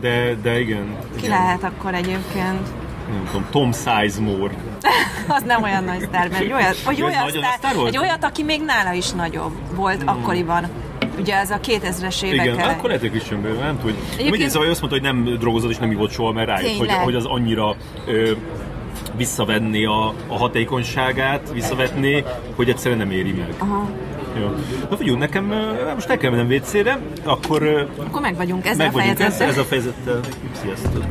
de, 0.00 0.34
de 0.42 0.60
igen. 0.60 0.96
Ki 1.16 1.26
igen. 1.26 1.30
lehet 1.30 1.64
akkor 1.64 1.94
egyébként? 1.94 2.79
Nem 3.12 3.24
tudom, 3.26 3.46
Tom 3.50 3.72
Sizemore. 3.72 4.54
az 5.36 5.42
nem 5.42 5.62
olyan 5.62 5.84
nagy 5.84 6.00
sztár, 6.00 6.28
mert 6.28 6.42
egy 6.42 6.52
olyat, 6.52 6.76
hogy 6.84 7.02
olyat, 7.02 7.30
sztár, 7.30 7.54
sztár 7.56 7.74
volt? 7.74 7.88
egy 7.88 7.98
olyat, 7.98 8.24
aki 8.24 8.42
még 8.42 8.62
nála 8.64 8.92
is 8.92 9.10
nagyobb 9.10 9.52
volt 9.74 9.98
hmm. 9.98 10.08
akkoriban. 10.08 10.68
Ugye 11.18 11.36
ez 11.36 11.50
a 11.50 11.60
2000-es 11.60 12.22
évek 12.22 12.44
Igen, 12.44 12.58
akkor 12.58 12.86
lehet, 12.86 13.00
hogy 13.00 13.10
Christian 13.10 13.42
Bale, 13.42 13.54
nem 13.54 13.78
tudja. 13.80 14.00
Egyébként... 14.18 14.50
Szóval 14.50 14.68
azt 14.70 14.80
mondta, 14.80 14.98
hogy 14.98 15.14
nem 15.14 15.38
drogozott 15.38 15.70
és 15.70 15.76
nem 15.76 15.90
ivott 15.90 16.10
soha, 16.10 16.32
mert 16.32 16.48
rájött, 16.48 16.78
hogy, 16.78 16.90
hogy 16.90 17.14
az 17.14 17.24
annyira 17.24 17.76
ö, 18.06 18.32
visszavenni 19.16 19.84
a, 19.84 20.14
a 20.26 20.36
hatékonyságát, 20.38 21.50
visszavetni, 21.52 22.24
hogy 22.56 22.68
egyszerűen 22.68 22.98
nem 22.98 23.10
éri 23.10 23.32
meg. 23.32 23.54
Aha. 23.58 23.88
Jó. 24.38 24.54
Na 24.90 24.96
figyelj, 24.96 25.18
nekem 25.18 25.44
most 25.94 26.16
kell 26.16 26.30
mennem 26.30 26.46
WC-re, 26.46 26.98
akkor... 27.24 27.88
Akkor 27.96 28.20
meg 28.20 28.36
vagyunk 28.36 28.66
ezzel 28.66 28.86
meg 28.86 28.94
a 28.94 28.98
fejezettel. 28.98 29.26
Ez, 29.26 29.40
ez 29.40 29.58
a 29.58 29.64
fejezettel. 29.64 30.20
Sziasztok! 30.62 31.04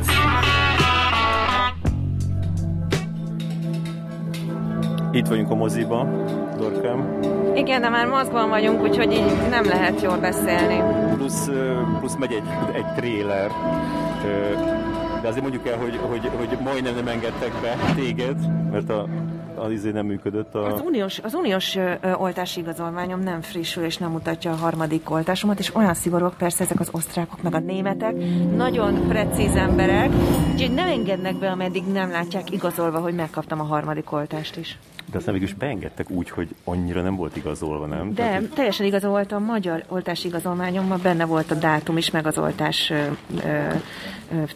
Itt 5.12 5.28
vagyunk 5.28 5.52
a 5.52 5.56
moziba, 5.56 6.08
Dorkám. 6.58 7.20
Igen, 7.56 7.82
de 7.82 7.90
már 7.90 8.08
mozgban 8.08 8.50
vagyunk, 8.50 8.82
úgyhogy 8.82 9.12
így 9.12 9.50
nem 9.50 9.66
lehet 9.66 10.02
jól 10.02 10.18
beszélni. 10.18 10.84
Plusz, 11.16 11.50
plusz 12.00 12.16
megy 12.16 12.32
egy, 12.32 12.44
egy 12.74 12.86
tréler, 12.96 13.52
de 15.22 15.28
azért 15.28 15.42
mondjuk 15.42 15.68
el, 15.68 15.78
hogy, 15.78 16.00
hogy, 16.10 16.30
hogy 16.38 16.58
majdnem 16.64 16.96
nem 16.96 17.08
engedtek 17.08 17.52
be 17.62 17.76
téged, 17.96 18.38
mert 18.72 18.90
a, 18.90 19.08
az 19.56 19.72
izé 19.72 19.92
nem 19.92 20.06
működött. 20.06 20.56
A... 20.56 20.74
Az 20.74 20.82
uniós, 20.86 21.20
az 21.20 21.34
uniós 21.34 21.76
ö, 21.76 22.14
oltási 22.18 22.60
igazolványom 22.60 23.20
nem 23.20 23.42
frissül 23.42 23.84
és 23.84 23.98
nem 23.98 24.12
mutatja 24.12 24.52
a 24.52 24.56
harmadik 24.56 25.10
oltásomat, 25.10 25.60
és 25.60 25.76
olyan 25.76 25.94
szigorúak 25.94 26.38
persze 26.38 26.64
ezek 26.64 26.80
az 26.80 26.90
osztrákok, 26.92 27.42
meg 27.42 27.54
a 27.54 27.60
németek, 27.60 28.16
nagyon 28.56 29.08
precíz 29.08 29.56
emberek, 29.56 30.10
úgyhogy 30.52 30.74
nem 30.74 30.88
engednek 30.88 31.36
be, 31.36 31.50
ameddig 31.50 31.84
nem 31.92 32.12
látják 32.12 32.52
igazolva, 32.52 33.00
hogy 33.00 33.16
megkaptam 33.16 33.60
a 33.60 33.64
harmadik 33.64 34.12
oltást 34.12 34.58
is. 34.58 34.78
De 35.12 35.18
aztán 35.18 35.34
mégis 35.34 35.54
beengedtek 35.54 36.10
úgy, 36.10 36.30
hogy 36.30 36.48
annyira 36.64 37.02
nem 37.02 37.16
volt 37.16 37.36
igazolva, 37.36 37.86
nem? 37.86 38.14
De 38.14 38.22
Tehát, 38.22 38.44
teljesen 38.44 38.86
igazolta 38.86 39.36
a 39.36 39.40
magyar 39.40 39.84
oltási 39.88 40.28
igazolványomban, 40.28 41.00
benne 41.04 41.26
volt 41.26 41.52
a 41.52 41.56
dátum 41.56 41.98
is, 41.98 42.12
meg 42.12 42.28
az 42.28 42.38
oltás 42.38 42.90
ö, 42.90 43.06
ö, 43.44 43.68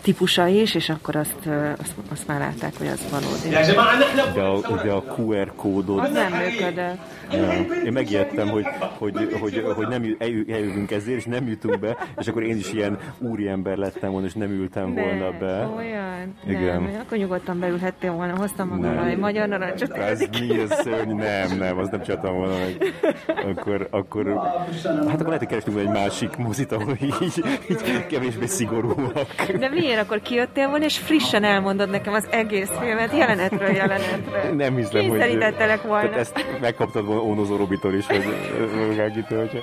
típusa 0.01 0.47
is, 0.47 0.75
és 0.75 0.89
akkor 0.89 1.15
azt, 1.15 1.45
ö, 1.45 1.69
azt, 1.79 1.93
azt 2.11 2.27
már 2.27 2.39
látták, 2.39 2.77
hogy 2.77 2.87
az 2.87 3.05
valódi. 3.11 3.49
De 4.33 4.41
a, 4.41 4.83
de 4.83 4.91
a 4.91 5.03
QR 5.17 5.53
kódod... 5.55 5.99
Az 5.99 6.11
nem 6.11 6.31
működött. 6.31 6.99
Ja. 7.31 7.51
Én 7.85 7.91
megijedtem, 7.91 8.47
hogy, 8.47 8.65
hogy, 8.97 9.37
hogy, 9.39 9.63
hogy 9.75 9.87
nem 9.87 10.15
eljövünk 10.19 10.91
ezért, 10.91 11.17
és 11.17 11.25
nem 11.25 11.47
jutunk 11.47 11.79
be, 11.79 11.97
és 12.17 12.27
akkor 12.27 12.43
én 12.43 12.57
is 12.57 12.73
ilyen 12.73 12.97
úriember 13.17 13.77
lettem 13.77 14.11
volna, 14.11 14.25
és 14.25 14.33
nem 14.33 14.51
ültem 14.51 14.89
ne, 14.89 15.01
volna 15.01 15.37
be. 15.39 15.69
Olyan? 15.77 16.35
Igen. 16.47 16.81
Nem, 16.81 16.99
akkor 16.99 17.17
nyugodtan 17.17 17.59
beülhettél 17.59 18.11
volna, 18.11 18.37
hoztam 18.37 18.67
magamra 18.67 19.05
egy 19.05 19.17
magyar 19.17 19.47
narancsot. 19.47 19.91
Ez 19.91 20.29
mi 20.47 20.65
szörny? 20.69 21.11
Nem, 21.15 21.57
nem, 21.57 21.77
az 21.77 21.89
nem 21.89 22.01
csináltam 22.01 22.35
volna 22.35 22.53
meg. 22.57 22.93
Akkor, 23.27 23.87
akkor, 23.91 24.41
hát 24.83 25.13
akkor 25.13 25.25
lehet, 25.25 25.37
hogy 25.37 25.47
kerestünk 25.47 25.79
egy 25.79 25.89
másik 25.89 26.35
mozit, 26.35 26.71
ahol 26.71 26.97
így, 27.01 27.43
így 27.69 28.05
kevésbé 28.07 28.45
szigorúak. 28.45 29.51
De 29.59 29.69
miért 29.69 30.01
akkor 30.01 30.21
kijöttél 30.21 30.69
volna, 30.69 30.85
és 30.85 30.97
frissen 30.97 31.43
elmondod 31.43 31.89
nekem 31.89 32.13
az 32.13 32.27
egész 32.29 32.69
filmet, 32.81 33.17
jelenetről 33.17 33.69
jelenetre? 33.69 34.51
Nem 34.55 34.75
hiszem, 34.75 35.07
hogy... 35.07 35.17
volna. 35.87 36.09
Tehát 36.09 36.15
ezt 36.15 36.45
megkaptad 36.61 37.05
volna 37.05 37.21
Ónozó 37.21 37.55
Robitól 37.55 37.93
is, 37.93 38.07
vagy 38.07 38.23
Gágitől, 38.95 39.39
hogyha... 39.39 39.59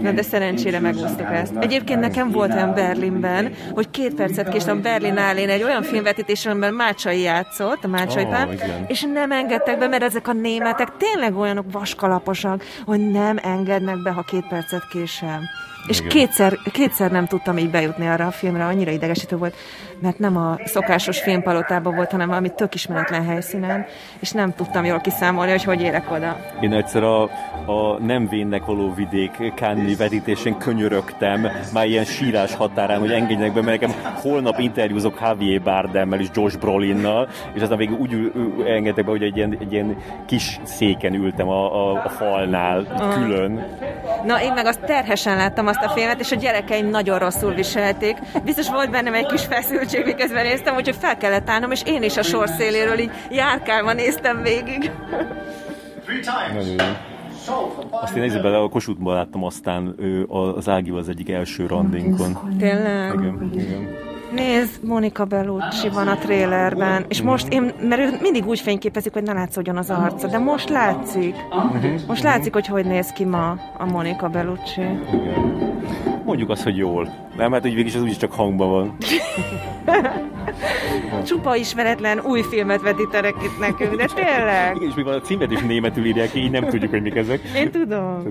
Na, 0.00 0.12
de 0.12 0.22
szerencsére 0.22 0.80
megúsztuk 0.80 1.30
ezt. 1.32 1.56
Egyébként 1.60 2.00
nekem 2.00 2.30
volt 2.30 2.52
olyan 2.52 2.74
Berlinben, 2.74 3.52
hogy 3.72 3.90
két 3.90 4.14
percet 4.14 4.48
késtem 4.48 4.82
Berlin 4.82 5.16
állén 5.16 5.48
egy 5.48 5.62
olyan 5.62 5.82
filmvetítésre, 5.82 6.50
amiben 6.50 6.74
Mácsai 6.74 7.20
játszott, 7.20 7.84
a 7.84 7.88
Mácsai 7.88 8.24
oh, 8.24 8.30
pár, 8.30 8.48
és 8.86 9.06
nem 9.12 9.32
engedtek 9.50 9.78
be, 9.78 9.86
mert 9.86 10.02
ezek 10.02 10.28
a 10.28 10.32
németek 10.32 10.96
tényleg 10.96 11.36
olyanok 11.36 11.72
vaskalaposak, 11.72 12.64
hogy 12.84 13.10
nem 13.10 13.38
engednek 13.42 14.02
be, 14.02 14.10
ha 14.10 14.22
két 14.22 14.48
percet 14.48 14.88
késem. 14.88 15.40
És 15.86 16.02
kétszer, 16.08 16.58
kétszer 16.72 17.10
nem 17.10 17.26
tudtam 17.26 17.58
így 17.58 17.70
bejutni 17.70 18.08
arra 18.08 18.26
a 18.26 18.30
filmre, 18.30 18.64
annyira 18.64 18.90
idegesítő 18.90 19.36
volt, 19.36 19.54
mert 20.00 20.18
nem 20.18 20.36
a 20.36 20.58
szokásos 20.64 21.20
filmpalotában 21.20 21.94
volt, 21.94 22.10
hanem 22.10 22.28
valami 22.28 22.50
tök 22.54 22.74
ismeretlen 22.74 23.24
helyszínen, 23.24 23.86
és 24.18 24.30
nem 24.30 24.54
tudtam 24.54 24.84
jól 24.84 25.00
kiszámolni, 25.00 25.50
hogy 25.50 25.64
hogy 25.64 25.80
érek 25.80 26.10
oda. 26.10 26.36
Én 26.60 26.72
egyszer 26.72 27.02
a, 27.02 27.22
a 27.66 27.98
nem 27.98 28.28
vénnek 28.28 28.64
való 28.64 28.94
vidék 28.94 29.52
Kánni 29.54 29.94
vetítésen 29.94 30.58
könyörögtem, 30.58 31.48
már 31.72 31.86
ilyen 31.86 32.04
sírás 32.04 32.54
határán, 32.54 32.98
hogy 32.98 33.10
engedjenek 33.10 33.52
be, 33.52 33.62
mert 33.62 33.80
nekem 33.80 33.96
holnap 34.14 34.58
interjúzok 34.58 35.18
Javier 35.20 35.62
Bardemmel 35.62 36.20
és 36.20 36.28
Josh 36.34 36.58
Brolinnal, 36.58 37.28
és 37.54 37.62
aztán 37.62 37.78
végül 37.78 37.96
úgy 37.96 38.32
engedtek 38.66 39.04
be, 39.04 39.10
hogy 39.10 39.22
egy 39.22 39.36
ilyen, 39.36 39.56
egy 39.60 39.72
ilyen 39.72 39.96
kis 40.26 40.60
széken 40.62 41.14
ültem 41.14 41.48
a, 41.48 41.90
a, 41.90 42.02
a 42.04 42.08
falnál, 42.08 42.86
külön. 43.14 43.66
Na, 44.24 44.42
én 44.42 44.52
meg 44.52 44.66
azt 44.66 44.80
terhesen 44.80 45.36
láttam 45.36 45.66
azt 45.66 45.79
a 45.84 45.88
filmet, 45.88 46.20
és 46.20 46.32
a 46.32 46.36
gyerekeim 46.36 46.86
nagyon 46.86 47.18
rosszul 47.18 47.54
viselték. 47.54 48.16
Biztos 48.44 48.70
volt 48.70 48.90
bennem 48.90 49.14
egy 49.14 49.26
kis 49.26 49.44
feszültség, 49.44 50.04
miközben 50.04 50.44
néztem, 50.44 50.76
úgyhogy 50.76 50.96
fel 50.96 51.16
kellett 51.16 51.50
állnom, 51.50 51.70
és 51.70 51.82
én 51.86 52.02
is 52.02 52.16
a 52.16 52.22
sor 52.22 52.48
széléről 52.48 52.98
így 52.98 53.10
járkálva 53.30 53.92
néztem 53.92 54.42
végig. 54.42 54.90
Azt 57.90 58.16
én 58.16 58.22
nézzük 58.22 58.42
bele, 58.42 58.58
a 58.58 58.68
Kossuthban 58.68 59.14
láttam 59.14 59.44
aztán 59.44 59.94
ő, 59.98 60.24
az 60.56 60.68
Ágival 60.68 60.98
az 60.98 61.08
egyik 61.08 61.30
első 61.30 61.66
randénkon. 61.66 62.56
Tényleg? 62.58 63.14
Igen, 63.14 63.50
igen. 63.54 64.09
Nézd, 64.34 64.84
Monika 64.84 65.24
Bellucci 65.24 65.88
van 65.88 66.08
a 66.08 66.16
trélerben, 66.16 67.04
és 67.08 67.22
most 67.22 67.52
én, 67.52 67.72
mert 67.80 68.00
ő 68.00 68.18
mindig 68.20 68.46
úgy 68.46 68.60
fényképezik, 68.60 69.12
hogy 69.12 69.22
ne 69.22 69.32
látszódjon 69.32 69.76
az 69.76 69.90
arca, 69.90 70.26
de 70.26 70.38
most 70.38 70.68
látszik. 70.68 71.34
Most 72.06 72.22
látszik, 72.22 72.52
hogy 72.52 72.66
hogy 72.66 72.86
néz 72.86 73.12
ki 73.12 73.24
ma 73.24 73.50
a 73.78 73.84
Monika 73.84 74.28
Bellucci. 74.28 74.80
Igen. 74.80 75.58
Mondjuk 76.24 76.50
azt, 76.50 76.62
hogy 76.62 76.76
jól. 76.76 77.08
Nem, 77.36 77.52
hát 77.52 77.62
hogy 77.62 77.74
végig 77.74 77.94
az 77.94 78.02
úgyis 78.02 78.16
csak 78.16 78.32
hangban 78.32 78.70
van. 78.70 78.96
Csupa 81.26 81.56
ismeretlen 81.56 82.20
új 82.20 82.42
filmet 82.42 82.80
vetítenek 82.80 83.34
itt 83.42 83.58
nekünk, 83.60 83.96
de 83.96 84.04
tényleg. 84.14 84.76
Igen, 84.76 84.88
és 84.88 84.94
még 84.94 85.04
van 85.04 85.14
a 85.14 85.20
címet 85.20 85.50
is 85.50 85.60
németül 85.60 86.04
írják, 86.04 86.34
így 86.34 86.50
nem 86.50 86.64
tudjuk, 86.64 86.90
hogy 86.90 87.02
mik 87.02 87.14
ezek. 87.14 87.40
Én 87.56 87.70
tudom. 87.70 88.22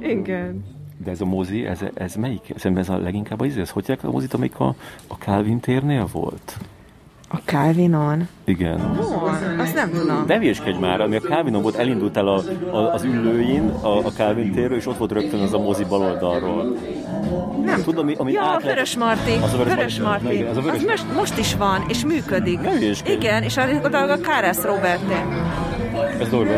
Igen. 0.00 0.64
De 1.08 1.14
ez 1.14 1.20
a 1.20 1.26
mozi, 1.26 1.66
ez, 1.66 1.78
ez 1.94 2.14
melyik? 2.14 2.52
Szerintem 2.56 2.82
ez 2.82 2.88
a 2.88 2.98
leginkább 2.98 3.40
az, 3.40 3.56
ez 3.56 3.70
hogy 3.70 3.98
a 4.02 4.10
mozit, 4.10 4.34
amik 4.34 4.58
a, 4.58 4.74
a 5.06 5.14
Calvin 5.14 5.60
térnél 5.60 6.08
volt? 6.12 6.56
A 7.28 7.36
Calvinon? 7.44 8.28
Igen. 8.44 8.80
Hol? 8.80 9.38
Azt 9.58 9.74
nem 9.74 9.90
tudom. 9.90 10.24
Ne 10.26 10.38
vieskedj 10.38 10.78
már, 10.78 11.00
ami 11.00 11.16
a 11.16 11.20
Calvinon 11.20 11.62
volt, 11.62 11.74
elindultál 11.74 12.28
a, 12.28 12.42
a, 12.70 12.92
az 12.92 13.04
üllőin, 13.04 13.68
a, 13.68 13.98
a 13.98 14.10
Calvin 14.10 14.52
térről, 14.52 14.76
és 14.76 14.86
ott 14.86 14.96
volt 14.96 15.12
rögtön 15.12 15.40
az 15.40 15.52
a 15.52 15.58
mozi 15.58 15.84
baloldalról. 15.84 16.76
Nem. 17.64 17.82
Tudom, 17.82 18.02
ami, 18.04 18.14
ami 18.18 18.32
ja, 18.32 18.54
a 18.54 18.58
Vörös 18.58 18.96
Marti. 18.96 19.32
Az 19.42 19.54
a 19.54 19.56
Vörös, 19.56 19.74
Vörös 19.74 20.00
Marti. 20.00 20.24
Marti. 20.24 20.42
az, 20.42 20.56
a 20.56 20.60
Vörös... 20.60 20.78
az 20.78 20.84
most, 20.84 21.14
most 21.14 21.38
is 21.38 21.54
van, 21.54 21.84
és 21.88 22.04
működik. 22.04 22.60
Ne 22.60 23.12
Igen, 23.12 23.42
és 23.42 23.56
a, 23.56 23.62
a, 23.62 24.20
Kárász 24.20 24.62
Roberté. 24.62 25.14
Ez 26.20 26.28
durva. 26.28 26.52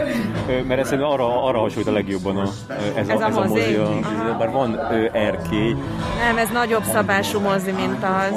Mert 0.66 0.80
ez 0.80 0.92
arra, 0.92 1.44
arra 1.44 1.58
hasonlít 1.58 1.88
a 1.88 1.92
legjobban 1.92 2.36
a, 2.36 2.48
ez, 2.96 3.08
ez 3.08 3.20
a, 3.20 3.24
a, 3.24 3.26
ez 3.26 3.36
a 3.36 3.44
mozi. 3.44 3.74
A, 3.74 4.36
bár 4.38 4.50
van 4.50 4.74
ö, 4.74 5.06
erkély. 5.12 5.76
Nem, 6.18 6.36
ez 6.36 6.48
nagyobb 6.52 6.82
szabású 6.82 7.40
mozi, 7.40 7.70
mint 7.70 8.04
az. 8.04 8.36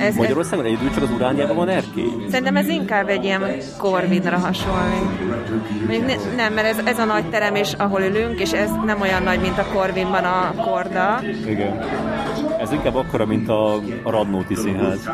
Ez, 0.00 0.14
Magyarországon 0.14 0.64
egyedül 0.64 0.90
csak 0.90 1.02
az 1.02 1.10
uránjában 1.10 1.56
van 1.56 1.68
erkély? 1.68 2.12
Szerintem 2.30 2.56
ez 2.56 2.68
inkább 2.68 3.08
egy 3.08 3.24
ilyen 3.24 3.42
korvidra 3.78 4.38
hasonlít. 4.38 6.06
Ne, 6.06 6.14
nem, 6.36 6.52
mert 6.52 6.66
ez, 6.66 6.78
ez 6.84 6.98
a 6.98 7.04
nagy 7.04 7.24
terem, 7.30 7.54
és 7.54 7.72
ahol 7.72 8.00
ülünk, 8.00 8.40
és 8.40 8.52
ez 8.52 8.70
nem 8.84 9.00
olyan 9.00 9.22
nagy, 9.22 9.40
mint 9.40 9.58
a 9.58 9.66
korvinban 9.72 10.24
a 10.24 10.54
korda. 10.62 11.20
Igen. 11.46 11.84
Inkább 12.74 12.94
akkora, 12.94 13.26
mint 13.26 13.48
a, 13.48 13.74
a 14.02 14.10
Radnóti 14.10 14.54
Színház. 14.54 15.10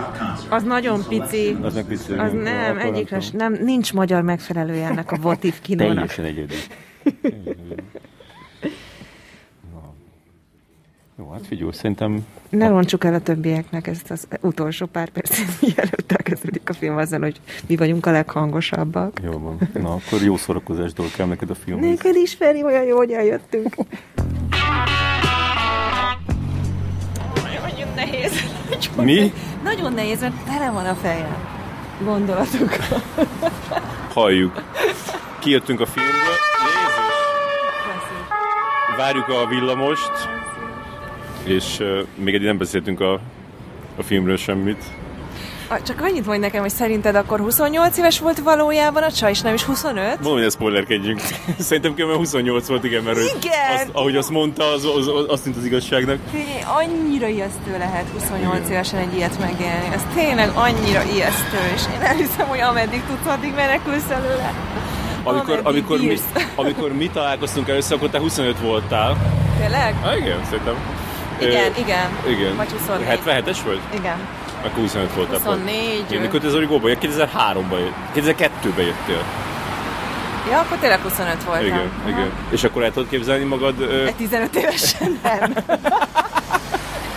Az 0.49 0.63
nagyon 0.63 1.05
pici. 1.09 1.57
Az 1.63 1.75
meg 1.75 1.85
pici. 1.85 2.13
Az 2.13 2.33
nem, 2.33 2.79
egyikre 2.79 3.21
nem, 3.33 3.59
nincs 3.63 3.93
magyar 3.93 4.23
megfelelője 4.23 4.87
ennek 4.87 5.13
a 5.13 5.17
votív 5.17 5.61
kinónak. 5.63 5.95
Teljesen 5.95 6.25
egyedi. 6.25 6.55
Jó, 11.19 11.31
hát 11.31 11.47
figyelj, 11.47 11.71
szerintem... 11.73 12.27
Ne 12.49 12.69
roncsuk 12.69 13.05
el 13.05 13.15
a 13.15 13.21
többieknek 13.21 13.87
ezt 13.87 14.11
az 14.11 14.27
utolsó 14.41 14.87
pár 14.87 15.09
percet, 15.09 15.61
mielőtt 15.61 16.13
elkezdődik 16.13 16.69
a 16.69 16.73
film 16.73 16.97
azon, 16.97 17.23
hogy 17.23 17.41
mi 17.67 17.77
vagyunk 17.77 18.07
a 18.07 18.11
leghangosabbak. 18.11 19.21
Jó 19.23 19.39
van. 19.39 19.59
Na, 19.75 19.93
akkor 19.93 20.23
jó 20.23 20.37
szórakozást 20.37 21.17
kell 21.17 21.27
neked 21.27 21.51
a 21.51 21.55
film. 21.55 21.81
Neked 21.81 22.17
is, 22.17 22.35
Feri, 22.35 22.63
olyan 22.63 22.85
jó, 22.85 22.97
hogy 22.97 23.11
eljöttünk. 23.11 23.75
Nehéz. 28.01 28.33
Nagyon 28.71 29.05
mi? 29.05 29.33
Nagyon 29.63 29.93
nehéz, 29.93 30.21
mert 30.21 30.45
tele 30.45 30.71
van 30.71 30.87
a 30.87 30.95
fejem 30.95 31.37
gondolatokkal. 32.05 33.03
Halljuk. 34.13 34.63
Kijöttünk 35.39 35.81
a 35.81 35.87
filmből. 35.87 36.15
Jézus! 36.65 37.15
Várjuk 38.97 39.29
a 39.29 39.47
villamost, 39.47 40.29
és 41.45 41.79
uh, 41.79 41.99
még 42.15 42.35
egy 42.35 42.43
nem 42.43 42.59
beszéltünk 42.59 43.01
a, 43.01 43.13
a 43.97 44.03
filmről 44.03 44.37
semmit. 44.37 44.85
Csak 45.79 46.01
annyit 46.01 46.27
mondj 46.27 46.41
nekem, 46.41 46.61
hogy 46.61 46.71
szerinted 46.71 47.15
akkor 47.15 47.41
28 47.41 47.99
éves 47.99 48.19
volt 48.19 48.39
valójában 48.39 49.03
a 49.03 49.13
csaj, 49.13 49.31
és 49.31 49.41
nem 49.41 49.55
is 49.55 49.63
25? 49.63 50.05
Mondom, 50.05 50.33
hogy 50.33 50.43
ezt 50.43 50.57
spoilerkedjünk. 50.57 51.21
Szerintem 51.59 51.95
kb. 51.95 52.17
28 52.17 52.69
volt, 52.69 52.85
igen, 52.85 53.03
mert 53.03 53.19
igen. 53.19 53.75
Azt, 53.75 53.89
ahogy 53.93 54.17
azt 54.17 54.31
mondta, 54.31 54.65
az, 54.73 54.85
az, 54.85 55.07
az, 55.07 55.25
azt 55.29 55.45
mint 55.45 55.57
az 55.57 55.65
igazságnak. 55.65 56.19
Annyira 56.79 57.27
ijesztő 57.27 57.79
lehet 57.79 58.05
28 58.13 58.59
igen. 58.59 58.71
évesen 58.71 58.99
egy 58.99 59.17
ilyet 59.17 59.39
megélni. 59.39 59.89
Ez 59.93 60.03
tényleg 60.15 60.51
annyira 60.55 61.03
ijesztő, 61.03 61.59
és 61.75 61.83
én 61.95 62.01
elhiszem, 62.01 62.47
hogy 62.47 62.61
ameddig 62.61 63.03
tudsz, 63.09 63.33
addig 63.35 63.55
menekülsz 63.55 64.11
előle. 64.11 64.55
Amikor, 65.23 65.61
amikor, 65.63 65.99
mi, 65.99 66.17
amikor 66.63 66.93
mi 66.93 67.11
találkoztunk 67.13 67.69
először, 67.69 67.97
akkor 67.97 68.09
te 68.09 68.19
25 68.19 68.61
voltál. 68.61 69.17
Tényleg? 69.61 69.95
Ah, 70.03 70.17
igen, 70.17 70.45
szerintem. 70.45 70.75
Igen, 71.41 71.71
uh, 71.71 71.79
igen. 71.79 72.09
Igen. 72.29 72.57
Vagy 72.57 72.71
24. 72.71 73.07
77-es 73.25 73.59
vagy? 73.65 73.81
Igen. 73.95 74.17
Akkor 74.63 74.79
25 74.79 75.15
voltál. 75.15 75.39
24. 75.39 76.05
Igen, 76.09 76.23
mikor 76.23 76.41
te 76.41 76.47
az 76.47 76.55
origóba 76.55 76.89
2003-ban 76.89 77.79
jött. 77.79 78.27
2002-ben 78.27 78.85
jöttél. 78.85 79.23
Ja, 80.51 80.59
akkor 80.59 80.77
tényleg 80.77 81.01
25 81.01 81.45
voltam. 81.45 81.65
Igen, 81.65 81.79
Aha. 81.79 82.09
igen. 82.09 82.31
És 82.51 82.65
akkor 82.65 82.83
el 82.83 82.93
tudod 82.93 83.09
képzelni 83.09 83.45
magad... 83.45 83.83
Egy 84.07 84.15
15 84.15 84.55
évesen 84.57 85.21
nem. 85.23 85.53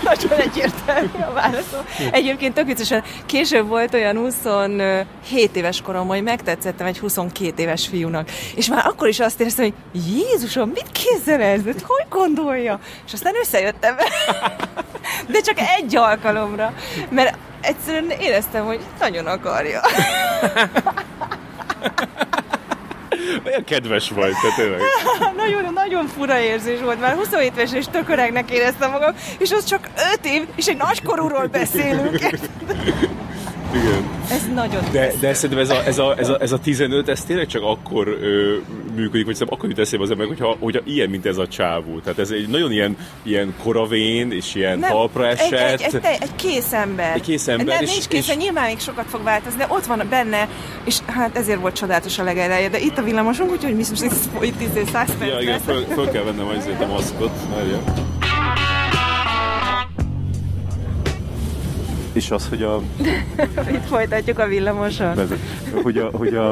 Nagyon 0.04 0.40
egyértelmű 0.40 1.20
a 1.30 1.34
válaszom. 1.34 1.86
Egyébként 2.12 2.54
tök 2.54 2.66
viccesen, 2.66 3.04
később 3.26 3.68
volt 3.68 3.94
olyan 3.94 4.18
27 4.18 5.06
éves 5.54 5.82
korom, 5.82 6.08
hogy 6.08 6.24
megtetszettem 6.24 6.88
egy 6.88 7.00
22 7.00 7.62
éves 7.62 7.88
fiúnak. 7.88 8.30
És 8.56 8.68
már 8.68 8.86
akkor 8.86 9.08
is 9.08 9.20
azt 9.20 9.40
éreztem, 9.40 9.66
hogy 9.66 10.02
Jézusom, 10.08 10.70
mit 10.70 10.92
kézzel 10.92 11.42
ez? 11.42 11.64
Hogy 11.64 12.06
gondolja? 12.10 12.80
És 13.06 13.14
aztán 13.14 13.34
összejöttem. 13.42 13.96
De 15.32 15.42
csak 15.42 15.60
egy 15.78 15.96
alkalomra. 15.96 16.74
Mert 17.10 17.38
egyszerűen 17.62 18.10
éreztem, 18.10 18.66
hogy 18.66 18.80
nagyon 19.00 19.26
akarja. 19.26 19.82
Olyan 23.46 23.64
kedves 23.64 24.10
vagy, 24.10 24.32
te 24.32 24.62
tényleg. 24.62 24.82
nagyon, 25.44 25.74
nagyon 25.74 26.08
fura 26.08 26.40
érzés 26.40 26.80
volt. 26.80 27.00
Már 27.00 27.16
27 27.16 27.52
éves 27.58 27.74
és 27.74 27.86
tök 27.92 28.10
öregnek 28.10 28.52
éreztem 28.52 28.92
magam, 28.92 29.16
és 29.38 29.52
az 29.52 29.66
csak 29.66 29.90
5 30.14 30.26
év, 30.26 30.44
és 30.56 30.68
egy 30.68 30.78
nagykorúról 30.78 31.46
beszélünk. 31.46 32.20
Igen. 33.74 34.04
Ez 34.30 34.48
nagyon 34.54 34.84
De, 34.92 35.12
de 35.20 35.34
szerintem 35.34 35.60
ez 35.60 35.70
a, 35.70 35.86
ez, 35.86 35.98
a, 35.98 36.16
ez, 36.18 36.30
a, 36.30 36.38
ez 36.42 36.52
a 36.52 36.58
15, 36.58 37.10
ez 37.10 37.24
tényleg 37.24 37.48
csak 37.48 37.62
akkor 37.64 38.08
ö, 38.08 38.56
működik, 38.96 39.26
vagy 39.26 39.38
akkor 39.50 39.70
jut 39.70 39.80
eszébe 39.80 40.04
az 40.04 40.12
ember, 40.12 40.28
hogyha, 40.28 40.56
hogyha 40.60 40.82
ilyen, 40.84 41.10
mint 41.10 41.26
ez 41.26 41.38
a 41.38 41.48
csávó. 41.48 42.00
Tehát 42.00 42.20
ez 42.20 42.30
egy 42.30 42.48
nagyon 42.48 42.72
ilyen, 42.72 42.98
ilyen 43.24 43.54
koravén, 43.64 44.32
és 44.32 44.56
ilyen 44.56 44.80
Nem, 44.80 44.90
talpra 44.90 45.28
esett. 45.28 45.52
Egy, 45.52 45.82
egy, 45.82 45.96
egy, 45.96 46.18
egy 46.22 46.36
kész 46.36 46.74
ember. 46.74 47.16
Egy 47.16 47.22
kész 47.22 47.48
ember. 47.48 47.66
Nem, 47.66 47.84
és, 47.84 47.92
nincs 47.92 48.08
kész, 48.08 48.30
és... 48.30 48.36
nyilván 48.36 48.66
még 48.66 48.80
sokat 48.80 49.06
fog 49.10 49.24
változni, 49.24 49.58
de 49.58 49.66
ott 49.70 49.86
van 49.86 50.08
benne, 50.10 50.48
és 50.84 51.00
hát 51.06 51.38
ezért 51.38 51.60
volt 51.60 51.76
csodálatos 51.76 52.20
a 52.20 52.24
legeleje. 52.24 52.70
De 52.70 52.80
itt 52.80 52.98
a 52.98 53.04
villamosunk, 53.04 53.52
úgyhogy 53.52 53.76
mi 53.76 53.84
most 53.90 54.04
itt 54.42 54.58
10 54.58 54.70
100 54.92 55.18
perc. 55.18 55.32
Ja, 55.32 55.40
igen, 55.40 55.60
föl, 55.60 55.86
föl 55.94 56.10
kell 56.12 56.24
vennem 56.24 56.48
azért 56.48 56.82
a 56.82 56.88
maszkot. 56.88 57.32
Várja. 57.56 57.84
És 62.14 62.32
az, 62.32 62.50
hogy 62.50 62.64
a... 62.64 62.82
Itt 63.76 63.86
folytatjuk 63.86 64.40
a 64.40 64.48
villamoson. 64.48 65.16
hogy 65.84 65.98
a, 65.98 66.10
hogy 66.14 66.36
a, 66.36 66.50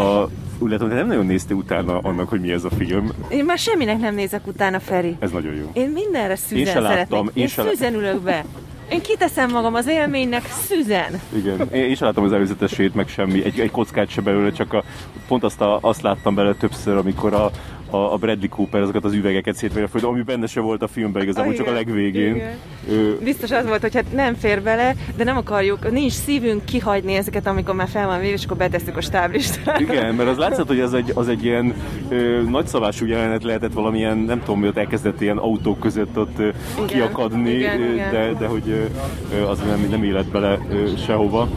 a 0.00 0.30
úgy 0.58 0.70
látom, 0.70 0.88
hogy 0.88 0.96
nem 0.96 1.06
nagyon 1.06 1.26
nézte 1.26 1.54
utána 1.54 1.98
annak, 1.98 2.28
hogy 2.28 2.40
mi 2.40 2.52
ez 2.52 2.64
a 2.64 2.70
film. 2.70 3.12
Én 3.28 3.44
már 3.44 3.58
semminek 3.58 3.98
nem 3.98 4.14
nézek 4.14 4.46
utána, 4.46 4.80
Feri. 4.80 5.16
Ez 5.18 5.30
nagyon 5.30 5.54
jó. 5.54 5.70
Én 5.72 5.90
mindenre 5.90 6.36
szüzen 6.36 6.76
én 6.76 6.82
láttam, 6.82 7.26
szeretnék. 7.26 7.34
Én, 7.34 7.42
én 7.42 7.48
szüzen 7.48 7.94
ülök 7.94 8.20
be. 8.20 8.44
Én 8.90 9.00
kiteszem 9.00 9.50
magam 9.50 9.74
az 9.74 9.86
élménynek 9.86 10.48
szüzen. 10.66 11.20
Igen, 11.36 11.68
én 11.72 11.90
is 11.90 11.98
láttam 11.98 12.24
az 12.24 12.32
előzetesét, 12.32 12.94
meg 12.94 13.08
semmi, 13.08 13.44
egy, 13.44 13.60
egy 13.60 13.70
kockát 13.70 14.08
se 14.08 14.20
belőle, 14.20 14.50
csak 14.50 14.72
a, 14.72 14.84
pont 15.28 15.44
azt, 15.44 15.60
a, 15.60 15.78
azt 15.80 16.02
láttam 16.02 16.34
belőle 16.34 16.54
többször, 16.54 16.96
amikor 16.96 17.34
a, 17.34 17.50
a, 17.94 18.12
a 18.12 18.16
Bradley 18.16 18.48
Cooper 18.48 18.80
azokat 18.80 19.04
az 19.04 19.12
üvegeket 19.12 19.56
szétverje 19.56 19.88
a 19.92 20.06
ami 20.06 20.22
benne 20.22 20.46
se 20.46 20.60
volt 20.60 20.82
a 20.82 20.86
filmben 20.86 21.22
igazából, 21.22 21.50
ah, 21.50 21.56
csak 21.56 21.66
a 21.66 21.72
legvégén. 21.72 22.42
Ő... 22.88 23.18
Biztos 23.22 23.50
az 23.50 23.66
volt, 23.66 23.80
hogy 23.80 23.94
hát 23.94 24.12
nem 24.12 24.34
fér 24.34 24.62
bele, 24.62 24.94
de 25.16 25.24
nem 25.24 25.36
akarjuk, 25.36 25.90
nincs 25.90 26.12
szívünk 26.12 26.64
kihagyni 26.64 27.14
ezeket, 27.14 27.46
amikor 27.46 27.74
már 27.74 27.88
fel 27.88 28.06
van 28.06 28.20
véve, 28.20 28.32
és 28.32 28.44
akkor 28.44 28.56
betesszük 28.56 28.96
a 28.96 29.00
stáblistára. 29.00 29.80
Igen, 29.80 30.14
mert 30.14 30.28
az 30.28 30.36
látszott, 30.36 30.66
hogy 30.66 30.80
az 30.80 30.94
egy, 30.94 31.12
az 31.14 31.28
egy 31.28 31.44
ilyen 31.44 31.74
ö, 32.08 32.42
nagyszabású 32.42 33.06
jelenet 33.06 33.42
lehetett 33.44 33.72
valamilyen, 33.72 34.18
nem 34.18 34.42
tudom, 34.44 34.64
ott 34.64 34.76
elkezdett 34.76 35.20
ilyen 35.20 35.38
autók 35.38 35.80
között 35.80 36.18
ott 36.18 36.38
ö, 36.38 36.48
igen, 36.74 36.86
kiakadni, 36.86 37.50
igen, 37.50 37.80
ö, 37.80 37.92
igen. 37.92 38.10
De, 38.10 38.32
de 38.38 38.46
hogy 38.46 38.88
ö, 39.32 39.42
az 39.42 39.58
nem, 39.58 39.86
nem 39.90 40.02
élet 40.02 40.26
bele 40.26 40.58
ö, 40.70 40.86
sehova. 41.06 41.48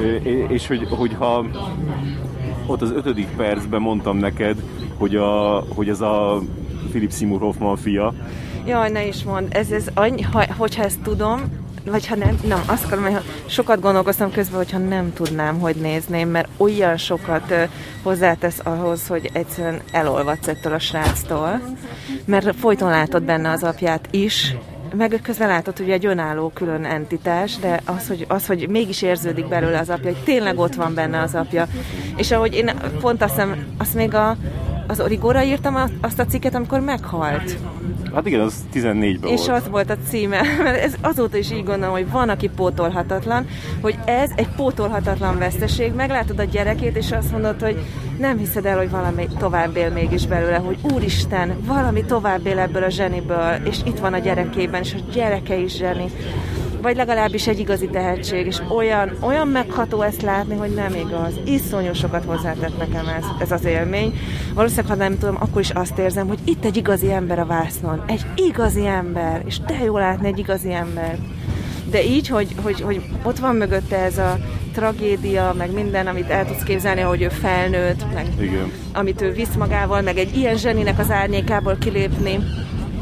Ö, 0.00 0.14
és 0.48 0.66
hogy, 0.66 0.86
hogyha 0.90 1.44
ott 2.66 2.82
az 2.82 2.90
ötödik 2.90 3.28
percben 3.36 3.80
mondtam 3.80 4.16
neked, 4.16 4.56
hogy, 5.00 5.16
a, 5.16 5.64
hogy 5.74 5.88
ez 5.88 6.00
a 6.00 6.40
Philip 6.88 7.12
Seymour 7.12 7.40
Hoffman 7.40 7.76
fia. 7.76 8.14
Jaj, 8.66 8.90
ne 8.90 9.06
is 9.06 9.24
mond, 9.24 9.46
ez, 9.50 9.70
ez 9.70 9.86
annyi, 9.94 10.22
ha, 10.22 10.44
hogyha 10.56 10.82
ezt 10.82 11.00
tudom, 11.00 11.40
vagy 11.84 12.06
ha 12.06 12.16
nem, 12.16 12.38
nem, 12.46 12.62
azt 12.66 12.84
akarom, 12.84 13.04
hogy 13.04 13.22
sokat 13.46 13.80
gondolkoztam 13.80 14.30
közben, 14.30 14.56
hogyha 14.56 14.78
nem 14.78 15.12
tudnám, 15.12 15.60
hogy 15.60 15.76
nézném, 15.76 16.28
mert 16.28 16.48
olyan 16.56 16.96
sokat 16.96 17.54
hozzátesz 18.02 18.60
ahhoz, 18.64 19.06
hogy 19.06 19.30
egyszerűen 19.32 19.80
elolvadsz 19.92 20.48
ettől 20.48 20.72
a 20.72 20.78
sráctól, 20.78 21.60
mert 22.24 22.56
folyton 22.56 22.90
látod 22.90 23.22
benne 23.22 23.50
az 23.50 23.62
apját 23.62 24.08
is, 24.10 24.56
meg 24.96 25.20
közben 25.22 25.48
látod, 25.48 25.76
hogy 25.76 25.90
egy 25.90 26.06
önálló 26.06 26.48
külön 26.54 26.84
entitás, 26.84 27.56
de 27.56 27.80
az, 27.84 28.08
hogy, 28.08 28.24
az, 28.28 28.46
hogy 28.46 28.68
mégis 28.68 29.02
érződik 29.02 29.48
belőle 29.48 29.78
az 29.78 29.90
apja, 29.90 30.12
hogy 30.12 30.24
tényleg 30.24 30.58
ott 30.58 30.74
van 30.74 30.94
benne 30.94 31.20
az 31.20 31.34
apja. 31.34 31.66
És 32.16 32.30
ahogy 32.30 32.54
én 32.54 32.70
pont 33.00 33.22
azt 33.22 33.34
hiszem, 33.34 33.66
azt 33.78 33.94
még 33.94 34.14
a, 34.14 34.36
az 34.90 35.00
Origóra 35.00 35.42
írtam 35.42 35.76
azt 36.00 36.18
a 36.18 36.24
cikket, 36.24 36.54
amikor 36.54 36.80
meghalt. 36.80 37.56
Hát 38.14 38.26
igen, 38.26 38.40
az 38.40 38.54
14-ben 38.74 39.30
És 39.30 39.46
volt. 39.46 39.60
az 39.60 39.68
volt 39.68 39.90
a 39.90 39.96
címe, 40.08 40.40
mert 40.62 40.82
ez 40.82 40.94
azóta 41.00 41.36
is 41.36 41.50
így 41.50 41.64
gondolom, 41.64 41.94
hogy 41.94 42.10
van, 42.10 42.28
aki 42.28 42.48
pótolhatatlan, 42.48 43.46
hogy 43.80 43.98
ez 44.04 44.30
egy 44.34 44.48
pótolhatatlan 44.48 45.38
veszteség, 45.38 45.92
meglátod 45.92 46.38
a 46.38 46.44
gyerekét, 46.44 46.96
és 46.96 47.12
azt 47.12 47.32
mondod, 47.32 47.60
hogy 47.60 47.84
nem 48.18 48.38
hiszed 48.38 48.66
el, 48.66 48.76
hogy 48.76 48.90
valami 48.90 49.28
tovább 49.38 49.76
él 49.76 49.90
mégis 49.90 50.26
belőle, 50.26 50.56
hogy 50.56 50.78
úristen, 50.92 51.56
valami 51.64 52.04
tovább 52.04 52.46
él 52.46 52.58
ebből 52.58 52.82
a 52.82 52.90
zseniből, 52.90 53.54
és 53.64 53.78
itt 53.84 53.98
van 53.98 54.12
a 54.12 54.18
gyerekében, 54.18 54.80
és 54.82 54.94
a 54.94 55.12
gyereke 55.12 55.56
is 55.56 55.76
zseni 55.76 56.10
vagy 56.82 56.96
legalábbis 56.96 57.46
egy 57.46 57.58
igazi 57.58 57.88
tehetség, 57.88 58.46
és 58.46 58.58
olyan, 58.68 59.16
olyan 59.20 59.48
megható 59.48 60.02
ezt 60.02 60.22
látni, 60.22 60.56
hogy 60.56 60.70
nem 60.74 60.94
igaz. 60.94 61.32
Iszonyú 61.44 61.92
sokat 61.92 62.24
hozzátett 62.24 62.78
nekem 62.78 63.08
ez, 63.08 63.24
ez 63.40 63.52
az 63.52 63.64
élmény. 63.64 64.18
Valószínűleg, 64.54 64.90
ha 64.90 64.94
nem 64.94 65.18
tudom, 65.18 65.36
akkor 65.40 65.60
is 65.60 65.70
azt 65.70 65.98
érzem, 65.98 66.28
hogy 66.28 66.38
itt 66.44 66.64
egy 66.64 66.76
igazi 66.76 67.12
ember 67.12 67.38
a 67.38 67.46
vásznon. 67.46 68.02
Egy 68.06 68.24
igazi 68.36 68.86
ember, 68.86 69.42
és 69.46 69.60
de 69.60 69.84
jó 69.84 69.98
látni 69.98 70.26
egy 70.26 70.38
igazi 70.38 70.72
ember. 70.72 71.18
De 71.90 72.04
így, 72.04 72.28
hogy, 72.28 72.54
hogy, 72.62 72.80
hogy 72.80 73.02
ott 73.22 73.38
van 73.38 73.56
mögötte 73.56 73.96
ez 73.96 74.18
a 74.18 74.38
tragédia, 74.72 75.54
meg 75.58 75.72
minden, 75.72 76.06
amit 76.06 76.30
el 76.30 76.46
tudsz 76.46 76.62
képzelni, 76.62 77.00
hogy 77.00 77.22
ő 77.22 77.28
felnőtt, 77.28 78.14
meg 78.14 78.26
Igen. 78.40 78.72
amit 78.92 79.20
ő 79.20 79.32
visz 79.32 79.54
magával, 79.58 80.00
meg 80.00 80.18
egy 80.18 80.36
ilyen 80.36 80.56
zseninek 80.56 80.98
az 80.98 81.10
árnyékából 81.10 81.76
kilépni, 81.76 82.38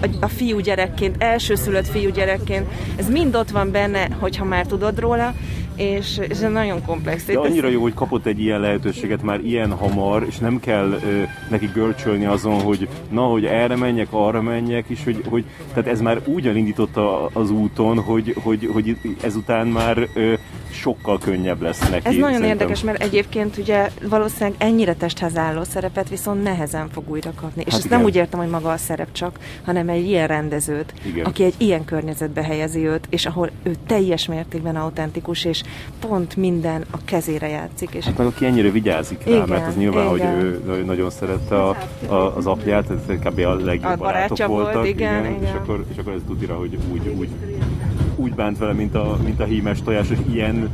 a, 0.00 0.08
a 0.20 0.28
fiú 0.28 0.58
gyerekként, 0.58 1.22
elsőszülött 1.22 1.86
fiú 1.86 2.10
gyerekként, 2.10 2.66
ez 2.96 3.10
mind 3.10 3.36
ott 3.36 3.50
van 3.50 3.70
benne, 3.70 4.08
hogyha 4.18 4.44
már 4.44 4.66
tudod 4.66 4.98
róla, 4.98 5.34
és, 5.78 6.18
és 6.18 6.40
ez 6.40 6.52
nagyon 6.52 6.84
komplex. 6.86 7.24
De 7.24 7.38
annyira 7.38 7.68
jó, 7.68 7.82
hogy 7.82 7.94
kapott 7.94 8.26
egy 8.26 8.40
ilyen 8.40 8.60
lehetőséget 8.60 9.22
már 9.22 9.40
ilyen 9.40 9.72
hamar, 9.72 10.24
és 10.28 10.38
nem 10.38 10.60
kell 10.60 10.98
ö, 11.04 11.22
neki 11.50 11.70
görcsölni 11.74 12.24
azon, 12.24 12.60
hogy 12.60 12.88
na, 13.10 13.22
hogy 13.22 13.44
erre 13.44 13.76
menjek, 13.76 14.08
arra 14.10 14.42
menjek, 14.42 14.84
és 14.88 15.04
hogy, 15.04 15.22
hogy 15.28 15.44
tehát 15.74 15.90
ez 15.90 16.00
már 16.00 16.20
úgy 16.24 16.46
elindította 16.46 17.26
az 17.26 17.50
úton, 17.50 17.98
hogy, 17.98 18.34
hogy, 18.42 18.70
hogy 18.72 18.96
ezután 19.22 19.66
már 19.66 20.08
ö, 20.14 20.34
sokkal 20.70 21.18
könnyebb 21.18 21.62
lesz 21.62 21.88
neki. 21.88 22.06
Ez 22.06 22.14
nagyon 22.14 22.22
szerintem. 22.22 22.48
érdekes, 22.48 22.82
mert 22.82 23.02
egyébként 23.02 23.56
ugye 23.56 23.90
valószínűleg 24.02 24.54
ennyire 24.58 24.94
testhez 24.94 25.36
álló 25.36 25.64
szerepet 25.64 26.08
viszont 26.08 26.42
nehezen 26.42 26.88
fog 26.88 27.10
újra 27.10 27.32
kapni. 27.34 27.62
És 27.66 27.72
hát 27.72 27.74
ezt 27.74 27.84
igen. 27.84 27.98
nem 27.98 28.06
úgy 28.06 28.16
értem, 28.16 28.40
hogy 28.40 28.48
maga 28.48 28.70
a 28.70 28.76
szerep 28.76 29.12
csak, 29.12 29.38
hanem 29.64 29.88
egy 29.88 30.06
ilyen 30.06 30.26
rendezőt, 30.26 30.94
igen. 31.06 31.24
aki 31.24 31.44
egy 31.44 31.54
ilyen 31.56 31.84
környezetbe 31.84 32.42
helyezi 32.42 32.86
őt, 32.86 33.06
és 33.10 33.26
ahol 33.26 33.50
ő 33.62 33.74
teljes 33.86 34.26
mértékben 34.26 34.76
autentikus, 34.76 35.44
és 35.44 35.62
pont 36.00 36.36
minden 36.36 36.84
a 36.90 36.98
kezére 37.04 37.48
játszik. 37.48 37.90
És... 37.90 38.04
Hát 38.04 38.18
meg 38.18 38.26
aki 38.26 38.46
ennyire 38.46 38.70
vigyázik 38.70 39.24
rá, 39.24 39.30
igen, 39.30 39.48
mert 39.48 39.66
az 39.66 39.76
nyilván, 39.76 40.14
igen. 40.14 40.34
hogy 40.34 40.78
ő 40.78 40.84
nagyon 40.84 41.10
szerette 41.10 41.62
a, 41.62 41.76
a, 42.08 42.36
az 42.36 42.46
apját, 42.46 42.90
ez 42.90 43.16
kb. 43.16 43.38
a 43.38 43.54
legjobb 43.54 43.92
a 43.92 43.96
barátok 43.96 44.46
voltak. 44.46 44.72
Volt, 44.72 44.86
igen, 44.86 45.24
igen, 45.24 45.34
igen. 45.34 45.42
És, 45.42 45.52
akkor, 45.52 45.84
és 45.92 45.98
akkor 45.98 46.12
ez 46.12 46.20
tudja, 46.26 46.54
hogy 46.54 46.78
úgy, 46.92 47.14
úgy 47.18 47.28
úgy 48.18 48.34
bánt 48.34 48.58
vele, 48.58 48.72
mint 48.72 48.94
a, 48.94 49.18
mint 49.24 49.40
a 49.40 49.44
hímes 49.44 49.82
tojás, 49.82 50.08
hogy 50.08 50.34
ilyen 50.34 50.70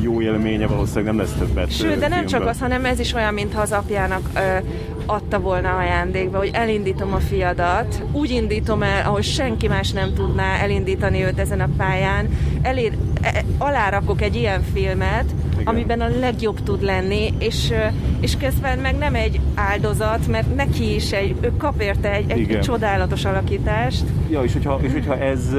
jó 0.00 0.20
élménye 0.20 0.66
valószínűleg 0.66 1.04
nem 1.04 1.18
lesz 1.18 1.34
többet. 1.38 1.72
Sőt, 1.72 1.98
de 1.98 2.08
nem 2.08 2.26
csak 2.26 2.46
az, 2.46 2.58
hanem 2.60 2.84
ez 2.84 2.98
is 2.98 3.12
olyan, 3.12 3.34
mintha 3.34 3.60
az 3.60 3.72
apjának 3.72 4.30
ö, 4.34 4.58
adta 5.06 5.40
volna 5.40 5.76
ajándékba, 5.76 6.38
hogy 6.38 6.50
elindítom 6.52 7.12
a 7.12 7.18
fiadat, 7.18 8.02
úgy 8.12 8.30
indítom 8.30 8.82
el, 8.82 9.06
ahogy 9.06 9.24
senki 9.24 9.68
más 9.68 9.90
nem 9.92 10.14
tudná 10.14 10.56
elindítani 10.56 11.22
őt 11.22 11.38
ezen 11.38 11.60
a 11.60 11.68
pályán, 11.76 12.28
elér, 12.62 12.92
e, 13.22 13.44
alárakok 13.58 14.22
egy 14.22 14.36
ilyen 14.36 14.62
filmet, 14.72 15.24
igen. 15.52 15.66
amiben 15.66 16.00
a 16.00 16.08
legjobb 16.18 16.62
tud 16.62 16.82
lenni, 16.82 17.34
és, 17.38 17.72
és 18.20 18.36
közben 18.36 18.78
meg 18.78 18.98
nem 18.98 19.14
egy 19.14 19.40
áldozat, 19.54 20.26
mert 20.26 20.54
neki 20.54 20.94
is 20.94 21.12
egy, 21.12 21.36
ő 21.40 21.52
kap 21.56 21.80
érte 21.80 22.12
egy, 22.12 22.30
egy, 22.30 22.50
egy 22.50 22.60
csodálatos 22.60 23.24
alakítást. 23.24 24.04
Ja, 24.30 24.42
és 24.42 24.52
hogyha, 24.52 24.78
és 24.82 24.92
hogyha 24.92 25.18
ez 25.18 25.54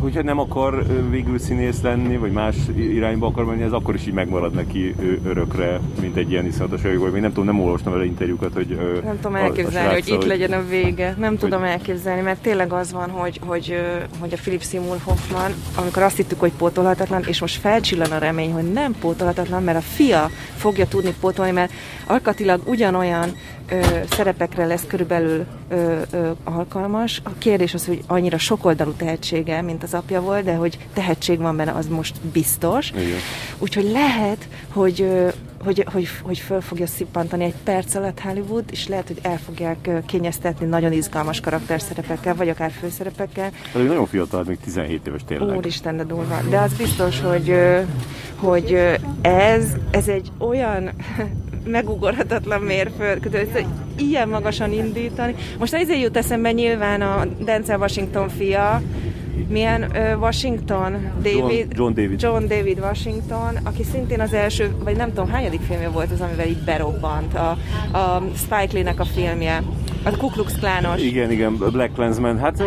hogyha 0.00 0.22
nem 0.22 0.38
akar 0.38 0.86
végül 1.10 1.38
színész 1.38 1.80
lenni, 1.82 2.16
vagy 2.16 2.32
más 2.32 2.56
irányba 2.76 3.26
akar 3.26 3.44
menni, 3.44 3.62
ez 3.62 3.72
akkor 3.72 3.94
is 3.94 4.06
így 4.06 4.12
megmarad 4.12 4.54
neki 4.54 4.94
örökre, 5.24 5.80
mint 6.00 6.16
egy 6.16 6.30
ilyen 6.30 6.46
iszonyatos 6.46 6.82
vagy 6.82 7.14
Én 7.14 7.20
nem 7.20 7.32
tudom, 7.32 7.44
nem 7.44 7.60
olvastam 7.60 7.92
vele 7.92 8.04
interjúkat, 8.04 8.52
hogy 8.52 8.78
Nem 9.04 9.16
tudom 9.16 9.34
elképzelni, 9.34 9.88
a, 9.88 9.90
a 9.90 9.92
hogy 9.92 10.08
itt 10.08 10.24
legyen 10.24 10.52
a 10.52 10.64
vége. 10.68 11.14
Nem 11.18 11.28
hogy... 11.28 11.38
tudom 11.38 11.62
elképzelni, 11.62 12.20
mert 12.20 12.42
tényleg 12.42 12.72
az 12.72 12.92
van, 12.92 13.10
hogy, 13.10 13.40
hogy, 13.46 13.80
hogy 14.18 14.32
a 14.32 14.36
Philip 14.36 14.62
Seymour 14.62 14.98
Hoffman, 15.04 15.52
amikor 15.76 16.02
azt 16.02 16.16
hittük, 16.16 16.40
hogy 16.40 16.52
pótolhatatlan, 16.52 17.22
és 17.26 17.40
most 17.40 17.60
felcsillan 17.60 18.10
a 18.10 18.18
remény, 18.18 18.52
hogy 18.52 18.72
nem 18.72 18.94
pótolhatatlan, 19.00 19.62
mert 19.62 19.78
a 19.78 19.80
fia 19.80 20.30
fogja 20.56 20.86
tudni 20.86 21.14
pótolni, 21.20 21.52
mert 21.52 21.72
alkatilag 22.06 22.60
ugyanolyan 22.64 23.28
ö, 23.68 23.80
szerepekre 24.10 24.66
lesz 24.66 24.84
körülbelül 24.86 25.46
ö, 25.68 26.00
ö, 26.10 26.30
alkalmas. 26.44 27.20
A 27.24 27.30
kérdés 27.38 27.74
az, 27.74 27.86
hogy 27.86 28.02
annyira 28.06 28.38
sokoldalú 28.38 28.92
tehetsége, 28.92 29.62
mint 29.62 29.82
az 29.82 29.94
apja 29.94 30.20
volt, 30.20 30.44
de 30.44 30.54
hogy 30.54 30.78
tehetség 30.92 31.38
van 31.38 31.56
benne, 31.56 31.72
az 31.72 31.88
most 31.88 32.20
biztos. 32.20 32.90
Igen. 32.90 33.18
Úgyhogy 33.58 33.90
lehet, 33.90 34.48
hogy 34.72 35.02
ö, 35.02 35.28
hogy, 35.64 35.84
hogy, 35.92 36.08
hogy 36.22 36.38
föl 36.38 36.60
fogja 36.60 36.86
szippantani 36.86 37.44
egy 37.44 37.54
perc 37.64 37.94
alatt 37.94 38.20
Hollywood, 38.20 38.64
és 38.70 38.88
lehet, 38.88 39.06
hogy 39.06 39.18
el 39.22 39.38
fogják 39.38 39.90
kényeztetni 40.06 40.66
nagyon 40.66 40.92
izgalmas 40.92 41.40
karakterszerepekkel, 41.40 42.34
vagy 42.34 42.48
akár 42.48 42.70
főszerepekkel. 42.70 43.50
Hát 43.72 43.86
nagyon 43.86 44.06
fiatal, 44.06 44.44
még 44.46 44.58
17 44.64 45.06
éves 45.06 45.20
tényleg. 45.26 45.56
Úristen, 45.56 45.96
de 45.96 46.04
durva. 46.04 46.40
De 46.50 46.58
az 46.58 46.72
biztos, 46.72 47.20
hogy, 47.20 47.54
hogy 48.36 48.78
ez, 49.20 49.64
ez 49.90 50.08
egy 50.08 50.32
olyan 50.38 50.90
megugorhatatlan 51.68 52.60
mérföld, 52.60 53.22
hogy 53.52 53.66
ilyen 53.96 54.28
magasan 54.28 54.72
indítani. 54.72 55.34
Most 55.58 55.74
ezért 55.74 56.02
jut 56.02 56.16
eszembe 56.16 56.52
nyilván 56.52 57.00
a 57.00 57.24
Denzel 57.44 57.78
Washington 57.78 58.28
fia, 58.28 58.82
milyen 59.48 59.82
uh, 59.82 60.20
Washington? 60.20 61.12
David, 61.22 61.66
John, 61.72 61.76
John 61.76 61.94
David. 61.94 62.22
John 62.22 62.46
David 62.46 62.78
Washington, 62.78 63.56
aki 63.62 63.82
szintén 63.82 64.20
az 64.20 64.32
első, 64.32 64.74
vagy 64.84 64.96
nem 64.96 65.08
tudom, 65.08 65.28
hányadik 65.28 65.60
filmje 65.60 65.88
volt 65.88 66.10
az, 66.10 66.20
amivel 66.20 66.46
így 66.46 66.64
berobbant, 66.64 67.34
a, 67.34 67.50
a 67.98 68.22
Spike 68.36 68.68
Lee-nek 68.72 69.00
a 69.00 69.04
filmje. 69.04 69.62
A 70.02 70.16
Ku 70.16 70.28
Klux 70.28 70.52
Klános. 70.58 71.02
Igen, 71.02 71.30
igen, 71.30 71.56
Black 71.56 71.94
Clansman, 71.94 72.38
hát 72.38 72.62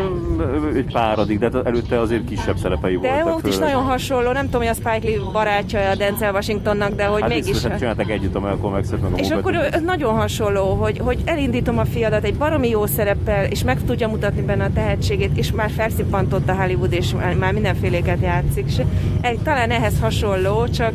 egy 0.75 0.91
páradik, 0.91 1.39
de 1.39 1.49
hát 1.53 1.65
előtte 1.65 1.99
azért 1.99 2.25
kisebb 2.25 2.57
szerepei 2.57 2.97
de 2.97 3.07
voltak. 3.07 3.25
De 3.25 3.31
ott 3.31 3.47
is 3.47 3.57
nagyon 3.57 3.83
hasonló, 3.83 4.31
nem 4.31 4.45
tudom, 4.45 4.61
hogy 4.61 4.69
a 4.69 4.73
Spike 4.73 5.07
Lee 5.07 5.31
barátja 5.31 5.89
a 5.89 5.95
Denzel 5.95 6.33
Washingtonnak, 6.33 6.95
de 6.95 7.05
hogy 7.05 7.21
hát 7.21 7.29
mégis... 7.29 7.63
Hát 7.63 7.77
csináltak 7.77 8.09
együtt 8.09 8.35
a 8.35 8.39
Malcolm 8.39 8.81
x 8.81 8.89
meg 8.89 9.13
a 9.13 9.17
És 9.17 9.29
akkor 9.29 9.55
ez 9.55 9.81
nagyon 9.81 10.13
hasonló, 10.13 10.73
hogy, 10.73 10.97
hogy 10.97 11.19
elindítom 11.25 11.77
a 11.77 11.85
fiadat 11.85 12.23
egy 12.23 12.35
baromi 12.35 12.69
jó 12.69 12.85
szereppel, 12.85 13.45
és 13.45 13.63
meg 13.63 13.83
tudja 13.85 14.07
mutatni 14.07 14.41
benne 14.41 14.63
a 14.63 14.73
tehetségét, 14.73 15.37
és 15.37 15.51
már 15.51 15.69
felszippantott 15.69 16.49
a 16.49 16.55
Hollywood, 16.55 16.93
és 16.93 17.13
már 17.39 17.53
mindenféléket 17.53 18.21
játszik. 18.21 18.65
És 18.67 18.81
egy, 19.21 19.39
talán 19.39 19.71
ehhez 19.71 19.99
hasonló, 19.99 20.67
csak 20.67 20.93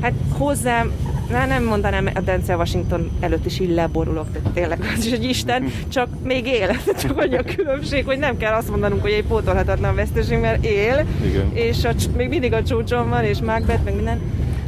hát 0.00 0.12
hozzám 0.38 0.92
Na, 1.30 1.46
nem 1.46 1.64
mondanám, 1.64 2.10
a 2.14 2.20
Denzel 2.20 2.56
Washington 2.56 3.10
előtt 3.20 3.46
is 3.46 3.60
így 3.60 3.70
leborulok, 3.70 4.32
tehát 4.32 4.50
tényleg 4.50 4.78
az 4.96 5.04
is 5.06 5.12
egy 5.12 5.24
Isten, 5.24 5.72
csak 5.88 6.08
még 6.22 6.46
él. 6.46 6.76
Csak 7.00 7.18
hogy 7.18 7.34
a 7.34 7.42
különbség, 7.42 8.04
hogy 8.04 8.18
nem 8.18 8.36
kell 8.36 8.54
azt 8.54 8.70
mondanunk, 8.70 9.02
hogy 9.02 9.10
egy 9.10 9.24
pótolhatatlan 9.24 9.94
veszteség, 9.94 10.38
mert 10.38 10.64
él, 10.64 11.06
Igen. 11.24 11.50
és 11.54 11.84
a, 11.84 11.92
még 12.16 12.28
mindig 12.28 12.52
a 12.52 12.62
csúcson 12.62 13.08
van, 13.08 13.24
és 13.24 13.38
Macbeth, 13.38 13.82
meg 13.84 13.94
minden. 13.94 14.20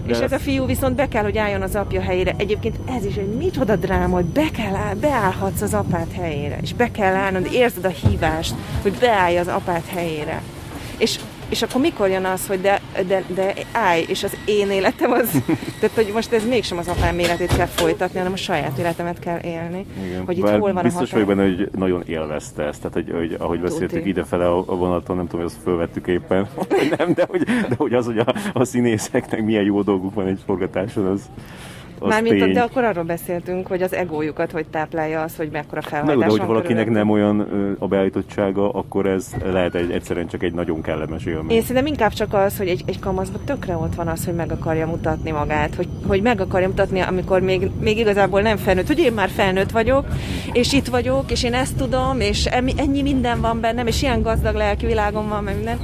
De 0.07 0.13
és 0.13 0.19
ez 0.19 0.33
a 0.33 0.39
fiú 0.39 0.67
viszont 0.67 0.97
be 0.97 1.09
kell, 1.09 1.23
hogy 1.23 1.39
álljon 1.39 1.63
az 1.63 1.75
apja 1.75 2.01
helyére. 2.01 2.35
Egyébként 2.37 2.77
ez 2.97 3.05
is 3.05 3.17
egy 3.17 3.35
micsoda 3.37 3.77
dráma, 3.77 4.15
hogy 4.15 4.25
be 4.25 4.51
kell 4.57 4.75
áll, 4.75 4.95
beállhatsz 4.95 5.61
az 5.61 5.75
apát 5.75 6.13
helyére. 6.13 6.59
És 6.63 6.75
be 6.75 6.91
kell 6.91 7.15
állnod, 7.15 7.49
érzed 7.53 7.85
a 7.85 7.89
hívást, 7.89 8.55
hogy 8.83 8.93
beállj 9.01 9.37
az 9.37 9.49
apát 9.49 9.87
helyére. 9.87 10.43
És 10.97 11.19
és 11.53 11.63
akkor 11.63 11.81
mikor 11.81 12.09
jön 12.09 12.25
az, 12.25 12.47
hogy 12.47 12.61
de, 12.61 12.81
de, 13.07 13.25
de 13.35 13.55
állj, 13.73 14.05
és 14.09 14.23
az 14.23 14.37
én 14.45 14.71
életem 14.71 15.11
az, 15.13 15.31
tehát 15.81 15.95
hogy 15.95 16.11
most 16.15 16.33
ez 16.33 16.47
mégsem 16.47 16.79
az 16.79 16.89
apám 16.89 17.19
életét 17.19 17.57
kell 17.57 17.67
folytatni, 17.67 18.19
hanem 18.19 18.33
a 18.33 18.37
saját 18.37 18.79
életemet 18.79 19.19
kell 19.19 19.39
élni. 19.45 19.87
Igen. 20.05 20.25
Hogy 20.25 20.37
itt 20.37 20.43
Bár 20.43 20.59
hol 20.59 20.73
van 20.73 20.83
biztos 20.83 21.13
vagyok 21.13 21.27
benne, 21.27 21.43
hogy 21.43 21.69
nagyon 21.75 22.03
élvezte 22.07 22.63
ezt, 22.63 22.83
tehát 22.83 22.93
hogy, 22.93 23.13
hogy 23.17 23.37
ahogy 23.39 23.61
beszéltük 23.61 24.07
idefele 24.07 24.47
a, 24.47 24.59
a 24.67 24.77
vonaton, 24.77 25.17
nem 25.17 25.27
tudom, 25.27 25.41
hogy 25.41 25.53
azt 25.55 25.63
fölvettük 25.63 26.07
éppen, 26.07 26.49
nem, 26.99 27.13
de 27.15 27.25
hogy, 27.29 27.43
de 27.43 27.75
hogy 27.77 27.95
az, 27.95 28.05
hogy 28.05 28.19
a, 28.19 28.35
a 28.53 28.65
színészeknek 28.65 29.43
milyen 29.43 29.65
jó 29.65 29.83
dolguk 29.83 30.15
van 30.15 30.27
egy 30.27 30.41
forgatáson, 30.47 31.07
az, 31.07 31.31
Mármint, 32.09 32.53
de 32.53 32.61
akkor 32.61 32.85
arról 32.85 33.05
beszéltünk, 33.05 33.67
hogy 33.67 33.83
az 33.83 33.95
egójukat 33.95 34.51
hogy 34.51 34.67
táplálja 34.67 35.23
az, 35.23 35.37
hogy 35.37 35.49
mekkora 35.53 35.81
felhajtás 35.81 36.17
de, 36.17 36.25
de 36.25 36.31
hogy 36.31 36.47
valakinek 36.47 36.85
körül. 36.85 36.99
nem 36.99 37.11
olyan 37.11 37.41
a 37.79 37.87
beállítottsága, 37.87 38.71
akkor 38.71 39.07
ez 39.07 39.27
lehet 39.45 39.75
egy, 39.75 39.91
egyszerűen 39.91 40.27
csak 40.27 40.43
egy 40.43 40.53
nagyon 40.53 40.83
kellemes 40.83 41.25
élmény. 41.25 41.57
Én 41.57 41.61
szerintem 41.61 41.87
inkább 41.87 42.13
csak 42.13 42.35
az, 42.35 42.59
hogy 42.59 42.69
egy, 42.69 42.83
egy 42.87 42.99
kamaszban 42.99 43.41
tökre 43.45 43.77
ott 43.77 43.95
van 43.95 44.09
az, 44.09 44.25
hogy 44.25 44.35
meg 44.35 44.53
akarja 44.53 44.87
mutatni 44.87 45.31
magát, 45.31 45.75
hogy, 45.75 45.89
hogy 46.07 46.23
meg 46.23 46.41
akarja 46.41 46.69
mutatni, 46.69 47.01
amikor 47.01 47.41
még, 47.41 47.71
még 47.81 47.99
igazából 47.99 48.41
nem 48.41 48.57
felnőtt, 48.57 48.87
hogy 48.87 48.99
én 48.99 49.13
már 49.13 49.29
felnőtt 49.29 49.71
vagyok, 49.71 50.07
és 50.53 50.73
itt 50.73 50.87
vagyok, 50.87 51.31
és 51.31 51.43
én 51.43 51.55
ezt 51.55 51.77
tudom, 51.77 52.21
és 52.21 52.45
ennyi 52.77 53.03
minden 53.03 53.41
van 53.41 53.61
bennem, 53.61 53.87
és 53.87 54.03
ilyen 54.03 54.23
gazdag 54.23 54.55
lelki 54.55 54.87
világom 54.87 55.29
van, 55.29 55.45
meg 55.45 55.55
minden 55.55 55.79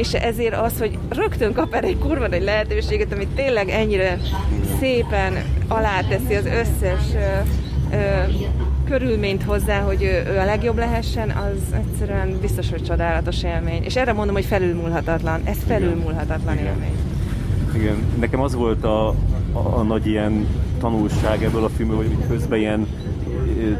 és 0.00 0.12
ezért 0.12 0.54
az, 0.54 0.78
hogy 0.78 0.98
rögtön 1.08 1.52
kap 1.52 1.74
erre 1.74 1.86
egy 1.86 1.98
kurva 1.98 2.26
egy 2.26 2.42
lehetőséget, 2.42 3.12
amit 3.12 3.28
tényleg 3.28 3.68
ennyire 3.68 4.18
szépen 4.78 5.32
aláteszi 5.68 6.34
az 6.34 6.44
összes 6.44 7.14
ö, 7.14 7.96
ö, 7.96 8.22
körülményt 8.84 9.42
hozzá, 9.42 9.80
hogy 9.80 10.02
ő, 10.02 10.32
ő 10.32 10.38
a 10.38 10.44
legjobb 10.44 10.78
lehessen, 10.78 11.30
az 11.30 11.74
egyszerűen 11.74 12.38
biztos, 12.40 12.70
hogy 12.70 12.84
csodálatos 12.84 13.42
élmény. 13.42 13.82
És 13.82 13.96
erre 13.96 14.12
mondom, 14.12 14.34
hogy 14.34 14.44
felülmúlhatatlan. 14.44 15.40
Ez 15.44 15.56
felülmúlhatatlan 15.66 16.54
Igen. 16.54 16.66
élmény. 16.66 16.96
Igen, 17.74 17.96
nekem 18.20 18.40
az 18.40 18.54
volt 18.54 18.84
a, 18.84 19.08
a, 19.52 19.78
a 19.78 19.82
nagy 19.82 20.06
ilyen 20.06 20.46
tanulság 20.78 21.44
ebből 21.44 21.64
a 21.64 21.68
filmből, 21.68 21.96
hogy 21.96 22.16
közben 22.28 22.58
ilyen 22.58 22.86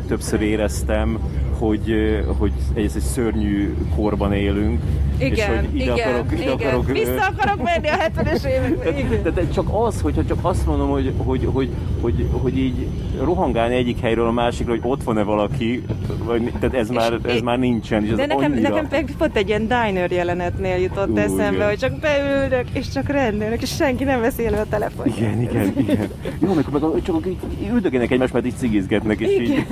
többször 0.08 0.40
éreztem, 0.40 1.18
hogy, 1.60 1.94
hogy 2.38 2.52
egy, 2.74 2.90
egy 2.94 3.00
szörnyű 3.00 3.74
korban 3.96 4.32
élünk, 4.32 4.82
igen, 5.18 5.32
és 5.32 5.44
hogy 5.44 5.74
ide 5.74 5.92
igen, 5.92 6.08
akarok, 6.08 6.32
ide 6.32 6.42
igen. 6.42 6.54
akarok... 6.54 6.92
Vissza 6.92 7.26
akarok 7.36 7.62
menni 7.62 7.88
a 7.88 7.96
70-es 7.96 8.44
évekbe. 8.44 9.16
De, 9.22 9.30
de, 9.30 9.48
csak 9.48 9.66
az, 9.72 10.00
hogyha 10.00 10.24
csak 10.24 10.38
azt 10.42 10.66
mondom, 10.66 10.88
hogy, 10.90 11.12
hogy, 11.16 11.48
hogy, 11.52 11.70
hogy, 12.00 12.26
hogy 12.32 12.58
így 12.58 12.86
rohangálni 13.22 13.74
egyik 13.74 14.00
helyről 14.00 14.26
a 14.26 14.30
másikra, 14.30 14.72
hogy 14.72 14.80
ott 14.82 15.02
van-e 15.02 15.22
valaki, 15.22 15.82
vagy, 16.24 16.52
tehát 16.60 16.74
ez, 16.74 16.90
és 16.90 16.96
már, 16.96 17.18
ez 17.24 17.34
é, 17.34 17.40
már 17.40 17.58
nincsen. 17.58 18.04
És 18.04 18.10
de 18.10 18.26
nekem, 18.26 18.52
annyira... 18.52 18.68
nekem 18.68 19.04
pont 19.18 19.36
egy 19.36 19.48
ilyen 19.48 19.62
diner 19.62 20.10
jelenetnél 20.10 20.76
jutott 20.76 21.10
Ú, 21.10 21.16
eszembe, 21.16 21.54
igen. 21.54 21.68
hogy 21.68 21.78
csak 21.78 21.98
beülök, 21.98 22.64
és 22.72 22.88
csak 22.88 23.08
rendelnek, 23.08 23.62
és 23.62 23.74
senki 23.74 24.04
nem 24.04 24.20
veszi 24.20 24.46
elő 24.46 24.56
a 24.56 24.66
telefon. 24.68 25.06
Igen, 25.06 25.42
igen, 25.42 25.72
igen. 25.76 26.08
Jó, 26.38 26.54
meg, 26.54 26.64
meg 26.72 27.02
csak 27.02 27.26
üldögének 27.72 28.10
egymást, 28.10 28.32
mert 28.32 28.46
így 28.46 28.56
cigizgetnek, 28.56 29.20
és 29.20 29.28
igen. 29.28 29.44
így... 29.52 29.66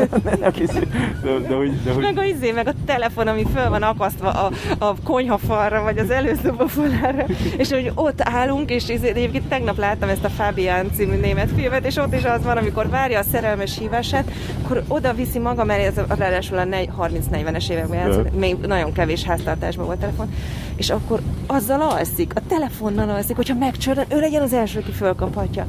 de, 1.23 1.39
de, 1.49 1.55
hogy, 1.55 1.73
de, 1.85 1.93
hogy... 1.93 2.03
Meg 2.03 2.19
a 2.19 2.25
izé, 2.25 2.51
meg 2.51 2.67
a 2.67 2.73
telefon, 2.87 3.27
ami 3.27 3.47
föl 3.55 3.69
van 3.69 3.83
akasztva 3.83 4.31
a, 4.31 4.51
a 4.79 4.95
konyhafalra, 5.05 5.83
vagy 5.83 5.99
az 5.99 6.11
előszoba 6.11 6.69
falára, 6.69 7.25
és 7.57 7.71
hogy 7.71 7.93
ott 7.95 8.21
állunk, 8.23 8.71
és 8.71 8.89
izé, 8.89 9.09
egyébként 9.09 9.49
tegnap 9.49 9.79
láttam 9.79 10.09
ezt 10.09 10.25
a 10.25 10.29
Fabian 10.29 10.91
című 10.95 11.17
német 11.17 11.51
filmet, 11.57 11.87
és 11.87 11.97
ott 11.97 12.15
is 12.15 12.25
az 12.25 12.45
van, 12.45 12.57
amikor 12.57 12.89
várja 12.89 13.19
a 13.19 13.23
szerelmes 13.23 13.79
hívását, 13.79 14.31
akkor 14.63 14.83
oda 14.89 15.13
viszi 15.13 15.39
maga, 15.39 15.65
mert 15.65 15.99
ez 15.99 16.19
ráadásul 16.19 16.59
a 16.59 16.65
30-40-es 16.65 17.71
években 17.71 17.99
játszott, 17.99 18.39
még 18.39 18.57
nagyon 18.57 18.93
kevés 18.93 19.25
háztartásban 19.25 19.87
volt 19.87 19.99
telefon, 19.99 20.33
és 20.77 20.91
akkor 20.91 21.21
azzal 21.47 21.81
alszik, 21.81 22.33
a 22.35 22.41
telefonnal 22.49 23.11
alszik, 23.11 23.37
hogyha 23.37 23.55
megcsörden, 23.55 24.05
ő 24.09 24.21
legyen 24.21 24.43
az 24.43 24.53
első, 24.53 24.79
aki 24.79 24.93
fölkaphatja 24.93 25.67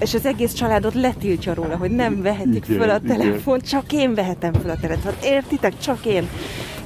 és 0.00 0.14
az 0.14 0.26
egész 0.26 0.52
családot 0.52 0.94
letiltja 0.94 1.54
róla, 1.54 1.76
hogy 1.76 1.90
nem 1.90 2.22
vehetik 2.22 2.64
igen, 2.68 2.78
föl 2.78 2.90
a 2.90 3.00
telefont, 3.00 3.66
igen. 3.66 3.80
csak 3.80 3.92
én 3.92 4.14
vehetem 4.14 4.52
föl 4.52 4.70
a 4.70 4.76
telefont. 4.80 5.24
Értitek? 5.24 5.78
Csak 5.78 6.06
én. 6.06 6.28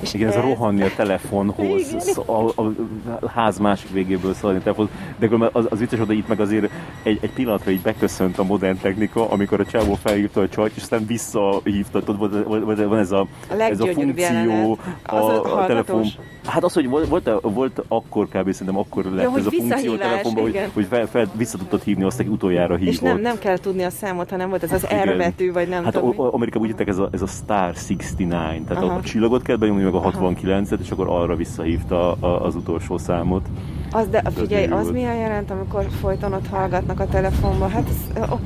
És 0.01 0.14
igen, 0.14 0.28
ez, 0.28 0.35
ez 0.35 0.43
rohanni 0.43 0.82
a 0.82 0.90
telefonhoz, 0.97 2.16
a, 2.27 2.32
a, 2.32 2.72
a 3.20 3.28
ház 3.28 3.59
másik 3.59 3.90
végéből 3.90 4.35
szaladni 4.35 4.60
a 4.60 4.62
telefonhoz. 4.62 4.94
De 5.18 5.48
az, 5.52 5.66
az 5.70 5.78
vicces, 5.78 5.98
hogy 5.98 6.16
itt 6.16 6.28
meg 6.28 6.40
azért 6.40 6.70
egy, 7.02 7.18
egy 7.22 7.32
pillanatra 7.32 7.70
így 7.70 7.81
beköszönt 7.81 8.39
a 8.39 8.44
modern 8.44 8.78
technika, 8.81 9.31
amikor 9.31 9.60
a 9.60 9.64
csávó 9.64 9.94
felhívta 9.94 10.40
a 10.40 10.48
csajt, 10.48 10.72
és 10.77 10.82
aztán 10.82 11.06
visszahívta, 11.06 12.02
tudod, 12.02 12.44
van 12.89 12.98
ez 12.98 13.12
a, 13.12 13.20
a 13.20 13.55
ez 13.59 13.81
a 13.81 13.86
funkció 13.86 14.78
a, 15.02 15.14
a, 15.14 15.62
a 15.62 15.66
telefon. 15.66 16.05
Hát 16.44 16.64
az, 16.64 16.72
hogy 16.72 16.89
volt, 16.89 17.09
volt, 17.09 17.31
volt 17.43 17.82
akkor 17.89 18.28
kb. 18.28 18.52
szerintem 18.52 18.78
akkor 18.78 19.05
lett 19.05 19.24
ja, 19.24 19.39
ez 19.39 19.47
a 19.47 19.51
funkció 19.51 19.93
a 19.93 19.97
telefonban, 19.97 20.43
hogy, 20.43 20.60
hogy 20.74 20.86
fel, 20.86 21.06
fel, 21.06 21.31
vissza 21.35 21.59
tudtad 21.59 21.82
hívni 21.82 22.05
azt, 22.05 22.20
aki 22.20 22.28
utoljára 22.28 22.77
hívott. 22.77 22.93
És 22.93 22.98
nem, 22.98 23.20
nem 23.20 23.39
kell 23.39 23.59
tudni 23.59 23.82
a 23.82 23.90
számot, 23.90 24.31
hanem 24.31 24.48
volt 24.48 24.62
ez 24.62 24.72
az 24.72 24.86
R 24.86 25.16
betű, 25.16 25.52
vagy 25.52 25.68
nem 25.68 25.85
hát 25.85 25.93
tudom. 25.93 26.09
Hát 26.09 26.18
Amerikában 26.18 26.68
úgy 26.68 26.89
ez 26.89 26.98
a, 26.98 27.09
ez 27.12 27.22
a 27.22 27.27
Star 27.27 27.74
69, 27.74 28.68
tehát 28.68 28.82
Aha. 28.82 28.93
a, 28.93 28.97
a 28.97 29.02
csillagot 29.02 29.43
kell 29.43 29.56
benyomni, 29.56 29.85
meg 29.91 30.03
a 30.03 30.11
69-et, 30.11 30.81
és 30.81 30.91
akkor 30.91 31.09
arra 31.09 31.37
visszahívta 31.37 32.12
a, 32.12 32.45
az 32.45 32.55
utolsó 32.55 32.99
számot. 32.99 33.47
Az, 33.91 34.09
de 34.09 34.23
figyelj, 34.35 34.67
az 34.67 34.91
milyen 34.91 35.17
jelent, 35.17 35.51
amikor 35.51 35.87
folyton 36.01 36.33
ott 36.33 36.47
hallgatnak 36.49 37.01
a 37.01 37.07
telefonba? 37.07 37.69
Hát 37.69 37.89
ez, 37.89 38.23
oh, 38.31 38.41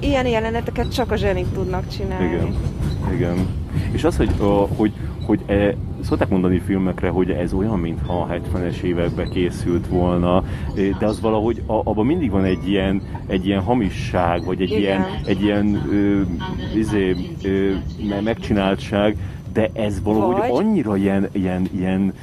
ilyen 0.00 0.26
jeleneteket 0.26 0.94
csak 0.94 1.10
a 1.10 1.16
zsenik 1.16 1.46
tudnak 1.52 1.88
csinálni. 1.88 2.26
Igen. 2.26 2.54
Igen. 3.14 3.46
És 3.92 4.04
az, 4.04 4.16
hogy, 4.16 4.30
hogy, 4.76 4.92
hogy 5.26 5.40
e, 5.46 5.74
szokták 6.00 6.28
mondani 6.28 6.58
filmekre, 6.58 7.08
hogy 7.08 7.30
ez 7.30 7.52
olyan, 7.52 7.78
mintha 7.78 8.20
a 8.20 8.26
70-es 8.26 8.80
években 8.80 9.30
készült 9.30 9.86
volna, 9.86 10.44
de 10.98 11.06
az 11.06 11.20
valahogy 11.20 11.62
a, 11.66 11.72
abban 11.72 12.06
mindig 12.06 12.30
van 12.30 12.44
egy 12.44 12.68
ilyen, 12.68 13.02
egy 13.26 13.46
ilyen 13.46 13.60
hamisság, 13.60 14.44
vagy 14.44 14.60
egy 14.60 14.70
Igen. 14.70 14.80
ilyen, 14.80 15.04
egy 15.24 15.42
ilyen 15.42 15.82
ö, 15.90 16.20
izé, 16.78 17.16
ö, 17.42 17.72
megcsináltság, 18.22 19.16
de 19.52 19.70
ez 19.72 20.02
valahogy 20.02 20.36
vagy... 20.36 20.50
annyira 20.50 20.96
ilyen, 20.96 21.28
ilyen, 21.32 21.68
ilyen 21.72 22.14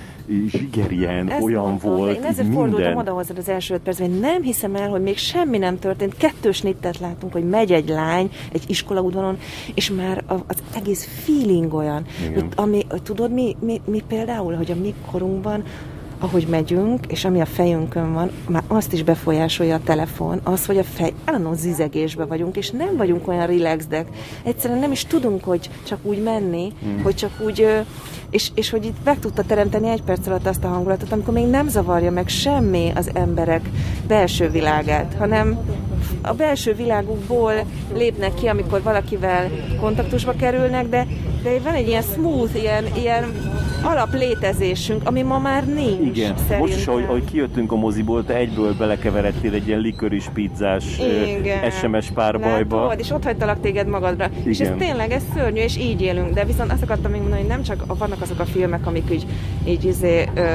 zsigerien 0.48 1.30
Ezt 1.30 1.44
olyan 1.44 1.68
mondtam, 1.68 1.96
volt. 1.96 2.16
Én 2.16 2.24
ezért 2.24 2.48
minden. 2.48 2.54
fordultam 2.64 2.96
oda 2.96 3.12
hozzád 3.12 3.38
az 3.38 3.50
első 3.50 3.74
öt 3.74 3.82
percben, 3.82 4.10
hogy 4.10 4.20
nem 4.20 4.42
hiszem 4.42 4.76
el, 4.76 4.90
hogy 4.90 5.02
még 5.02 5.18
semmi 5.18 5.58
nem 5.58 5.80
történt. 5.80 6.18
Kettős 6.18 6.62
nittet 6.62 7.00
látunk, 7.00 7.34
hogy 7.34 7.50
megy 7.50 7.72
egy 7.72 7.90
lány 7.90 8.30
egy 8.52 8.64
iskolaudvaron, 8.68 9.38
és 9.74 9.90
már 9.92 10.24
az 10.48 10.64
egész 10.76 11.24
feeling 11.26 11.74
olyan. 11.74 12.06
Hogy, 12.34 12.46
ami, 12.56 12.86
tudod, 13.04 13.32
mi, 13.32 13.56
mi, 13.60 13.82
mi 13.86 14.04
például, 14.08 14.54
hogy 14.56 14.72
a 14.72 14.76
mi 14.76 14.94
korunkban 15.12 15.64
ahogy 16.20 16.48
megyünk, 16.50 17.06
és 17.08 17.26
ami 17.26 17.42
a 17.42 17.46
fejünkön 17.46 18.14
van, 18.14 18.32
már 18.50 18.64
azt 18.68 18.94
is 18.94 19.04
befolyásolja 19.04 19.76
a 19.76 19.84
telefon, 19.84 20.40
az, 20.44 20.66
hogy 20.66 20.78
a 20.78 20.84
fej, 20.84 21.14
állandóan 21.26 21.56
zizegésbe 21.56 22.26
vagyunk, 22.26 22.58
és 22.58 22.70
nem 22.70 22.98
vagyunk 22.98 23.28
olyan 23.28 23.48
relaxedek. 23.48 24.08
Egyszerűen 24.44 24.80
nem 24.80 24.92
is 24.92 25.06
tudunk, 25.06 25.44
hogy 25.44 25.70
csak 25.88 26.00
úgy 26.02 26.24
menni, 26.24 26.74
hmm. 26.82 27.02
hogy 27.04 27.16
csak 27.16 27.32
úgy, 27.46 27.68
és, 28.30 28.50
és 28.56 28.70
hogy 28.70 28.86
itt 28.86 28.98
meg 29.04 29.20
tudta 29.20 29.44
teremteni 29.44 29.90
egy 29.90 30.02
perc 30.02 30.28
alatt 30.28 30.48
azt 30.48 30.64
a 30.64 30.68
hangulatot, 30.68 31.12
amikor 31.12 31.34
még 31.34 31.48
nem 31.48 31.68
zavarja 31.68 32.12
meg 32.12 32.28
semmi 32.28 32.92
az 32.96 33.10
emberek 33.14 33.70
belső 34.08 34.50
világát, 34.50 35.16
hanem 35.18 35.60
a 36.22 36.34
belső 36.34 36.74
világukból 36.74 37.54
lépnek 37.94 38.34
ki, 38.34 38.48
amikor 38.48 38.84
valakivel 38.84 39.50
kontaktusba 39.80 40.32
kerülnek, 40.32 40.90
de, 40.90 41.08
de 41.44 41.60
van 41.64 41.74
egy 41.74 41.88
ilyen 41.88 42.02
smooth, 42.02 42.56
ilyen, 42.56 42.86
ilyen 42.96 43.24
alap 43.84 44.14
létezésünk, 44.14 45.02
ami 45.08 45.22
ma 45.22 45.40
már 45.40 45.66
nincs. 45.66 46.18
Igen, 46.18 46.34
szerintem. 46.36 46.60
most 46.60 46.76
is, 46.76 46.88
ahogy, 46.88 47.04
ahogy 47.04 47.24
kijöttünk 47.24 47.72
a 47.72 47.76
moziból, 47.76 48.26
te 48.26 48.36
egyből 48.36 48.76
belekeveredtél 48.78 49.54
egy 49.54 49.68
ilyen 49.68 49.80
liköris 49.80 50.26
pizzás 50.34 51.00
Igen. 51.38 51.72
SMS 51.72 52.12
párbajba. 52.14 52.82
Látod, 52.82 53.00
és 53.00 53.10
ott 53.10 53.24
hagytalak 53.24 53.62
téged 53.62 53.88
magadra. 53.88 54.30
Igen. 54.32 54.50
És 54.50 54.60
ez 54.60 54.70
tényleg, 54.78 55.12
ez 55.12 55.24
szörnyű, 55.34 55.62
és 55.62 55.78
így 55.78 56.02
élünk. 56.02 56.34
De 56.34 56.46
viszont 56.46 56.72
azt 56.72 56.84
akartam 56.84 57.12
még 57.12 57.20
mondani, 57.22 57.42
hogy 57.42 57.50
nem 57.50 57.64
csak 57.64 57.98
vannak 57.98 58.19
azok 58.22 58.40
a 58.40 58.46
filmek, 58.46 58.88
amik 58.88 59.12
így, 59.12 59.26
így 59.66 59.86
izé, 59.86 60.30
ö, 60.36 60.48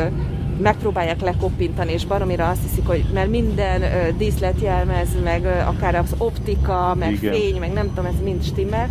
megpróbálják 0.62 1.20
lekoppintani, 1.20 1.92
és 1.92 2.06
baromira 2.06 2.48
azt 2.48 2.62
hiszik, 2.62 2.86
hogy 2.86 3.04
mert 3.14 3.30
minden 3.30 3.82
ö, 3.82 3.86
díszlet 4.18 4.60
jelmez, 4.60 5.08
meg 5.24 5.44
ö, 5.44 5.58
akár 5.66 5.94
az 5.94 6.14
optika, 6.18 6.94
meg 6.98 7.12
Igen. 7.12 7.32
fény, 7.32 7.58
meg 7.58 7.72
nem 7.72 7.88
tudom, 7.88 8.04
ez 8.04 8.20
mind 8.24 8.42
stimmel, 8.42 8.88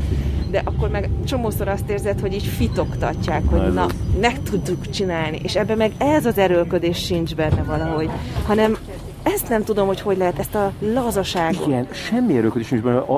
de 0.52 0.62
akkor 0.66 0.90
meg 0.90 1.10
csomószor 1.26 1.68
azt 1.68 1.90
érzed, 1.90 2.20
hogy 2.20 2.34
így 2.34 2.44
fitoktatják, 2.44 3.42
hogy 3.46 3.60
Na, 3.60 3.68
na, 3.68 3.88
meg 4.22 4.42
tudjuk 4.44 4.90
csinálni, 4.90 5.40
és 5.44 5.56
ebben 5.56 5.78
meg 5.78 5.92
ez 5.98 6.26
az 6.26 6.38
erőlködés 6.38 6.98
sincs 6.98 7.36
benne 7.36 7.64
valahogy, 7.64 8.10
hanem 8.46 8.78
ezt 9.24 9.50
nem 9.50 9.64
tudom, 9.64 9.88
hogy 9.88 10.02
hogy 10.02 10.18
lehet, 10.18 10.40
ezt 10.40 10.56
a 10.56 10.72
lazaságot. 10.80 11.68
Igen, 11.68 11.88
semmi 11.92 12.38
erőködés 12.38 12.74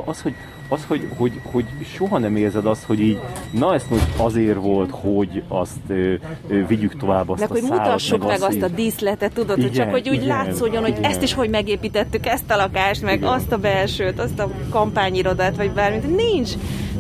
Az, 0.06 0.22
hogy, 0.22 0.34
az 0.70 0.86
hogy, 0.88 1.08
hogy, 1.18 1.42
hogy 1.52 1.66
soha 1.96 2.18
nem 2.18 2.36
érzed 2.36 2.66
azt, 2.66 2.84
hogy 2.84 3.00
így, 3.00 3.20
na 3.52 3.74
ezt 3.74 3.90
most 3.90 4.06
azért 4.18 4.62
volt, 4.62 4.90
hogy 4.92 5.44
azt 5.48 5.80
ö, 5.88 6.14
ö, 6.48 6.66
vigyük 6.68 6.98
tovább 6.98 7.30
azt 7.30 7.40
Meg 7.40 7.50
a 7.50 7.54
hogy 7.54 7.62
szálat, 7.62 7.86
mutassuk 7.86 8.28
meg, 8.28 8.42
azt 8.42 8.56
így. 8.56 8.64
a 8.64 8.68
díszletet, 8.68 9.34
tudod, 9.34 9.56
hogy 9.56 9.74
Igen, 9.74 9.74
csak 9.74 9.92
hogy 9.92 10.10
úgy 10.10 10.16
igen, 10.24 10.28
látszódjon, 10.28 10.82
hogy 10.82 10.98
igen. 10.98 11.12
ezt 11.12 11.22
is 11.22 11.34
hogy 11.34 11.50
megépítettük, 11.50 12.26
ezt 12.26 12.52
a 12.52 12.56
lakást, 12.56 13.02
meg 13.02 13.18
Igen. 13.18 13.30
azt 13.30 13.52
a 13.52 13.58
belsőt, 13.58 14.20
azt 14.20 14.40
a 14.40 14.50
kampányirodát, 14.70 15.56
vagy 15.56 15.72
bármit. 15.72 16.16
Nincs, 16.16 16.52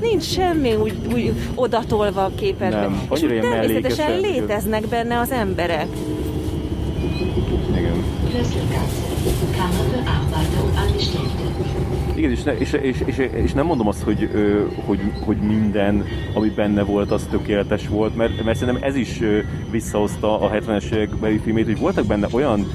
nincs 0.01 0.23
semmi 0.23 0.73
úgy, 0.75 0.97
úgy 1.13 1.33
odatolva 1.55 2.23
a 2.23 2.31
képernyőn. 2.35 2.79
Nem, 2.79 3.01
És 3.11 3.19
természetesen 3.19 4.19
léteznek 4.19 4.87
benne 4.87 5.19
az 5.19 5.31
emberek. 5.31 5.87
Igen. 7.77 7.94
Schlüsselgasse. 8.43 9.15
Igen, 12.15 12.31
és, 12.31 12.43
ne, 12.43 12.57
és, 12.57 12.73
és, 12.73 13.03
és, 13.05 13.17
és 13.17 13.53
nem 13.53 13.65
mondom 13.65 13.87
azt, 13.87 14.01
hogy, 14.03 14.29
hogy, 14.85 14.99
hogy 15.25 15.37
minden, 15.37 16.05
ami 16.33 16.49
benne 16.49 16.83
volt, 16.83 17.11
az 17.11 17.27
tökéletes 17.29 17.87
volt, 17.87 18.15
mert, 18.15 18.43
mert 18.43 18.57
szerintem 18.57 18.83
ez 18.83 18.95
is 18.95 19.21
visszahozta 19.71 20.39
a 20.39 20.51
70-es 20.51 20.91
évekbeli 20.91 21.37
filmét, 21.37 21.65
hogy 21.65 21.79
voltak 21.79 22.05
benne 22.05 22.27
olyan 22.31 22.67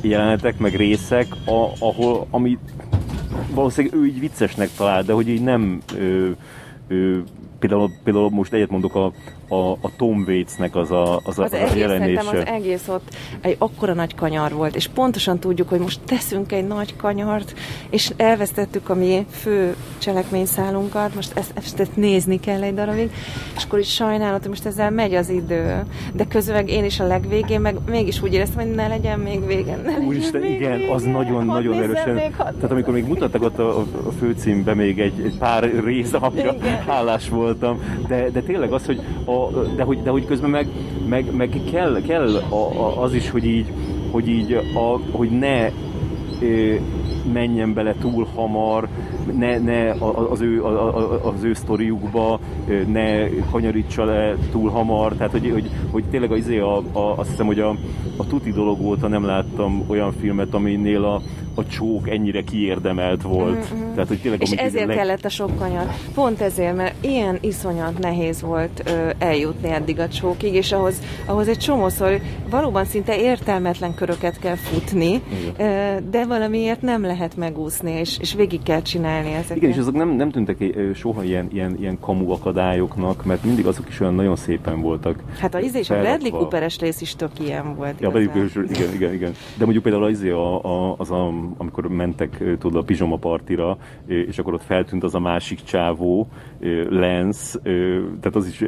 jelenetek, 0.00 0.58
meg 0.58 0.74
részek, 0.74 1.26
a, 1.44 1.68
ahol, 1.78 2.26
ami 2.30 2.58
valószínűleg 3.54 3.98
ő 3.98 4.06
így 4.06 4.20
viccesnek 4.20 4.68
talál, 4.76 5.02
de 5.02 5.12
hogy 5.12 5.28
így 5.28 5.42
nem 5.42 5.80
ö, 5.98 6.30
ö, 6.88 7.18
például, 7.58 7.90
például 8.04 8.30
most 8.30 8.52
egyet 8.52 8.70
mondok 8.70 8.94
a, 8.94 9.12
a, 9.50 9.70
a 9.70 9.90
Tom 9.96 10.24
Waitsnek 10.26 10.76
az 10.76 10.90
a, 10.90 11.20
az 11.24 11.38
a, 11.38 11.42
Az 11.42 11.52
az 11.52 11.52
egész, 11.52 11.74
jelenése. 11.74 12.20
az 12.20 12.46
egész 12.46 12.88
ott 12.88 13.14
egy 13.40 13.56
akkora 13.58 13.94
nagy 13.94 14.14
kanyar 14.14 14.52
volt, 14.52 14.76
és 14.76 14.88
pontosan 14.88 15.38
tudjuk, 15.38 15.68
hogy 15.68 15.80
most 15.80 16.00
teszünk 16.04 16.52
egy 16.52 16.66
nagy 16.66 16.96
kanyart, 16.96 17.54
és 17.90 18.12
elvesztettük 18.16 18.88
a 18.88 18.94
mi 18.94 19.26
fő 19.30 19.76
cselekményszálunkat, 19.98 21.14
most 21.14 21.36
ezt, 21.36 21.52
ezt, 21.54 21.80
ezt 21.80 21.96
nézni 21.96 22.40
kell 22.40 22.62
egy 22.62 22.74
darabig, 22.74 23.10
és 23.56 23.64
akkor 23.64 23.78
is 23.78 23.92
sajnálod, 23.92 24.40
hogy 24.40 24.48
most 24.48 24.66
ezzel 24.66 24.90
megy 24.90 25.14
az 25.14 25.28
idő, 25.28 25.82
de 26.12 26.24
közben 26.24 26.66
én 26.66 26.84
is 26.84 27.00
a 27.00 27.06
legvégén, 27.06 27.60
meg 27.60 27.76
mégis 27.86 28.22
úgy 28.22 28.34
éreztem, 28.34 28.66
hogy 28.66 28.74
ne 28.74 28.86
legyen 28.86 29.18
még 29.18 29.46
vége, 29.46 29.76
ne 29.76 29.82
legyen 29.82 30.04
Úristen, 30.06 30.40
még 30.40 30.50
igen, 30.50 30.78
vége, 30.78 30.92
az 30.92 31.02
nagyon-nagyon 31.02 31.76
nézzem 31.76 31.90
erősen. 31.90 32.14
Még, 32.14 32.36
Tehát 32.36 32.70
amikor 32.70 32.92
még 32.92 33.06
mutattak 33.06 33.42
ott 33.42 33.58
a, 33.58 33.78
a 33.78 34.10
főcímbe 34.18 34.74
még 34.74 35.00
egy, 35.00 35.20
egy 35.24 35.38
pár 35.38 35.70
rész, 35.84 36.12
amire 36.12 36.54
hálás 36.86 37.28
voltam, 37.28 37.80
de, 38.08 38.30
de 38.30 38.40
tényleg 38.40 38.72
az, 38.72 38.86
hogy, 38.86 39.00
a, 39.24 39.39
de, 39.76 39.82
hogy, 39.82 40.02
de 40.02 40.10
hogy 40.10 40.24
közben 40.26 40.50
meg, 40.50 40.68
meg, 41.08 41.34
meg 41.36 41.60
kell, 41.70 42.00
kell 42.06 42.36
a, 42.48 42.54
a, 42.54 43.02
az 43.02 43.14
is, 43.14 43.30
hogy 43.30 43.44
így, 43.44 43.72
hogy 44.10 44.28
így 44.28 44.52
a, 44.74 44.98
hogy 45.16 45.30
ne 45.30 45.70
ö, 46.40 46.74
menjen 47.32 47.74
bele 47.74 47.94
túl 48.00 48.26
hamar, 48.34 48.88
ne, 49.38 49.58
ne 49.58 49.90
a- 49.90 50.18
a- 50.18 50.30
az, 50.30 50.40
ő, 50.40 50.64
a- 50.64 50.96
a- 50.96 51.32
az 51.34 51.44
ő 51.44 51.54
sztoriukba, 51.54 52.40
ne 52.86 53.28
kanyarítsa 53.50 54.04
le 54.04 54.36
túl 54.52 54.70
hamar, 54.70 55.12
tehát 55.12 55.32
hogy, 55.32 55.50
hogy, 55.52 55.70
hogy 55.90 56.04
tényleg 56.10 56.32
az, 56.32 56.48
a, 56.48 56.76
a, 56.98 57.18
azt 57.18 57.28
hiszem, 57.30 57.46
hogy 57.46 57.60
a, 57.60 57.68
a 58.16 58.26
tuti 58.26 58.52
dolog 58.52 58.80
óta 58.80 59.08
nem 59.08 59.24
láttam 59.24 59.84
olyan 59.86 60.12
filmet, 60.20 60.54
aminél 60.54 61.04
a, 61.04 61.20
a 61.60 61.66
csók 61.66 62.08
ennyire 62.08 62.42
kiérdemelt 62.42 63.22
volt. 63.22 63.72
Mm-hmm. 63.74 63.92
Tehát, 63.92 64.08
hogy 64.08 64.20
tényleg, 64.20 64.42
És 64.42 64.50
ezért 64.50 64.86
leg- 64.86 64.96
kellett 64.96 65.24
a 65.24 65.28
sok 65.28 65.58
kanyar. 65.58 65.86
Pont 66.14 66.40
ezért, 66.40 66.76
mert 66.76 67.04
ilyen 67.04 67.38
iszonyat 67.40 67.98
nehéz 67.98 68.40
volt 68.42 68.82
ö, 68.86 69.10
eljutni 69.18 69.70
eddig 69.70 69.98
a 69.98 70.08
csókig, 70.08 70.54
és 70.54 70.72
ahhoz, 70.72 71.02
ahhoz 71.26 71.48
egy 71.48 71.58
csomószor 71.58 72.20
valóban 72.50 72.84
szinte 72.84 73.20
értelmetlen 73.20 73.94
köröket 73.94 74.38
kell 74.38 74.56
futni, 74.56 75.22
ö, 75.58 75.96
de 76.10 76.26
valamiért 76.26 76.82
nem 76.82 77.02
lehet 77.02 77.36
megúszni, 77.36 77.90
és, 77.90 78.18
és 78.20 78.34
végig 78.34 78.62
kell 78.62 78.82
csinálni 78.82 79.32
ezeket. 79.32 79.56
Igen, 79.56 79.70
és 79.70 79.76
azok 79.76 79.94
nem, 79.94 80.08
nem 80.08 80.30
tűntek 80.30 80.64
soha 80.94 81.22
ilyen, 81.22 81.48
ilyen, 81.52 81.76
ilyen 81.80 81.98
kamu 82.00 82.30
akadályoknak, 82.30 83.24
mert 83.24 83.44
mindig 83.44 83.66
azok 83.66 83.88
is 83.88 84.00
olyan 84.00 84.14
nagyon 84.14 84.36
szépen 84.36 84.80
voltak. 84.80 85.22
Hát 85.38 85.54
a 85.54 85.60
izé 85.60 85.78
és 85.78 85.90
a. 85.90 86.00
Bradley 86.00 86.30
Cooperes 86.30 86.78
rész 86.78 87.00
is 87.00 87.14
tök 87.16 87.30
ilyen 87.40 87.74
volt. 87.74 88.00
Ja, 88.00 88.08
igazán. 88.08 88.50
pedig, 88.52 88.70
igen, 88.76 88.94
igen, 88.94 89.12
igen. 89.12 89.32
De 89.56 89.64
mondjuk 89.64 89.82
például 89.82 90.04
az, 90.04 90.22
a, 90.22 90.64
a, 90.64 90.94
az 90.98 91.10
a, 91.10 91.32
amikor 91.56 91.88
mentek 91.88 92.58
tudod, 92.58 92.82
a 92.82 92.84
pizsoma 92.84 93.16
partira, 93.16 93.78
és 94.06 94.38
akkor 94.38 94.54
ott 94.54 94.62
feltűnt 94.62 95.02
az 95.02 95.14
a 95.14 95.20
másik 95.20 95.62
csávó, 95.62 96.28
ö, 96.60 98.00
tehát 98.20 98.36
az 98.36 98.46
is, 98.46 98.64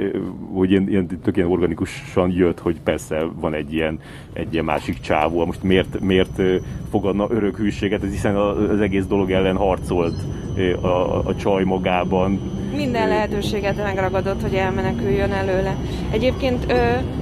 hogy 0.55 0.71
ilyen, 0.71 0.89
ilyen, 0.89 1.07
tök 1.23 1.37
ilyen 1.37 1.49
organikusan 1.49 2.31
jött, 2.31 2.59
hogy 2.59 2.81
persze 2.81 3.27
van 3.41 3.55
egy 3.55 3.73
ilyen, 3.73 3.99
egy 4.33 4.53
ilyen 4.53 4.65
másik 4.65 5.01
csávó, 5.01 5.45
most 5.45 5.63
miért, 5.63 6.01
miért 6.01 6.43
fogadna 6.91 7.27
örök 7.31 7.57
hűséget, 7.57 8.03
ez 8.03 8.11
hiszen 8.11 8.37
az 8.37 8.81
egész 8.81 9.07
dolog 9.07 9.31
ellen 9.31 9.57
harcolt 9.57 10.15
a, 10.83 10.87
a, 10.87 11.27
a 11.27 11.37
csaj 11.37 11.65
magában. 11.65 12.41
Minden 12.77 13.09
lehetőséget 13.09 13.77
megragadott, 13.77 14.43
hogy 14.43 14.55
elmeneküljön 14.55 15.33
előle. 15.33 15.77
Egyébként 16.11 16.73
ö, 16.73 17.13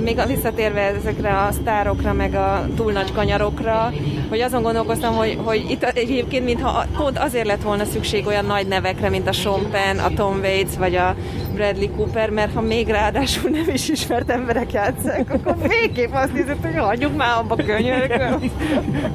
még 0.00 0.20
visszatérve 0.26 0.80
ezekre 0.80 1.38
a 1.38 1.52
sztárokra, 1.52 2.12
meg 2.12 2.34
a 2.34 2.66
túl 2.76 2.92
nagy 2.92 3.12
kanyarokra, 3.12 3.92
hogy 4.28 4.40
azon 4.40 4.62
gondolkoztam, 4.62 5.14
hogy, 5.14 5.38
hogy 5.44 5.64
itt 5.70 5.82
egyébként 5.82 6.44
mintha 6.44 6.84
pont 6.96 7.18
azért 7.18 7.46
lett 7.46 7.62
volna 7.62 7.84
szükség 7.84 8.26
olyan 8.26 8.44
nagy 8.44 8.66
nevekre, 8.66 9.08
mint 9.08 9.28
a 9.28 9.32
Sean 9.32 9.70
Penn, 9.86 9.98
a 9.98 10.10
Tom 10.14 10.38
Waits, 10.38 10.76
vagy 10.76 10.94
a 10.94 11.14
Bradley 11.54 11.90
Cooper, 11.96 12.30
mert 12.30 12.54
ha 12.54 12.60
még 12.60 12.88
ráadásul 12.88 13.50
nem 13.50 13.68
is 13.72 13.88
ismert 13.88 14.30
emberek 14.30 14.72
játszák, 14.72 15.32
akkor 15.32 15.56
végképp 15.68 16.12
azt 16.12 16.36
hiszed, 16.36 16.56
hogy 16.62 16.76
hagyjuk 16.76 17.16
már 17.16 17.38
abba 17.38 17.54
könyörgöm. 17.54 18.40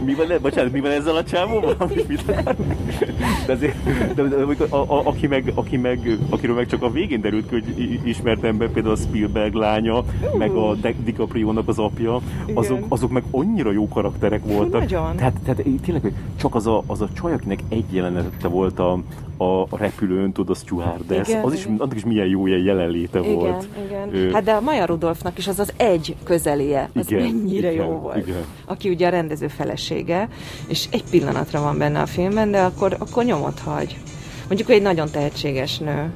Mi 0.05 0.13
van, 0.13 0.27
bocsánat, 0.41 0.71
mi 0.71 0.79
van 0.79 0.91
ezzel 0.91 1.15
a 1.15 1.23
csávóval? 1.23 1.75
De, 3.45 3.53
azért, 3.53 3.83
de, 4.15 4.23
de, 4.23 4.35
amikor 4.35 4.67
a, 4.69 4.75
a, 4.75 5.01
aki 5.07 5.27
meg, 5.27 5.51
aki 5.55 5.77
meg, 5.77 6.17
akiről 6.29 6.55
meg 6.55 6.67
csak 6.67 6.83
a 6.83 6.91
végén 6.91 7.21
derült 7.21 7.49
ki, 7.49 7.53
hogy 7.53 7.99
ismert 8.03 8.43
ember, 8.43 8.69
például 8.69 8.93
a 8.93 8.97
Spielberg 8.97 9.53
lánya, 9.53 10.03
meg 10.37 10.51
a 10.51 10.73
Di- 10.73 10.95
DiCaprio-nak 11.03 11.67
az 11.67 11.79
apja, 11.79 12.19
azok, 12.53 12.77
Igen. 12.77 12.89
azok 12.89 13.11
meg 13.11 13.23
annyira 13.31 13.71
jó 13.71 13.87
karakterek 13.87 14.41
voltak. 14.45 14.79
Nagyon. 14.79 15.15
Tehát, 15.15 15.33
tehát 15.45 15.63
tényleg, 15.85 16.13
csak 16.39 16.55
az 16.55 16.67
a, 16.67 16.83
az 16.87 17.01
a 17.01 17.07
csaj, 17.13 17.33
akinek 17.33 17.59
egy 17.69 17.85
jelenete 17.89 18.47
volt 18.47 18.79
a, 18.79 18.99
a, 19.37 19.61
a 19.61 19.77
repülőn, 19.77 20.31
tudod, 20.31 20.57
a 20.61 20.65
stewardess, 20.65 21.27
Igen, 21.29 21.43
az 21.43 21.53
is, 21.53 21.65
annak 21.65 21.95
is 21.95 22.03
milyen 22.05 22.27
jó 22.27 22.47
ilyen 22.47 22.63
jelenléte 22.63 23.19
Igen, 23.19 23.33
volt. 23.33 23.67
igen. 23.85 24.15
Ö, 24.15 24.31
Hát 24.31 24.43
de 24.43 24.51
a 24.51 24.61
Maja 24.61 24.85
Rudolfnak 24.85 25.37
is 25.37 25.47
az 25.47 25.59
az 25.59 25.73
egy 25.77 26.15
közelie, 26.23 26.89
az 26.95 27.11
Igen, 27.11 27.23
mennyire 27.23 27.71
igen, 27.71 27.85
jó 27.85 27.91
volt. 27.91 28.17
igen. 28.27 28.43
Aki 28.65 28.89
ugye 28.89 29.07
a 29.07 29.09
rendező 29.09 29.47
felesége, 29.47 30.27
és 30.67 30.87
egy 30.91 31.03
pillanatra 31.09 31.61
van 31.61 31.77
benne 31.77 31.99
a 32.01 32.05
filmben, 32.05 32.51
de 32.51 32.61
akkor, 32.61 32.95
akkor 32.99 33.23
nyomot 33.23 33.59
hagy. 33.59 33.97
Mondjuk 34.47 34.69
ő 34.69 34.73
egy 34.73 34.81
nagyon 34.81 35.07
tehetséges 35.11 35.77
nő. 35.77 36.11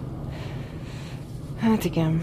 Hát 1.59 1.85
igen. 1.85 2.21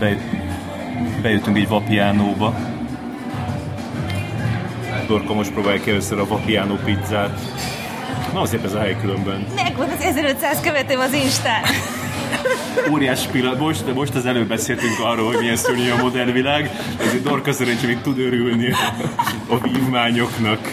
Be, 0.00 0.16
bejöttünk 1.22 1.56
egy 1.56 1.68
vapiánóba. 1.68 2.54
Dorka 5.06 5.34
most 5.34 5.52
próbálja 5.52 5.80
ki 5.80 5.90
először 5.90 6.18
a 6.18 6.26
vapiánó 6.26 6.74
pizzát. 6.84 7.40
Na 8.32 8.40
azért 8.40 8.64
ez 8.64 8.74
a 8.74 8.78
hely 8.78 8.96
különben. 9.00 9.46
Megvan 9.54 9.88
az 9.88 10.00
1500 10.00 10.60
követőm 10.60 11.00
az 11.00 11.12
Instán. 11.12 11.62
Óriás 12.92 13.26
pillanat. 13.26 13.58
Most, 13.58 13.94
most 13.94 14.14
az 14.14 14.26
előbb 14.26 14.48
beszéltünk 14.48 14.98
arról, 15.02 15.26
hogy 15.26 15.38
milyen 15.38 15.56
szörnyű 15.56 15.90
a 15.90 16.02
modern 16.02 16.32
világ. 16.32 16.70
Ezért 17.00 17.22
Dorka 17.22 17.52
szerencsé 17.52 17.86
még 17.86 18.00
tud 18.00 18.18
örülni 18.18 18.70
a, 18.70 18.94
a 19.54 19.58
vívmányoknak. 19.58 20.72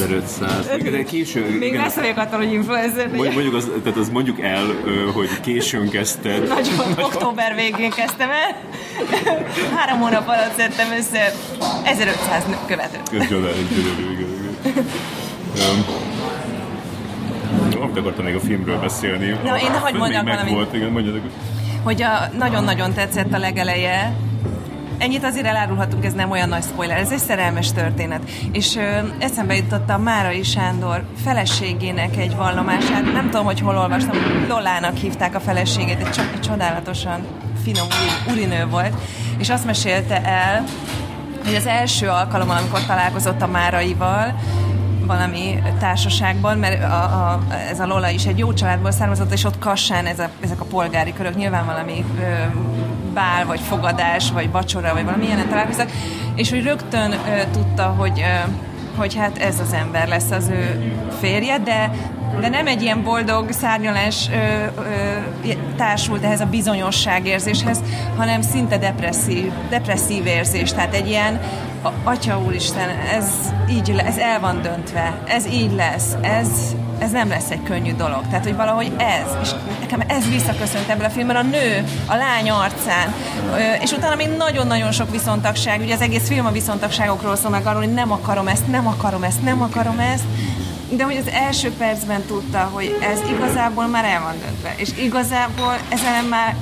1500. 0.00 0.66
De 0.90 1.02
késő. 1.02 1.58
Még 1.58 1.76
messze 1.76 2.00
vagyok 2.00 2.16
attól, 2.16 2.38
hogy 2.38 2.52
influencer 2.52 3.08
Mondjuk, 3.10 3.54
az, 3.54 3.70
tehát 3.82 3.98
az 3.98 4.08
mondjuk 4.08 4.40
el, 4.40 4.64
hogy 5.12 5.40
későn 5.40 5.88
kezdted. 5.88 6.48
Nagyon 6.48 6.94
október 6.98 7.54
végén 7.54 7.90
kezdtem 7.90 8.28
el. 8.30 8.56
Három 9.76 9.98
hónap 9.98 10.28
alatt 10.28 10.54
szedtem 10.56 10.86
össze 10.98 11.32
1500 11.84 12.44
követőt. 12.66 13.10
Ez. 13.12 13.30
Öm, 15.60 15.84
amit 17.80 17.96
akartam 17.96 18.24
még 18.24 18.34
a 18.34 18.40
filmről 18.40 18.78
beszélni. 18.78 19.38
Na, 19.44 19.58
én 19.58 19.70
hagyd 19.70 19.96
mondjak 19.96 20.22
valamit. 20.22 20.52
Volt, 20.52 20.74
igen, 20.74 20.90
mondjatok. 20.90 21.22
Hogy 21.82 22.02
a, 22.02 22.30
nagyon-nagyon 22.38 22.92
tetszett 22.92 23.32
a 23.32 23.38
legeleje, 23.38 24.16
Ennyit 24.98 25.24
azért 25.24 25.46
elárulhatunk, 25.46 26.04
ez 26.04 26.12
nem 26.12 26.30
olyan 26.30 26.48
nagy 26.48 26.62
spoiler, 26.62 26.98
ez 26.98 27.12
egy 27.12 27.18
szerelmes 27.18 27.72
történet. 27.72 28.30
És 28.52 28.76
ö, 28.76 28.98
eszembe 29.18 29.56
jutott 29.56 29.90
a 29.90 29.98
Márai 29.98 30.42
Sándor 30.42 31.04
feleségének 31.24 32.16
egy 32.16 32.36
vallomását, 32.36 33.12
nem 33.12 33.30
tudom, 33.30 33.44
hogy 33.44 33.60
hol 33.60 33.78
olvastam, 33.78 34.16
Lolának 34.48 34.96
hívták 34.96 35.34
a 35.34 35.40
feleségét, 35.40 35.98
egy, 35.98 36.20
egy 36.34 36.40
csodálatosan 36.40 37.26
finom 37.62 37.86
uri, 37.86 38.32
urinő 38.32 38.66
volt, 38.66 38.94
és 39.38 39.50
azt 39.50 39.64
mesélte 39.64 40.24
el, 40.24 40.64
hogy 41.44 41.54
az 41.54 41.66
első 41.66 42.08
alkalommal, 42.08 42.56
amikor 42.56 42.84
találkozott 42.86 43.42
a 43.42 43.46
Máraival, 43.46 44.34
valami 45.06 45.62
társaságban, 45.78 46.58
mert 46.58 46.82
a, 46.82 47.02
a, 47.02 47.42
ez 47.70 47.80
a 47.80 47.86
Lola 47.86 48.08
is 48.08 48.26
egy 48.26 48.38
jó 48.38 48.52
családból 48.52 48.90
származott, 48.90 49.32
és 49.32 49.44
ott 49.44 49.58
Kassán 49.58 50.06
ez 50.06 50.18
a, 50.18 50.28
ezek 50.40 50.60
a 50.60 50.64
polgári 50.64 51.12
körök 51.12 51.36
nyilván 51.36 51.66
valami 51.66 52.04
ö, 52.20 52.22
bál, 53.14 53.46
vagy 53.46 53.60
fogadás, 53.60 54.30
vagy 54.30 54.50
vacsora, 54.50 54.92
vagy 54.92 55.04
valami 55.04 55.24
ilyenen 55.24 55.48
találkoztak, 55.48 55.90
és 56.34 56.50
hogy 56.50 56.62
rögtön 56.62 57.12
ö, 57.12 57.16
tudta, 57.52 57.82
hogy, 57.82 58.20
ö, 58.20 58.50
hogy 58.96 59.14
hát 59.14 59.38
ez 59.38 59.60
az 59.60 59.72
ember 59.72 60.08
lesz 60.08 60.30
az 60.30 60.48
ő 60.48 60.92
férje, 61.20 61.58
de 61.58 61.90
de 62.40 62.48
nem 62.48 62.66
egy 62.66 62.82
ilyen 62.82 63.02
boldog 63.02 63.52
szárnyalás 63.52 64.28
ö, 64.32 64.80
ö, 65.44 65.52
társult 65.76 66.24
ehhez 66.24 66.40
a 66.40 66.46
bizonyosságérzéshez, 66.46 67.82
hanem 68.16 68.42
szinte 68.42 68.78
depresszív, 68.78 69.52
depresszív 69.68 70.26
érzés, 70.26 70.72
tehát 70.72 70.94
egy 70.94 71.08
ilyen 71.08 71.40
a, 71.82 71.88
Atya 72.04 72.40
Úristen, 72.40 72.88
ez 72.88 73.52
így 73.70 73.90
ez 74.06 74.16
el 74.18 74.40
van 74.40 74.62
döntve, 74.62 75.18
ez 75.24 75.46
így 75.46 75.72
lesz, 75.72 76.16
ez, 76.20 76.48
ez 76.98 77.10
nem 77.10 77.28
lesz 77.28 77.50
egy 77.50 77.62
könnyű 77.62 77.94
dolog. 77.94 78.22
Tehát, 78.30 78.44
hogy 78.44 78.56
valahogy 78.56 78.92
ez, 78.96 79.26
és 79.42 79.50
nekem 79.80 80.02
ez 80.06 80.28
visszaköszönt 80.28 80.88
ebből 80.88 81.04
a 81.04 81.10
filmben, 81.10 81.36
a 81.36 81.42
nő, 81.42 81.84
a 82.06 82.14
lány 82.14 82.50
arcán, 82.50 83.14
és 83.82 83.92
utána 83.92 84.14
még 84.14 84.28
nagyon-nagyon 84.28 84.92
sok 84.92 85.10
viszontagság, 85.10 85.80
ugye 85.80 85.94
az 85.94 86.00
egész 86.00 86.26
film 86.26 86.46
a 86.46 86.50
viszontagságokról 86.50 87.36
szól 87.36 87.50
meg 87.50 87.66
arról, 87.66 87.82
hogy 87.82 87.94
nem 87.94 88.12
akarom 88.12 88.48
ezt, 88.48 88.66
nem 88.66 88.86
akarom 88.86 89.22
ezt, 89.22 89.42
nem 89.42 89.62
akarom 89.62 89.98
ezt, 89.98 90.24
de 90.88 91.04
hogy 91.04 91.16
az 91.16 91.32
első 91.32 91.70
percben 91.70 92.22
tudta, 92.22 92.70
hogy 92.72 92.98
ez 93.02 93.20
igazából 93.30 93.86
már 93.86 94.04
el 94.04 94.20
van 94.22 94.34
döntve, 94.44 94.74
és 94.76 94.90
igazából 94.96 95.76
ezen 95.88 96.24
már 96.30 96.56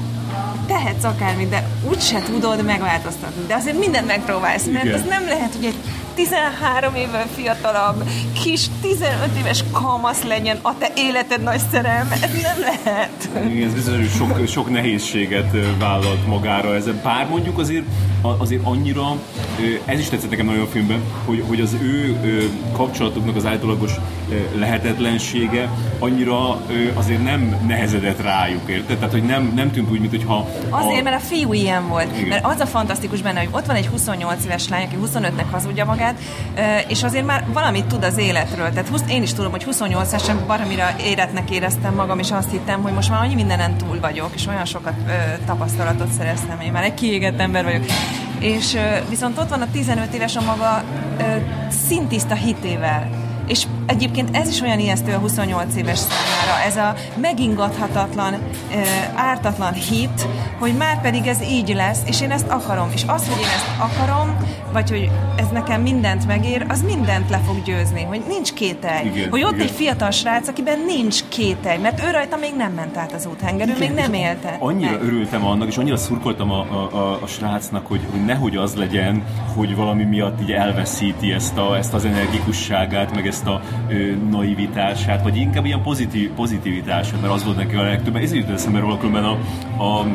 tehetsz 0.67 1.05
akármit, 1.05 1.49
de 1.49 1.67
úgyse 1.89 2.23
tudod 2.23 2.65
megváltoztatni. 2.65 3.47
De 3.47 3.55
azért 3.55 3.79
mindent 3.79 4.07
megpróbálsz, 4.07 4.65
mert 4.65 4.85
Igen. 4.85 5.01
az 5.01 5.07
nem 5.09 5.27
lehet, 5.27 5.55
hogy 5.55 5.65
egy 5.65 5.77
13 6.15 6.95
évvel 6.95 7.27
fiatalabb, 7.35 8.09
kis 8.43 8.67
15 8.81 9.37
éves 9.39 9.65
kamasz 9.73 10.23
legyen 10.23 10.59
a 10.63 10.79
te 10.79 10.89
életed 10.97 11.43
nagy 11.43 11.61
szerelme. 11.73 12.13
Ez 12.13 12.43
nem 12.43 12.61
lehet. 12.61 13.29
Igen, 13.51 13.75
ez 13.77 13.89
hogy 13.89 14.11
sok, 14.17 14.47
sok 14.47 14.71
nehézséget 14.71 15.57
vállalt 15.79 16.27
magára 16.27 16.75
ez. 16.75 16.85
Bár 17.03 17.29
mondjuk 17.29 17.59
azért, 17.59 17.85
azért 18.39 18.65
annyira, 18.65 19.17
ez 19.85 19.99
is 19.99 20.09
tetszett 20.09 20.31
nekem 20.31 20.47
nagyon 20.47 20.63
a 20.63 20.67
filmben, 20.67 21.03
hogy, 21.25 21.45
hogy 21.49 21.61
az 21.61 21.77
ő 21.81 22.21
kapcsolatuknak 22.73 23.37
az 23.37 23.47
általagos 23.47 23.93
lehetetlensége 24.55 25.69
annyira 25.99 26.61
azért 26.95 27.23
nem 27.23 27.65
nehezedett 27.67 28.23
rájuk, 28.23 28.69
érted? 28.69 28.97
Tehát, 28.97 29.13
hogy 29.13 29.23
nem, 29.23 29.53
nem 29.55 29.71
tűnt 29.71 29.91
úgy, 29.91 30.01
mintha... 30.01 30.49
Azért, 30.71 31.01
a... 31.01 31.03
mert 31.03 31.17
a 31.17 31.25
fiú 31.25 31.53
ilyen 31.53 31.89
volt. 31.89 32.17
Igen. 32.17 32.29
Mert 32.29 32.45
az 32.45 32.61
a 32.61 32.67
fantasztikus 32.67 33.23
benne, 33.23 33.39
hogy 33.39 33.49
ott 33.51 33.67
van 33.67 33.77
egy 33.77 33.87
28 33.87 34.45
éves 34.45 34.69
lány, 34.69 34.85
aki 34.85 34.97
25-nek 35.05 35.51
hazudja 35.51 35.85
magát, 35.85 36.02
és 36.89 37.03
azért 37.03 37.27
már 37.27 37.45
valamit 37.53 37.85
tud 37.85 38.05
az 38.05 38.19
életről. 38.19 38.71
Tehát 38.71 39.05
én 39.09 39.23
is 39.23 39.33
tudom, 39.33 39.51
hogy 39.51 39.65
28 39.65 40.13
esen 40.13 40.47
baromira 40.47 40.91
éretnek 41.05 41.51
éreztem 41.51 41.95
magam, 41.95 42.19
és 42.19 42.31
azt 42.31 42.51
hittem, 42.51 42.83
hogy 42.83 42.93
most 42.93 43.11
már 43.11 43.23
annyi 43.23 43.35
mindenen 43.35 43.77
túl 43.77 44.01
vagyok, 44.01 44.31
és 44.35 44.47
olyan 44.47 44.65
sokat 44.65 44.95
tapasztalatot 45.47 46.11
szereztem, 46.11 46.61
én 46.61 46.73
már 46.73 46.85
egy 46.85 46.95
kiégett 46.95 47.41
ember 47.41 47.65
vagyok. 47.65 47.85
És 48.39 48.77
viszont 49.09 49.39
ott 49.39 49.49
van 49.49 49.63
a 49.63 49.71
15 49.73 50.15
éves 50.15 50.37
a 50.37 50.41
maga 50.41 50.83
ö, 51.19 51.23
szintiszta 51.87 52.35
hitével, 52.35 53.09
és 53.47 53.67
egyébként 53.87 54.37
ez 54.37 54.49
is 54.49 54.61
olyan 54.61 54.79
ijesztő 54.79 55.13
a 55.13 55.19
28 55.19 55.77
éves 55.77 55.99
számára, 55.99 56.65
ez 56.67 56.77
a 56.77 56.95
megingathatatlan, 57.21 58.35
ártatlan 59.15 59.73
hit, 59.73 60.29
hogy 60.59 60.75
már 60.77 61.01
pedig 61.01 61.27
ez 61.27 61.43
így 61.43 61.75
lesz, 61.75 62.01
és 62.07 62.21
én 62.21 62.31
ezt 62.31 62.49
akarom. 62.49 62.91
És 62.95 63.03
az, 63.07 63.29
hogy 63.29 63.41
én 63.41 63.49
ezt 63.55 63.67
akarom, 63.79 64.37
vagy 64.73 64.91
hogy 64.91 65.11
ez 65.37 65.47
nekem 65.53 65.83
mindent 65.83 66.27
megér, 66.27 66.67
az 66.69 66.83
mindent 66.83 67.31
le 67.31 67.41
fog 67.47 67.63
győzni, 67.63 68.03
hogy 68.03 68.23
nincs 68.29 68.53
kételj. 68.53 69.07
Igen, 69.07 69.31
hogy 69.31 69.43
ott 69.43 69.53
igen. 69.53 69.67
egy 69.67 69.73
fiatal 69.73 70.11
srác, 70.11 70.49
akiben 70.49 70.79
nincs 70.87 71.21
kételj, 71.29 71.79
mert 71.79 72.05
ő 72.05 72.11
rajta 72.11 72.37
még 72.37 72.53
nem 72.57 72.73
ment 72.73 72.97
át 72.97 73.13
az 73.13 73.27
úthengerő, 73.27 73.75
még 73.79 73.91
nem 73.91 74.13
élte. 74.13 74.57
Annyira 74.59 74.91
meg. 74.91 75.03
örültem 75.03 75.47
annak, 75.47 75.69
és 75.69 75.77
annyira 75.77 75.97
szurkoltam 75.97 76.51
a, 76.51 76.61
a, 76.61 76.97
a, 76.97 77.23
a 77.23 77.27
srácnak, 77.27 77.87
hogy, 77.87 78.01
hogy 78.11 78.25
nehogy 78.25 78.57
az 78.57 78.75
legyen, 78.75 79.25
hogy 79.55 79.77
valami 79.77 80.05
miatt 80.05 80.41
így 80.41 80.51
elveszíti 80.51 81.33
ezt, 81.33 81.59
a, 81.59 81.77
ezt 81.77 81.95
az 81.95 82.05
energikusságát, 82.05 83.15
meg 83.15 83.27
ezt 83.27 83.47
a 83.47 83.61
naivitását, 84.31 85.23
vagy 85.23 85.37
inkább 85.37 85.65
ilyen 85.65 85.83
pozitív, 85.83 86.31
pozitivitását, 86.31 87.21
mert 87.21 87.33
az 87.33 87.45
volt 87.45 87.57
neki 87.57 87.75
a 87.75 87.83
legtöbb. 87.83 88.17
Ez 88.17 88.33
jutott 88.33 88.55
eszembe 88.55 88.79
róla 88.79 88.99
különben 88.99 89.25
a, 89.25 89.39
a 89.83 90.07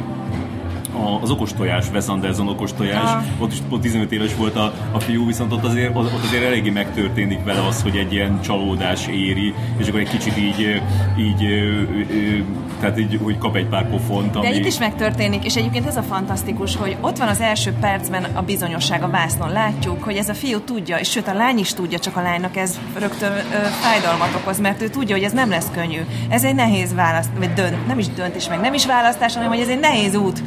az 1.21 1.29
okos 1.29 1.53
tojás, 1.53 1.85
Wes 1.93 2.07
Anderson 2.07 2.47
okos 2.47 2.73
tojás, 2.73 3.11
ah. 3.11 3.23
ott 3.39 3.51
is 3.51 3.57
pont 3.69 3.81
15 3.81 4.11
éves 4.11 4.35
volt 4.35 4.55
a, 4.55 4.73
a 4.91 4.99
fiú, 4.99 5.25
viszont 5.25 5.51
ott 5.53 5.63
azért, 5.63 5.95
ott 5.95 6.23
azért 6.23 6.43
eléggé 6.43 6.69
megtörténik 6.69 7.43
vele 7.43 7.65
az, 7.67 7.81
hogy 7.81 7.95
egy 7.97 8.13
ilyen 8.13 8.41
csalódás 8.41 9.07
éri, 9.07 9.53
és 9.77 9.87
akkor 9.87 9.99
egy 9.99 10.09
kicsit 10.09 10.37
így, 10.37 10.81
így, 11.17 11.41
így 11.41 12.43
tehát 12.79 12.99
így, 12.99 13.19
hogy 13.23 13.37
kap 13.37 13.55
egy 13.55 13.65
pár 13.65 13.89
pofont. 13.89 14.35
Ami... 14.35 14.47
De 14.47 14.55
itt 14.55 14.65
is 14.65 14.79
megtörténik, 14.79 15.45
és 15.45 15.55
egyébként 15.55 15.87
ez 15.87 15.97
a 15.97 16.01
fantasztikus, 16.01 16.75
hogy 16.75 16.97
ott 17.01 17.17
van 17.17 17.27
az 17.27 17.39
első 17.39 17.71
percben 17.79 18.23
a 18.23 18.41
bizonyosság 18.41 19.03
a 19.03 19.09
vásznon. 19.09 19.51
Látjuk, 19.51 20.03
hogy 20.03 20.15
ez 20.15 20.29
a 20.29 20.33
fiú 20.33 20.59
tudja, 20.59 20.97
és 20.97 21.09
sőt 21.09 21.27
a 21.27 21.33
lány 21.33 21.57
is 21.57 21.73
tudja, 21.73 21.99
csak 21.99 22.15
a 22.15 22.21
lánynak 22.21 22.55
ez 22.55 22.79
rögtön 22.97 23.31
ö, 23.31 23.67
fájdalmat 23.81 24.35
okoz, 24.35 24.59
mert 24.59 24.81
ő 24.81 24.87
tudja, 24.87 25.15
hogy 25.15 25.23
ez 25.23 25.31
nem 25.31 25.49
lesz 25.49 25.71
könnyű. 25.73 25.99
Ez 26.29 26.43
egy 26.43 26.55
nehéz 26.55 26.93
választ, 26.93 27.29
vagy 27.37 27.53
dönt, 27.53 27.87
nem 27.87 27.99
is 27.99 28.07
döntés 28.07 28.49
meg, 28.49 28.59
nem 28.59 28.73
is 28.73 28.85
választás, 28.85 29.33
hanem 29.33 29.49
hogy 29.49 29.59
ez 29.59 29.67
egy 29.67 29.79
nehéz 29.79 30.15
út. 30.15 30.43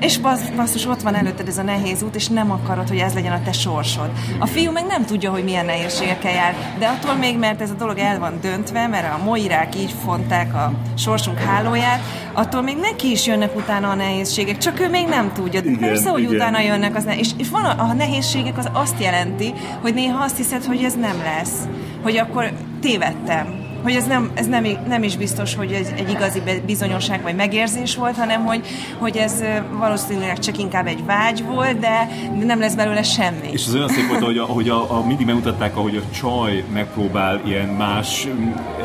És 0.00 0.18
basszus, 0.56 0.86
ott 0.86 1.02
van 1.02 1.14
előtted 1.14 1.48
ez 1.48 1.58
a 1.58 1.62
nehéz 1.62 2.02
út, 2.02 2.14
és 2.14 2.28
nem 2.28 2.50
akarod, 2.50 2.88
hogy 2.88 2.98
ez 2.98 3.14
legyen 3.14 3.32
a 3.32 3.42
te 3.42 3.52
sorsod. 3.52 4.10
A 4.38 4.46
fiú 4.46 4.72
meg 4.72 4.86
nem 4.86 5.04
tudja, 5.04 5.30
hogy 5.30 5.44
milyen 5.44 5.64
nehézségekkel 5.64 6.32
jár, 6.32 6.54
de 6.78 6.86
attól 6.86 7.14
még, 7.14 7.38
mert 7.38 7.60
ez 7.60 7.70
a 7.70 7.74
dolog 7.74 7.98
el 7.98 8.18
van 8.18 8.38
döntve, 8.40 8.86
mert 8.86 9.14
a 9.14 9.24
moirák 9.24 9.76
így 9.76 9.94
fonták 10.04 10.54
a 10.54 10.72
sorsunk 10.96 11.38
hálóját, 11.38 12.00
attól 12.32 12.62
még 12.62 12.76
neki 12.76 13.10
is 13.10 13.26
jönnek 13.26 13.56
utána 13.56 13.90
a 13.90 13.94
nehézségek, 13.94 14.58
csak 14.58 14.80
ő 14.80 14.88
még 14.88 15.06
nem 15.06 15.32
tudja. 15.32 15.60
Igen, 15.60 15.78
Persze, 15.78 16.10
hogy 16.10 16.22
igen. 16.22 16.34
utána 16.34 16.60
jönnek 16.60 16.96
az 16.96 17.06
és, 17.16 17.30
és 17.36 17.48
van 17.48 17.64
a, 17.64 17.82
a 17.82 17.92
nehézségek, 17.92 18.58
az 18.58 18.68
azt 18.72 19.00
jelenti, 19.00 19.54
hogy 19.80 19.94
néha 19.94 20.24
azt 20.24 20.36
hiszed, 20.36 20.64
hogy 20.64 20.82
ez 20.84 20.94
nem 20.94 21.16
lesz. 21.24 21.68
Hogy 22.02 22.16
akkor 22.16 22.52
tévedtem 22.80 23.59
hogy 23.82 23.94
ez 23.94 24.06
nem, 24.06 24.30
ez 24.34 24.46
nem, 24.46 24.66
nem 24.88 25.02
is 25.02 25.16
biztos, 25.16 25.54
hogy 25.54 25.72
ez 25.72 25.92
egy 25.96 26.10
igazi 26.10 26.42
bizonyosság 26.66 27.22
vagy 27.22 27.34
megérzés 27.34 27.96
volt, 27.96 28.16
hanem 28.16 28.44
hogy, 28.44 28.66
hogy 28.98 29.16
ez 29.16 29.42
valószínűleg 29.72 30.38
csak 30.38 30.58
inkább 30.58 30.86
egy 30.86 31.04
vágy 31.04 31.44
volt, 31.44 31.78
de 31.78 32.08
nem 32.44 32.60
lesz 32.60 32.74
belőle 32.74 33.02
semmi. 33.02 33.48
És 33.50 33.66
az 33.66 33.74
olyan 33.74 33.88
szép 33.88 34.08
volt, 34.08 34.24
hogy, 34.24 34.38
a, 34.38 34.44
hogy 34.44 34.68
a, 34.68 34.92
a, 34.92 35.06
mindig 35.06 35.26
megmutatták, 35.26 35.76
ahogy 35.76 35.96
a 35.96 36.14
csaj 36.14 36.64
megpróbál 36.72 37.40
ilyen 37.44 37.68
más 37.68 38.28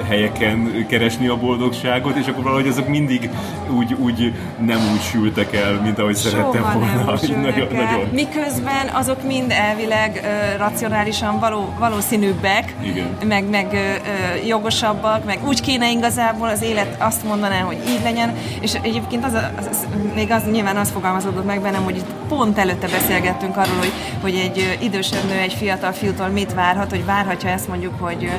helyeken 0.07 0.85
keresni 0.87 1.27
a 1.27 1.37
boldogságot, 1.37 2.15
és 2.15 2.27
akkor 2.27 2.43
valahogy 2.43 2.67
azok 2.67 2.87
mindig 2.87 3.29
úgy, 3.69 3.93
úgy 3.93 4.33
nem 4.65 4.79
úgy 4.93 5.01
sültek 5.01 5.55
el, 5.55 5.81
mint 5.83 5.99
ahogy 5.99 6.15
szerette 6.15 6.59
volna. 6.59 7.03
Nagyon, 7.05 7.67
nagyon. 7.71 8.09
Miközben 8.13 8.87
azok 8.93 9.23
mind 9.23 9.51
elvileg 9.51 10.21
uh, 10.23 10.57
racionálisan 10.57 11.39
való, 11.39 11.73
valószínűbbek, 11.79 12.75
Igen. 12.83 13.07
meg, 13.27 13.49
meg 13.49 13.67
uh, 13.71 14.47
jogosan 14.47 14.84
fontosabbak, 14.85 15.25
meg 15.25 15.47
úgy 15.47 15.61
kéne 15.61 15.91
igazából 15.91 16.49
az 16.49 16.61
élet 16.61 17.01
azt 17.01 17.23
mondaná, 17.23 17.59
hogy 17.59 17.77
így 17.87 18.01
legyen, 18.03 18.35
és 18.61 18.73
egyébként 18.73 19.25
az, 19.25 19.33
az, 19.33 19.67
az 19.69 19.87
még 20.15 20.31
az 20.31 20.43
nyilván 20.51 20.77
az 20.77 20.89
fogalmazódott 20.89 21.45
meg 21.45 21.61
bennem, 21.61 21.83
hogy 21.83 21.95
itt 21.95 22.13
pont 22.27 22.57
előtte 22.57 22.87
beszélgettünk 22.87 23.57
arról, 23.57 23.77
hogy, 23.77 23.91
hogy 24.21 24.35
egy 24.35 24.77
idősebb 24.81 25.23
nő 25.23 25.37
egy 25.37 25.53
fiatal 25.53 25.91
fiútól 25.91 26.27
mit 26.27 26.53
várhat, 26.53 26.89
hogy 26.89 27.05
várhatja 27.05 27.49
ezt 27.49 27.67
mondjuk, 27.67 27.93
hogy 27.99 28.31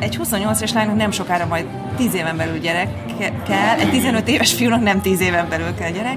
egy 0.00 0.16
28 0.16 0.56
éves 0.56 0.72
lánynak 0.72 0.96
nem 0.96 1.10
sokára 1.10 1.46
majd 1.46 1.64
10 1.96 2.14
éven 2.14 2.36
belül 2.36 2.58
gyerek 2.58 2.88
kell, 3.46 3.78
egy 3.78 3.90
15 3.90 4.28
éves 4.28 4.52
fiúnak 4.52 4.82
nem 4.82 5.00
10 5.00 5.20
éven 5.20 5.48
belül 5.48 5.74
kell 5.74 5.90
gyerek, 5.90 6.16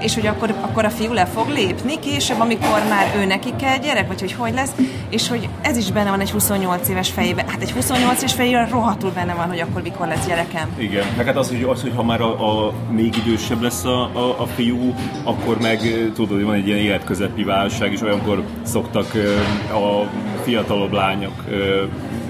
és 0.00 0.14
hogy 0.14 0.26
akkor, 0.26 0.54
akkor 0.60 0.84
a 0.84 0.90
fiú 0.90 1.12
le 1.12 1.26
fog 1.26 1.48
lépni 1.48 1.98
később, 1.98 2.40
amikor 2.40 2.82
már 2.88 3.14
ő 3.16 3.24
neki 3.24 3.50
kell 3.60 3.78
gyerek, 3.78 4.06
vagy 4.06 4.20
hogy 4.20 4.32
hogy 4.32 4.54
lesz, 4.54 4.70
és 5.08 5.28
hogy 5.28 5.48
ez 5.62 5.76
is 5.76 5.90
benne 5.90 6.10
van 6.10 6.20
egy 6.20 6.30
28 6.30 6.88
éves 6.88 7.10
fejében. 7.10 7.48
Hát 7.48 7.62
egy 7.62 7.72
28 7.72 8.18
éves 8.18 8.32
fejében 8.32 8.68
rohadtul 8.68 9.10
benne 9.10 9.34
van, 9.34 9.48
hogy 9.48 9.60
akkor 9.60 9.82
mikor 9.82 10.06
lesz 10.06 10.26
gyerekem. 10.26 10.68
Igen, 10.78 11.06
meg 11.16 11.26
hát 11.26 11.36
az, 11.36 11.48
hogy, 11.48 11.62
az, 11.62 11.80
hogy 11.80 11.92
ha 11.94 12.02
már 12.02 12.20
a, 12.20 12.66
a 12.66 12.72
még 12.90 13.16
idősebb 13.16 13.62
lesz 13.62 13.84
a, 13.84 14.02
a, 14.02 14.40
a 14.40 14.46
fiú, 14.46 14.94
akkor 15.24 15.58
meg 15.60 15.80
tudod, 16.14 16.36
hogy 16.36 16.44
van 16.44 16.54
egy 16.54 16.66
ilyen 16.66 16.78
életközepi 16.78 17.44
válság, 17.44 17.92
és 17.92 18.00
olyankor 18.00 18.44
szoktak 18.62 19.12
a 19.72 20.08
fiatalabb 20.44 20.92
lányok 20.92 21.44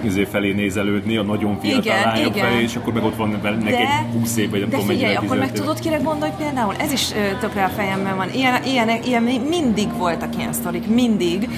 izé 0.04 0.24
felé 0.24 0.52
nézelődni, 0.52 1.16
a 1.16 1.22
nagyon 1.22 1.58
fiatal 1.60 1.80
Igen, 1.80 2.02
lányok 2.04 2.36
igen. 2.36 2.48
felé, 2.48 2.62
és 2.62 2.76
akkor 2.76 2.92
meg 2.92 3.04
ott 3.04 3.16
van 3.16 3.28
neki 3.42 3.70
De- 3.70 3.78
egy 3.78 4.18
20 4.20 4.36
év, 4.36 4.50
vagy 4.50 4.60
nem 4.60 4.68
De 4.68 4.76
tudom 4.76 4.90
figyelj, 4.90 5.14
akkor 5.14 5.38
meg 5.38 5.50
15 5.50 5.54
év. 5.54 5.60
tudod, 5.60 5.78
kire 5.80 5.96
gondolj 5.96 6.32
például? 6.38 6.74
Ez 6.78 6.92
is 6.92 7.08
tökre 7.40 7.64
a 7.64 7.68
fejemben 7.68 8.16
van. 8.16 8.28
Ilyen, 8.34 8.62
ilyen, 8.64 8.88
ilyen 9.04 9.22
mindig 9.48 9.96
voltak 9.96 10.36
ilyen 10.38 10.52
sztorik, 10.52 10.86
mindig. 10.86 11.48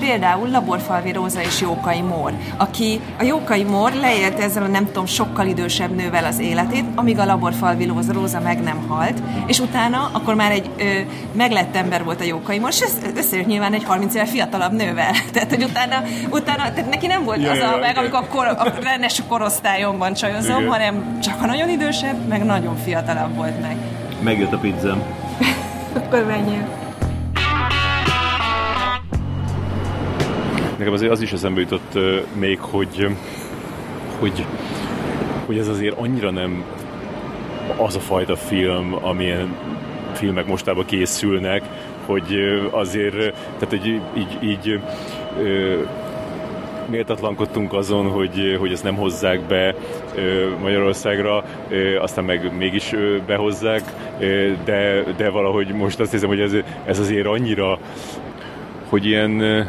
Például 0.00 0.50
Laborfalvi 0.50 1.12
Róza 1.12 1.40
és 1.42 1.60
Jókai 1.60 2.00
Mór, 2.00 2.32
aki 2.56 3.00
a 3.18 3.22
Jókai 3.22 3.62
Mór 3.62 3.92
leélt 3.92 4.38
ezzel 4.40 4.62
a 4.62 4.66
nem 4.66 4.86
tudom, 4.86 5.06
sokkal 5.06 5.46
idősebb 5.46 5.94
nővel 5.94 6.24
az 6.24 6.38
életét, 6.38 6.84
amíg 6.94 7.18
a 7.18 7.24
Laborfalvi 7.24 7.90
Róza, 8.12 8.40
meg 8.40 8.62
nem 8.62 8.84
halt, 8.88 9.22
és 9.46 9.58
utána 9.58 10.10
akkor 10.12 10.34
már 10.34 10.50
egy 10.52 10.70
ö, 10.78 10.84
meglett 11.32 11.76
ember 11.76 12.04
volt 12.04 12.20
a 12.20 12.24
Jókai 12.24 12.58
Mór, 12.58 12.70
és 12.70 12.84
összejött 13.16 13.46
nyilván 13.46 13.72
egy 13.72 13.84
30 13.84 14.14
éve 14.14 14.26
fiatalabb 14.26 14.72
nővel. 14.72 15.12
Tehát, 15.32 15.48
hogy 15.54 15.62
utána, 15.62 16.02
utána 16.30 16.62
tehát 16.72 16.90
neki 16.90 17.06
nem 17.06 17.24
volt 17.24 17.42
Ja, 17.42 17.50
az 17.50 17.56
ja, 17.58 17.72
a 17.72 17.78
igen. 17.90 18.04
amikor 18.04 18.18
a, 18.18 18.26
kor, 18.28 18.46
a 18.46 18.80
rendes 18.82 19.22
korosztályomban 19.28 20.12
csajozom, 20.12 20.58
Igen. 20.58 20.70
hanem 20.70 21.18
csak 21.20 21.42
a 21.42 21.46
nagyon 21.46 21.68
idősebb, 21.68 22.26
meg 22.28 22.44
nagyon 22.44 22.76
fiatalabb 22.76 23.34
volt 23.34 23.60
meg. 23.60 23.76
Megjött 24.22 24.52
a 24.52 24.58
pizzám. 24.58 25.02
Akkor 25.98 26.24
menjél. 26.24 26.68
Nekem 30.78 30.92
azért 30.92 31.12
az 31.12 31.20
is 31.20 31.32
eszembe 31.32 31.60
jutott 31.60 31.94
ö, 31.94 32.20
még, 32.32 32.58
hogy, 32.58 33.16
hogy, 34.18 34.46
hogy 35.46 35.58
ez 35.58 35.68
azért 35.68 35.98
annyira 35.98 36.30
nem 36.30 36.64
az 37.76 37.96
a 37.96 38.00
fajta 38.00 38.36
film, 38.36 38.98
amilyen 39.02 39.56
filmek 40.12 40.46
mostában 40.46 40.84
készülnek, 40.84 41.62
hogy 42.06 42.38
azért, 42.70 43.34
tehát 43.58 43.74
így, 43.74 44.00
így, 44.16 44.38
így 44.42 44.80
méltatlankodtunk 46.88 47.72
azon, 47.72 48.10
hogy, 48.10 48.56
hogy 48.58 48.72
ezt 48.72 48.82
nem 48.82 48.96
hozzák 48.96 49.40
be 49.40 49.74
Magyarországra, 50.60 51.44
aztán 52.00 52.24
meg 52.24 52.56
mégis 52.56 52.94
behozzák, 53.26 53.82
de, 54.64 55.02
de 55.16 55.30
valahogy 55.30 55.72
most 55.72 56.00
azt 56.00 56.10
hiszem, 56.10 56.28
hogy 56.28 56.40
ez, 56.40 56.52
ez 56.84 56.98
azért 56.98 57.26
annyira, 57.26 57.78
hogy 58.88 59.06
ilyen 59.06 59.66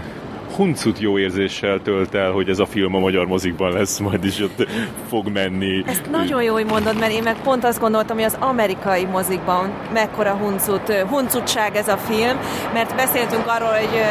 huncut 0.56 1.00
jó 1.00 1.20
érzéssel 1.20 1.82
tölt 1.82 2.16
el, 2.16 2.32
hogy 2.32 2.50
ez 2.50 2.60
a 2.60 2.66
film 2.66 2.96
a 2.96 3.00
magyar 3.00 3.28
mozikban 3.28 3.72
lesz, 3.72 4.00
majd 4.00 4.24
is 4.26 4.40
ott 4.40 4.68
fog 5.08 5.28
menni. 5.28 5.84
Ezt 5.86 6.12
nagyon 6.12 6.44
jó, 6.44 6.54
hogy 6.54 6.66
mondod, 6.66 7.00
mert 7.00 7.12
én 7.12 7.24
meg 7.24 7.41
pont 7.41 7.64
azt 7.64 7.80
gondoltam, 7.80 8.16
hogy 8.16 8.26
az 8.26 8.38
amerikai 8.40 9.06
mozikban 9.06 9.74
mekkora 9.94 10.34
huncut, 10.34 10.91
huncutság 10.94 11.76
ez 11.76 11.88
a 11.88 11.98
film, 11.98 12.40
mert 12.74 12.96
beszéltünk 12.96 13.44
arról, 13.48 13.70
hogy 13.70 14.02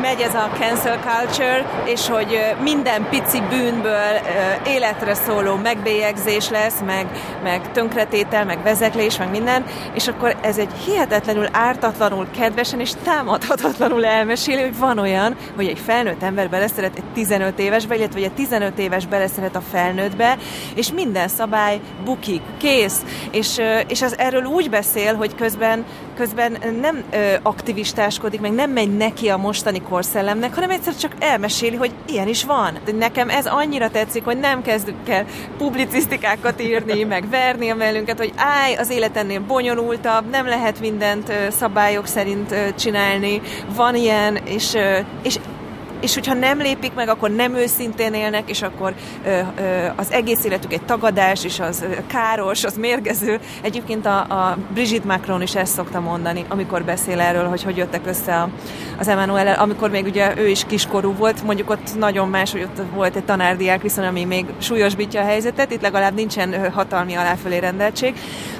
megy 0.00 0.20
ez 0.20 0.34
a 0.34 0.50
cancel 0.58 0.98
culture, 0.98 1.82
és 1.84 2.08
hogy 2.08 2.38
minden 2.62 3.08
pici 3.08 3.42
bűnből 3.48 4.20
életre 4.66 5.14
szóló 5.14 5.54
megbélyegzés 5.56 6.48
lesz, 6.48 6.80
meg, 6.86 7.06
meg 7.42 7.72
tönkretétel, 7.72 8.44
meg 8.44 8.62
vezeklés, 8.62 9.18
meg 9.18 9.30
minden, 9.30 9.64
és 9.94 10.08
akkor 10.08 10.36
ez 10.40 10.58
egy 10.58 10.72
hihetetlenül 10.84 11.48
ártatlanul, 11.52 12.26
kedvesen 12.38 12.80
és 12.80 12.90
támadhatatlanul 13.04 14.04
elmeséli, 14.04 14.60
hogy 14.60 14.78
van 14.78 14.98
olyan, 14.98 15.36
hogy 15.56 15.66
egy 15.66 15.78
felnőtt 15.78 16.22
ember 16.22 16.50
beleszeret 16.50 16.96
egy 16.96 17.04
15 17.14 17.58
évesbe, 17.58 17.96
illetve 17.96 18.20
egy 18.20 18.32
15 18.32 18.78
éves 18.78 19.06
beleszeret 19.06 19.56
a 19.56 19.62
felnőttbe, 19.72 20.38
és 20.74 20.92
minden 20.92 21.28
szabály 21.28 21.80
bukik, 22.04 22.42
kész, 22.58 23.02
és, 23.30 23.60
és 23.88 24.02
az 24.02 24.18
erről 24.18 24.44
úgy 24.44 24.70
beszél, 24.70 25.14
hogy 25.14 25.34
közben, 25.34 25.84
közben 26.16 26.56
nem 26.80 27.02
ö, 27.10 27.34
aktivistáskodik, 27.42 28.40
meg 28.40 28.52
nem 28.52 28.70
megy 28.70 28.96
neki 28.96 29.28
a 29.28 29.36
mostani 29.36 29.82
korszellemnek, 29.82 30.54
hanem 30.54 30.70
egyszer 30.70 30.96
csak 30.96 31.12
elmeséli, 31.18 31.76
hogy 31.76 31.92
ilyen 32.06 32.28
is 32.28 32.44
van. 32.44 32.78
De 32.84 32.92
Nekem 32.92 33.28
ez 33.28 33.46
annyira 33.46 33.90
tetszik, 33.90 34.24
hogy 34.24 34.38
nem 34.38 34.62
kezdünk 34.62 35.08
el 35.08 35.26
publicisztikákat 35.58 36.62
írni, 36.62 37.04
meg 37.14 37.28
verni 37.30 37.70
a 37.70 37.74
mellünket, 37.74 38.18
hogy 38.18 38.32
állj, 38.36 38.74
az 38.74 38.90
élet 38.90 39.16
ennél 39.16 39.40
bonyolultabb, 39.40 40.30
nem 40.30 40.46
lehet 40.46 40.80
mindent 40.80 41.28
ö, 41.28 41.50
szabályok 41.50 42.06
szerint 42.06 42.52
ö, 42.52 42.74
csinálni, 42.78 43.40
van 43.76 43.94
ilyen, 43.94 44.36
és, 44.36 44.74
ö, 44.74 44.98
és 45.22 45.38
és 46.02 46.14
hogyha 46.14 46.34
nem 46.34 46.58
lépik 46.58 46.94
meg, 46.94 47.08
akkor 47.08 47.30
nem 47.30 47.54
őszintén 47.54 48.14
élnek, 48.14 48.50
és 48.50 48.62
akkor 48.62 48.94
ö, 49.26 49.38
ö, 49.58 49.86
az 49.96 50.12
egész 50.12 50.44
életük 50.44 50.72
egy 50.72 50.82
tagadás, 50.82 51.44
és 51.44 51.60
az 51.60 51.82
ö, 51.82 51.94
káros, 52.06 52.64
az 52.64 52.76
mérgező. 52.76 53.40
Egyébként 53.62 54.06
a, 54.06 54.18
a 54.18 54.58
Brigitte 54.74 55.06
Macron 55.06 55.42
is 55.42 55.54
ezt 55.54 55.74
szokta 55.74 56.00
mondani, 56.00 56.44
amikor 56.48 56.82
beszél 56.82 57.20
erről, 57.20 57.48
hogy 57.48 57.62
hogy 57.62 57.76
jöttek 57.76 58.06
össze 58.06 58.34
a, 58.34 58.48
az 58.98 59.08
emmanuel 59.08 59.54
amikor 59.54 59.90
még 59.90 60.06
ugye 60.06 60.32
ő 60.36 60.48
is 60.48 60.64
kiskorú 60.64 61.14
volt, 61.14 61.42
mondjuk 61.42 61.70
ott 61.70 61.98
nagyon 61.98 62.28
más, 62.28 62.52
hogy 62.52 62.62
ott 62.62 62.82
volt 62.94 63.16
egy 63.16 63.24
tanárdiák 63.24 63.82
viszony, 63.82 64.06
ami 64.06 64.24
még 64.24 64.46
súlyosbítja 64.58 65.20
a 65.20 65.24
helyzetet, 65.24 65.72
itt 65.72 65.82
legalább 65.82 66.14
nincsen 66.14 66.70
hatalmi 66.72 67.14
aláfölé 67.14 67.58
rendeltség, 67.58 68.14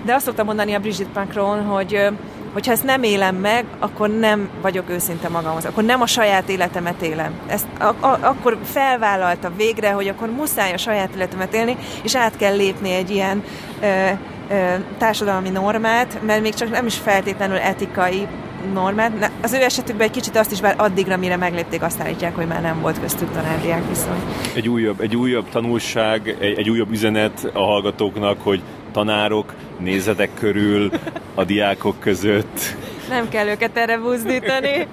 de 0.04 0.14
azt 0.14 0.24
szokta 0.24 0.44
mondani 0.44 0.74
a 0.74 0.78
Brigitte 0.78 1.20
Macron, 1.20 1.64
hogy 1.64 2.08
hogyha 2.52 2.72
ezt 2.72 2.84
nem 2.84 3.02
élem 3.02 3.36
meg, 3.36 3.64
akkor 3.78 4.08
nem 4.08 4.48
vagyok 4.62 4.90
őszinte 4.90 5.28
magamhoz, 5.28 5.64
akkor 5.64 5.84
nem 5.84 6.00
a 6.00 6.06
saját 6.06 6.48
életemet 6.48 7.02
élem. 7.02 7.32
Ezt 7.46 7.66
a, 7.78 7.84
a, 7.84 8.18
akkor 8.22 8.58
felvállalta 8.64 9.52
végre, 9.56 9.90
hogy 9.90 10.08
akkor 10.08 10.30
muszáj 10.30 10.72
a 10.72 10.76
saját 10.76 11.14
életemet 11.14 11.54
élni, 11.54 11.76
és 12.02 12.16
át 12.16 12.36
kell 12.36 12.56
lépni 12.56 12.92
egy 12.92 13.10
ilyen 13.10 13.42
ö, 13.82 14.08
ö, 14.50 14.74
társadalmi 14.98 15.48
normát, 15.48 16.18
mert 16.26 16.42
még 16.42 16.54
csak 16.54 16.70
nem 16.70 16.86
is 16.86 16.96
feltétlenül 16.96 17.56
etikai 17.56 18.26
normát. 18.72 19.18
Na, 19.18 19.28
Az 19.42 19.52
ő 19.52 19.62
esetükben 19.62 20.06
egy 20.06 20.12
kicsit 20.12 20.36
azt 20.36 20.52
is, 20.52 20.60
bár 20.60 20.74
addigra, 20.78 21.16
mire 21.16 21.36
meglépték, 21.36 21.82
azt 21.82 22.00
állítják, 22.00 22.34
hogy 22.34 22.46
már 22.46 22.60
nem 22.60 22.80
volt 22.80 23.00
köztük 23.00 23.32
tanárdiák 23.32 23.88
viszony. 23.88 24.22
Egy 24.54 24.68
újabb, 24.68 25.00
egy 25.00 25.16
újabb 25.16 25.48
tanulság, 25.48 26.36
egy, 26.40 26.58
egy 26.58 26.70
újabb 26.70 26.90
üzenet 26.90 27.50
a 27.52 27.62
hallgatóknak, 27.62 28.36
hogy 28.42 28.62
tanárok, 28.92 29.52
nézzetek 29.78 30.30
körül 30.38 30.90
a 31.34 31.44
diákok 31.44 32.00
között. 32.00 32.60
Nem 33.08 33.28
kell 33.28 33.46
őket 33.46 33.76
erre 33.76 33.98
buzdítani. 33.98 34.86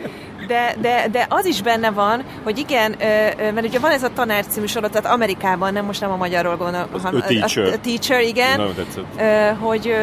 De, 0.47 0.75
de, 0.81 1.07
de 1.11 1.25
az 1.29 1.45
is 1.45 1.61
benne 1.61 1.91
van, 1.91 2.23
hogy 2.43 2.57
igen, 2.57 2.95
mert 3.37 3.65
ugye 3.65 3.79
van 3.79 3.91
ez 3.91 4.03
a 4.03 4.09
tanár 4.13 4.45
című 4.45 4.65
sorozat 4.65 5.05
Amerikában, 5.05 5.73
nem 5.73 5.85
most 5.85 6.01
nem 6.01 6.11
a 6.11 6.15
magyarról 6.15 6.55
gondolom, 6.57 6.87
A 6.93 7.19
Teacher. 7.19 7.65
A, 7.65 7.71
a 7.71 7.79
teacher, 7.79 8.21
igen. 8.21 8.57
Nagyon 8.57 8.75
tetszett. 8.75 9.03
Ö, 9.17 9.65
hogy 9.65 9.95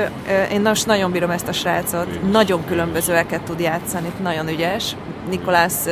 én 0.52 0.60
most 0.60 0.86
nagyon 0.86 1.10
bírom 1.10 1.30
ezt 1.30 1.48
a 1.48 1.52
srácot, 1.52 2.06
Igen. 2.14 2.30
nagyon 2.30 2.64
különbözőeket 2.66 3.42
tud 3.42 3.60
játszani, 3.60 4.12
nagyon 4.22 4.48
ügyes. 4.48 4.96
Nikolász 5.28 5.86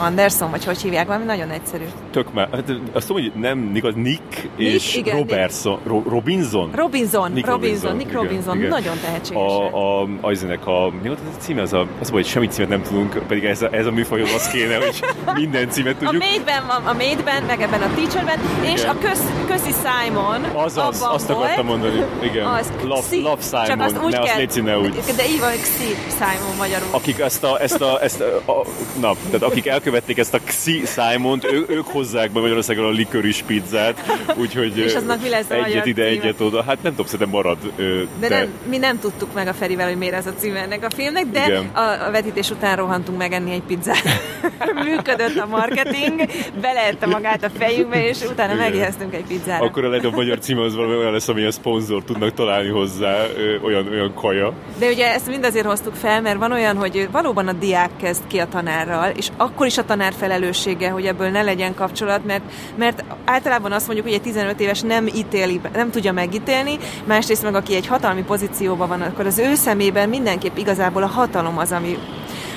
Anderson, 0.00 0.50
vagy 0.50 0.64
hogy 0.64 0.82
hívják, 0.82 1.06
valami 1.06 1.24
nagyon 1.24 1.50
egyszerű. 1.50 1.84
Tök 2.10 2.32
már, 2.32 2.48
hát 2.52 2.72
azt 2.92 3.06
tudom, 3.06 3.22
hogy 3.22 3.32
nem 3.40 3.58
Nick, 3.58 3.94
Nick 3.94 4.48
és 4.56 4.96
igen, 4.96 5.16
Robertson, 5.16 5.78
Ro, 5.84 6.02
Robinson? 6.08 6.70
Robinson, 6.74 7.32
Nick 7.32 7.46
Robinson, 7.46 7.96
Nick 7.96 8.10
igen, 8.10 8.22
Robinson, 8.22 8.56
igen. 8.56 8.68
nagyon 8.68 8.96
tehetséges. 9.04 9.42
A, 9.42 10.00
a, 10.00 10.08
aznek 10.20 10.66
a, 10.66 10.90
mi 11.02 11.08
volt 11.08 11.18
az 11.28 11.36
a 11.36 11.40
címe? 11.40 11.62
Az, 11.62 11.72
a, 11.72 11.86
az 12.00 12.10
hogy 12.10 12.26
semmi 12.26 12.46
címet 12.46 12.68
nem 12.68 12.82
tudunk, 12.82 13.22
pedig 13.28 13.44
ez 13.44 13.62
a, 13.62 13.68
ez 13.70 13.86
a 13.86 13.90
műfajhoz 13.90 14.32
az 14.34 14.48
kéne, 14.48 14.76
hogy 14.76 15.00
minden 15.42 15.70
címet 15.70 15.94
A 15.94 15.98
tudjuk. 15.98 16.22
Maidben 16.22 16.66
van, 16.66 16.86
a 16.86 16.92
Maidben, 16.92 17.42
meg 17.42 17.60
ebben 17.60 17.82
a 17.82 17.94
Teacherben, 17.94 18.38
és 18.62 18.80
Igen. 18.80 18.96
a 18.96 18.98
köz, 18.98 19.22
közi 19.46 19.72
Simon 19.84 20.44
Azaz, 20.44 21.02
azt 21.02 21.28
volt. 21.28 21.30
akartam 21.30 21.66
mondani. 21.66 22.04
Igen. 22.22 22.46
Az 22.46 22.72
Love. 22.82 23.16
Love 23.22 23.42
Simon, 23.42 23.66
Csak 23.66 23.80
azt 23.80 24.04
úgy 24.04 24.12
ne, 24.12 24.18
kell, 24.18 24.42
azt 24.42 24.54
légy 24.54 24.64
ne 24.64 24.78
úgy. 24.78 24.94
De 25.16 25.26
így 25.26 25.40
van, 25.40 25.50
Xi 25.50 25.96
Simon 26.10 26.56
magyarul. 26.58 26.88
Akik 26.90 27.18
ezt 27.18 27.44
a, 27.44 27.60
ezt 27.60 27.80
a, 27.80 27.91
ezt 28.00 28.20
a, 28.20 28.52
a, 28.52 28.64
na, 29.00 29.14
tehát 29.26 29.42
akik 29.42 29.66
elkövették 29.66 30.18
ezt 30.18 30.34
a 30.34 30.38
Xi 30.44 30.82
Simont, 30.86 31.44
ő, 31.52 31.64
ők 31.68 31.86
hozzák 31.86 32.30
be 32.30 32.40
Magyarországon 32.40 32.84
a 32.84 32.90
likőris 32.90 33.42
pizzát, 33.46 34.00
úgyhogy 34.36 34.78
És 34.78 34.94
aznak 34.94 35.22
mi 35.22 35.28
lesz 35.28 35.50
a 35.50 35.54
egyet 35.54 35.86
ide, 35.86 36.02
címe? 36.02 36.20
egyet 36.20 36.40
oda. 36.40 36.62
Hát 36.62 36.82
nem 36.82 36.90
tudom, 36.90 37.06
szerintem 37.06 37.28
marad. 37.28 37.56
ö, 37.76 38.02
De, 38.20 38.28
nem, 38.28 38.48
mi 38.68 38.78
nem 38.78 38.98
tudtuk 38.98 39.34
meg 39.34 39.46
a 39.48 39.52
Ferivel, 39.52 39.86
hogy 39.88 39.96
miért 39.96 40.14
ez 40.14 40.26
a 40.26 40.32
címe 40.38 40.60
ennek 40.60 40.84
a 40.84 40.90
filmnek, 40.94 41.26
de 41.26 41.44
Igen. 41.46 41.70
a, 41.72 42.06
a 42.06 42.10
vetítés 42.10 42.50
után 42.50 42.76
rohantunk 42.76 43.18
megenni 43.18 43.52
egy 43.52 43.62
pizzát. 43.62 44.02
Működött 44.84 45.36
a 45.36 45.46
marketing, 45.46 46.20
beleette 46.60 47.06
magát 47.06 47.44
a 47.44 47.50
fejünkbe, 47.58 48.06
és 48.08 48.18
utána 48.30 48.54
megéheztünk 48.54 49.14
egy 49.14 49.24
pizzára. 49.24 49.64
Akkor 49.64 49.84
a 49.84 50.10
magyar 50.10 50.38
címe 50.38 50.62
az 50.62 50.74
valami 50.76 50.96
olyan 50.96 51.12
lesz, 51.12 51.28
amilyen 51.28 51.50
szponzor 51.50 52.04
tudnak 52.04 52.34
találni 52.34 52.68
hozzá, 52.68 53.26
ö, 53.36 53.58
olyan, 53.64 53.88
olyan 53.88 54.14
kaja. 54.14 54.52
De 54.78 54.86
ugye 54.88 55.12
ezt 55.14 55.26
mind 55.26 55.44
azért 55.44 55.66
hoztuk 55.66 55.94
fel, 55.94 56.20
mert 56.20 56.38
van 56.38 56.52
olyan, 56.52 56.76
hogy 56.76 57.08
valóban 57.12 57.48
a 57.48 57.52
diák 57.52 57.81
kezd 58.00 58.26
ki 58.26 58.38
a 58.38 58.48
tanárral, 58.48 59.10
és 59.10 59.28
akkor 59.36 59.66
is 59.66 59.78
a 59.78 59.84
tanár 59.84 60.12
felelőssége, 60.18 60.90
hogy 60.90 61.06
ebből 61.06 61.28
ne 61.28 61.42
legyen 61.42 61.74
kapcsolat, 61.74 62.24
mert, 62.24 62.42
mert 62.76 63.04
általában 63.24 63.72
azt 63.72 63.86
mondjuk, 63.86 64.06
hogy 64.06 64.16
egy 64.16 64.22
15 64.22 64.60
éves 64.60 64.80
nem 64.80 65.06
ítéli, 65.06 65.60
nem 65.72 65.90
tudja 65.90 66.12
megítélni, 66.12 66.78
másrészt 67.04 67.42
meg 67.42 67.54
aki 67.54 67.74
egy 67.74 67.86
hatalmi 67.86 68.22
pozícióban 68.22 68.88
van, 68.88 69.00
akkor 69.00 69.26
az 69.26 69.38
ő 69.38 69.54
szemében 69.54 70.08
mindenképp 70.08 70.56
igazából 70.56 71.02
a 71.02 71.06
hatalom 71.06 71.58
az, 71.58 71.72
ami, 71.72 71.98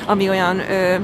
ami 0.05 0.29
olyan 0.29 0.59
ö, 0.59 0.95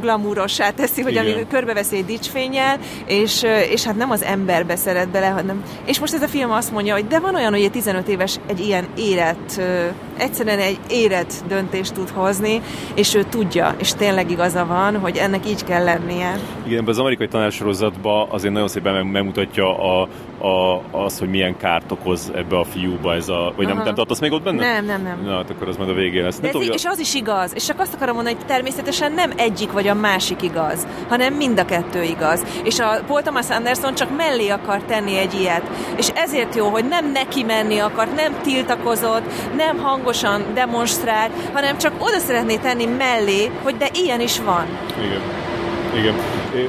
glamúrossá 0.00 0.70
teszi, 0.70 1.02
hogy 1.02 1.16
ami 1.16 1.46
körbeveszi 1.50 1.96
egy 1.96 2.04
dicsfényel, 2.04 2.78
és, 3.06 3.42
és 3.70 3.84
hát 3.84 3.96
nem 3.96 4.10
az 4.10 4.22
emberbe 4.22 4.76
szeret 4.76 5.08
bele, 5.08 5.26
hanem... 5.26 5.62
És 5.84 5.98
most 5.98 6.14
ez 6.14 6.22
a 6.22 6.28
film 6.28 6.50
azt 6.50 6.72
mondja, 6.72 6.94
hogy 6.94 7.06
de 7.06 7.18
van 7.18 7.34
olyan, 7.34 7.52
hogy 7.52 7.62
egy 7.62 7.70
15 7.70 8.08
éves 8.08 8.38
egy 8.46 8.60
ilyen 8.60 8.86
élet 8.96 9.58
ö, 9.58 9.86
egyszerűen 10.16 10.58
egy 10.58 10.78
érett 10.88 11.34
döntést 11.48 11.94
tud 11.94 12.08
hozni, 12.08 12.60
és 12.94 13.14
ő 13.14 13.22
tudja, 13.22 13.74
és 13.78 13.92
tényleg 13.92 14.30
igaza 14.30 14.66
van, 14.66 14.98
hogy 14.98 15.16
ennek 15.16 15.48
így 15.48 15.64
kell 15.64 15.84
lennie. 15.84 16.38
Igen, 16.66 16.86
az 16.86 16.98
amerikai 16.98 17.28
tanársorozatban 17.28 18.28
azért 18.30 18.52
nagyon 18.52 18.68
szépen 18.68 19.06
megmutatja 19.06 19.78
a, 19.78 20.08
a, 20.46 20.82
az, 20.90 21.18
hogy 21.18 21.28
milyen 21.28 21.56
kárt 21.56 21.92
okoz 21.92 22.32
ebbe 22.34 22.58
a 22.58 22.64
fiúba 22.64 23.14
ez 23.14 23.28
a... 23.28 23.52
Vagy 23.56 23.66
nem, 23.66 23.76
nem 23.76 23.94
tartasz 23.94 24.20
még 24.20 24.32
ott 24.32 24.42
benne? 24.42 24.72
Nem, 24.72 24.84
nem, 24.84 25.02
nem. 25.02 25.22
Na, 25.24 25.36
hát 25.36 25.50
akkor 25.50 25.68
az 25.68 25.76
majd 25.76 25.90
a 25.90 25.94
végén 25.94 26.22
lesz. 26.22 26.40
De 26.40 26.48
ez 26.48 26.54
így, 26.54 26.74
és 26.74 26.84
az 26.84 26.98
is 26.98 27.14
igaz. 27.14 27.52
És 27.54 27.64
csak 27.64 27.80
azt 27.80 27.94
akarom 27.94 28.14
mondani, 28.14 28.36
hogy 28.36 28.46
természetesen 28.46 29.12
nem 29.12 29.32
egyik 29.36 29.72
vagy 29.72 29.88
a 29.88 29.94
másik 29.94 30.42
igaz, 30.42 30.86
hanem 31.08 31.34
mind 31.34 31.58
a 31.58 31.64
kettő 31.64 32.02
igaz. 32.02 32.44
És 32.64 32.78
a 32.78 33.00
Paul 33.06 33.22
Thomas 33.22 33.50
Anderson 33.50 33.94
csak 33.94 34.16
mellé 34.16 34.48
akar 34.48 34.82
tenni 34.82 35.16
egy 35.16 35.34
ilyet. 35.40 35.70
És 35.96 36.08
ezért 36.08 36.54
jó, 36.54 36.68
hogy 36.68 36.84
nem 36.88 37.12
neki 37.12 37.42
menni 37.42 37.78
akart, 37.78 38.14
nem 38.14 38.40
tiltakozott, 38.42 39.24
nem 39.56 39.78
hangosan 40.02 40.54
demonstrált, 40.54 41.30
hanem 41.52 41.78
csak 41.78 41.92
oda 41.98 42.18
szeretné 42.18 42.56
tenni 42.56 42.84
mellé, 42.84 43.50
hogy 43.62 43.76
de 43.76 43.88
ilyen 43.92 44.20
is 44.20 44.40
van. 44.40 44.66
Igen. 44.98 45.20
Igen. 45.94 46.14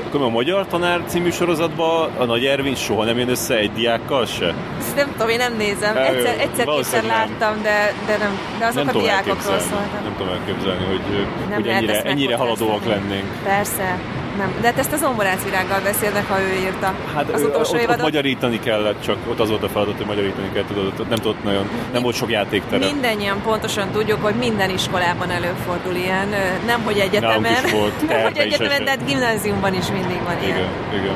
Akkor 0.08 0.22
a 0.22 0.30
Magyar 0.30 0.68
Tanár 0.68 1.02
című 1.08 1.30
sorozatban 1.30 2.10
a 2.18 2.26
Nagy 2.26 2.46
Ervin 2.46 2.76
soha 2.76 3.04
nem 3.04 3.18
jön 3.18 3.30
össze 3.30 3.56
egy 3.56 3.72
diákkal 3.72 4.26
se? 4.26 4.54
Ezt 4.80 4.96
nem 4.96 5.12
tudom, 5.12 5.30
én 5.30 5.38
nem 5.38 5.56
nézem. 5.58 5.98
Egyszer, 5.98 6.40
egyszer 6.40 6.66
kétszer 6.66 7.04
láttam, 7.04 7.62
de, 7.62 7.94
de, 8.06 8.18
nem, 8.18 8.40
de 8.60 8.66
azok 8.66 8.86
nem 8.86 8.96
a 8.98 9.00
diákokról 9.00 9.60
szóltak. 9.60 10.04
Nem 10.04 10.16
tudom 10.18 10.34
elképzelni, 10.34 10.86
hogy, 10.86 11.28
nem 11.50 11.62
hogy 11.62 11.68
ennyire, 11.68 12.02
ennyire 12.02 12.36
haladóak 12.36 12.86
lennénk. 12.86 13.26
Persze. 13.44 14.00
Nem. 14.38 14.54
De 14.62 14.68
hát 14.68 14.78
ezt 14.78 14.94
az 14.94 15.00
zomborác 15.00 15.44
virággal 15.44 15.80
beszélnek, 15.82 16.28
ha 16.28 16.42
ő 16.42 16.54
írta. 16.64 16.94
Hát 17.16 17.30
az 17.30 17.42
utolsó 17.42 17.74
ott, 17.74 17.80
évadot. 17.80 17.98
ott 17.98 18.04
magyarítani 18.04 18.60
kellett, 18.60 19.02
csak 19.02 19.18
ott 19.30 19.40
az 19.40 19.50
volt 19.50 19.64
a 19.64 19.70
feladat, 19.70 19.98
hogy 19.98 20.06
magyarítani 20.06 20.50
kellett, 20.54 20.68
tudod, 20.68 21.08
nem 21.10 21.18
tudott 21.18 21.44
nagyon, 21.44 21.70
nem 21.94 22.02
volt 22.02 22.16
sok 22.16 22.30
játéktere. 22.30 22.86
Mindennyian 22.86 23.42
pontosan 23.42 23.92
tudjuk, 23.92 24.24
hogy 24.24 24.36
minden 24.36 24.70
iskolában 24.70 25.30
előfordul 25.30 25.96
ilyen, 25.96 26.28
nem 26.66 26.82
hogy 26.84 26.98
egyetemen, 26.98 27.64
volt, 27.72 28.08
nem 28.08 28.22
hogy 28.22 28.38
egyetemen, 28.38 28.84
de 28.84 28.90
hát 28.90 29.06
gimnáziumban 29.06 29.74
is 29.74 29.88
mindig 29.88 30.22
van 30.24 30.38
igen, 30.44 30.58
ilyen. 30.58 30.70
Igen, 30.94 31.16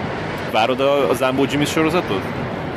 Várod 0.52 0.80
a, 0.80 1.10
a 1.10 1.14
Zambó 1.14 1.46
Jimmy 1.50 1.66
sorozatot? 1.66 2.22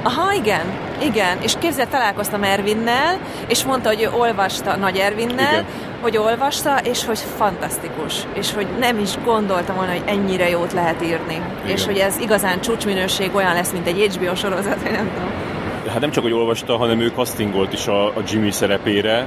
Aha, 0.03 0.33
igen, 0.33 0.65
igen. 1.01 1.39
És 1.41 1.55
képzeld, 1.59 1.89
találkoztam 1.89 2.43
Ervinnel, 2.43 3.19
és 3.47 3.65
mondta, 3.65 3.89
hogy 3.89 4.03
ő 4.03 4.11
olvasta 4.19 4.77
Nagy 4.77 4.97
Ervinnel, 4.97 5.53
igen 5.53 5.89
hogy 6.01 6.17
olvasta, 6.17 6.79
és 6.83 7.05
hogy 7.05 7.19
fantasztikus, 7.37 8.15
és 8.35 8.53
hogy 8.55 8.67
nem 8.79 8.99
is 8.99 9.11
gondoltam 9.25 9.77
volna, 9.77 9.91
hogy 9.91 10.03
ennyire 10.07 10.49
jót 10.49 10.73
lehet 10.73 11.03
írni, 11.03 11.35
Igen. 11.35 11.77
és 11.77 11.85
hogy 11.85 11.97
ez 11.97 12.19
igazán 12.19 12.61
csúcsminőség 12.61 13.35
olyan 13.35 13.55
lesz, 13.55 13.73
mint 13.73 13.87
egy 13.87 14.17
HBO 14.17 14.35
sorozat, 14.35 14.83
vagy 14.83 14.93
nem 14.93 15.11
tudom 15.15 15.50
hát 15.89 16.01
nem 16.01 16.11
csak, 16.11 16.23
hogy 16.23 16.33
olvasta, 16.33 16.77
hanem 16.77 17.01
ő 17.01 17.13
castingolt 17.15 17.73
is 17.73 17.87
a, 17.87 18.07
a 18.07 18.23
Jimmy 18.29 18.51
szerepére. 18.51 19.27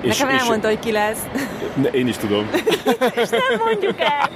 És, 0.00 0.18
Nekem 0.18 0.38
elmondta, 0.38 0.70
és, 0.70 0.74
hogy 0.74 0.84
ki 0.84 0.92
lesz. 0.92 1.26
Ne, 1.74 1.88
én 1.88 2.08
is 2.08 2.16
tudom. 2.16 2.50
és 3.22 3.28
nem 3.28 3.60
mondjuk 3.64 4.00
el. 4.00 4.30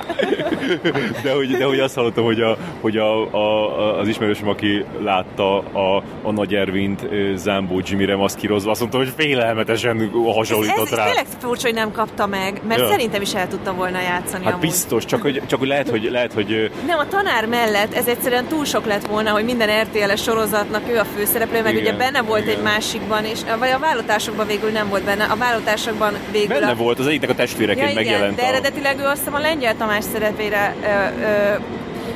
de, 1.25 1.33
hogy, 1.35 1.57
de 1.57 1.65
hogy 1.65 1.81
azt 1.81 1.95
hallottam, 1.95 2.25
hogy, 2.25 2.41
a, 2.41 2.57
hogy 2.81 2.97
a, 2.97 3.35
a, 3.35 3.99
az 3.99 4.09
ismerősöm, 4.09 4.49
aki 4.49 4.85
látta 5.01 5.59
a, 5.59 6.03
a 6.23 6.33
Nagy 6.33 6.55
Ervint 6.55 7.09
Zambó 7.35 7.81
Jimmyre 7.85 8.17
maszkírozva, 8.17 8.71
azt 8.71 8.81
mondta, 8.81 8.99
hogy 8.99 9.13
félelmetesen 9.17 10.11
hasonlított 10.35 10.87
ez, 10.87 10.93
ez, 10.93 10.99
rá. 10.99 11.05
Ez 11.05 11.09
tényleg 11.09 11.27
furcsa, 11.39 11.67
hogy 11.67 11.75
nem 11.75 11.93
kapta 11.93 12.27
meg, 12.27 12.61
mert 12.69 12.81
ja. 12.81 12.89
szerintem 12.89 13.23
is 13.23 13.35
el 13.35 13.49
tudta 13.49 13.73
volna 13.73 14.01
játszani 14.01 14.45
Hát 14.45 14.53
amúgy. 14.53 14.67
biztos, 14.67 15.05
csak 15.05 15.23
hogy, 15.23 15.43
csak 15.47 15.59
hogy 15.59 15.69
lehet, 15.69 15.89
hogy, 15.89 16.09
lehet, 16.11 16.33
hogy... 16.33 16.71
Nem, 16.87 16.99
a 16.99 17.07
tanár 17.07 17.47
mellett 17.47 17.95
ez 17.95 18.07
egyszerűen 18.07 18.47
túl 18.47 18.65
sok 18.65 18.87
lett 18.87 19.07
volna, 19.07 19.31
hogy 19.31 19.45
minden 19.45 19.83
RTL-es 19.83 20.23
sorozatnak 20.23 20.83
ő 20.89 20.99
a 20.99 21.05
főszereplő, 21.51 21.63
meg 21.63 21.83
igen, 21.83 21.95
ugye 21.95 22.05
benne 22.05 22.23
volt 22.23 22.43
igen. 22.43 22.57
egy 22.57 22.63
másikban, 22.63 23.25
és 23.25 23.39
vagy 23.59 23.71
a 23.71 23.79
vállalatásokban 23.79 24.47
végül 24.47 24.71
nem 24.71 24.89
volt 24.89 25.05
benne. 25.05 25.25
A 25.25 25.37
vállalatásokban 25.37 26.15
végül... 26.33 26.59
Benne 26.59 26.71
a... 26.71 26.75
volt, 26.75 26.99
az 26.99 27.07
egyiknek 27.07 27.31
a 27.31 27.35
testvéreként 27.35 27.89
ja, 27.89 27.95
megjelent. 27.95 28.37
De 28.37 28.43
a... 28.43 28.47
eredetileg 28.47 28.99
ő 28.99 29.05
azt 29.05 29.19
hiszem 29.19 29.35
a 29.35 29.39
Lengyel 29.39 29.77
Tamás 29.77 30.05
szerepére 30.05 30.75
ö, 30.83 31.23
ö, 31.23 31.55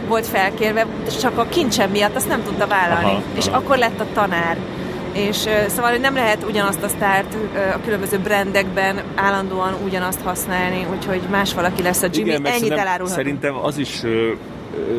volt 0.09 0.27
felkérve, 0.27 0.87
csak 1.21 1.39
a 1.39 1.47
kincsem 1.49 1.91
miatt 1.91 2.17
azt 2.17 2.29
nem 2.29 2.43
tudta 2.43 2.67
vállalni. 2.67 3.05
Aha, 3.05 3.23
és 3.37 3.47
aha. 3.47 3.57
akkor 3.57 3.79
lett 3.79 4.01
a 4.01 4.07
tanár. 4.13 4.57
És 5.13 5.37
szóval 5.69 5.91
hogy 5.91 6.01
nem 6.01 6.15
lehet 6.15 6.45
ugyanazt 6.49 6.83
a 6.83 6.89
sztárt 6.89 7.37
a 7.75 7.81
különböző 7.85 8.19
brandekben 8.19 9.03
állandóan 9.15 9.75
ugyanazt 9.85 10.21
használni, 10.21 10.87
úgyhogy 10.97 11.21
más 11.31 11.55
valaki 11.55 11.83
lesz 11.83 12.03
a 12.03 12.09
Jimmy, 12.13 12.29
Igen, 12.29 12.47
ennyit 12.47 12.71
elárulhatom. 12.71 13.07
Szerintem 13.07 13.55
az 13.57 13.79
is 13.79 14.01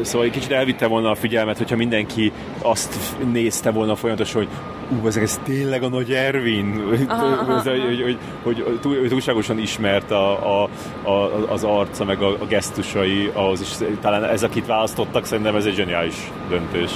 szóval 0.01 0.27
egy 0.27 0.33
kicsit 0.33 0.51
elvitte 0.51 0.87
volna 0.87 1.09
a 1.09 1.15
figyelmet, 1.15 1.57
hogyha 1.57 1.75
mindenki 1.75 2.31
azt 2.61 2.95
nézte 3.31 3.71
volna 3.71 3.95
folyamatosan, 3.95 4.41
hogy 4.41 4.49
ú, 4.89 5.07
ez, 5.07 5.17
ez 5.17 5.39
tényleg 5.43 5.83
a 5.83 5.89
nagy 5.89 6.11
Ervin, 6.11 6.83
aha, 7.07 7.25
aha, 7.25 7.57
ez, 7.57 7.63
hogy, 7.63 8.01
hogy, 8.03 8.17
hogy, 8.43 8.79
hogy, 8.83 8.97
hogy 8.99 9.09
túlságosan 9.09 9.59
ismert 9.59 10.11
a, 10.11 10.61
a, 10.61 10.69
a, 11.09 11.51
az 11.51 11.63
arca, 11.63 12.03
meg 12.03 12.21
a, 12.21 12.29
a 12.29 12.45
gesztusai, 12.45 13.31
ahhoz 13.33 13.61
is 13.61 13.87
talán 14.01 14.23
ez, 14.23 14.43
akit 14.43 14.65
választottak, 14.65 15.25
szerintem 15.25 15.55
ez 15.55 15.65
egy 15.65 15.75
zseniális 15.75 16.31
döntés. 16.49 16.91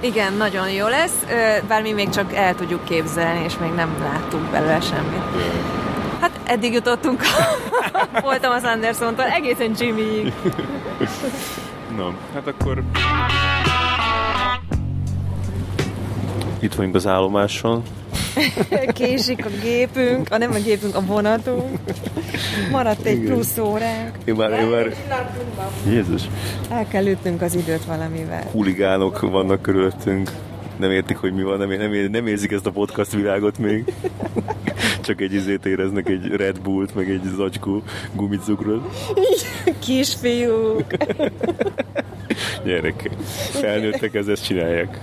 Igen, 0.00 0.32
nagyon 0.32 0.70
jó 0.70 0.86
lesz, 0.86 1.26
bár 1.68 1.82
mi 1.82 1.92
még 1.92 2.08
csak 2.08 2.34
el 2.34 2.54
tudjuk 2.54 2.84
képzelni, 2.84 3.44
és 3.44 3.58
még 3.58 3.70
nem 3.70 3.96
láttunk 4.02 4.50
belőle 4.50 4.80
semmit. 4.80 5.22
Hát 6.20 6.40
eddig 6.44 6.72
jutottunk, 6.72 7.20
voltam 8.22 8.52
az 8.52 8.64
Andersontól, 8.64 9.24
egészen 9.24 9.74
Jimmy. 9.78 10.32
No, 11.96 12.10
hát 12.34 12.46
akkor... 12.46 12.82
Itt 16.58 16.74
vagyunk 16.74 16.94
az 16.94 17.06
állomáson. 17.06 17.82
Késik 18.94 19.46
a 19.46 19.48
gépünk, 19.62 20.30
a 20.30 20.38
nem 20.38 20.50
a 20.50 20.58
gépünk, 20.58 20.94
a 20.94 21.00
vonatunk. 21.00 21.78
Maradt 22.70 23.04
egy 23.04 23.16
Igen. 23.16 23.32
plusz 23.32 23.58
óránk. 23.58 24.16
Én 24.24 24.34
már, 24.34 24.50
én 24.50 24.66
már... 24.66 24.94
Jézus. 25.88 26.22
El 26.70 26.88
kell 26.88 27.06
ütnünk 27.06 27.42
az 27.42 27.54
időt 27.54 27.84
valamivel. 27.84 28.42
Huligánok 28.50 29.20
vannak 29.20 29.62
körülöttünk. 29.62 30.30
Nem 30.76 30.90
értik, 30.90 31.16
hogy 31.16 31.32
mi 31.32 31.42
van, 31.42 31.58
nem, 31.58 31.68
nem, 31.68 32.10
nem 32.10 32.26
érzik 32.26 32.52
ezt 32.52 32.66
a 32.66 32.70
podcast 32.70 33.12
világot 33.12 33.58
még. 33.58 33.92
Csak 35.00 35.20
egy 35.20 35.32
izét 35.32 35.66
éreznek, 35.66 36.08
egy 36.08 36.26
Red 36.26 36.60
Bullt, 36.60 36.94
meg 36.94 37.10
egy 37.10 37.22
zacskó 37.36 37.82
gumicukrot. 38.12 38.96
Kisfiúk. 39.78 40.84
Gyerekek, 42.64 43.12
felnőttek, 43.50 44.14
ez 44.14 44.26
ezt 44.26 44.44
csinálják. 44.44 45.00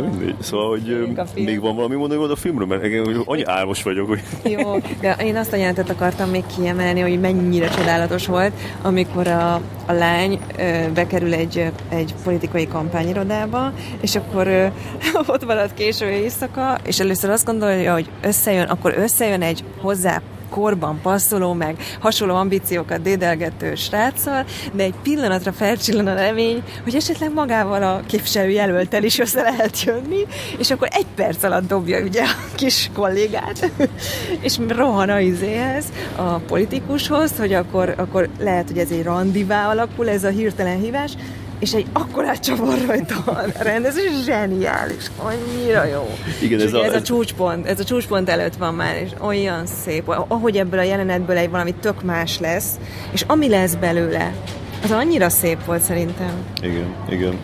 De 0.00 0.08
mindegy. 0.08 0.34
Szóval, 0.40 0.68
hogy 0.68 1.14
még 1.34 1.60
van 1.60 1.74
valami 1.74 1.94
mondani 1.94 2.32
a 2.32 2.36
filmről, 2.36 2.66
mert 2.66 2.82
engem 2.82 3.22
annyi 3.24 3.44
álmos 3.44 3.82
vagyok, 3.82 4.08
hogy... 4.08 4.22
Jó, 4.58 4.78
de 5.00 5.16
én 5.24 5.36
azt 5.36 5.52
a 5.52 5.56
jelentet 5.56 5.90
akartam 5.90 6.30
még 6.30 6.42
kiemelni, 6.56 7.00
hogy 7.00 7.20
mennyire 7.20 7.68
csodálatos 7.68 8.26
volt, 8.26 8.52
amikor 8.82 9.26
a, 9.26 9.54
a 9.86 9.92
lány 9.92 10.38
ö, 10.58 10.92
bekerül 10.94 11.34
egy, 11.34 11.72
egy 11.88 12.14
politikai 12.24 12.66
kampányirodába, 12.66 13.72
és 14.00 14.16
akkor 14.16 14.46
ö, 14.46 14.66
ott 15.32 15.46
marad 15.46 15.74
késő 15.74 16.10
éjszaka, 16.10 16.78
és 16.86 17.00
először 17.00 17.30
azt 17.30 17.46
gondolja, 17.46 17.92
hogy 17.92 18.10
összejön, 18.22 18.66
akkor 18.66 18.94
összejön 18.96 19.42
egy 19.42 19.64
hozzá 19.80 20.22
korban 20.50 21.00
passzoló, 21.02 21.52
meg 21.52 21.76
hasonló 22.00 22.34
ambíciókat 22.34 23.02
dédelgető 23.02 23.74
sráccal, 23.74 24.44
de 24.72 24.82
egy 24.82 24.94
pillanatra 25.02 25.52
felcsillan 25.52 26.06
a 26.06 26.14
remény, 26.14 26.62
hogy 26.84 26.94
esetleg 26.94 27.32
magával 27.32 27.82
a 27.82 28.02
képviselő 28.06 28.50
jelöltel 28.50 29.04
is 29.04 29.18
össze 29.18 29.42
lehet 29.42 29.82
jönni, 29.82 30.26
és 30.58 30.70
akkor 30.70 30.88
egy 30.90 31.06
perc 31.14 31.42
alatt 31.42 31.68
dobja 31.68 32.02
ugye 32.02 32.22
a 32.22 32.54
kis 32.54 32.90
kollégát, 32.94 33.70
és 34.46 34.58
rohan 34.68 35.08
a 35.08 35.20
izéhez, 35.20 35.84
a 36.16 36.22
politikushoz, 36.22 37.38
hogy 37.38 37.52
akkor, 37.52 37.94
akkor 37.96 38.28
lehet, 38.38 38.68
hogy 38.68 38.78
ez 38.78 38.90
egy 38.90 39.02
randivá 39.02 39.68
alakul, 39.68 40.08
ez 40.08 40.24
a 40.24 40.28
hirtelen 40.28 40.78
hívás, 40.78 41.12
és 41.58 41.72
egy 41.72 41.86
akkorát 41.92 42.38
csavar 42.38 42.78
rajta 42.86 43.14
a 43.26 43.62
rendezés, 43.62 44.10
zseniális, 44.24 45.10
annyira 45.16 45.84
jó. 45.84 46.08
Igen, 46.42 46.60
ez, 46.60 46.72
a, 46.72 46.84
ez, 46.84 46.94
a 46.94 47.02
csúcspont, 47.02 47.66
ez 47.66 47.80
a 47.80 47.84
csúcspont 47.84 48.28
előtt 48.28 48.56
van 48.56 48.74
már, 48.74 48.96
és 48.96 49.10
olyan 49.20 49.66
szép, 49.66 50.08
ahogy 50.08 50.56
ebből 50.56 50.78
a 50.78 50.82
jelenetből 50.82 51.36
egy 51.36 51.50
valami 51.50 51.74
tök 51.74 52.02
más 52.02 52.38
lesz, 52.38 52.78
és 53.12 53.24
ami 53.26 53.48
lesz 53.48 53.74
belőle, 53.74 54.34
az 54.82 54.90
annyira 54.90 55.28
szép 55.28 55.64
volt 55.64 55.82
szerintem. 55.82 56.32
Igen, 56.62 56.94
igen 57.08 57.38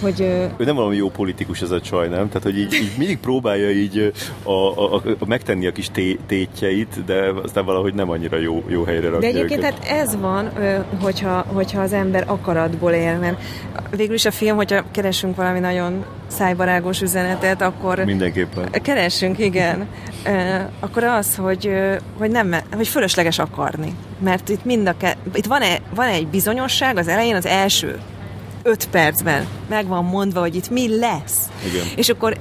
hogy... 0.00 0.20
Ő 0.56 0.64
nem 0.64 0.74
valami 0.74 0.96
jó 0.96 1.10
politikus 1.10 1.62
ez 1.62 1.70
a 1.70 1.80
csaj, 1.80 2.08
nem? 2.08 2.28
Tehát, 2.28 2.42
hogy 2.42 2.58
így, 2.58 2.72
így 2.72 2.92
mindig 2.98 3.18
próbálja 3.18 3.70
így 3.70 4.12
a, 4.42 4.50
a, 4.50 4.94
a, 4.94 5.02
a 5.18 5.26
megtenni 5.26 5.66
a 5.66 5.72
kis 5.72 5.88
té, 5.90 6.18
tétjeit, 6.26 7.04
de 7.04 7.32
aztán 7.42 7.64
valahogy 7.64 7.94
nem 7.94 8.10
annyira 8.10 8.38
jó, 8.38 8.64
jó 8.68 8.84
helyre 8.84 9.08
rakja 9.08 9.20
De 9.20 9.26
egyébként 9.26 9.60
őket. 9.60 9.84
hát 9.84 9.98
ez 9.98 10.16
van, 10.20 10.50
hogyha, 11.00 11.44
hogyha 11.52 11.80
az 11.80 11.92
ember 11.92 12.24
akaratból 12.26 12.92
él, 12.92 13.18
mert 13.18 13.42
végül 13.96 14.14
is 14.14 14.24
a 14.24 14.30
film, 14.30 14.56
hogyha 14.56 14.84
keresünk 14.90 15.36
valami 15.36 15.58
nagyon 15.58 16.04
szájbarágos 16.26 17.02
üzenetet, 17.02 17.62
akkor... 17.62 18.04
Mindenképpen. 18.04 18.70
Keresünk, 18.70 19.38
igen. 19.38 19.88
akkor 20.80 21.04
az, 21.04 21.36
hogy, 21.36 21.70
hogy, 22.18 22.30
nem, 22.30 22.54
hogy 22.76 22.88
fölösleges 22.88 23.38
akarni. 23.38 23.94
Mert 24.18 24.48
itt 24.48 24.64
mind 24.64 24.88
a 24.88 24.96
ke- 24.96 25.18
itt 25.34 25.46
van, 25.46 25.62
-e, 25.62 25.78
van 25.94 26.08
egy 26.08 26.26
bizonyosság 26.26 26.96
az 26.96 27.08
elején, 27.08 27.34
az 27.34 27.46
első 27.46 27.98
öt 28.62 28.88
percben 28.88 29.46
meg 29.68 29.86
van 29.86 30.04
mondva, 30.04 30.40
hogy 30.40 30.54
itt 30.54 30.70
mi 30.70 30.98
lesz. 30.98 31.48
Igen. 31.66 31.86
És 31.96 32.08
akkor 32.08 32.36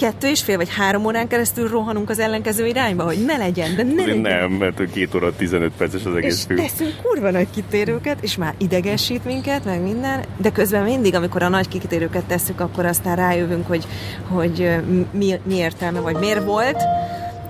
kettő 0.00 0.28
és 0.28 0.42
fél 0.42 0.56
vagy 0.56 0.68
három 0.76 1.04
órán 1.04 1.28
keresztül 1.28 1.68
rohanunk 1.68 2.10
az 2.10 2.18
ellenkező 2.18 2.66
irányba, 2.66 3.04
hogy 3.04 3.24
ne 3.24 3.36
legyen, 3.36 3.76
de 3.76 3.82
ne 3.82 4.04
legyen. 4.04 4.18
Nem, 4.18 4.50
mert 4.50 4.90
két 4.92 5.14
óra 5.14 5.36
15 5.36 5.72
perces 5.76 6.04
az 6.04 6.14
egész 6.14 6.36
és 6.36 6.42
film. 6.46 6.58
teszünk 6.58 6.96
kurva 7.02 7.30
nagy 7.30 7.46
kitérőket, 7.54 8.18
és 8.20 8.36
már 8.36 8.54
idegesít 8.58 9.24
minket, 9.24 9.64
meg 9.64 9.82
minden, 9.82 10.24
de 10.36 10.50
közben 10.50 10.82
mindig, 10.82 11.14
amikor 11.14 11.42
a 11.42 11.48
nagy 11.48 11.68
kitérőket 11.68 12.24
tesszük, 12.24 12.60
akkor 12.60 12.84
aztán 12.84 13.16
rájövünk, 13.16 13.66
hogy, 13.66 13.86
hogy 14.28 14.70
mi, 15.12 15.34
mi 15.44 15.54
értelme, 15.54 16.00
vagy 16.00 16.16
miért 16.16 16.44
volt, 16.44 16.82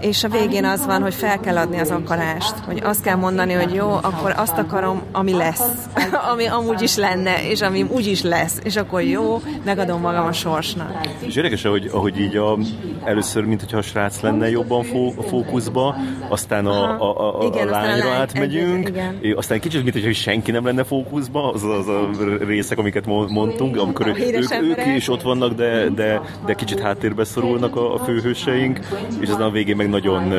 és 0.01 0.25
a 0.25 0.29
végén 0.29 0.65
az 0.65 0.87
van, 0.87 1.03
hogy 1.03 1.15
fel 1.15 1.41
kell 1.41 1.57
adni 1.57 1.79
az 1.79 1.91
akarást, 1.91 2.55
hogy 2.59 2.81
azt 2.85 3.03
kell 3.03 3.17
mondani, 3.17 3.53
hogy 3.53 3.75
jó, 3.75 3.89
akkor 3.89 4.35
azt 4.37 4.59
akarom, 4.59 5.03
ami 5.13 5.33
lesz, 5.33 5.87
ami 6.33 6.47
amúgy 6.47 6.83
is 6.83 6.97
lenne, 6.97 7.49
és 7.49 7.61
ami 7.61 7.83
úgy 7.83 8.07
is 8.07 8.23
lesz, 8.23 8.59
és 8.65 8.77
akkor 8.77 9.03
jó, 9.03 9.41
megadom 9.65 10.01
magam 10.01 10.27
a 10.27 10.33
sorsnak. 10.33 11.09
És 11.21 11.37
érdekes, 11.37 11.63
hogy, 11.63 11.91
ahogy 11.93 12.21
így 12.21 12.37
a, 12.37 12.59
először, 13.05 13.45
mint 13.45 13.61
hogyha 13.61 13.79
a 13.79 13.83
srác 13.83 14.21
lenne 14.21 14.51
jobban 14.51 14.83
fó, 14.83 15.13
a 15.17 15.23
fókuszba, 15.23 15.97
aztán 16.29 16.67
a, 16.67 17.01
a, 17.01 17.41
a, 17.41 17.47
Igen, 17.47 17.69
a 17.69 17.71
lányra 17.71 18.09
lány- 18.09 18.21
átmegyünk, 18.21 18.89
igen. 18.89 19.21
aztán 19.37 19.61
kicsit, 19.61 19.83
mint 19.83 19.95
hogyha 19.95 20.13
senki 20.13 20.51
nem 20.51 20.65
lenne 20.65 20.85
fókuszba, 20.85 21.53
az 21.53 21.65
az 21.65 21.89
a 21.89 22.09
részek, 22.47 22.79
amiket 22.79 23.07
mo- 23.07 23.31
mondtunk, 23.31 23.77
amikor 23.77 24.07
ők, 24.07 24.19
ők, 24.19 24.53
ők 24.63 24.97
is 24.97 25.09
ott 25.09 25.23
vannak, 25.23 25.53
de, 25.53 25.89
de, 25.89 26.21
de 26.47 26.55
kicsit 26.55 26.81
háttérbe 26.81 27.25
szorulnak 27.25 27.77
a, 27.77 27.95
a 27.95 27.99
főhőseink, 27.99 28.79
és 29.21 29.29
aztán 29.29 29.47
a 29.47 29.51
végén 29.51 29.77
meg 29.77 29.89
nagyon 29.91 30.35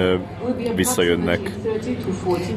visszajönnek. 0.76 1.52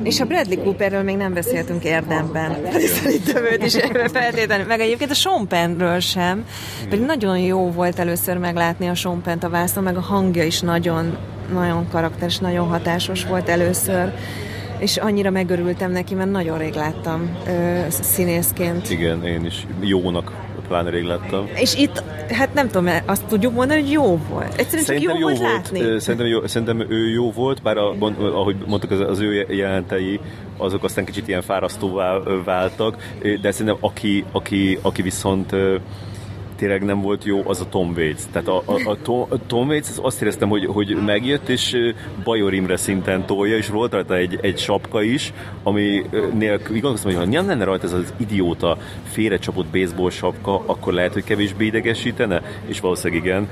És 0.03 0.21
a 0.21 0.25
Bradley 0.25 0.63
Cooperről 0.63 1.03
még 1.03 1.17
nem 1.17 1.33
beszéltünk 1.33 1.85
érdemben. 1.85 2.63
Pedig 2.63 2.89
Szerintem 2.89 3.45
őt 3.45 3.65
is 3.65 3.77
feltétlenül. 4.13 4.67
Meg 4.67 4.81
egyébként 4.81 5.11
a 5.11 5.15
Sean 5.15 5.49
Pennről 5.49 6.01
sem. 6.01 6.45
Pedig 6.89 7.05
nagyon 7.05 7.39
jó 7.39 7.71
volt 7.71 7.99
először 7.99 8.37
meglátni 8.37 8.89
a 8.89 8.95
Sean 8.95 9.23
Pennt 9.23 9.45
a 9.45 9.49
vászon, 9.49 9.83
meg 9.83 9.97
a 9.97 10.01
hangja 10.01 10.45
is 10.45 10.61
nagyon, 10.61 11.17
nagyon 11.53 11.89
karakteres, 11.89 12.39
nagyon 12.39 12.69
hatásos 12.69 13.25
volt 13.25 13.49
először. 13.49 14.13
És 14.79 14.97
annyira 14.97 15.31
megörültem 15.31 15.91
neki, 15.91 16.15
mert 16.15 16.31
nagyon 16.31 16.59
rég 16.59 16.75
láttam 16.75 17.37
ö, 17.47 17.79
színészként. 17.89 18.91
Igen, 18.91 19.27
én 19.27 19.45
is 19.45 19.67
jónak 19.81 20.44
pláne 20.69 20.91
rég 20.91 21.05
láttam. 21.05 21.49
És 21.55 21.75
itt, 21.75 22.03
hát 22.31 22.55
nem 22.55 22.69
tudom, 22.69 22.95
azt 23.07 23.25
tudjuk 23.25 23.53
mondani, 23.53 23.81
hogy 23.81 23.91
jó 23.91 24.21
volt. 24.29 24.55
Egyszerűen 24.57 24.85
csak 24.85 25.01
jó, 25.01 25.19
volt 25.19 25.39
látni. 25.39 25.81
Ö, 25.81 25.99
Szerintem, 25.99 26.27
jó, 26.29 26.47
szerintem 26.47 26.81
ő 26.91 27.11
jó 27.11 27.33
volt, 27.33 27.63
bár 27.63 27.77
a, 27.77 27.95
ahogy 28.19 28.57
mondtuk, 28.67 28.91
az, 28.91 29.01
az 29.01 29.19
ő 29.21 29.47
jelentei 29.49 30.21
azok 30.57 30.85
aztán 30.85 31.05
kicsit 31.05 31.29
ilyen 31.29 31.43
fárasztóvá 31.43 32.19
váltak, 32.45 32.97
de 33.41 33.51
szerintem 33.51 33.77
aki, 33.81 34.25
aki, 34.33 34.79
aki 34.83 35.03
viszont 35.03 35.53
tényleg 36.57 36.85
nem 36.85 37.01
volt 37.01 37.25
jó, 37.25 37.43
az 37.47 37.61
a 37.61 37.69
Tom 37.69 37.93
Waits. 37.97 38.21
Tehát 38.33 38.49
a, 38.49 38.63
a, 38.65 38.81
a, 38.85 38.97
Tom, 39.03 39.27
a 39.29 39.47
Tom 39.47 39.69
Waits 39.69 39.89
az 39.89 40.01
azt 40.03 40.23
éreztem, 40.23 40.49
hogy, 40.49 40.65
hogy 40.65 40.97
megjött, 41.05 41.49
és 41.49 41.77
Bajor 42.25 42.55
Imre 42.55 42.77
szinten 42.77 43.27
tolja, 43.27 43.57
és 43.57 43.69
volt 43.69 43.93
rajta 43.93 44.17
egy, 44.17 44.39
egy 44.43 44.59
sapka 44.59 45.03
is, 45.03 45.33
ami 45.63 46.05
nélkül, 46.33 46.77
igazán 46.77 47.05
hogy 47.05 47.15
ha 47.15 47.25
nem 47.25 47.47
lenne 47.47 47.65
rajta 47.65 47.87
ez 47.87 47.93
az 47.93 48.15
idióta 48.17 48.79
félrecsapott 49.11 49.67
baseball 49.67 50.11
sapka, 50.11 50.63
akkor 50.67 50.93
lehet, 50.93 51.13
hogy 51.13 51.25
kevésbé 51.25 51.65
idegesítene, 51.65 52.43
és 52.67 52.81
valószínűleg 52.81 53.25
igen, 53.25 53.49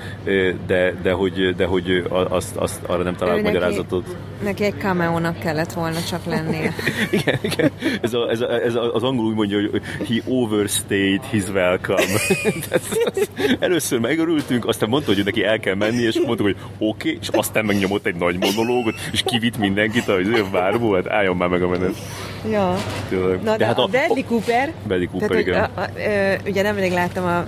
de, 0.66 0.94
de 1.02 1.12
hogy, 1.12 1.54
de 1.56 1.64
hogy 1.64 2.04
azt, 2.28 2.56
azt 2.56 2.82
arra 2.86 3.02
nem 3.02 3.16
találok 3.16 3.42
neki- 3.42 3.54
magyarázatot. 3.54 4.16
Neki 4.42 4.64
egy 4.64 4.74
cameo 4.78 5.20
kellett 5.38 5.72
volna 5.72 6.02
csak 6.02 6.24
lennie. 6.24 6.74
Igen, 7.10 7.38
igen. 7.42 7.70
Ez, 8.00 8.14
a, 8.14 8.30
ez, 8.30 8.40
a, 8.40 8.62
ez 8.62 8.74
a, 8.74 8.94
az 8.94 9.02
angol 9.02 9.24
úgy 9.24 9.34
mondja, 9.34 9.60
hogy 9.70 9.82
he 10.08 10.22
overstayed 10.26 11.24
his 11.24 11.48
welcome. 11.48 12.04
Tehát 12.68 12.91
először 13.58 13.98
megörültünk, 13.98 14.66
aztán 14.66 14.88
mondta, 14.88 15.14
hogy 15.14 15.24
neki 15.24 15.44
el 15.44 15.60
kell 15.60 15.74
menni, 15.74 16.02
és 16.02 16.20
mondtuk, 16.26 16.46
hogy 16.46 16.56
oké, 16.78 17.08
okay, 17.08 17.18
és 17.20 17.28
aztán 17.28 17.64
megnyomott 17.64 18.06
egy 18.06 18.14
nagy 18.14 18.36
monológot, 18.38 18.94
és 19.12 19.22
kivitt 19.26 19.58
mindenkit 19.58 20.08
a 20.08 20.12
a 20.12 20.50
várból, 20.50 20.94
hát 20.94 21.06
álljon 21.06 21.36
már 21.36 21.48
meg 21.48 21.62
a 21.62 21.68
menet. 21.68 21.94
ja. 22.50 22.76
Tényleg. 23.08 23.42
Na, 23.42 23.56
de, 23.56 23.66
hát 23.66 23.78
a, 23.78 23.82
a 23.82 23.86
Bradley 23.86 24.24
Cooper, 24.24 24.72
Bradley 24.86 25.08
Cooper, 25.08 25.28
tehát, 25.28 25.42
igen. 25.46 25.60
hogy 25.60 25.70
A, 25.74 25.80
a, 25.80 25.88
ö, 26.10 26.50
ugye 26.50 26.62
nemrég 26.62 26.92
láttam 26.92 27.24
a, 27.24 27.36
a, 27.38 27.46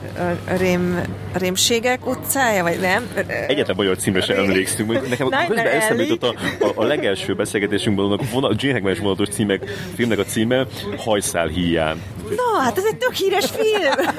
a 0.48 0.56
Rém, 0.56 1.02
a 1.34 1.38
Rémségek 1.38 2.06
utcája, 2.06 2.62
vagy 2.62 2.80
nem? 2.80 3.08
Egyetlen 3.46 3.76
magyar 3.76 3.96
címre 3.96 4.20
sem 4.20 4.36
emlékszünk. 4.36 5.08
Nekem 5.08 5.28
közben 5.28 5.66
eszembe 5.66 6.02
jutott 6.02 6.36
a, 6.60 6.64
a, 6.64 6.72
a 6.74 6.84
legelső 6.84 7.34
beszélgetésünkben 7.34 8.04
annak 8.04 8.30
vonal, 8.30 8.54
Jane 8.58 8.94
vonatos 8.94 9.28
címek, 9.28 9.64
filmnek 9.94 10.18
a 10.18 10.24
címe 10.24 10.66
Hajszál 10.96 11.46
híján. 11.46 12.02
Na, 12.28 12.62
hát 12.62 12.78
ez 12.78 12.84
egy 12.84 12.96
tök 12.96 13.14
híres 13.14 13.50
film! 13.50 14.16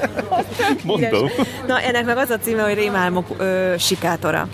Tök 1.00 1.15
Mondom. 1.20 1.46
Na, 1.66 1.80
ennek 1.80 2.04
meg 2.04 2.16
az 2.16 2.30
a 2.30 2.38
címe, 2.38 2.62
hogy 2.62 2.74
Rémálmok 2.74 3.26
ö, 3.38 3.74
sikátora. 3.78 4.48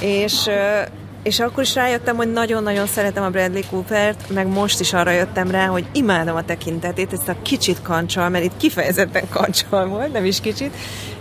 És, 0.00 0.46
ö, 0.46 0.80
és 1.22 1.40
akkor 1.40 1.62
is 1.62 1.74
rájöttem, 1.74 2.16
hogy 2.16 2.32
nagyon-nagyon 2.32 2.86
szeretem 2.86 3.22
a 3.24 3.30
Bradley 3.30 3.62
Coopert, 3.70 4.30
meg 4.30 4.46
most 4.46 4.80
is 4.80 4.92
arra 4.92 5.10
jöttem 5.10 5.50
rá, 5.50 5.66
hogy 5.66 5.84
imádom 5.92 6.36
a 6.36 6.44
tekintetét, 6.44 7.12
ezt 7.12 7.28
a 7.28 7.36
kicsit 7.42 7.82
kancsal, 7.82 8.28
mert 8.28 8.44
itt 8.44 8.56
kifejezetten 8.56 9.28
kancsal 9.28 9.86
volt, 9.86 10.12
nem 10.12 10.24
is 10.24 10.40
kicsit, 10.40 10.74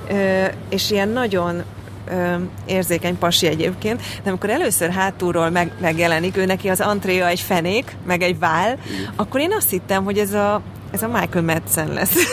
Ö, 0.09 0.45
és 0.69 0.91
ilyen 0.91 1.09
nagyon 1.09 1.63
ö, 2.09 2.35
érzékeny 2.65 3.17
pasi 3.17 3.47
egyébként, 3.47 4.01
de 4.23 4.29
amikor 4.29 4.49
először 4.49 4.89
hátulról 4.89 5.49
meg, 5.49 5.71
megjelenik, 5.81 6.37
ő 6.37 6.45
neki 6.45 6.69
az 6.69 6.81
antréja 6.81 7.27
egy 7.27 7.39
fenék, 7.39 7.95
meg 8.07 8.21
egy 8.21 8.39
vál, 8.39 8.77
akkor 9.15 9.39
én 9.39 9.53
azt 9.53 9.69
hittem, 9.69 10.03
hogy 10.03 10.17
ez 10.17 10.33
a, 10.33 10.61
ez 10.91 11.01
a 11.01 11.07
Michael 11.07 11.43
Madsen 11.43 11.93
lesz. 11.93 12.15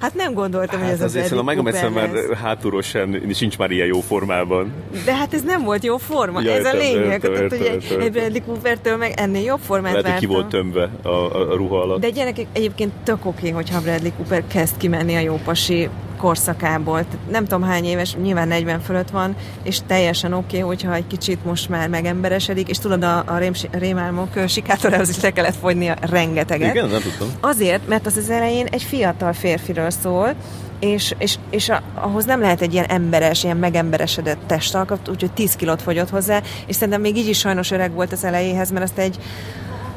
Hát 0.00 0.14
nem 0.14 0.32
gondoltam, 0.34 0.80
hogy 0.80 0.88
ez 0.90 0.96
Hát 0.98 1.06
az 1.06 1.14
azért 1.14 1.32
Cooper 1.34 1.56
Madsen 1.56 1.92
lesz. 1.92 2.12
már 2.28 2.36
hátulról 2.36 2.82
sem, 2.82 3.22
sincs 3.32 3.58
már 3.58 3.70
ilyen 3.70 3.86
jó 3.86 4.00
formában. 4.00 4.72
De 5.04 5.14
hát 5.14 5.34
ez 5.34 5.42
nem 5.42 5.64
volt 5.64 5.84
jó 5.84 5.96
forma, 5.96 6.40
Ja, 6.42 6.52
ez 6.52 6.64
a 6.64 6.72
lényeg. 6.76 7.04
értem, 7.12 7.32
értem, 7.32 7.58
egy, 7.60 7.64
értem. 7.64 8.00
egy 8.00 8.12
Bradley 8.12 8.42
Coopertől 8.46 8.96
meg 8.96 9.12
ennél 9.16 9.42
jobb 9.42 9.58
formát 9.60 9.92
Lehet, 9.92 10.10
hogy 10.10 10.18
ki 10.18 10.26
vártam. 10.26 10.40
volt 10.40 10.48
tömve 10.48 10.90
a, 11.02 11.08
a, 11.08 11.50
a 11.52 11.56
ruha 11.56 11.80
alatt. 11.80 12.00
De 12.00 12.10
gyerekek, 12.10 12.46
egyébként 12.52 12.92
tök 13.04 13.26
oké, 13.26 13.48
hogyha 13.50 13.80
Bradley 13.80 14.12
Cooper 14.16 14.42
kezd 14.46 14.76
kimenni 14.76 15.14
a 15.14 15.20
jópasi 15.20 15.88
korszakából. 16.20 17.04
Tehát 17.04 17.30
Nem 17.30 17.44
tudom 17.44 17.62
hány 17.62 17.84
éves, 17.84 18.14
nyilván 18.22 18.48
40 18.48 18.80
fölött 18.80 19.10
van, 19.10 19.36
és 19.62 19.78
teljesen 19.86 20.32
oké, 20.32 20.58
hogyha 20.58 20.94
egy 20.94 21.06
kicsit 21.06 21.44
most 21.44 21.68
már 21.68 21.88
megemberesedik, 21.88 22.68
és 22.68 22.78
tudod, 22.78 23.02
a, 23.02 23.22
a 23.26 23.36
rém, 23.36 23.52
rémálmok 23.70 24.28
sikátorához 24.48 25.08
is 25.08 25.20
le 25.20 25.30
kellett 25.30 25.56
fogynia 25.56 25.96
rengeteget. 26.00 26.74
Igen, 26.74 26.88
nem 26.88 27.00
tudtam. 27.00 27.28
Azért, 27.40 27.88
mert 27.88 28.06
az 28.06 28.16
az 28.16 28.30
elején 28.30 28.66
egy 28.66 28.82
fiatal 28.82 29.32
férfiről 29.32 29.90
szól, 29.90 30.34
és, 30.80 31.14
és, 31.18 31.38
és 31.50 31.68
a, 31.68 31.82
ahhoz 31.94 32.24
nem 32.24 32.40
lehet 32.40 32.60
egy 32.60 32.72
ilyen 32.72 32.84
emberes, 32.84 33.44
ilyen 33.44 33.56
megemberesedett 33.56 34.38
testalkat, 34.46 35.08
úgyhogy 35.08 35.32
10 35.32 35.54
kilót 35.54 35.82
fogyott 35.82 36.10
hozzá, 36.10 36.42
és 36.66 36.74
szerintem 36.74 37.00
még 37.00 37.16
így 37.16 37.28
is 37.28 37.38
sajnos 37.38 37.70
öreg 37.70 37.92
volt 37.92 38.12
az 38.12 38.24
elejéhez, 38.24 38.70
mert 38.70 38.84
azt 38.84 38.98
egy 38.98 39.18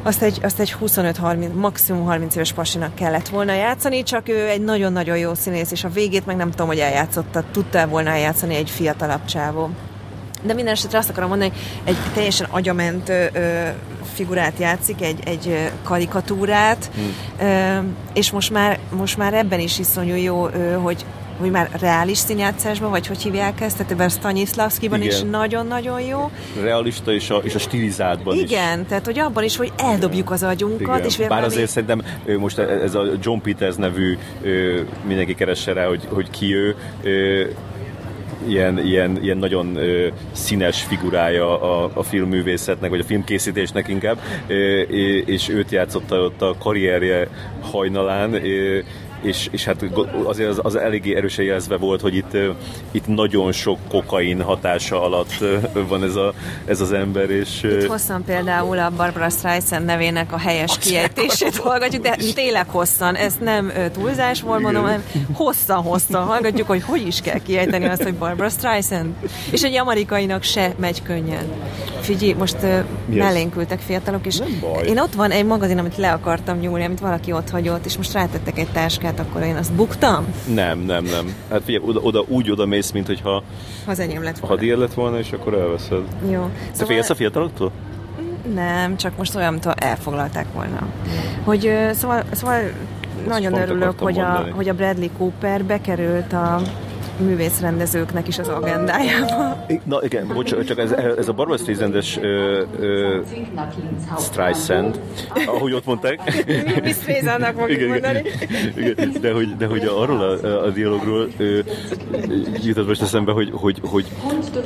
azt 0.03 0.21
egy, 0.21 0.39
azt 0.43 0.59
egy 0.59 0.75
25-30, 0.81 1.53
maximum 1.53 2.05
30 2.05 2.35
éves 2.35 2.53
pasinak 2.53 2.95
kellett 2.95 3.27
volna 3.27 3.53
játszani, 3.53 4.03
csak 4.03 4.29
ő 4.29 4.47
egy 4.47 4.61
nagyon-nagyon 4.61 5.17
jó 5.17 5.33
színész, 5.33 5.71
és 5.71 5.83
a 5.83 5.89
végét 5.89 6.25
meg 6.25 6.35
nem 6.35 6.49
tudom, 6.49 6.67
hogy 6.67 6.79
eljátszotta, 6.79 7.43
tudta 7.51 7.87
volna 7.87 8.09
eljátszani 8.09 8.55
egy 8.55 8.69
fiatalabb 8.69 9.25
csávó. 9.25 9.69
De 10.41 10.53
minden 10.53 10.73
esetre 10.73 10.97
azt 10.97 11.09
akarom 11.09 11.29
mondani, 11.29 11.51
hogy 11.51 11.93
egy 11.93 12.13
teljesen 12.13 12.47
agyament 12.49 13.09
ö, 13.09 13.25
figurát 14.13 14.59
játszik, 14.59 15.01
egy, 15.01 15.19
egy 15.25 15.71
karikatúrát, 15.83 16.89
Hmm. 16.95 17.47
ö, 17.47 17.77
és 18.13 18.31
most 18.31 18.51
már, 18.51 18.79
most 18.95 19.17
már 19.17 19.33
ebben 19.33 19.59
is 19.59 19.79
iszonyú 19.79 20.15
jó, 20.15 20.47
ö, 20.47 20.73
hogy 20.73 21.05
hogy 21.37 21.51
már 21.51 21.69
reális 21.79 22.17
színjátszásban, 22.17 22.89
vagy 22.89 23.07
hogy 23.07 23.21
hívják 23.21 23.61
ezt, 23.61 23.77
tehát 23.77 23.91
ebben 23.91 24.09
Stanislavskiban 24.09 25.01
is 25.01 25.17
Igen. 25.17 25.27
nagyon-nagyon 25.29 26.01
jó. 26.01 26.31
Realista 26.61 27.13
és 27.13 27.29
a, 27.29 27.37
és 27.43 27.55
a 27.55 27.59
stilizátban 27.59 28.35
is. 28.35 28.41
Igen, 28.41 28.85
tehát 28.85 29.05
hogy 29.05 29.19
abban 29.19 29.43
is, 29.43 29.57
hogy 29.57 29.71
eldobjuk 29.77 30.31
az 30.31 30.43
agyunkat, 30.43 30.95
Igen. 30.97 31.07
és 31.07 31.17
Bár 31.17 31.27
valami- 31.27 31.47
azért 31.47 31.69
szerintem 31.69 32.01
most 32.39 32.57
ez 32.57 32.95
a 32.95 33.03
John 33.21 33.39
Peters 33.41 33.75
nevű 33.75 34.17
mindenki 35.07 35.35
keresse 35.35 35.73
rá, 35.73 35.87
hogy, 35.87 36.07
hogy 36.09 36.29
ki 36.29 36.55
ő, 36.55 36.75
ilyen, 38.47 38.85
ilyen, 38.85 39.23
ilyen 39.23 39.37
nagyon 39.37 39.75
ö, 39.75 40.07
színes 40.31 40.81
figurája 40.83 41.61
a, 41.61 41.91
a 41.93 42.03
filmművészetnek, 42.03 42.89
vagy 42.89 42.99
a 42.99 43.03
filmkészítésnek 43.03 43.87
inkább, 43.87 44.19
ö, 44.47 44.81
és 45.25 45.49
őt 45.49 45.71
játszotta 45.71 46.15
ott 46.19 46.41
a 46.41 46.55
karrierje 46.59 47.27
hajnalán, 47.61 48.33
ö, 48.33 48.79
és, 49.23 49.47
és 49.51 49.65
hát 49.65 49.85
azért 50.23 50.49
az, 50.49 50.59
az 50.61 50.75
eléggé 50.75 51.15
erősen 51.15 51.45
jelzve 51.45 51.77
volt, 51.77 52.01
hogy 52.01 52.15
itt, 52.15 52.37
itt 52.91 53.07
nagyon 53.07 53.51
sok 53.51 53.77
kokain 53.89 54.41
hatása 54.41 55.01
alatt 55.03 55.33
van 55.87 56.03
ez, 56.03 56.15
a, 56.15 56.33
ez 56.65 56.81
az 56.81 56.91
ember, 56.91 57.29
és 57.29 57.63
Itt 57.63 57.85
hosszan 57.85 58.23
például 58.23 58.79
a 58.79 58.89
Barbara 58.89 59.29
Streisand 59.29 59.85
nevének 59.85 60.33
a 60.33 60.37
helyes 60.37 60.77
kiejtését 60.77 61.57
hallgatjuk, 61.57 62.03
de 62.03 62.17
tényleg 62.33 62.69
hosszan, 62.69 63.15
ez 63.15 63.35
nem 63.41 63.71
túlzás 63.93 64.41
volt, 64.41 64.61
mondom, 64.61 64.83
hanem 64.83 65.03
hosszan-hosszan 65.33 66.23
hallgatjuk, 66.23 66.67
hogy 66.67 66.83
hogy 66.83 67.07
is 67.07 67.21
kell 67.21 67.39
kiejteni 67.39 67.85
azt, 67.85 68.03
hogy 68.03 68.13
Barbara 68.13 68.49
Streisand. 68.49 69.13
És 69.51 69.63
egy 69.63 69.75
amerikainak 69.75 70.43
se 70.43 70.73
megy 70.79 71.03
könnyen. 71.03 71.51
Figyelj, 71.99 72.33
most 72.33 72.57
Mi 73.05 73.15
mellénk 73.15 73.55
ültek 73.55 73.79
fiatalok, 73.79 74.25
és 74.25 74.37
én 74.85 74.99
ott 74.99 75.13
van 75.13 75.31
egy 75.31 75.45
magazin, 75.45 75.77
amit 75.77 75.97
le 75.97 76.11
akartam 76.11 76.59
nyúlni, 76.59 76.83
amit 76.83 76.99
valaki 76.99 77.31
ott 77.31 77.49
hagyott, 77.49 77.85
és 77.85 77.97
most 77.97 78.13
rátettek 78.13 78.57
egy 78.57 78.67
táskát, 78.71 79.12
hát 79.17 79.25
akkor 79.27 79.41
én 79.41 79.55
azt 79.55 79.73
buktam? 79.73 80.25
Nem, 80.53 80.79
nem, 80.79 81.03
nem. 81.03 81.35
Hát 81.49 81.61
figyelj, 81.63 81.83
oda, 81.87 81.99
oda 81.99 82.23
úgy 82.27 82.51
oda 82.51 82.65
mész, 82.65 82.91
mint 82.91 83.07
hogyha 83.07 83.43
Ha 83.85 83.91
az 83.91 83.99
enyém 83.99 84.23
lett 84.23 84.39
volna. 84.39 84.55
ha 84.55 84.61
diér 84.61 84.77
lett 84.77 84.93
volna, 84.93 85.19
és 85.19 85.31
akkor 85.31 85.53
elveszed. 85.53 86.01
Jó. 86.31 86.49
Te 86.77 86.85
félsz 86.85 87.09
a 87.09 87.15
fiataloktól? 87.15 87.71
Nem, 88.53 88.97
csak 88.97 89.17
most 89.17 89.35
olyan, 89.35 89.51
mintha 89.51 89.73
elfoglalták 89.73 90.45
volna. 90.53 90.87
Hogy 91.43 91.71
szóval, 91.93 92.23
szóval 92.31 92.59
nagyon 93.27 93.53
örülök, 93.53 93.99
hogy 93.99 94.19
a, 94.19 94.47
hogy 94.51 94.69
a 94.69 94.73
Bradley 94.73 95.09
Cooper 95.17 95.63
bekerült 95.65 96.33
a 96.33 96.61
művészrendezőknek 97.17 98.27
is 98.27 98.39
az 98.39 98.47
agendájába. 98.47 99.65
Na 99.83 100.03
igen, 100.03 100.27
bocs, 100.33 100.63
csak 100.65 100.77
ez, 100.77 100.91
ez 100.91 101.27
a 101.27 101.33
Barbara 101.33 101.57
Streisand-es 101.57 102.19
Streisand, 104.19 104.99
ahogy 105.45 105.73
ott 105.73 105.85
mondták. 105.85 106.45
Mi 106.83 106.91
Streisandnak 106.91 107.59
fogjuk 107.59 107.77
igen, 107.77 107.89
mondani. 107.89 108.21
igen, 108.77 109.11
de 109.21 109.33
hogy, 109.33 109.55
de 109.57 109.65
hogy 109.65 109.85
arról 109.85 110.21
a, 110.21 110.63
a 110.65 110.69
dialogról 110.69 111.27
ö, 111.37 111.59
jutott 112.63 112.87
most 112.87 113.01
eszembe, 113.01 113.31
hogy, 113.31 113.49
hogy, 113.53 113.79
hogy 113.83 114.07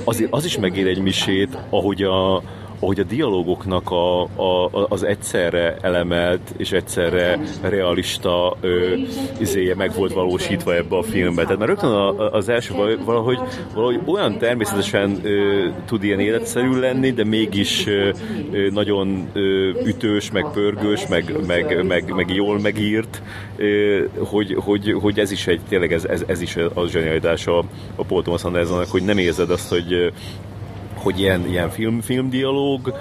az, 0.03 0.23
az 0.29 0.45
is 0.45 0.57
megér 0.57 0.87
egy 0.87 1.01
misét, 1.01 1.57
ahogy 1.69 2.03
a, 2.03 2.41
ahogy 2.79 2.99
a 2.99 3.03
dialogoknak 3.03 3.91
a, 3.91 4.21
a, 4.23 4.85
az 4.89 5.03
egyszerre 5.03 5.77
elemelt 5.81 6.53
és 6.57 6.71
egyszerre 6.71 7.39
realista 7.61 8.57
ö, 8.61 8.95
izéje 9.39 9.75
meg 9.75 9.93
volt 9.93 10.13
valósítva 10.13 10.75
ebbe 10.75 10.97
a 10.97 11.03
filmbe. 11.03 11.43
Tehát 11.43 11.57
már 11.57 11.67
rögtön 11.67 11.89
a, 11.89 12.31
az 12.31 12.49
első 12.49 12.73
valahogy, 13.05 13.39
valahogy 13.73 13.99
olyan 14.05 14.37
természetesen 14.37 15.19
ö, 15.23 15.67
tud 15.85 16.03
ilyen 16.03 16.19
életszerű 16.19 16.79
lenni, 16.79 17.11
de 17.11 17.23
mégis 17.23 17.87
ö, 17.87 18.09
nagyon 18.71 19.29
ö, 19.33 19.69
ütős, 19.85 20.31
meg 20.31 20.45
pörgős, 20.53 21.07
meg, 21.07 21.45
meg, 21.47 21.85
meg, 21.85 22.13
meg 22.13 22.33
jól 22.33 22.59
megírt, 22.59 23.21
ö, 23.55 24.03
hogy, 24.17 24.55
hogy, 24.59 24.95
hogy 25.01 25.19
ez 25.19 25.31
is 25.31 25.47
egy, 25.47 25.61
tényleg 25.69 25.93
ez, 25.93 26.05
ez, 26.05 26.23
ez 26.27 26.41
is 26.41 26.55
a 26.73 26.87
zsenialitás 26.87 27.47
a, 27.47 27.57
a 27.95 28.03
Paul 28.03 28.21
Thomas 28.21 28.43
Andersonnak, 28.43 28.89
hogy 28.89 29.03
nem 29.03 29.17
érzed 29.17 29.49
azt, 29.49 29.69
hogy 29.69 30.11
hogy 31.07 31.19
ilyen, 31.19 31.47
ilyen 31.47 31.69
film, 31.69 32.01
filmdialóg, 32.01 32.93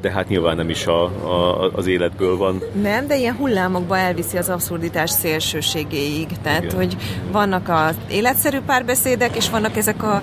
de 0.00 0.10
hát 0.10 0.28
nyilván 0.28 0.56
nem 0.56 0.68
is 0.68 0.86
a, 0.86 1.02
a, 1.04 1.70
az 1.74 1.86
életből 1.86 2.36
van. 2.36 2.62
Nem, 2.82 3.06
de 3.06 3.16
ilyen 3.16 3.34
hullámokba 3.36 3.98
elviszi 3.98 4.36
az 4.36 4.48
abszurditás 4.48 5.10
szélsőségéig. 5.10 6.26
Tehát, 6.42 6.62
Igen. 6.62 6.76
hogy 6.76 6.96
vannak 7.32 7.68
az 7.68 7.94
életszerű 8.10 8.58
párbeszédek, 8.66 9.36
és 9.36 9.50
vannak 9.50 9.76
ezek 9.76 10.02
a 10.02 10.22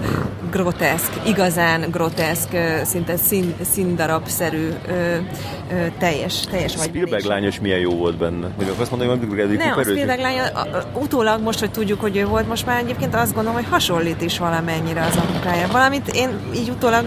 groteszk, 0.51 1.11
igazán 1.27 1.85
groteszk, 1.91 2.49
szinte 2.83 3.17
szín, 3.17 3.53
színdarabszerű, 3.71 4.67
ö, 4.87 4.91
ö, 4.91 5.85
teljes, 5.99 6.39
teljes 6.39 6.75
vagy. 6.75 6.85
Spielberg 6.85 7.23
lányos 7.23 7.59
milyen 7.59 7.79
jó 7.79 7.91
volt 7.91 8.17
benne. 8.17 8.47
Még 8.59 8.67
azt 8.79 8.89
mondom, 8.91 9.09
hogy 9.09 9.19
Bradley 9.27 9.57
Nem, 9.57 9.77
a 9.77 9.83
Spielberg 9.83 10.19
lánya, 10.21 10.43
a- 10.43 10.59
a- 10.77 10.99
utólag 10.99 11.41
most, 11.41 11.59
hogy 11.59 11.71
tudjuk, 11.71 12.01
hogy 12.01 12.17
ő 12.17 12.25
volt, 12.25 12.47
most 12.47 12.65
már 12.65 12.79
egyébként 12.83 13.15
azt 13.15 13.33
gondolom, 13.33 13.57
hogy 13.59 13.69
hasonlít 13.69 14.21
is 14.21 14.37
valamennyire 14.39 15.01
az 15.05 15.15
apukája. 15.17 15.67
Valamit 15.71 16.07
én 16.07 16.29
így 16.55 16.69
utólag 16.69 17.05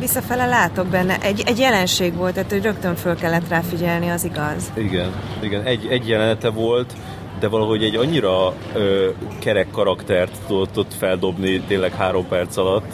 visszafele 0.00 0.46
látok 0.46 0.86
benne. 0.86 1.16
Egy, 1.20 1.42
egy 1.46 1.58
jelenség 1.74 2.14
volt, 2.14 2.34
tehát 2.34 2.50
hogy 2.50 2.62
rögtön 2.62 2.94
föl 2.94 3.14
kellett 3.14 3.48
rá 3.48 3.60
figyelni, 3.60 4.08
az 4.08 4.24
igaz. 4.24 4.72
Igen, 4.76 5.12
igen. 5.42 5.62
Egy, 5.62 5.86
egy 5.86 6.08
jelenete 6.08 6.48
volt, 6.48 6.92
de 7.40 7.48
valahogy 7.48 7.84
egy 7.84 7.96
annyira 7.96 8.54
ö, 8.74 9.08
kerek 9.38 9.70
karaktert 9.70 10.38
tudott 10.46 10.78
ott 10.78 10.94
feldobni 10.94 11.60
tényleg 11.60 11.94
három 11.94 12.28
perc 12.28 12.56
alatt, 12.56 12.92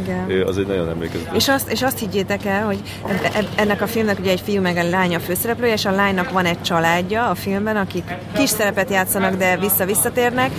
Igen. 0.00 0.46
az 0.46 0.58
egy 0.58 0.66
nagyon 0.66 0.88
emlékezetes. 0.88 1.36
És 1.36 1.48
azt, 1.48 1.70
és 1.70 1.82
azt 1.82 1.98
higgyétek 1.98 2.44
el, 2.44 2.64
hogy 2.64 2.82
eb- 3.08 3.36
eb- 3.36 3.60
ennek 3.60 3.80
a 3.82 3.86
filmnek 3.86 4.18
ugye 4.18 4.30
egy 4.30 4.40
fiú 4.40 4.60
meg 4.60 4.76
a 5.14 5.18
főszereplője, 5.18 5.72
és 5.72 5.84
a 5.84 5.90
lánynak 5.90 6.30
van 6.30 6.44
egy 6.44 6.62
családja 6.62 7.28
a 7.28 7.34
filmben, 7.34 7.76
akik 7.76 8.04
kis 8.34 8.48
szerepet 8.48 8.90
játszanak, 8.90 9.34
de 9.34 9.56
vissza-visszatérnek, 9.56 10.50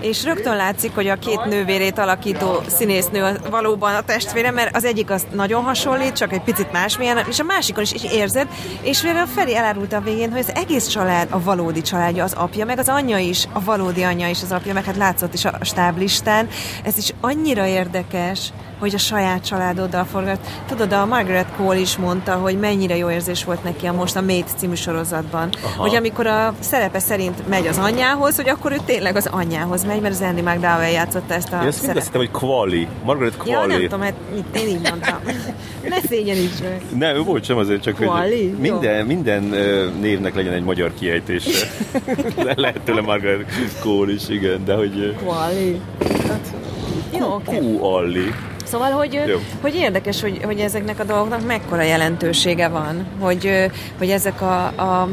és 0.00 0.24
rögtön 0.24 0.56
látszik, 0.56 0.94
hogy 0.94 1.06
a 1.06 1.16
két 1.16 1.44
nővérét 1.44 1.98
alakító 1.98 2.60
színésznő 2.66 3.40
valóban 3.50 3.94
a 3.94 4.00
testvére, 4.00 4.50
mert 4.50 4.76
az 4.76 4.84
egyik 4.84 5.10
az 5.10 5.26
nagyon 5.32 5.62
hasonlít, 5.62 6.12
csak 6.12 6.32
egy 6.32 6.42
picit 6.42 6.72
másmilyen, 6.72 7.18
és 7.28 7.38
a 7.38 7.44
másikon 7.44 7.82
is, 7.82 7.92
is 7.92 8.04
érzed, 8.04 8.48
és 8.82 9.02
végre 9.02 9.20
a 9.20 9.26
Feri 9.26 9.56
elárulta 9.56 9.96
a 9.96 10.00
végén, 10.00 10.30
hogy 10.30 10.40
az 10.40 10.52
egész 10.54 10.86
család 10.86 11.28
a 11.30 11.42
valódi 11.42 11.82
családja, 11.82 12.24
az 12.24 12.32
apja, 12.32 12.64
meg 12.64 12.78
az 12.78 12.88
anyja 12.88 13.18
is, 13.18 13.48
a 13.52 13.60
valódi 13.64 14.02
anyja 14.02 14.28
is 14.28 14.42
az 14.42 14.52
apja, 14.52 14.72
meg 14.72 14.84
hát 14.84 14.96
látszott 14.96 15.34
is 15.34 15.44
a 15.44 15.58
stáblistán. 15.60 16.48
Ez 16.84 16.98
is 16.98 17.12
annyira 17.20 17.66
érdekes, 17.66 18.52
hogy 18.78 18.94
a 18.94 18.98
saját 18.98 19.44
családoddal 19.44 20.04
forgat. 20.04 20.38
Tudod, 20.68 20.92
a 20.92 21.06
Margaret 21.06 21.46
Cole 21.56 21.78
is 21.78 21.96
mondta, 21.96 22.32
hogy 22.34 22.58
mennyire 22.58 22.96
jó 22.96 23.10
érzés 23.10 23.44
volt 23.44 23.64
neki 23.64 23.86
a 23.86 23.92
most 23.92 24.16
a 24.16 24.20
Mate 24.20 24.50
című 24.56 24.74
sorozatban. 24.74 25.48
Aha. 25.62 25.82
Hogy 25.82 25.94
amikor 25.94 26.26
a 26.26 26.54
szerepe 26.60 26.98
szerint 26.98 27.48
megy 27.48 27.66
az 27.66 27.78
anyjához, 27.78 28.36
hogy 28.36 28.48
akkor 28.48 28.72
ő 28.72 28.76
tényleg 28.84 29.16
az 29.16 29.26
anyjához 29.26 29.84
megy, 29.84 30.00
mert 30.00 30.14
az 30.14 30.20
Andy 30.20 30.40
McDowell 30.40 30.90
játszotta 30.90 31.34
ezt 31.34 31.52
a 31.52 31.60
Én 31.62 31.68
azt 31.68 31.82
mind 31.82 31.96
azt 31.96 32.12
hogy 32.12 32.30
Quali. 32.30 32.88
Margaret 33.04 33.34
Ja, 33.44 33.58
nem 33.58 33.68
Quali. 33.68 33.82
tudom, 33.82 34.00
hát 34.00 34.14
én 34.56 34.68
így 34.68 34.88
mondtam. 34.88 35.18
ne 35.88 36.00
szégyeníts 36.08 36.60
meg. 36.62 36.82
Nem, 36.98 37.24
volt 37.24 37.44
sem 37.44 37.56
azért, 37.56 37.82
csak 37.82 37.96
Quali? 37.96 38.48
hogy 38.48 38.58
minden, 38.58 39.06
minden 39.06 39.52
ö, 39.52 39.88
névnek 40.00 40.34
legyen 40.34 40.52
egy 40.52 40.64
magyar 40.64 40.94
kiejtése. 40.98 41.66
Lehet 42.54 42.80
tőle 42.84 43.00
Margaret 43.00 43.44
Cole 43.80 44.12
is, 44.12 44.28
igen, 44.28 44.64
de 44.64 44.74
hogy 44.74 45.16
Quali. 45.24 45.80
Jó, 47.18 47.34
oké. 47.34 47.60
Alli. 47.80 48.34
Szóval, 48.66 48.90
hogy, 48.90 49.12
Jó. 49.26 49.38
hogy 49.60 49.74
érdekes, 49.74 50.20
hogy, 50.20 50.40
hogy 50.44 50.60
ezeknek 50.60 51.00
a 51.00 51.04
dolgoknak 51.04 51.46
mekkora 51.46 51.82
jelentősége 51.82 52.68
van, 52.68 53.06
hogy, 53.20 53.70
hogy 53.98 54.10
ezek 54.10 54.40
a, 54.40 54.64
a 54.66 55.08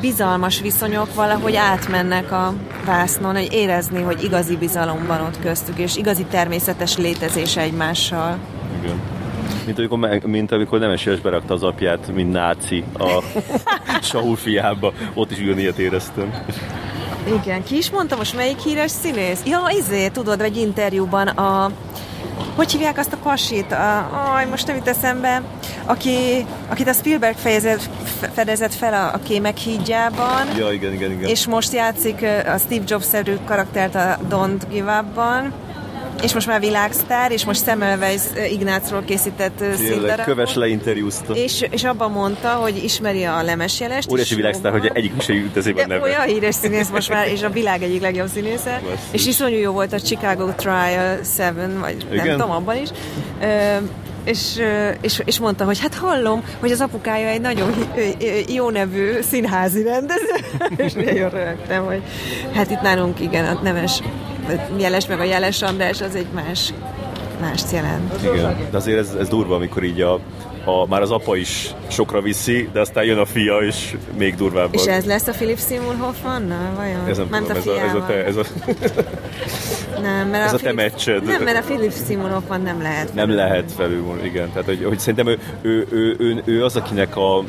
bizalmas 0.00 0.60
viszonyok 0.60 1.14
valahogy 1.14 1.56
átmennek 1.56 2.32
a 2.32 2.54
vásznon, 2.84 3.34
hogy 3.34 3.52
érezni, 3.52 4.02
hogy 4.02 4.24
igazi 4.24 4.56
bizalom 4.56 5.06
van 5.06 5.20
ott 5.20 5.40
köztük, 5.40 5.78
és 5.78 5.96
igazi 5.96 6.24
természetes 6.24 6.96
létezése 6.96 7.60
egymással. 7.60 8.38
Igen. 8.82 9.00
Mint 9.64 9.78
amikor, 9.78 9.98
me- 9.98 10.26
mint 10.26 10.52
amikor 10.52 10.78
Nemeses 10.78 11.20
berakta 11.20 11.54
az 11.54 11.62
apját, 11.62 12.14
mint 12.14 12.32
náci 12.32 12.84
a 12.98 13.22
Saul 14.02 14.36
fiába. 14.36 14.92
Ott 15.14 15.30
is 15.30 15.38
ugyanilyet 15.38 15.78
éreztem. 15.78 16.34
Igen, 17.42 17.62
ki 17.62 17.76
is 17.76 17.90
mondta 17.90 18.16
most 18.16 18.36
melyik 18.36 18.58
híres 18.58 18.90
színész? 18.90 19.42
Ja, 19.44 19.60
izé, 19.78 20.08
tudod, 20.08 20.40
egy 20.40 20.56
interjúban 20.56 21.28
a 21.28 21.70
hogy 22.56 22.72
hívják 22.72 22.98
azt 22.98 23.12
a 23.12 23.16
pasit? 23.22 23.72
A, 23.72 24.10
aj, 24.34 24.46
most 24.46 24.66
nem 24.66 24.76
jut 24.76 24.88
eszembe. 24.88 25.42
Aki, 25.84 26.46
akit 26.68 26.88
a 26.88 26.92
Spielberg 26.92 27.36
fejezett, 27.36 27.82
fe- 28.20 28.30
fedezett 28.34 28.74
fel 28.74 28.94
a, 28.94 29.14
a 29.14 29.18
Kémek 29.22 29.56
hídjában, 29.56 30.46
Ja, 30.56 30.72
igen, 30.72 30.92
igen, 30.92 31.10
igen. 31.10 31.28
és 31.28 31.46
most 31.46 31.72
játszik 31.72 32.26
a 32.54 32.58
Steve 32.58 32.84
Jobs-szerű 32.86 33.34
karaktert 33.44 33.94
a 33.94 34.18
Don't 34.30 34.60
Give 34.70 34.98
Up-ban, 35.00 35.52
és 36.22 36.34
most 36.34 36.46
már 36.46 36.60
világsztár, 36.60 37.32
és 37.32 37.44
most 37.44 37.64
Semmelweis 37.64 38.22
Ignácról 38.50 39.02
készített 39.04 39.56
Tényleg, 39.56 40.20
köves 40.24 40.54
leinterjúzta. 40.54 41.34
És, 41.34 41.66
és 41.70 41.84
abban 41.84 42.10
mondta, 42.10 42.48
hogy 42.48 42.84
ismeri 42.84 43.24
a 43.24 43.42
lemesjelest. 43.42 44.10
Óriási 44.10 44.34
világsztár, 44.34 44.72
hogy 44.72 44.90
egyik 44.94 45.20
se 45.20 45.32
jut 45.32 45.56
eszébe 45.56 45.86
neve. 45.86 46.02
olyan 46.02 46.26
híres 46.26 46.54
színész 46.54 46.88
most 46.88 47.08
már, 47.08 47.28
és 47.28 47.42
a 47.42 47.50
világ 47.50 47.82
egyik 47.82 48.00
legjobb 48.00 48.28
színésze. 48.28 48.80
Basszus. 48.82 48.98
És 49.10 49.26
iszonyú 49.26 49.56
jó 49.56 49.72
volt 49.72 49.92
a 49.92 50.00
Chicago 50.00 50.46
Trial 50.46 51.16
7, 51.16 51.22
vagy 51.80 51.96
nem 52.10 52.24
Igen? 52.24 52.30
tudom, 52.38 52.50
abban 52.50 52.76
is. 52.76 52.88
Ö, 53.42 53.76
és, 54.24 54.60
és, 55.00 55.22
és 55.24 55.38
mondta, 55.38 55.64
hogy 55.64 55.80
hát 55.80 55.94
hallom, 55.94 56.44
hogy 56.60 56.70
az 56.70 56.80
apukája 56.80 57.26
egy 57.26 57.40
nagyon 57.40 57.74
jó 58.48 58.70
nevű 58.70 59.20
színházi 59.20 59.82
rendező, 59.82 60.34
és 60.86 60.92
nagyon 60.92 61.30
rögtem, 61.30 61.84
hogy 61.84 62.02
hát 62.52 62.70
itt 62.70 62.80
nálunk 62.80 63.20
igen, 63.20 63.44
a 63.56 63.60
nemes 63.62 64.02
jeles 64.78 65.06
meg 65.06 65.20
a 65.20 65.24
jeles 65.24 65.62
András 65.62 66.00
az 66.00 66.14
egy 66.14 66.26
más, 66.34 66.72
más 67.40 67.62
jelent. 67.72 68.22
Igen, 68.22 68.56
de 68.70 68.76
azért 68.76 68.98
ez, 68.98 69.14
ez 69.20 69.28
durva, 69.28 69.54
amikor 69.54 69.84
így 69.84 70.00
a, 70.00 70.12
a, 70.64 70.86
már 70.88 71.00
az 71.02 71.10
apa 71.10 71.36
is 71.36 71.70
sokra 71.88 72.20
viszi, 72.20 72.68
de 72.72 72.80
aztán 72.80 73.04
jön 73.04 73.18
a 73.18 73.24
fia, 73.24 73.56
és 73.58 73.94
még 74.18 74.34
durvábban. 74.34 74.72
És 74.80 74.86
ez 74.86 75.04
lesz 75.04 75.26
a 75.26 75.32
Philip 75.32 75.58
Seymour 75.60 75.94
Hoffmannal, 75.98 76.74
vajon? 76.76 77.06
ez 77.08 77.16
nem 77.16 77.26
Ment 77.30 77.46
tudom, 77.46 77.56
ez 77.62 77.66
a, 77.66 77.80
ez 77.80 77.94
a, 77.94 78.04
te, 78.06 78.24
ez 78.24 78.36
a, 78.36 78.42
Nem, 80.02 80.28
mert 80.28 80.44
Ez 80.44 80.52
a 80.52 80.56
te 80.56 80.62
Philip- 80.62 80.76
meccsed. 80.76 81.24
Nem, 81.24 81.42
mert 81.42 81.58
a 81.58 81.62
Philip 81.62 81.92
Seymour 82.06 82.30
Hoffman 82.30 82.60
nem 82.60 82.82
lehet. 82.82 83.14
nem 83.14 83.30
lehet 83.34 83.72
felül, 83.76 84.20
igen. 84.24 84.48
Tehát, 84.48 84.64
hogy, 84.64 84.84
hogy 84.84 84.98
szerintem 84.98 85.26
ő, 85.26 85.38
ő, 85.62 85.86
ő, 85.90 86.16
ő, 86.18 86.42
ő 86.44 86.64
az, 86.64 86.76
akinek 86.76 87.16
a, 87.16 87.44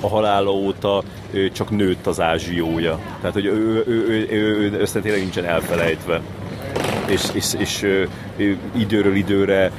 a 0.00 0.08
halála 0.08 0.50
óta 0.50 1.02
ő 1.30 1.50
csak 1.50 1.70
nőtt 1.70 2.06
az 2.06 2.20
ázsiója. 2.20 2.98
Tehát, 3.20 3.32
hogy 3.34 3.44
ő, 3.44 3.84
ő, 3.86 4.06
ő, 4.08 4.26
ő, 4.30 4.56
ő, 4.58 4.80
össze 4.80 5.00
tényleg 5.00 5.20
nincsen 5.20 5.44
elfelejtve. 5.44 6.20
És, 7.06 7.22
és, 7.32 7.54
és 7.58 7.86
időről 8.76 9.14
időre 9.14 9.70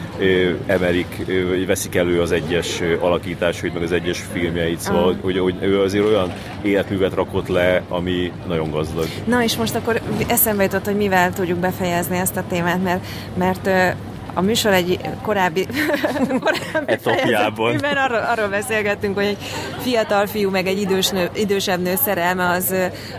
emelik, 0.66 1.26
vagy 1.50 1.66
veszik 1.66 1.96
elő 1.96 2.22
az 2.22 2.32
egyes 2.32 2.82
alakításait, 3.00 3.74
meg 3.74 3.84
az 3.84 3.92
egyes 3.92 4.24
filmjeit, 4.32 4.80
szóval, 4.80 5.10
Ah. 5.10 5.16
hogy, 5.22 5.38
hogy 5.38 5.56
ő 5.62 5.82
azért 5.82 6.06
olyan 6.06 6.34
életművet 6.62 7.14
rakott 7.14 7.48
le, 7.48 7.82
ami 7.90 8.32
nagyon 8.48 8.72
gazdag. 8.72 9.06
Na 9.26 9.44
és 9.44 9.58
most 9.58 9.76
akkor 9.76 10.02
eszembe 10.28 10.64
jutott, 10.64 10.86
hogy 10.86 10.96
mivel 10.96 11.34
tudjuk 11.34 11.58
befejezni 11.60 12.18
ezt 12.18 12.38
a 12.38 12.44
témát, 12.50 12.84
mert, 12.84 13.06
mert 13.38 13.96
a 14.34 14.42
műsor 14.42 14.74
egy 14.74 15.00
korábbi, 15.22 15.68
korábbi 16.46 16.92
etapjában 16.92 17.80
arról, 17.80 18.18
arról 18.18 18.48
beszélgettünk, 18.48 19.16
hogy 19.16 19.26
egy 19.26 19.38
fiatal 19.80 20.26
fiú 20.28 20.50
meg 20.50 20.68
egy 20.68 20.80
idős 20.80 21.10
nő, 21.10 21.30
idősebb 21.34 21.82
nő 21.82 21.94
szerelme 22.04 22.50
az, 22.50 22.74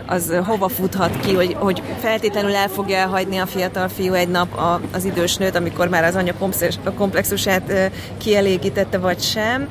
az 0.05 0.33
hova 0.45 0.67
futhat 0.67 1.19
ki, 1.19 1.33
hogy, 1.33 1.55
hogy 1.59 1.81
feltétlenül 1.99 2.55
el 2.55 2.67
fogja 2.67 2.97
elhagyni 2.97 3.37
a 3.37 3.45
fiatal 3.45 3.87
fiú 3.87 4.13
egy 4.13 4.29
nap 4.29 4.57
a, 4.57 4.81
az 4.93 5.05
idős 5.05 5.35
nőt, 5.35 5.55
amikor 5.55 5.87
már 5.87 6.03
az 6.03 6.15
anya 6.15 6.33
komplexusát 6.95 7.91
kielégítette, 8.17 8.97
vagy 8.97 9.19
sem. 9.21 9.69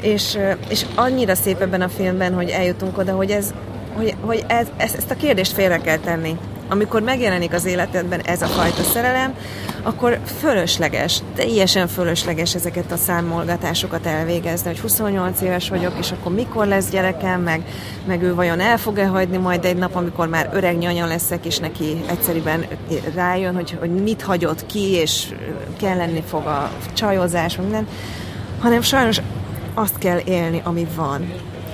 És, 0.00 0.38
és 0.68 0.84
annyira 0.94 1.34
szép 1.34 1.60
ebben 1.60 1.80
a 1.80 1.88
filmben, 1.88 2.34
hogy 2.34 2.48
eljutunk 2.48 2.98
oda, 2.98 3.12
hogy 3.12 3.30
ez, 3.30 3.54
hogy, 3.94 4.14
hogy 4.20 4.44
ez, 4.46 4.66
ezt 4.76 5.10
a 5.10 5.16
kérdést 5.16 5.52
félre 5.52 5.78
kell 5.78 5.98
tenni 5.98 6.36
amikor 6.68 7.02
megjelenik 7.02 7.52
az 7.52 7.64
életedben 7.64 8.20
ez 8.20 8.42
a 8.42 8.46
fajta 8.46 8.82
szerelem, 8.82 9.34
akkor 9.82 10.20
fölösleges, 10.40 11.22
teljesen 11.34 11.88
fölösleges 11.88 12.54
ezeket 12.54 12.92
a 12.92 12.96
számolgatásokat 12.96 14.06
elvégezni, 14.06 14.68
hogy 14.68 14.80
28 14.80 15.40
éves 15.40 15.68
vagyok, 15.68 15.92
és 15.98 16.12
akkor 16.12 16.32
mikor 16.32 16.66
lesz 16.66 16.90
gyerekem, 16.90 17.42
meg, 17.42 17.62
meg 18.06 18.22
ő 18.22 18.34
vajon 18.34 18.60
el 18.60 18.78
fog-e 18.78 19.06
hagyni 19.06 19.36
majd 19.36 19.64
egy 19.64 19.76
nap, 19.76 19.94
amikor 19.94 20.28
már 20.28 20.50
öreg 20.52 20.78
nyanya 20.78 21.06
leszek, 21.06 21.44
és 21.44 21.58
neki 21.58 22.04
egyszerűen 22.06 22.66
rájön, 23.14 23.54
hogy, 23.54 23.76
hogy 23.80 23.90
mit 23.90 24.22
hagyott 24.22 24.66
ki, 24.66 24.90
és 24.90 25.34
kell 25.78 25.96
lenni 25.96 26.22
fog 26.28 26.46
a 26.46 26.70
csajozás, 26.92 27.56
minden, 27.56 27.86
hanem 28.60 28.82
sajnos 28.82 29.20
azt 29.74 29.98
kell 29.98 30.20
élni, 30.24 30.60
ami 30.64 30.86
van 30.96 31.32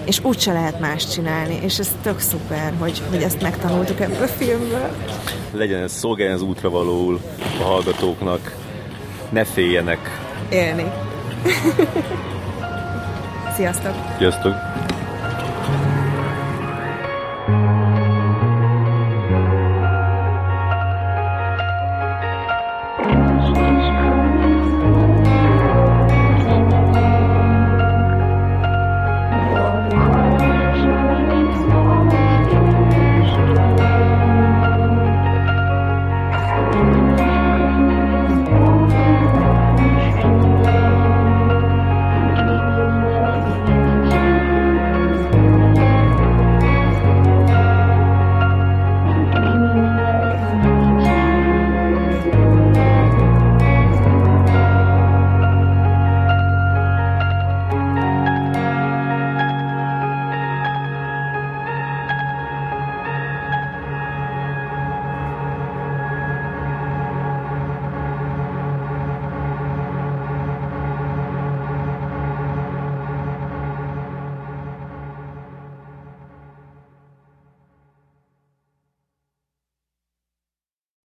és 0.09 0.25
úgyse 0.25 0.53
lehet 0.53 0.81
más 0.81 1.09
csinálni, 1.09 1.59
és 1.63 1.79
ez 1.79 1.97
tök 2.03 2.21
szuper, 2.21 2.73
hogy, 2.79 3.03
hogy 3.11 3.23
ezt 3.23 3.43
megtanultuk 3.43 4.01
ebből 4.01 4.23
a 4.23 4.27
filmből. 4.27 4.91
Legyen 5.53 5.83
ez 5.83 5.93
szolgáljon 5.93 6.35
az 6.35 6.43
útra 6.43 6.71
valóul 6.71 7.21
a 7.61 7.63
hallgatóknak, 7.63 8.57
ne 9.31 9.45
féljenek. 9.45 9.99
Élni. 10.51 10.85
Sziasztok! 13.57 13.95
Sziasztok! 14.19 14.55